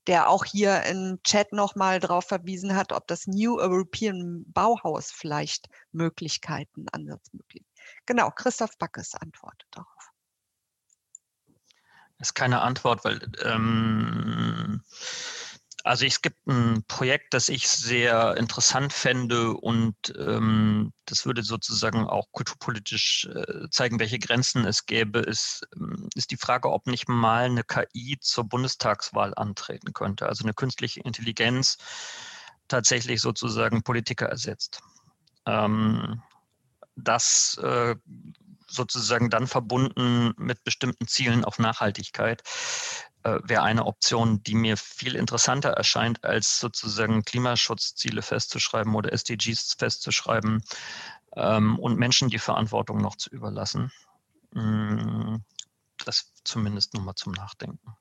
der 0.08 0.30
auch 0.30 0.46
hier 0.46 0.84
im 0.84 1.20
Chat 1.24 1.54
nochmal 1.54 2.00
darauf 2.00 2.26
verwiesen 2.26 2.76
hat, 2.76 2.92
ob 2.92 3.08
das 3.08 3.28
New 3.28 3.58
European 3.58 4.44
Bauhaus 4.48 5.12
vielleicht 5.12 5.68
Möglichkeiten, 5.92 6.86
Ansatzmöglichkeiten. 6.92 7.74
Genau, 8.06 8.30
Christoph 8.32 8.78
Backes 8.78 9.16
antwortet 9.16 9.68
darauf. 9.72 10.12
Das 12.18 12.30
ist 12.30 12.34
keine 12.36 12.62
Antwort, 12.62 13.04
weil 13.04 13.20
ähm, 13.44 14.84
also 15.84 16.06
es 16.06 16.22
gibt 16.22 16.48
ein 16.48 16.84
Projekt, 16.88 17.34
das 17.34 17.50
ich 17.50 17.68
sehr 17.68 18.38
interessant 18.38 18.94
fände 18.94 19.52
und 19.52 19.96
ähm, 20.18 20.94
das 21.06 21.26
würde 21.26 21.44
sozusagen 21.44 22.08
auch 22.08 22.32
kulturpolitisch 22.32 23.26
äh, 23.26 23.70
zeigen, 23.70 24.00
welche 24.00 24.18
Grenzen 24.18 24.66
es 24.66 24.86
gäbe, 24.86 25.20
ist, 25.20 25.68
ähm, 25.76 26.08
ist 26.16 26.32
die 26.32 26.38
Frage, 26.38 26.72
ob 26.72 26.88
nicht 26.88 27.10
mal 27.10 27.46
eine 27.46 27.66
KI 27.66 28.18
zur 28.22 28.46
Bundestagswahl 28.46 29.34
antreten 29.36 29.92
könnte. 29.92 30.28
Also 30.28 30.46
eine 30.46 30.54
künstliche 30.54 31.02
Intelligenz 31.02 31.78
tatsächlich 32.70 33.20
sozusagen 33.20 33.84
Politiker 33.84 34.28
ersetzt. 34.28 34.82
Ähm, 35.46 36.22
das 36.96 37.58
äh, 37.62 37.96
sozusagen 38.68 39.30
dann 39.30 39.48
verbunden 39.48 40.34
mit 40.38 40.64
bestimmten 40.64 41.08
Zielen 41.08 41.44
auf 41.44 41.60
Nachhaltigkeit 41.60 42.42
äh, 43.24 43.40
wäre 43.44 43.64
eine 43.64 43.86
Option, 43.86 44.44
die 44.44 44.56
mir 44.56 44.78
viel 44.78 45.16
interessanter 45.16 45.70
erscheint, 45.70 46.24
als 46.24 46.60
sozusagen 46.60 47.24
Klimaschutzziele 47.24 48.22
festzuschreiben 48.22 48.96
oder 48.96 49.12
SDGs 49.14 49.76
festzuschreiben 49.78 50.64
ähm, 51.36 51.80
und 51.80 51.98
Menschen 51.98 52.30
die 52.30 52.40
Verantwortung 52.40 53.02
noch 53.02 53.16
zu 53.16 53.30
überlassen. 53.30 53.92
Mm, 54.52 55.38
das 56.06 56.32
zumindest 56.44 56.94
nochmal 56.94 57.16
zum 57.16 57.34
Nachdenken. 57.34 57.96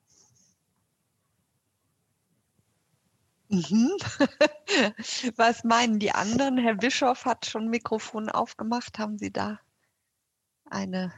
Mhm. 3.49 3.91
Was 5.37 5.63
meinen 5.63 5.99
die 5.99 6.13
anderen? 6.13 6.57
Herr 6.57 6.75
Bischof 6.75 7.27
hat 7.27 7.45
schon 7.47 7.69
Mikrofon 7.69 8.31
aufgemacht. 8.31 8.99
Haben 8.99 9.19
Sie 9.19 9.31
da 9.31 9.61
eine 10.65 11.13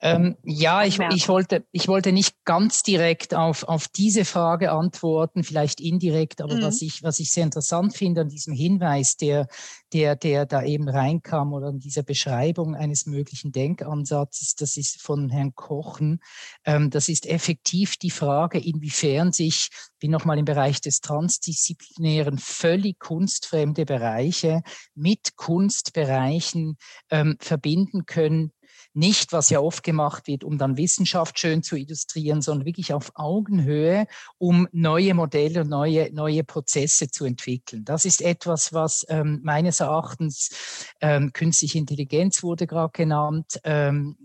ähm, 0.00 0.36
ja, 0.42 0.84
ich, 0.84 0.98
ich, 1.14 1.28
wollte, 1.28 1.64
ich 1.72 1.88
wollte 1.88 2.12
nicht 2.12 2.34
ganz 2.44 2.82
direkt 2.82 3.34
auf, 3.34 3.62
auf 3.64 3.88
diese 3.88 4.24
Frage 4.24 4.72
antworten, 4.72 5.44
vielleicht 5.44 5.80
indirekt, 5.80 6.42
aber 6.42 6.56
mhm. 6.56 6.62
was, 6.62 6.82
ich, 6.82 7.02
was 7.02 7.20
ich 7.20 7.32
sehr 7.32 7.44
interessant 7.44 7.96
finde 7.96 8.22
an 8.22 8.28
diesem 8.28 8.52
Hinweis, 8.52 9.16
der, 9.16 9.46
der, 9.92 10.16
der 10.16 10.46
da 10.46 10.62
eben 10.62 10.88
reinkam 10.88 11.52
oder 11.52 11.68
an 11.68 11.78
dieser 11.78 12.02
Beschreibung 12.02 12.74
eines 12.74 13.06
möglichen 13.06 13.52
Denkansatzes, 13.52 14.56
das 14.56 14.76
ist 14.76 15.00
von 15.00 15.30
Herrn 15.30 15.54
Kochen, 15.54 16.20
ähm, 16.64 16.90
das 16.90 17.08
ist 17.08 17.26
effektiv 17.26 17.96
die 17.96 18.10
Frage, 18.10 18.58
inwiefern 18.58 19.32
sich, 19.32 19.70
wie 20.00 20.08
nochmal 20.08 20.38
im 20.38 20.44
Bereich 20.44 20.80
des 20.80 21.00
Transdisziplinären, 21.00 22.38
völlig 22.38 22.98
kunstfremde 22.98 23.86
Bereiche 23.86 24.62
mit 24.94 25.36
Kunstbereichen 25.36 26.76
ähm, 27.10 27.36
verbinden 27.40 28.04
können, 28.06 28.52
nicht, 28.94 29.32
was 29.32 29.50
ja 29.50 29.60
oft 29.60 29.82
gemacht 29.82 30.26
wird, 30.26 30.44
um 30.44 30.56
dann 30.58 30.76
Wissenschaft 30.76 31.38
schön 31.38 31.62
zu 31.62 31.76
illustrieren, 31.76 32.42
sondern 32.42 32.66
wirklich 32.66 32.92
auf 32.92 33.12
Augenhöhe, 33.14 34.06
um 34.38 34.68
neue 34.72 35.14
Modelle 35.14 35.62
und 35.62 35.68
neue, 35.68 36.12
neue 36.12 36.44
Prozesse 36.44 37.10
zu 37.10 37.24
entwickeln. 37.24 37.84
Das 37.84 38.04
ist 38.04 38.22
etwas, 38.22 38.72
was 38.72 39.04
ähm, 39.08 39.40
meines 39.42 39.80
Erachtens 39.80 40.86
ähm, 41.00 41.32
künstliche 41.32 41.78
Intelligenz 41.78 42.42
wurde 42.42 42.66
gerade 42.66 42.92
genannt, 42.92 43.60
ähm, 43.64 44.16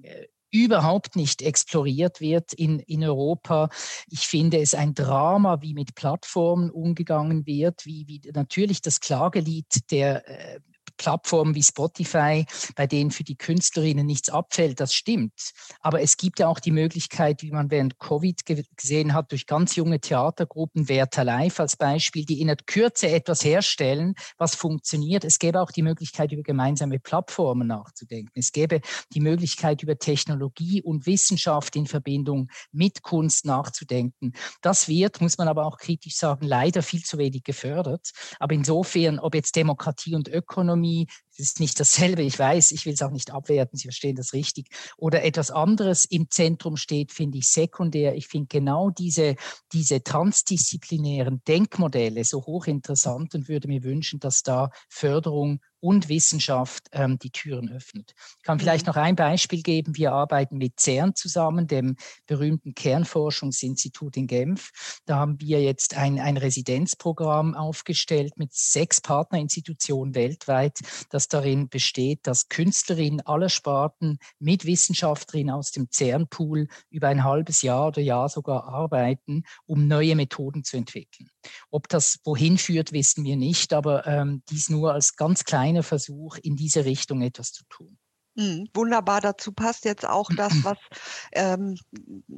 überhaupt 0.52 1.16
nicht 1.16 1.42
exploriert 1.42 2.22
wird 2.22 2.54
in, 2.54 2.80
in 2.80 3.04
Europa. 3.04 3.70
Ich 4.10 4.28
finde 4.28 4.60
es 4.60 4.74
ein 4.74 4.94
Drama, 4.94 5.62
wie 5.62 5.74
mit 5.74 5.96
Plattformen 5.96 6.72
umgegangen 6.72 7.46
wird, 7.46 7.86
wie, 7.86 8.08
wie 8.08 8.22
natürlich 8.34 8.82
das 8.82 9.00
Klagelied 9.00 9.92
der 9.92 10.28
äh, 10.28 10.60
Plattformen 11.00 11.56
wie 11.56 11.64
Spotify, 11.64 12.46
bei 12.76 12.86
denen 12.86 13.10
für 13.10 13.24
die 13.24 13.38
Künstlerinnen 13.38 14.06
nichts 14.06 14.30
abfällt, 14.30 14.80
das 14.80 14.94
stimmt. 14.94 15.54
Aber 15.80 16.02
es 16.02 16.18
gibt 16.18 16.40
ja 16.40 16.48
auch 16.48 16.60
die 16.60 16.72
Möglichkeit, 16.72 17.42
wie 17.42 17.52
man 17.52 17.72
während 17.72 17.98
Covid 17.98 18.42
gesehen 18.76 19.14
hat, 19.14 19.32
durch 19.32 19.48
ganz 19.48 19.76
junge 19.76 20.02
Theatergruppen, 20.02 20.90
Werther 20.90 21.24
Live 21.24 21.60
als 21.60 21.78
Beispiel, 21.78 22.26
die 22.26 22.42
in 22.42 22.48
der 22.48 22.58
Kürze 22.58 23.10
etwas 23.10 23.44
herstellen, 23.44 24.14
was 24.38 24.56
funktioniert. 24.56 25.24
Es 25.24 25.40
gäbe 25.40 25.62
auch 25.62 25.72
die 25.72 25.84
Möglichkeit, 25.84 26.34
über 26.34 26.44
gemeinsame 26.44 27.00
Plattformen 27.00 27.68
nachzudenken. 27.68 28.34
Es 28.36 28.52
gäbe 28.52 28.82
die 29.14 29.22
Möglichkeit, 29.22 29.82
über 29.82 29.98
Technologie 29.98 30.82
und 30.82 31.06
Wissenschaft 31.06 31.78
in 31.78 31.88
Verbindung 31.88 32.50
mit 32.74 33.04
Kunst 33.04 33.46
nachzudenken. 33.46 34.34
Das 34.62 34.90
wird, 34.90 35.22
muss 35.22 35.38
man 35.38 35.48
aber 35.48 35.66
auch 35.66 35.78
kritisch 35.78 36.18
sagen, 36.18 36.46
leider 36.46 36.84
viel 36.84 37.04
zu 37.04 37.18
wenig 37.18 37.44
gefördert. 37.44 38.12
Aber 38.40 38.54
insofern, 38.54 39.20
ob 39.20 39.34
jetzt 39.34 39.56
Demokratie 39.56 40.16
und 40.16 40.28
Ökonomie, 40.28 40.89
Ökonomie, 40.90 41.08
es 41.29 41.29
ist 41.40 41.60
nicht 41.60 41.80
dasselbe, 41.80 42.22
ich 42.22 42.38
weiß, 42.38 42.72
ich 42.72 42.86
will 42.86 42.94
es 42.94 43.02
auch 43.02 43.12
nicht 43.12 43.32
abwerten, 43.32 43.78
Sie 43.78 43.88
verstehen 43.88 44.16
das 44.16 44.34
richtig, 44.34 44.68
oder 44.98 45.24
etwas 45.24 45.52
anderes 45.52 46.06
im 46.06 46.30
Zentrum 46.30 46.78
steht, 46.78 47.12
finde 47.12 47.38
ich 47.38 47.50
sekundär. 47.50 48.16
Ich 48.16 48.28
finde 48.28 48.48
genau 48.48 48.90
diese, 48.90 49.36
diese 49.72 50.04
transdisziplinären 50.04 51.42
Denkmodelle 51.48 52.24
so 52.24 52.46
hochinteressant 52.46 53.36
und 53.36 53.48
würde 53.48 53.68
mir 53.68 53.84
wünschen, 53.84 54.20
dass 54.20 54.44
da 54.44 54.70
Förderung 54.90 55.60
und 55.82 56.10
Wissenschaft 56.10 56.88
ähm, 56.92 57.18
die 57.20 57.32
Türen 57.32 57.70
öffnet. 57.70 58.14
Ich 58.38 58.44
kann 58.44 58.60
vielleicht 58.60 58.86
mhm. 58.86 58.90
noch 58.92 58.98
ein 58.98 59.16
Beispiel 59.16 59.62
geben. 59.62 59.96
Wir 59.96 60.12
arbeiten 60.12 60.58
mit 60.58 60.80
CERN 60.80 61.16
zusammen, 61.16 61.68
dem 61.68 61.96
berühmten 62.28 62.76
Kernforschungsinstitut 62.76 64.18
in 64.18 64.28
Genf. 64.28 65.00
Da 65.06 65.16
haben 65.16 65.40
wir 65.40 65.62
jetzt 65.62 65.96
ein, 65.96 66.20
ein 66.20 66.38
Residenzprogramm 66.38 67.56
aufgestellt 67.56 68.38
mit 68.38 68.54
sechs 68.54 69.00
Partnerinstitutionen 69.02 70.16
weltweit, 70.16 70.80
das 71.10 71.28
darin 71.30 71.70
besteht, 71.70 72.28
dass 72.28 72.50
Künstlerinnen 72.50 73.22
aller 73.22 73.50
Sparten 73.50 74.20
mit 74.40 74.66
Wissenschaftlerinnen 74.66 75.54
aus 75.54 75.72
dem 75.72 75.88
CERN-Pool 75.92 76.68
über 76.90 77.08
ein 77.08 77.24
halbes 77.24 77.62
Jahr 77.62 77.88
oder 77.88 78.02
Jahr 78.02 78.30
sogar 78.30 78.66
arbeiten, 78.66 79.44
um 79.66 79.88
neue 79.88 80.16
Methoden 80.16 80.64
zu 80.64 80.78
entwickeln. 80.78 81.30
Ob 81.70 81.88
das 81.88 82.20
wohin 82.24 82.58
führt, 82.58 82.92
wissen 82.92 83.24
wir 83.24 83.38
nicht, 83.38 83.74
aber 83.74 84.06
ähm, 84.08 84.44
dies 84.50 84.70
nur 84.70 84.94
als 84.94 85.16
ganz 85.16 85.44
kleiner 85.44 85.84
Versuch, 85.84 86.38
in 86.38 86.56
diese 86.56 86.86
Richtung 86.86 87.22
etwas 87.22 87.52
zu 87.52 87.64
tun. 87.70 87.98
Mhm, 88.40 88.70
wunderbar, 88.74 89.20
dazu 89.20 89.52
passt 89.52 89.84
jetzt 89.84 90.08
auch 90.08 90.30
das, 90.36 90.54
was 90.64 90.78
ähm, 91.34 91.78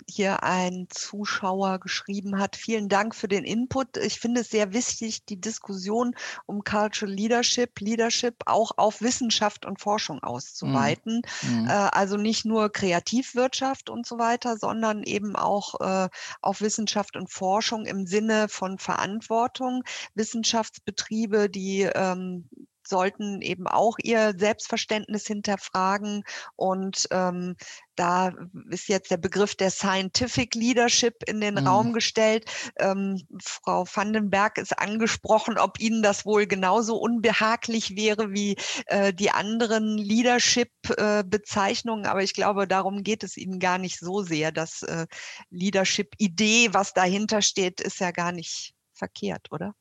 hier 0.10 0.42
ein 0.42 0.88
Zuschauer 0.90 1.80
geschrieben 1.80 2.40
hat. 2.40 2.56
Vielen 2.56 2.90
Dank 2.90 3.14
für 3.14 3.28
den 3.28 3.44
Input. 3.44 3.98
Ich 3.98 4.20
finde 4.20 4.42
es 4.42 4.50
sehr 4.50 4.74
wichtig, 4.74 5.26
die 5.26 5.40
Diskussion 5.40 6.16
um 6.48 6.64
Cultural 6.64 7.14
Leadership, 7.14 7.80
Leadership 7.80 8.36
auch 8.48 8.72
auf 8.78 9.02
Wissenschaft 9.02 9.66
und 9.66 9.80
Forschung 9.80 10.18
mhm. 10.18 10.24
auszuweiten. 10.24 11.22
Mhm. 11.44 11.68
Äh, 11.68 11.72
also 11.72 12.18
nicht 12.18 12.46
nur 12.46 12.72
Kreativwirtschaft 12.72 13.92
und 13.92 14.08
so 14.08 14.18
weiter, 14.18 14.58
sondern 14.58 15.04
eben 15.04 15.36
auch 15.36 15.80
äh, 15.82 16.10
auf 16.42 16.62
Wissenschaft 16.62 17.16
und 17.16 17.30
Forschung 17.30 17.86
im 17.86 18.08
Sinne 18.08 18.50
von 18.50 18.80
Verantwortung. 18.80 19.84
Wissenschaftsbetriebe, 20.16 21.48
die 21.48 21.82
ähm, 21.82 22.50
sollten 22.92 23.42
eben 23.42 23.66
auch 23.66 23.98
ihr 24.04 24.36
Selbstverständnis 24.38 25.26
hinterfragen. 25.26 26.24
Und 26.56 27.08
ähm, 27.10 27.56
da 27.96 28.32
ist 28.70 28.88
jetzt 28.90 29.10
der 29.12 29.18
Begriff 29.18 29.56
der 29.56 29.72
Scientific 29.72 30.56
Leadership 30.56 31.24
in 31.28 31.42
den 31.42 31.56
mhm. 31.56 31.68
Raum 31.68 31.92
gestellt. 31.94 32.46
Ähm, 32.80 33.22
Frau 33.42 33.86
Vandenberg 33.92 34.58
ist 34.58 34.78
angesprochen, 34.78 35.58
ob 35.58 35.80
Ihnen 35.80 36.04
das 36.04 36.26
wohl 36.26 36.46
genauso 36.46 36.98
unbehaglich 36.98 37.96
wäre 37.96 38.34
wie 38.34 38.58
äh, 38.88 39.14
die 39.14 39.32
anderen 39.32 39.98
Leadership-Bezeichnungen. 39.98 42.04
Äh, 42.06 42.10
Aber 42.10 42.24
ich 42.24 42.34
glaube, 42.34 42.68
darum 42.68 43.04
geht 43.04 43.24
es 43.24 43.38
Ihnen 43.38 43.60
gar 43.60 43.78
nicht 43.78 44.00
so 44.00 44.22
sehr. 44.22 44.52
Das 44.52 44.84
äh, 44.84 45.08
Leadership-Idee, 45.50 46.74
was 46.74 46.94
dahinter 46.94 47.42
steht, 47.42 47.80
ist 47.82 48.00
ja 48.00 48.12
gar 48.12 48.34
nicht 48.34 48.74
verkehrt, 48.94 49.48
oder? 49.52 49.74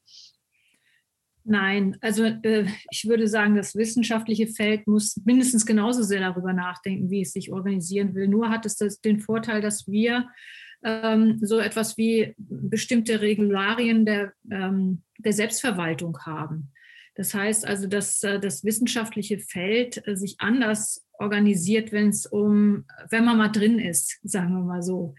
Nein, 1.44 1.96
also 2.00 2.24
äh, 2.24 2.66
ich 2.90 3.08
würde 3.08 3.26
sagen, 3.26 3.56
das 3.56 3.74
wissenschaftliche 3.74 4.46
Feld 4.46 4.86
muss 4.86 5.20
mindestens 5.24 5.64
genauso 5.64 6.02
sehr 6.02 6.20
darüber 6.20 6.52
nachdenken, 6.52 7.10
wie 7.10 7.22
es 7.22 7.32
sich 7.32 7.52
organisieren 7.52 8.14
will. 8.14 8.28
Nur 8.28 8.50
hat 8.50 8.66
es 8.66 8.76
das, 8.76 9.00
den 9.00 9.20
Vorteil, 9.20 9.60
dass 9.60 9.88
wir 9.88 10.28
ähm, 10.84 11.38
so 11.42 11.58
etwas 11.58 11.96
wie 11.96 12.34
bestimmte 12.38 13.20
Regularien 13.20 14.04
der, 14.04 14.32
ähm, 14.50 15.02
der 15.18 15.32
Selbstverwaltung 15.32 16.18
haben. 16.24 16.72
Das 17.14 17.34
heißt 17.34 17.66
also, 17.66 17.86
dass 17.86 18.22
äh, 18.22 18.38
das 18.38 18.64
wissenschaftliche 18.64 19.38
Feld 19.38 20.06
äh, 20.06 20.16
sich 20.16 20.36
anders 20.38 21.06
organisiert, 21.18 21.92
wenn 21.92 22.08
es 22.08 22.26
um, 22.26 22.86
wenn 23.10 23.24
man 23.24 23.36
mal 23.36 23.48
drin 23.48 23.78
ist, 23.78 24.18
sagen 24.22 24.54
wir 24.54 24.62
mal 24.62 24.82
so. 24.82 25.14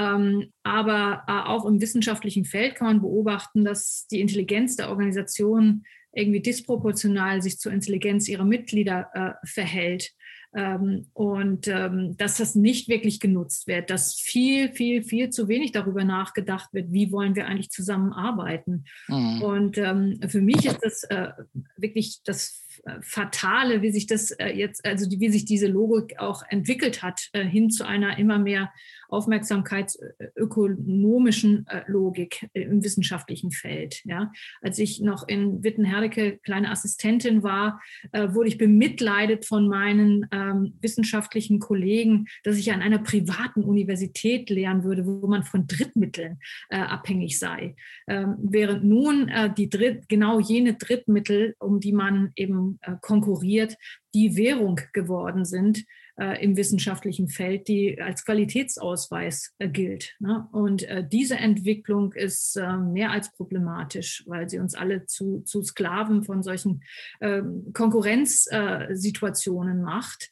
Ähm, 0.00 0.52
aber 0.62 1.24
äh, 1.26 1.32
auch 1.32 1.66
im 1.66 1.80
wissenschaftlichen 1.80 2.46
Feld 2.46 2.74
kann 2.76 2.86
man 2.86 3.00
beobachten, 3.02 3.64
dass 3.64 4.06
die 4.10 4.20
Intelligenz 4.20 4.76
der 4.76 4.88
Organisation 4.88 5.84
irgendwie 6.12 6.40
disproportional 6.40 7.42
sich 7.42 7.58
zur 7.58 7.72
Intelligenz 7.72 8.26
ihrer 8.26 8.44
Mitglieder 8.44 9.10
äh, 9.14 9.46
verhält. 9.46 10.10
Ähm, 10.52 11.06
und 11.12 11.68
ähm, 11.68 12.16
dass 12.16 12.38
das 12.38 12.56
nicht 12.56 12.88
wirklich 12.88 13.20
genutzt 13.20 13.68
wird, 13.68 13.88
dass 13.88 14.16
viel, 14.16 14.72
viel, 14.72 15.04
viel 15.04 15.30
zu 15.30 15.46
wenig 15.46 15.70
darüber 15.70 16.02
nachgedacht 16.02 16.70
wird, 16.72 16.90
wie 16.90 17.12
wollen 17.12 17.36
wir 17.36 17.46
eigentlich 17.46 17.70
zusammenarbeiten. 17.70 18.84
Mhm. 19.06 19.42
Und 19.42 19.78
ähm, 19.78 20.18
für 20.26 20.40
mich 20.40 20.66
ist 20.66 20.80
das 20.82 21.04
äh, 21.04 21.28
wirklich 21.76 22.22
das 22.24 22.66
äh, 22.84 22.96
Fatale, 23.00 23.82
wie 23.82 23.92
sich 23.92 24.08
das 24.08 24.32
äh, 24.32 24.48
jetzt, 24.48 24.84
also 24.84 25.08
die, 25.08 25.20
wie 25.20 25.30
sich 25.30 25.44
diese 25.44 25.68
Logik 25.68 26.18
auch 26.18 26.42
entwickelt 26.48 27.02
hat, 27.02 27.28
äh, 27.32 27.44
hin 27.44 27.70
zu 27.70 27.86
einer 27.86 28.18
immer 28.18 28.40
mehr 28.40 28.72
aufmerksamkeitsökonomischen 29.10 31.66
Logik 31.86 32.48
im 32.52 32.84
wissenschaftlichen 32.84 33.50
Feld. 33.50 34.02
Ja. 34.04 34.30
Als 34.62 34.78
ich 34.78 35.00
noch 35.00 35.26
in 35.28 35.62
Wittenherdecke 35.62 36.38
kleine 36.38 36.70
Assistentin 36.70 37.42
war, 37.42 37.80
wurde 38.12 38.48
ich 38.48 38.58
bemitleidet 38.58 39.46
von 39.46 39.68
meinen 39.68 40.26
ähm, 40.32 40.74
wissenschaftlichen 40.80 41.58
Kollegen, 41.58 42.26
dass 42.44 42.56
ich 42.56 42.72
an 42.72 42.82
einer 42.82 42.98
privaten 42.98 43.64
Universität 43.64 44.50
lehren 44.50 44.84
würde, 44.84 45.06
wo 45.06 45.26
man 45.26 45.44
von 45.44 45.66
Drittmitteln 45.66 46.38
äh, 46.68 46.78
abhängig 46.78 47.38
sei. 47.38 47.74
Ähm, 48.06 48.36
während 48.38 48.84
nun 48.84 49.28
äh, 49.28 49.52
die 49.52 49.68
Dritt, 49.68 50.08
genau 50.08 50.40
jene 50.40 50.74
Drittmittel, 50.74 51.54
um 51.58 51.80
die 51.80 51.92
man 51.92 52.32
eben 52.36 52.78
äh, 52.82 52.92
konkurriert, 53.00 53.76
die 54.14 54.36
Währung 54.36 54.80
geworden 54.92 55.44
sind 55.44 55.84
äh, 56.20 56.44
im 56.44 56.56
wissenschaftlichen 56.56 57.28
Feld, 57.28 57.66
die 57.66 58.00
als 58.00 58.24
Qualitätsausweis 58.24 59.54
äh, 59.58 59.68
gilt. 59.68 60.14
Ne? 60.20 60.46
Und 60.52 60.84
äh, 60.84 61.04
diese 61.06 61.36
Entwicklung 61.36 62.12
ist 62.12 62.56
äh, 62.56 62.76
mehr 62.76 63.10
als 63.10 63.32
problematisch, 63.32 64.22
weil 64.26 64.48
sie 64.48 64.58
uns 64.58 64.74
alle 64.74 65.06
zu, 65.06 65.40
zu 65.40 65.62
Sklaven 65.62 66.22
von 66.22 66.42
solchen 66.42 66.82
ähm, 67.22 67.70
Konkurrenzsituationen 67.72 69.80
macht, 69.80 70.24
äh, 70.24 70.28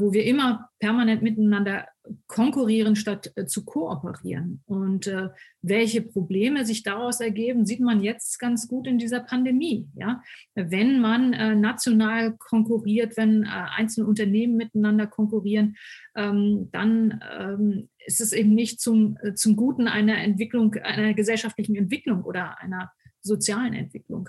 wo 0.00 0.12
wir 0.12 0.24
immer 0.24 0.68
permanent 0.78 1.22
miteinander 1.22 1.86
konkurrieren 2.26 2.96
statt 2.96 3.32
äh, 3.36 3.46
zu 3.46 3.64
kooperieren. 3.64 4.62
Und 4.66 5.06
äh, 5.06 5.28
welche 5.60 6.02
Probleme 6.02 6.64
sich 6.64 6.82
daraus 6.82 7.20
ergeben, 7.20 7.64
sieht 7.64 7.80
man 7.80 8.02
jetzt 8.02 8.38
ganz 8.38 8.68
gut 8.68 8.86
in 8.86 8.98
dieser 8.98 9.20
Pandemie. 9.20 9.88
Ja? 9.94 10.22
Wenn 10.54 11.00
man 11.00 11.32
äh, 11.32 11.54
national 11.54 12.36
konkurriert, 12.38 13.16
wenn 13.16 13.44
äh, 13.44 13.48
einzelne 13.48 14.06
Unternehmen 14.06 14.56
miteinander 14.56 15.06
konkurrieren, 15.06 15.76
ähm, 16.16 16.68
dann 16.72 17.22
ähm, 17.38 17.88
ist 18.04 18.20
es 18.20 18.32
eben 18.32 18.54
nicht 18.54 18.80
zum, 18.80 19.16
äh, 19.22 19.34
zum 19.34 19.56
Guten 19.56 19.88
einer 19.88 20.18
Entwicklung, 20.18 20.74
einer 20.74 21.14
gesellschaftlichen 21.14 21.76
Entwicklung 21.76 22.24
oder 22.24 22.60
einer 22.60 22.90
sozialen 23.20 23.74
Entwicklung. 23.74 24.28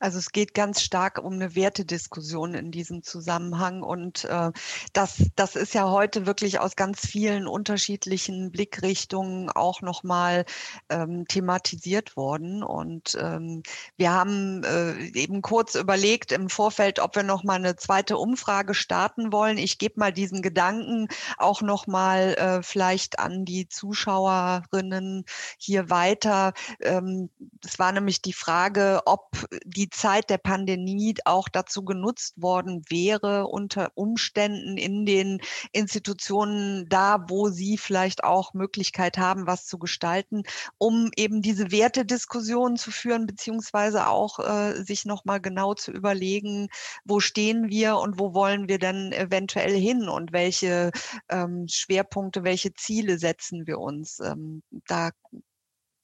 Also 0.00 0.18
es 0.18 0.32
geht 0.32 0.54
ganz 0.54 0.82
stark 0.82 1.18
um 1.18 1.34
eine 1.34 1.54
Wertediskussion 1.54 2.54
in 2.54 2.70
diesem 2.70 3.02
Zusammenhang 3.02 3.82
und 3.82 4.24
äh, 4.24 4.50
das, 4.92 5.22
das 5.36 5.56
ist 5.56 5.72
ja 5.72 5.88
heute 5.88 6.26
wirklich 6.26 6.58
aus 6.58 6.76
ganz 6.76 7.06
vielen 7.06 7.46
unterschiedlichen 7.46 8.50
Blickrichtungen 8.50 9.50
auch 9.50 9.82
nochmal 9.82 10.44
ähm, 10.88 11.26
thematisiert 11.28 12.16
worden 12.16 12.62
und 12.62 13.16
ähm, 13.20 13.62
wir 13.96 14.12
haben 14.12 14.64
äh, 14.64 15.18
eben 15.18 15.42
kurz 15.42 15.76
überlegt 15.76 16.32
im 16.32 16.50
Vorfeld, 16.50 16.98
ob 16.98 17.14
wir 17.14 17.22
nochmal 17.22 17.56
eine 17.56 17.76
zweite 17.76 18.18
Umfrage 18.18 18.74
starten 18.74 19.32
wollen. 19.32 19.58
Ich 19.58 19.78
gebe 19.78 20.00
mal 20.00 20.12
diesen 20.12 20.42
Gedanken 20.42 21.08
auch 21.38 21.62
nochmal 21.62 22.34
äh, 22.34 22.62
vielleicht 22.62 23.20
an 23.20 23.44
die 23.44 23.68
Zuschauerinnen 23.68 25.24
hier 25.56 25.88
weiter. 25.88 26.52
Ähm, 26.80 27.30
es 27.64 27.78
war 27.78 27.92
nämlich 27.92 28.22
die 28.22 28.32
Frage, 28.32 29.00
ob 29.06 29.46
die 29.64 29.83
Zeit 29.88 30.30
der 30.30 30.38
Pandemie 30.38 31.14
auch 31.24 31.48
dazu 31.48 31.84
genutzt 31.84 32.40
worden 32.40 32.82
wäre, 32.88 33.46
unter 33.46 33.90
Umständen 33.94 34.76
in 34.76 35.06
den 35.06 35.40
Institutionen 35.72 36.88
da, 36.88 37.24
wo 37.28 37.48
sie 37.48 37.78
vielleicht 37.78 38.24
auch 38.24 38.54
Möglichkeit 38.54 39.18
haben, 39.18 39.46
was 39.46 39.66
zu 39.66 39.78
gestalten, 39.78 40.42
um 40.78 41.10
eben 41.16 41.42
diese 41.42 41.70
Wertediskussionen 41.70 42.76
zu 42.76 42.90
führen, 42.90 43.26
beziehungsweise 43.26 44.06
auch 44.08 44.38
äh, 44.38 44.82
sich 44.82 45.04
nochmal 45.04 45.40
genau 45.40 45.74
zu 45.74 45.92
überlegen, 45.92 46.68
wo 47.04 47.20
stehen 47.20 47.68
wir 47.68 47.96
und 47.96 48.18
wo 48.18 48.34
wollen 48.34 48.68
wir 48.68 48.78
denn 48.78 49.12
eventuell 49.12 49.74
hin 49.78 50.08
und 50.08 50.32
welche 50.32 50.90
ähm, 51.28 51.66
Schwerpunkte, 51.68 52.44
welche 52.44 52.74
Ziele 52.74 53.18
setzen 53.18 53.66
wir 53.66 53.78
uns. 53.78 54.20
Ähm, 54.20 54.62
da 54.86 55.10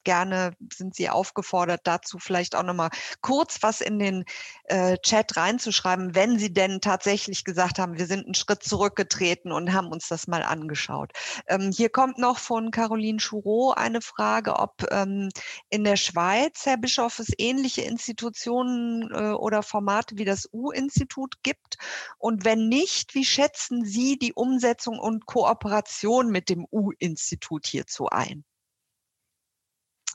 gerne 0.03 0.53
sind 0.73 0.95
Sie 0.95 1.09
aufgefordert, 1.09 1.81
dazu 1.83 2.19
vielleicht 2.19 2.55
auch 2.55 2.63
nochmal 2.63 2.89
kurz 3.21 3.57
was 3.61 3.81
in 3.81 3.99
den 3.99 4.25
äh, 4.65 4.97
Chat 4.97 5.37
reinzuschreiben, 5.37 6.15
wenn 6.15 6.39
Sie 6.39 6.53
denn 6.53 6.81
tatsächlich 6.81 7.43
gesagt 7.43 7.79
haben, 7.79 7.97
wir 7.97 8.05
sind 8.05 8.25
einen 8.25 8.35
Schritt 8.35 8.63
zurückgetreten 8.63 9.51
und 9.51 9.73
haben 9.73 9.87
uns 9.87 10.07
das 10.07 10.27
mal 10.27 10.43
angeschaut. 10.43 11.11
Ähm, 11.47 11.71
hier 11.71 11.89
kommt 11.89 12.17
noch 12.17 12.39
von 12.39 12.71
Caroline 12.71 13.19
Choureau 13.19 13.73
eine 13.73 14.01
Frage, 14.01 14.57
ob 14.57 14.85
ähm, 14.91 15.29
in 15.69 15.83
der 15.83 15.97
Schweiz, 15.97 16.65
Herr 16.65 16.77
Bischof, 16.77 17.19
es 17.19 17.31
ähnliche 17.37 17.81
Institutionen 17.81 19.09
äh, 19.11 19.31
oder 19.31 19.63
Formate 19.63 20.17
wie 20.17 20.25
das 20.25 20.49
U-Institut 20.51 21.43
gibt. 21.43 21.77
Und 22.17 22.45
wenn 22.45 22.67
nicht, 22.67 23.15
wie 23.15 23.25
schätzen 23.25 23.85
Sie 23.85 24.17
die 24.17 24.33
Umsetzung 24.33 24.99
und 24.99 25.25
Kooperation 25.25 26.29
mit 26.29 26.49
dem 26.49 26.65
U-Institut 26.71 27.65
hierzu 27.67 28.07
ein? 28.07 28.43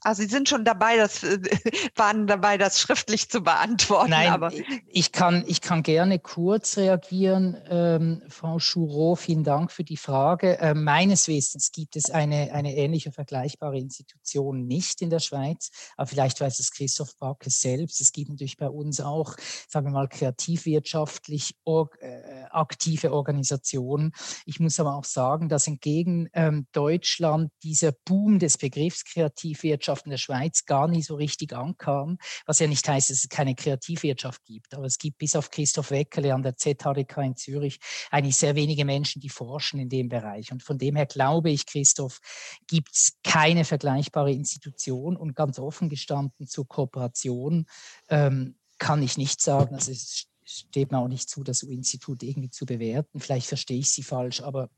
Also 0.03 0.23
Sie 0.23 0.29
sind 0.29 0.49
schon 0.49 0.65
dabei, 0.65 0.97
das 0.97 1.23
äh, 1.23 1.39
waren 1.97 2.27
dabei, 2.27 2.59
das 2.59 2.81
schriftlich 2.81 3.29
zu 3.29 3.41
beantworten. 3.43 4.11
Nein, 4.11 4.31
aber 4.31 4.53
ich 4.89 5.13
kann, 5.13 5.45
ich 5.47 5.61
kann 5.61 5.83
gerne 5.83 6.19
kurz 6.19 6.77
reagieren. 6.77 7.57
Ähm, 7.69 8.23
Frau 8.29 8.59
Choureau, 8.59 9.15
vielen 9.17 9.45
Dank 9.45 9.73
für 9.73 9.85
die 9.85 9.97
Frage. 9.97 10.59
Äh, 10.59 10.75
meines 10.75 11.29
Wissens 11.29 11.73
gibt 11.73 11.97
es 11.97 12.11
eine, 12.11 12.53
eine 12.53 12.77
ähnliche 12.77 13.13
vergleichbare 13.13 13.79
Institution 13.79 14.67
nicht 14.67 15.03
in 15.03 15.11
der 15.11 15.21
Schweiz, 15.21 15.71
aber 15.97 16.07
vielleicht 16.07 16.41
weiß 16.41 16.59
es 16.61 16.71
Christoph 16.71 17.17
Backe 17.19 17.51
selbst. 17.51 18.01
Es 18.01 18.13
gibt 18.13 18.31
natürlich 18.31 18.57
bei 18.57 18.69
uns 18.69 19.01
auch, 19.01 19.37
sagen 19.69 19.87
wir 19.87 19.93
mal, 19.93 20.09
kreativwirtschaftlich 20.09 21.55
or, 21.65 21.91
äh, 22.01 22.45
aktive 22.51 23.13
Organisationen. 23.13 24.13
Ich 24.45 24.61
muss 24.61 24.81
aber 24.81 24.97
auch 24.97 25.05
sagen, 25.05 25.49
dass 25.49 25.67
entgegen 25.67 26.29
ähm, 26.33 26.67
Deutschland 26.73 27.51
dieser 27.63 27.93
Boom 27.93 28.39
des 28.39 28.59
Begriffs 28.59 29.05
Kreativwirtschaft 29.05 29.96
In 30.05 30.11
der 30.11 30.19
Schweiz 30.19 30.65
gar 30.65 30.89
nie 30.89 31.03
so 31.03 31.15
richtig 31.15 31.55
ankam, 31.55 32.19
was 32.45 32.59
ja 32.59 32.67
nicht 32.67 32.87
heißt, 32.89 33.11
dass 33.11 33.19
es 33.19 33.29
keine 33.29 33.55
Kreativwirtschaft 33.55 34.45
gibt. 34.45 34.75
Aber 34.75 34.87
es 34.87 34.99
gibt 34.99 35.19
bis 35.19 35.37
auf 35.37 35.51
Christoph 35.51 35.91
Weckerle 35.91 36.35
an 36.35 36.43
der 36.43 36.57
ZHDK 36.57 37.19
in 37.19 37.37
Zürich 37.37 37.81
eigentlich 38.11 38.37
sehr 38.37 38.55
wenige 38.55 38.85
Menschen, 38.85 39.21
die 39.21 39.29
forschen 39.29 39.81
in 39.81 39.89
dem 39.89 40.09
Bereich. 40.09 40.53
Und 40.53 40.63
von 40.63 40.79
dem 40.79 40.97
her 40.97 41.07
glaube 41.07 41.51
ich, 41.51 41.67
Christoph, 41.67 42.21
gibt 42.67 42.95
es 42.95 43.17
keine 43.23 43.65
vergleichbare 43.65 44.33
Institution 44.33 45.17
und 45.17 45.35
ganz 45.35 45.59
offen 45.59 45.89
gestanden 45.89 46.47
zur 46.47 46.67
Kooperation 46.69 47.67
ähm, 48.09 48.57
kann 48.79 49.03
ich 49.03 49.17
nicht 49.17 49.41
sagen. 49.41 49.75
Also 49.75 49.93
es 49.93 50.27
steht 50.45 50.93
mir 50.93 50.99
auch 50.99 51.09
nicht 51.09 51.29
zu, 51.29 51.43
das 51.43 51.63
U-Institut 51.63 52.23
irgendwie 52.23 52.51
zu 52.51 52.67
bewerten. 52.67 53.21
Vielleicht 53.21 53.47
verstehe 53.49 53.79
ich 53.79 53.91
Sie 53.91 54.03
falsch, 54.03 54.41
aber 54.41 54.71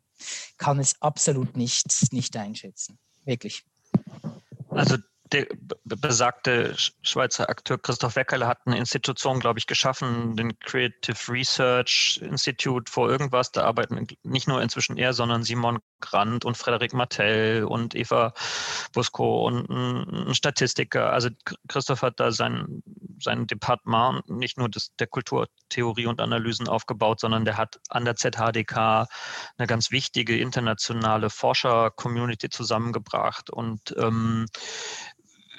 kann 0.56 0.78
es 0.78 1.00
absolut 1.00 1.56
nicht, 1.56 1.84
nicht 2.12 2.36
einschätzen. 2.36 2.98
Wirklich. 3.24 3.64
Also 4.78 4.96
der 5.32 5.46
besagte 5.84 6.74
Schweizer 7.02 7.50
Akteur 7.50 7.78
Christoph 7.78 8.16
Weckerle 8.16 8.46
hat 8.46 8.60
eine 8.64 8.78
Institution, 8.78 9.40
glaube 9.40 9.58
ich, 9.58 9.66
geschaffen, 9.66 10.36
den 10.36 10.58
Creative 10.60 11.16
Research 11.28 12.20
Institute 12.22 12.90
vor 12.90 13.10
irgendwas. 13.10 13.52
Da 13.52 13.64
arbeiten 13.64 14.06
nicht 14.22 14.48
nur 14.48 14.62
inzwischen 14.62 14.96
er, 14.96 15.12
sondern 15.12 15.42
Simon 15.42 15.80
Grant 16.00 16.44
und 16.44 16.56
Frederik 16.56 16.94
Martell 16.94 17.64
und 17.64 17.94
Eva 17.94 18.32
Busko 18.92 19.46
und 19.48 19.68
ein 19.68 20.34
Statistiker. 20.34 21.12
Also 21.12 21.28
Christoph 21.68 22.02
hat 22.02 22.20
da 22.20 22.32
sein, 22.32 22.82
sein 23.20 23.46
Departement 23.46 24.28
nicht 24.28 24.58
nur 24.58 24.68
des, 24.68 24.94
der 24.96 25.06
Kulturtheorie 25.06 26.06
und 26.06 26.20
Analysen 26.20 26.68
aufgebaut, 26.68 27.20
sondern 27.20 27.44
der 27.44 27.56
hat 27.56 27.80
an 27.88 28.04
der 28.04 28.16
ZHDK 28.16 29.06
eine 29.56 29.66
ganz 29.66 29.90
wichtige 29.90 30.38
internationale 30.38 31.30
Forscher-Community 31.30 32.50
zusammengebracht 32.50 33.50
und 33.50 33.94
ähm, 33.98 34.46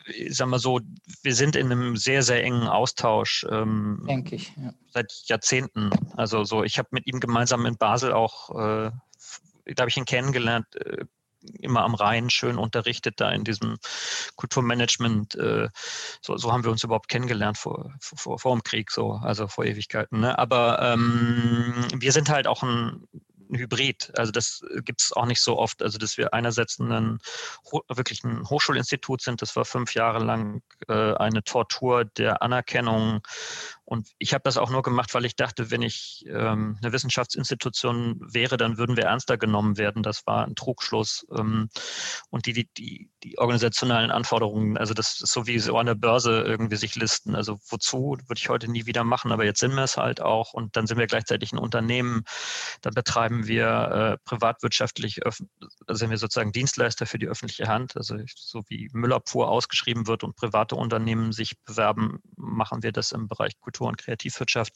ich 0.10 0.36
sag 0.36 0.48
mal 0.48 0.60
so, 0.60 0.80
wir 1.22 1.36
sind 1.36 1.56
in 1.56 1.72
einem 1.72 1.96
sehr, 1.96 2.24
sehr 2.24 2.44
engen 2.44 2.68
Austausch. 2.68 3.46
Ähm, 3.50 4.04
Denke 4.08 4.36
ich. 4.36 4.54
Ja. 4.58 4.74
Seit 4.92 5.12
Jahrzehnten. 5.26 5.92
Also 6.16 6.44
so, 6.44 6.64
ich 6.64 6.80
habe 6.80 6.90
mit 6.92 7.08
ihm 7.08 7.20
gemeinsam 7.20 7.66
in 7.66 7.78
Basel 7.78 8.14
auch, 8.14 8.50
äh, 8.50 8.92
da 9.76 9.82
habe 9.82 9.90
ich 9.90 9.98
ihn 9.98 10.06
kennengelernt, 10.06 10.76
äh, 10.76 11.06
immer 11.60 11.84
am 11.84 11.96
Rhein 11.96 12.30
schön 12.30 12.58
unterrichtet, 12.58 13.20
da 13.20 13.32
in 13.32 13.44
diesem 13.44 13.78
Kulturmanagement. 14.36 15.36
Äh, 15.36 15.70
so, 16.22 16.38
so 16.38 16.52
haben 16.52 16.64
wir 16.64 16.72
uns 16.72 16.84
überhaupt 16.84 17.10
kennengelernt 17.10 17.58
vor, 17.58 17.94
vor, 18.00 18.40
vor 18.40 18.56
dem 18.56 18.64
Krieg, 18.64 18.92
so, 18.92 19.14
also 19.14 19.48
vor 19.48 19.66
Ewigkeiten. 19.66 20.20
Ne? 20.20 20.38
Aber 20.38 20.82
ähm, 20.82 21.86
wir 21.96 22.12
sind 22.12 22.30
halt 22.30 22.48
auch 22.48 22.64
ein 22.64 23.08
Hybrid. 23.52 24.12
Also 24.18 24.32
das 24.32 24.64
gibt 24.84 25.02
es 25.02 25.14
auch 25.14 25.26
nicht 25.26 25.42
so 25.42 25.58
oft. 25.58 25.82
Also 25.82 25.98
dass 25.98 26.18
wir 26.18 26.34
einerseits 26.34 26.80
ein, 26.80 27.20
wirklich 27.88 28.24
ein 28.24 28.48
Hochschulinstitut 28.48 29.22
sind, 29.22 29.42
das 29.42 29.56
war 29.56 29.66
fünf 29.66 29.96
Jahre 29.96 30.24
lang 30.24 30.62
äh, 30.88 31.14
eine 31.16 31.44
Tortur 31.44 32.06
der 32.06 32.42
Anerkennung 32.42 33.22
und 33.90 34.12
ich 34.20 34.36
habe 34.36 34.44
das 34.44 34.58
auch 34.58 34.70
nur 34.70 34.84
gemacht, 34.84 35.16
weil 35.16 35.26
ich 35.26 35.36
dachte, 35.36 35.72
wenn 35.72 35.82
ich 35.82 36.24
ähm, 36.28 36.78
eine 36.80 36.94
Wissenschaftsinstitution 36.94 38.20
wäre, 38.22 38.56
dann 38.56 38.78
würden 38.78 38.96
wir 38.96 39.06
ernster 39.06 39.40
genommen 39.40 39.80
werden. 39.80 40.04
Das 40.04 40.28
war 40.28 40.46
ein 40.46 40.54
Trugschluss. 40.54 41.26
Ähm, 41.36 41.70
und 42.30 42.46
die, 42.46 42.54
die, 42.54 42.70
die, 42.78 43.10
die 43.24 43.40
organisationalen 43.40 44.12
Anforderungen, 44.12 44.78
also 44.78 44.94
das 44.94 45.20
ist 45.22 45.34
so 45.34 45.48
wie 45.48 45.58
so 45.58 45.76
an 45.76 45.88
der 45.88 45.96
Börse 45.96 46.44
irgendwie 46.44 46.76
sich 46.76 46.96
listen. 46.98 47.34
Also 47.36 47.58
wozu, 47.68 48.16
würde 48.28 48.38
ich 48.38 48.50
heute 48.50 48.70
nie 48.70 48.86
wieder 48.86 49.04
machen, 49.04 49.32
aber 49.32 49.44
jetzt 49.44 49.60
sind 49.60 49.74
wir 49.74 49.86
es 49.86 49.98
halt 49.98 50.22
auch. 50.22 50.54
Und 50.54 50.78
dann 50.78 50.86
sind 50.86 51.00
wir 51.00 51.08
gleichzeitig 51.08 51.52
ein 51.52 51.58
Unternehmen. 51.58 52.26
Dann 52.84 52.94
betreiben 52.94 53.48
wir 53.48 53.66
äh, 53.66 54.18
privatwirtschaftlich, 54.24 55.26
also 55.26 55.46
sind 55.88 56.12
wir 56.12 56.20
sozusagen 56.20 56.52
Dienstleister 56.52 57.08
für 57.08 57.18
die 57.18 57.28
öffentliche 57.28 57.68
Hand. 57.68 57.98
Also 57.98 58.18
so 58.36 58.62
wie 58.68 58.88
Müllabfuhr 58.94 59.50
ausgeschrieben 59.50 60.06
wird 60.06 60.24
und 60.24 60.36
private 60.36 60.76
Unternehmen 60.76 61.32
sich 61.32 61.58
bewerben, 61.66 62.20
machen 62.36 62.84
wir 62.84 62.92
das 62.92 63.14
im 63.14 63.28
Bereich 63.28 63.60
Kultur 63.60 63.79
Kultur- 63.80 63.88
und 63.88 63.98
Kreativwirtschaft. 63.98 64.74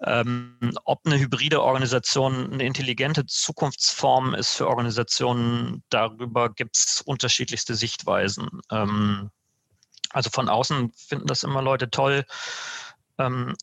Ähm, 0.00 0.74
ob 0.84 1.06
eine 1.06 1.18
hybride 1.18 1.62
Organisation 1.62 2.52
eine 2.52 2.64
intelligente 2.64 3.26
Zukunftsform 3.26 4.34
ist 4.34 4.54
für 4.54 4.68
Organisationen, 4.68 5.82
darüber 5.88 6.50
gibt 6.50 6.76
es 6.76 7.02
unterschiedlichste 7.02 7.74
Sichtweisen. 7.74 8.48
Ähm, 8.70 9.30
also 10.10 10.30
von 10.30 10.48
außen 10.48 10.92
finden 10.92 11.26
das 11.26 11.42
immer 11.42 11.62
Leute 11.62 11.90
toll. 11.90 12.24
Ähm, 13.18 13.56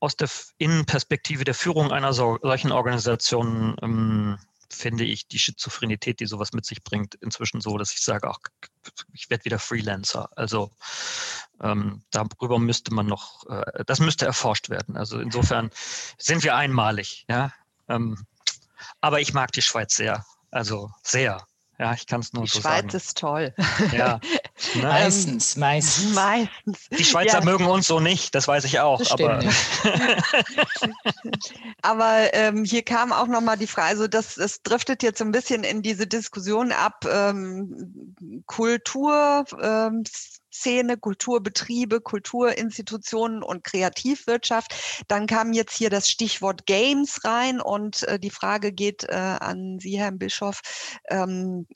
aus 0.00 0.16
der 0.16 0.28
Innenperspektive 0.58 1.44
der 1.44 1.54
Führung 1.54 1.92
einer 1.92 2.12
so, 2.12 2.38
solchen 2.42 2.72
Organisation 2.72 3.76
ähm, 3.82 4.38
finde 4.72 5.04
ich 5.04 5.26
die 5.26 5.38
Schizophrenität, 5.38 6.20
die 6.20 6.26
sowas 6.26 6.52
mit 6.52 6.64
sich 6.64 6.82
bringt, 6.82 7.14
inzwischen 7.16 7.60
so, 7.60 7.76
dass 7.78 7.92
ich 7.92 8.00
sage, 8.00 8.28
ach, 8.28 8.38
ich 9.12 9.30
werde 9.30 9.44
wieder 9.44 9.58
Freelancer. 9.58 10.30
Also 10.36 10.70
ähm, 11.60 12.02
darüber 12.10 12.58
müsste 12.58 12.94
man 12.94 13.06
noch, 13.06 13.46
äh, 13.48 13.84
das 13.84 14.00
müsste 14.00 14.26
erforscht 14.26 14.70
werden. 14.70 14.96
Also 14.96 15.20
insofern 15.20 15.70
sind 16.18 16.42
wir 16.42 16.56
einmalig, 16.56 17.24
ja. 17.28 17.52
Ähm, 17.88 18.26
aber 19.00 19.20
ich 19.20 19.34
mag 19.34 19.52
die 19.52 19.62
Schweiz 19.62 19.94
sehr, 19.94 20.24
also 20.50 20.90
sehr. 21.02 21.46
Ja, 21.78 21.94
ich 21.94 22.06
kann 22.06 22.20
es 22.20 22.34
nur 22.34 22.44
die 22.44 22.50
so 22.50 22.60
Schweiz 22.60 22.64
sagen. 22.64 22.88
Die 22.88 22.92
Schweiz 22.92 23.04
ist 23.04 23.18
toll. 23.18 23.54
Ja. 23.92 24.20
Meistens, 24.82 25.56
meistens. 25.56 26.14
Meistens. 26.14 26.88
Die 26.90 27.04
Schweizer 27.04 27.38
ja. 27.38 27.44
mögen 27.44 27.66
uns 27.66 27.86
so 27.86 28.00
nicht, 28.00 28.34
das 28.34 28.48
weiß 28.48 28.64
ich 28.64 28.80
auch. 28.80 29.00
aber 29.10 29.40
aber 31.82 32.34
ähm, 32.34 32.64
hier 32.64 32.82
kam 32.82 33.12
auch 33.12 33.26
nochmal 33.26 33.56
die 33.56 33.66
Frage, 33.66 33.88
also 33.88 34.06
das, 34.06 34.34
das 34.34 34.62
driftet 34.62 35.02
jetzt 35.02 35.18
so 35.18 35.24
ein 35.24 35.32
bisschen 35.32 35.64
in 35.64 35.82
diese 35.82 36.06
Diskussion 36.06 36.72
ab, 36.72 37.04
ähm, 37.10 38.14
Kultur, 38.46 39.44
ähm, 39.62 40.04
Szene, 40.52 40.96
Kulturbetriebe, 40.96 42.00
Kulturinstitutionen 42.00 43.42
und 43.42 43.64
Kreativwirtschaft. 43.64 45.02
Dann 45.08 45.26
kam 45.26 45.52
jetzt 45.52 45.76
hier 45.76 45.90
das 45.90 46.08
Stichwort 46.08 46.66
Games 46.66 47.24
rein 47.24 47.60
und 47.60 48.02
äh, 48.04 48.18
die 48.18 48.30
Frage 48.30 48.72
geht 48.72 49.04
äh, 49.04 49.14
an 49.14 49.78
Sie, 49.80 49.98
Herr 49.98 50.12
Bischof. 50.12 50.60
Ähm, 51.08 51.66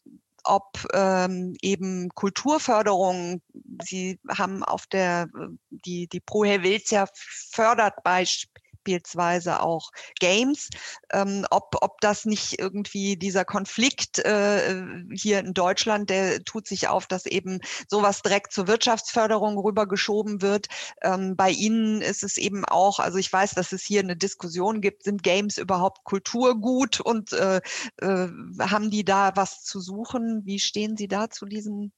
ob 0.44 0.86
ähm, 0.92 1.56
eben 1.62 2.10
Kulturförderung, 2.10 3.42
Sie 3.82 4.20
haben 4.28 4.62
auf 4.62 4.86
der, 4.86 5.28
äh, 5.34 5.46
die, 5.70 6.06
die 6.06 6.20
Pro 6.20 6.44
Helvetia 6.44 7.06
fördert 7.52 8.02
beispielsweise 8.04 8.53
beispielsweise 8.84 9.60
auch 9.60 9.90
Games, 10.20 10.68
ähm, 11.12 11.46
ob, 11.50 11.76
ob 11.80 12.00
das 12.00 12.24
nicht 12.24 12.58
irgendwie 12.58 13.16
dieser 13.16 13.44
Konflikt 13.44 14.18
äh, 14.18 14.84
hier 15.12 15.40
in 15.40 15.54
Deutschland, 15.54 16.10
der 16.10 16.44
tut 16.44 16.66
sich 16.66 16.88
auf, 16.88 17.06
dass 17.06 17.26
eben 17.26 17.60
sowas 17.88 18.22
direkt 18.22 18.52
zur 18.52 18.68
Wirtschaftsförderung 18.68 19.58
rübergeschoben 19.58 20.42
wird. 20.42 20.68
Ähm, 21.02 21.36
bei 21.36 21.50
Ihnen 21.50 22.02
ist 22.02 22.22
es 22.22 22.36
eben 22.36 22.64
auch, 22.64 22.98
also 22.98 23.18
ich 23.18 23.32
weiß, 23.32 23.52
dass 23.54 23.72
es 23.72 23.82
hier 23.82 24.00
eine 24.00 24.16
Diskussion 24.16 24.80
gibt, 24.80 25.04
sind 25.04 25.22
Games 25.22 25.58
überhaupt 25.58 26.04
Kulturgut 26.04 27.00
und 27.00 27.32
äh, 27.32 27.60
äh, 27.98 28.28
haben 28.60 28.90
die 28.90 29.04
da 29.04 29.32
was 29.34 29.64
zu 29.64 29.80
suchen? 29.80 30.42
Wie 30.44 30.58
stehen 30.58 30.96
Sie 30.96 31.08
da 31.08 31.30
zu 31.30 31.46
diesem 31.46 31.92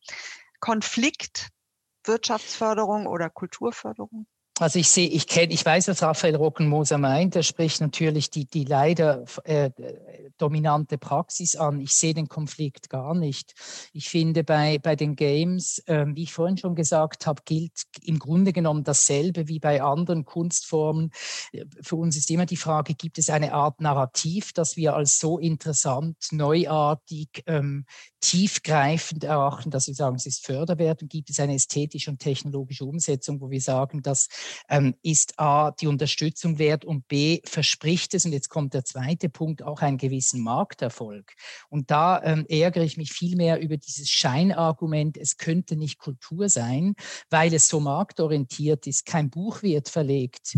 Konflikt? 0.61 1.49
Wirtschaftsförderung 2.05 3.09
oder 3.09 3.29
Kulturförderung? 3.31 4.27
Also 4.59 4.79
ich 4.79 4.89
sehe, 4.89 5.09
ich 5.09 5.27
kenne, 5.27 5.53
ich 5.53 5.67
weiß, 5.67 5.89
was 5.89 6.03
Raphael 6.03 6.35
Rockenmoser 6.35 6.97
meint. 6.97 7.37
Er 7.37 7.43
spricht 7.43 7.83
natürlich 7.83 8.31
die, 8.31 8.47
die 8.47 8.65
leider 8.65 9.25
äh, 9.45 9.71
dominante 10.39 10.97
Praxis 10.97 11.57
an. 11.57 11.79
Ich 11.79 11.93
sehe 11.93 12.15
den 12.15 12.29
Konflikt 12.29 12.89
gar 12.89 13.15
nicht. 13.15 13.53
Ich 13.93 14.09
finde 14.09 14.45
bei, 14.45 14.79
bei 14.79 14.97
den 14.97 15.15
Games, 15.15 15.83
äh, 15.87 16.07
wie 16.09 16.23
ich 16.23 16.33
vorhin 16.33 16.57
schon 16.57 16.75
gesagt 16.75 17.27
habe, 17.27 17.43
gilt 17.45 17.83
im 18.03 18.19
Grunde 18.19 18.55
genommen 18.55 18.83
dasselbe 18.83 19.47
wie 19.47 19.59
bei 19.59 19.83
anderen 19.83 20.25
Kunstformen. 20.25 21.11
Für 21.83 21.97
uns 21.97 22.17
ist 22.17 22.31
immer 22.31 22.47
die 22.47 22.57
Frage, 22.57 22.95
gibt 22.95 23.19
es 23.19 23.29
eine 23.29 23.53
Art 23.53 23.83
Narrativ, 23.83 24.55
das 24.55 24.79
wir 24.79 24.97
als 24.97 25.19
so 25.19 25.39
interessant, 25.39 26.17
neuartig, 26.31 27.43
ähm, 27.47 27.85
tiefgreifend 28.21 29.23
erachten, 29.23 29.71
dass 29.71 29.87
wir 29.87 29.95
sagen, 29.95 30.17
es 30.17 30.27
ist 30.27 30.45
Förderwert 30.45 31.03
und 31.03 31.11
gibt 31.11 31.29
es 31.29 31.39
eine 31.39 31.55
ästhetische 31.55 32.11
und 32.11 32.21
technologische 32.21 32.87
Umsetzung, 32.87 33.41
wo 33.41 33.51
wir 33.51 33.61
sagen, 33.61 34.03
dass 34.03 34.29
ähm, 34.69 34.95
ist 35.03 35.39
A, 35.39 35.71
die 35.73 35.87
Unterstützung 35.87 36.59
wert 36.59 36.85
und 36.85 37.09
B, 37.09 37.41
verspricht 37.45 38.15
es, 38.15 38.25
und 38.25 38.33
jetzt 38.33 38.49
kommt 38.49 38.75
der 38.75 38.85
zweite 38.85 39.29
Punkt, 39.29 39.63
auch 39.63 39.81
einen 39.81 39.99
gewissen 39.99 40.43
Markterfolg. 40.43 41.33
Und 41.69 41.91
da 41.91 42.23
ähm, 42.23 42.47
ärgere 42.49 42.85
ich 42.85 42.97
mich 42.97 43.13
viel 43.13 43.37
mehr 43.37 43.61
über 43.61 43.77
dieses 43.77 44.11
Scheinargument, 44.11 45.17
es 45.17 45.37
könnte 45.37 45.77
nicht 45.77 45.99
Kultur 45.99 46.49
sein, 46.49 46.95
weil 47.31 47.53
es 47.55 47.69
so 47.69 47.81
marktorientiert 47.81 48.87
ist. 48.87 49.07
Kein 49.07 49.31
Buch 49.31 49.63
wird 49.63 49.89
verlegt 49.89 50.57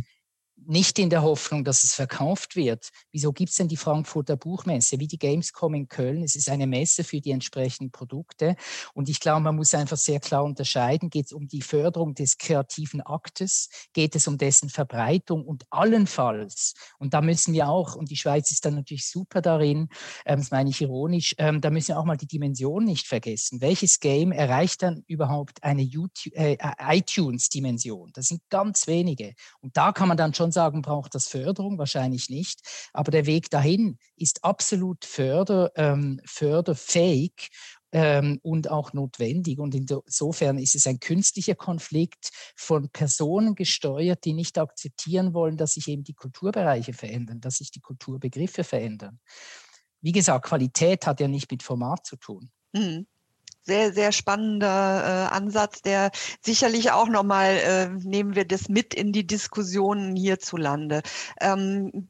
nicht 0.69 0.99
in 0.99 1.11
der 1.11 1.23
Hoffnung, 1.23 1.65
dass 1.65 1.85
es 1.85 1.95
verkauft 1.95 2.57
wird. 2.57 2.89
Wieso 3.13 3.33
gibt 3.33 3.51
es 3.51 3.57
denn 3.57 3.69
die 3.69 3.77
Frankfurter 3.77 4.37
Buchmesse? 4.37 4.99
Wie 4.99 5.07
die 5.07 5.19
Gamescom 5.19 5.75
in 5.75 5.89
Köln. 5.89 6.23
Es 6.23 6.35
ist 6.35 6.49
eine 6.49 6.67
Messe 6.67 7.05
für 7.05 7.21
die 7.21 7.31
entsprechenden 7.31 7.91
Produkte. 7.91 8.57
Und 8.95 9.09
ich 9.09 9.21
glaube, 9.21 9.43
man 9.43 9.57
muss 9.57 9.75
einfach 9.75 9.97
sehr 9.97 10.21
klar 10.21 10.45
unterscheiden. 10.45 11.11
Geht 11.11 11.27
es 11.27 11.33
um 11.33 11.47
die 11.47 11.63
Förderung 11.63 12.15
des 12.15 12.39
kreativen 12.39 13.01
Aktes? 13.01 13.69
Geht 13.93 14.17
es 14.17 14.27
um 14.27 14.37
dessen 14.37 14.69
Verbreitung? 14.69 15.45
Und 15.45 15.65
allenfalls, 15.71 16.75
und 16.99 17.15
da 17.15 17.21
müssen 17.21 17.55
wir 17.55 17.69
auch, 17.69 17.95
und 17.95 18.11
die 18.11 18.17
Schweiz 18.17 18.51
ist 18.51 18.65
dann 18.65 18.75
natürlich 18.75 19.09
super 19.09 19.41
darin, 19.41 19.89
ähm, 20.27 20.39
das 20.39 20.51
meine 20.51 20.71
ich 20.71 20.81
ironisch, 20.81 21.35
ähm, 21.39 21.61
da 21.61 21.71
müssen 21.71 21.89
wir 21.89 21.99
auch 21.99 22.05
mal 22.05 22.17
die 22.17 22.27
Dimension 22.27 22.85
nicht 22.85 23.07
vergessen. 23.07 23.61
Welches 23.61 24.01
Game 24.01 24.33
erreicht 24.33 24.83
dann 24.83 25.05
überhaupt 25.07 25.63
eine 25.63 25.83
äh, 25.83 26.57
iTunes-Dimension? 26.79 28.11
Das 28.13 28.27
sind 28.27 28.43
ganz 28.51 28.87
wenige. 28.87 29.35
Und 29.61 29.77
da 29.77 29.93
kann 29.93 30.09
man 30.09 30.17
dann 30.17 30.35
schon 30.35 30.49
schon 30.49 30.53
sagen, 30.59 30.83
braucht 30.83 31.15
das 31.15 31.29
Förderung? 31.29 31.79
Wahrscheinlich 31.79 32.29
nicht. 32.31 32.61
Aber 32.93 33.13
der 33.13 33.27
Weg 33.27 33.49
dahin 33.49 33.97
ist 34.17 34.43
absolut 34.43 35.05
förder, 35.05 35.71
ähm, 35.77 36.21
förderfähig 36.25 37.51
ähm, 37.93 38.41
und 38.43 38.69
auch 38.69 38.93
notwendig. 38.93 39.61
Und 39.61 39.77
insofern 39.77 40.59
ist 40.59 40.75
es 40.75 40.89
ein 40.89 40.99
künstlicher 40.99 41.55
Konflikt 41.55 42.31
von 42.57 42.89
Personen 42.91 43.55
gesteuert, 43.55 44.25
die 44.25 44.33
nicht 44.33 44.59
akzeptieren 44.59 45.33
wollen, 45.33 45.57
dass 45.57 45.75
sich 45.75 45.87
eben 45.87 46.03
die 46.03 46.15
Kulturbereiche 46.15 46.93
verändern, 46.93 47.41
dass 47.41 47.59
sich 47.59 47.71
die 47.71 47.81
Kulturbegriffe 47.81 48.65
verändern. 48.65 49.21
Wie 50.01 50.13
gesagt, 50.13 50.47
Qualität 50.47 51.07
hat 51.07 51.21
ja 51.21 51.29
nicht 51.29 51.53
mit 51.53 51.63
Format 51.63 52.05
zu 52.05 52.17
tun. 52.17 52.51
Mhm 52.73 53.07
sehr, 53.69 53.93
sehr 53.93 54.13
spannender 54.13 55.29
äh, 55.31 55.35
Ansatz, 55.37 55.83
der 55.83 56.11
sicherlich 56.41 56.91
auch 56.91 57.09
nochmal, 57.09 57.57
äh, 57.59 57.89
nehmen 57.89 58.35
wir 58.35 58.47
das 58.47 58.69
mit 58.69 58.95
in 58.95 59.13
die 59.13 59.27
Diskussionen 59.27 60.17
hierzulande. 60.17 61.03
Ähm, 61.41 62.09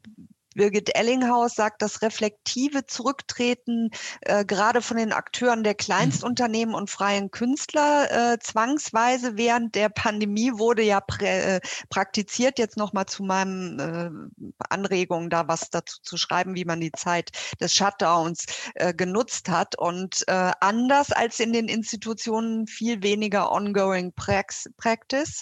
Birgit 0.59 0.93
Ellinghaus 0.93 1.55
sagt, 1.55 1.81
das 1.81 2.01
reflektive 2.01 2.85
Zurücktreten 2.85 3.91
äh, 4.19 4.43
gerade 4.43 4.81
von 4.81 4.97
den 4.97 5.13
Akteuren 5.13 5.63
der 5.63 5.73
Kleinstunternehmen 5.73 6.75
und 6.75 6.89
freien 6.89 7.31
Künstler 7.31 8.33
äh, 8.33 8.39
zwangsweise 8.39 9.37
während 9.37 9.73
der 9.75 9.87
Pandemie 9.87 10.51
wurde 10.51 10.83
ja 10.83 11.01
äh, 11.21 11.61
praktiziert. 11.89 12.59
Jetzt 12.59 12.75
nochmal 12.75 13.05
zu 13.05 13.23
meinem 13.23 13.79
äh, 13.79 14.53
Anregung, 14.69 15.29
da 15.29 15.47
was 15.47 15.69
dazu 15.69 16.01
zu 16.01 16.17
schreiben, 16.17 16.55
wie 16.55 16.65
man 16.65 16.81
die 16.81 16.91
Zeit 16.91 17.31
des 17.61 17.73
Shutdowns 17.73 18.45
äh, 18.75 18.93
genutzt 18.93 19.47
hat. 19.47 19.77
Und 19.77 20.27
äh, 20.27 20.51
anders 20.59 21.13
als 21.13 21.39
in 21.39 21.53
den 21.53 21.69
Institutionen 21.69 22.67
viel 22.67 23.01
weniger 23.01 23.49
ongoing 23.53 24.11
practice 24.13 25.41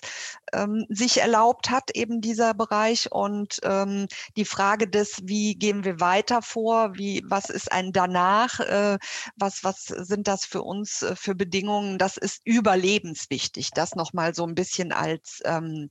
ähm, 0.54 0.86
sich 0.90 1.22
erlaubt 1.22 1.72
hat, 1.72 1.90
eben 1.96 2.22
dieser 2.22 2.54
Bereich. 2.54 3.12
Und 3.12 3.60
ähm, 3.64 4.06
die 4.36 4.46
Frage 4.46 4.88
des, 4.88 5.07
wie 5.24 5.56
gehen 5.56 5.84
wir 5.84 6.00
weiter 6.00 6.42
vor, 6.42 6.96
wie, 6.98 7.24
was 7.26 7.50
ist 7.50 7.72
ein 7.72 7.92
danach, 7.92 8.60
äh, 8.60 8.98
was, 9.36 9.64
was 9.64 9.86
sind 9.86 10.28
das 10.28 10.46
für 10.46 10.62
uns 10.62 11.02
äh, 11.02 11.16
für 11.16 11.36
Bedingungen, 11.36 11.98
das 11.98 12.18
ist 12.18 12.42
überlebenswichtig. 12.46 13.72
Das 13.72 13.96
nochmal 13.96 14.34
so 14.36 14.46
ein 14.46 14.56
bisschen 14.56 14.92
als 14.92 15.42
ähm, 15.46 15.90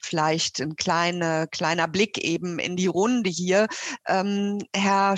vielleicht 0.00 0.60
ein 0.60 0.76
kleine, 0.76 1.48
kleiner 1.50 1.88
Blick 1.88 2.18
eben 2.18 2.58
in 2.58 2.76
die 2.76 2.86
Runde 2.86 3.30
hier. 3.30 3.68
Ähm, 4.06 4.58
Herr 4.74 5.16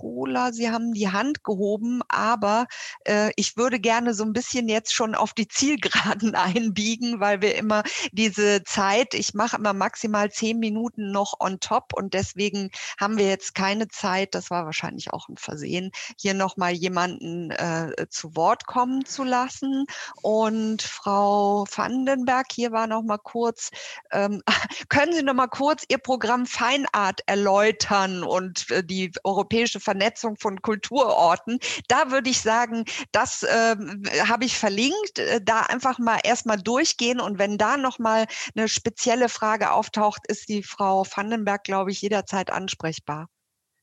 Strohler, 0.00 0.52
Sie 0.52 0.70
haben 0.70 0.92
die 0.94 1.10
Hand 1.10 1.44
gehoben, 1.44 2.00
aber 2.08 2.66
äh, 3.04 3.30
ich 3.36 3.56
würde 3.56 3.78
gerne 3.78 4.14
so 4.14 4.24
ein 4.24 4.32
bisschen 4.32 4.68
jetzt 4.68 4.94
schon 4.94 5.14
auf 5.14 5.34
die 5.34 5.46
Zielgeraden 5.46 6.34
einbiegen, 6.34 7.20
weil 7.20 7.42
wir 7.42 7.54
immer 7.56 7.82
diese 8.12 8.62
Zeit, 8.64 9.14
ich 9.14 9.34
mache 9.34 9.56
immer 9.56 9.74
maximal 9.74 10.30
zehn 10.30 10.58
Minuten 10.58 11.12
noch 11.12 11.38
on 11.40 11.60
top 11.60 11.92
und 11.94 12.14
deswegen 12.14 12.70
haben 12.98 13.18
wir 13.18 13.28
jetzt 13.28 13.54
keine 13.54 13.88
Zeit, 13.88 14.34
das 14.34 14.50
war 14.50 14.64
wahrscheinlich 14.64 15.12
auch 15.12 15.28
ein 15.28 15.36
Versehen, 15.36 15.90
hier 16.18 16.34
nochmal 16.34 16.72
jemanden 16.72 17.50
äh, 17.50 18.06
zu 18.08 18.34
Wort 18.36 18.66
kommen 18.66 19.04
zu 19.04 19.24
lassen. 19.24 19.84
Und 20.22 20.82
Frau 20.82 21.66
Vandenberg, 21.74 22.46
hier 22.50 22.72
war 22.72 22.86
noch 22.86 23.02
mal 23.02 23.18
kurz, 23.18 23.70
ähm, 24.12 24.42
können 24.88 25.12
Sie 25.12 25.22
noch 25.22 25.34
mal 25.34 25.48
kurz 25.48 25.84
Ihr 25.88 25.98
Programm 25.98 26.46
Feinart 26.46 27.20
erläutern 27.26 28.22
und 28.22 28.70
äh, 28.70 28.82
die 28.82 29.12
europäische 29.24 29.80
Vernetzung 29.90 30.36
von 30.36 30.62
Kulturorten. 30.62 31.58
Da 31.88 32.12
würde 32.12 32.30
ich 32.30 32.40
sagen, 32.40 32.84
das 33.10 33.42
äh, 33.42 33.74
habe 34.28 34.44
ich 34.44 34.56
verlinkt. 34.56 35.18
Äh, 35.18 35.40
da 35.42 35.62
einfach 35.62 35.98
mal 35.98 36.20
erstmal 36.22 36.58
durchgehen 36.58 37.18
und 37.18 37.38
wenn 37.38 37.58
da 37.58 37.76
nochmal 37.76 38.26
eine 38.54 38.68
spezielle 38.68 39.28
Frage 39.28 39.72
auftaucht, 39.72 40.20
ist 40.28 40.48
die 40.48 40.62
Frau 40.62 41.04
Vandenberg, 41.04 41.64
glaube 41.64 41.90
ich, 41.90 42.02
jederzeit 42.02 42.52
ansprechbar. 42.52 43.28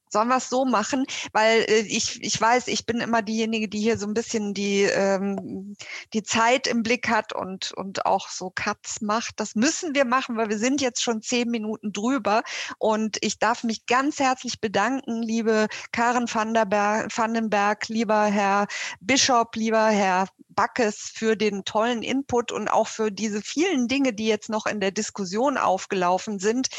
Sollen 0.09 0.27
wir 0.27 0.37
es 0.37 0.49
so 0.49 0.65
machen? 0.65 1.05
Weil 1.31 1.61
äh, 1.67 1.79
ich, 1.79 2.21
ich 2.23 2.39
weiß, 2.39 2.67
ich 2.67 2.85
bin 2.85 2.99
immer 2.99 3.21
diejenige, 3.21 3.67
die 3.67 3.79
hier 3.79 3.97
so 3.97 4.07
ein 4.07 4.13
bisschen 4.13 4.53
die, 4.53 4.83
ähm, 4.83 5.75
die 6.13 6.23
Zeit 6.23 6.67
im 6.67 6.83
Blick 6.83 7.09
hat 7.09 7.33
und, 7.33 7.71
und 7.73 8.05
auch 8.05 8.29
so 8.29 8.51
Cuts 8.53 9.01
macht. 9.01 9.39
Das 9.39 9.55
müssen 9.55 9.95
wir 9.95 10.05
machen, 10.05 10.37
weil 10.37 10.49
wir 10.49 10.59
sind 10.59 10.81
jetzt 10.81 11.03
schon 11.03 11.21
zehn 11.21 11.49
Minuten 11.49 11.93
drüber. 11.93 12.43
Und 12.77 13.17
ich 13.21 13.39
darf 13.39 13.63
mich 13.63 13.85
ganz 13.85 14.19
herzlich 14.19 14.61
bedanken, 14.61 15.21
liebe 15.21 15.67
Karen 15.91 16.27
Vandenberg, 16.27 17.87
lieber 17.87 18.25
Herr 18.25 18.67
Bischof, 18.99 19.47
lieber 19.55 19.87
Herr 19.87 20.27
Backes 20.57 21.11
für 21.13 21.37
den 21.37 21.63
tollen 21.65 22.01
Input 22.01 22.51
und 22.51 22.67
auch 22.67 22.87
für 22.87 23.11
diese 23.11 23.43
vielen 23.43 23.87
Dinge, 23.87 24.11
die 24.11 24.25
jetzt 24.25 24.49
noch 24.49 24.65
in 24.65 24.79
der 24.79 24.89
Diskussion 24.89 25.55
aufgelaufen 25.55 26.39
sind. 26.39 26.69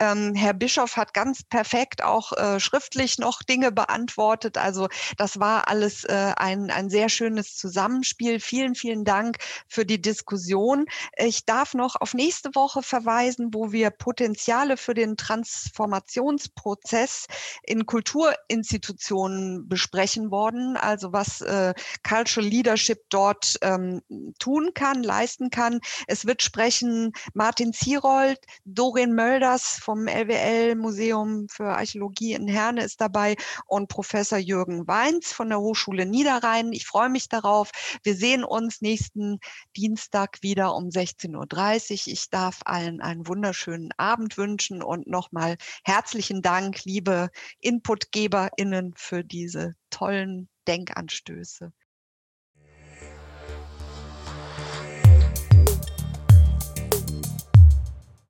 Ähm, 0.00 0.34
Herr 0.34 0.54
Bischof 0.54 0.96
hat 0.96 1.14
ganz 1.14 1.44
perfekt 1.44 2.02
auch 2.02 2.32
äh, 2.32 2.58
schriftlich 2.58 3.18
noch 3.18 3.44
Dinge 3.44 3.70
beantwortet. 3.70 4.58
Also 4.58 4.88
das 5.16 5.38
war 5.38 5.68
alles 5.68 6.02
äh, 6.04 6.32
ein, 6.36 6.72
ein 6.72 6.90
sehr 6.90 7.08
schönes 7.08 7.56
Zusammenspiel. 7.56 8.40
Vielen, 8.40 8.74
vielen 8.74 9.04
Dank 9.04 9.38
für 9.68 9.86
die 9.86 10.02
Diskussion. 10.02 10.86
Ich 11.16 11.46
darf 11.46 11.74
noch 11.74 11.94
auf 12.00 12.14
nächste 12.14 12.56
Woche 12.56 12.82
verweisen, 12.82 13.50
wo 13.52 13.70
wir 13.70 13.90
Potenziale 13.90 14.76
für 14.76 14.94
den 14.94 15.16
Transformationsprozess 15.16 17.26
in 17.62 17.86
Kulturinstitutionen 17.86 19.68
besprechen 19.68 20.32
worden. 20.32 20.76
Also 20.76 21.12
was 21.12 21.40
äh, 21.40 21.72
Cultural 22.02 22.48
Leadership 22.48 22.98
dort 23.10 23.27
dort 23.28 23.58
ähm, 23.60 24.00
tun 24.38 24.70
kann, 24.74 25.02
leisten 25.02 25.50
kann. 25.50 25.80
Es 26.06 26.24
wird 26.26 26.42
sprechen 26.42 27.12
Martin 27.34 27.72
Zierold, 27.74 28.38
Dorin 28.64 29.14
Mölders 29.14 29.78
vom 29.82 30.06
LWL 30.06 30.76
Museum 30.76 31.46
für 31.48 31.66
Archäologie 31.66 32.32
in 32.32 32.48
Herne 32.48 32.82
ist 32.84 33.00
dabei 33.00 33.36
und 33.66 33.88
Professor 33.88 34.38
Jürgen 34.38 34.88
Weins 34.88 35.32
von 35.32 35.50
der 35.50 35.60
Hochschule 35.60 36.06
Niederrhein. 36.06 36.72
Ich 36.72 36.86
freue 36.86 37.10
mich 37.10 37.28
darauf. 37.28 37.70
Wir 38.02 38.14
sehen 38.14 38.44
uns 38.44 38.80
nächsten 38.80 39.40
Dienstag 39.76 40.38
wieder 40.42 40.74
um 40.74 40.88
16.30 40.88 41.92
Uhr. 42.08 42.12
Ich 42.14 42.30
darf 42.30 42.60
allen 42.64 43.02
einen 43.02 43.26
wunderschönen 43.26 43.90
Abend 43.98 44.38
wünschen 44.38 44.82
und 44.82 45.06
nochmal 45.06 45.56
herzlichen 45.84 46.40
Dank, 46.40 46.84
liebe 46.84 47.28
InputgeberInnen, 47.60 48.94
für 48.96 49.22
diese 49.22 49.74
tollen 49.90 50.48
Denkanstöße. 50.66 51.72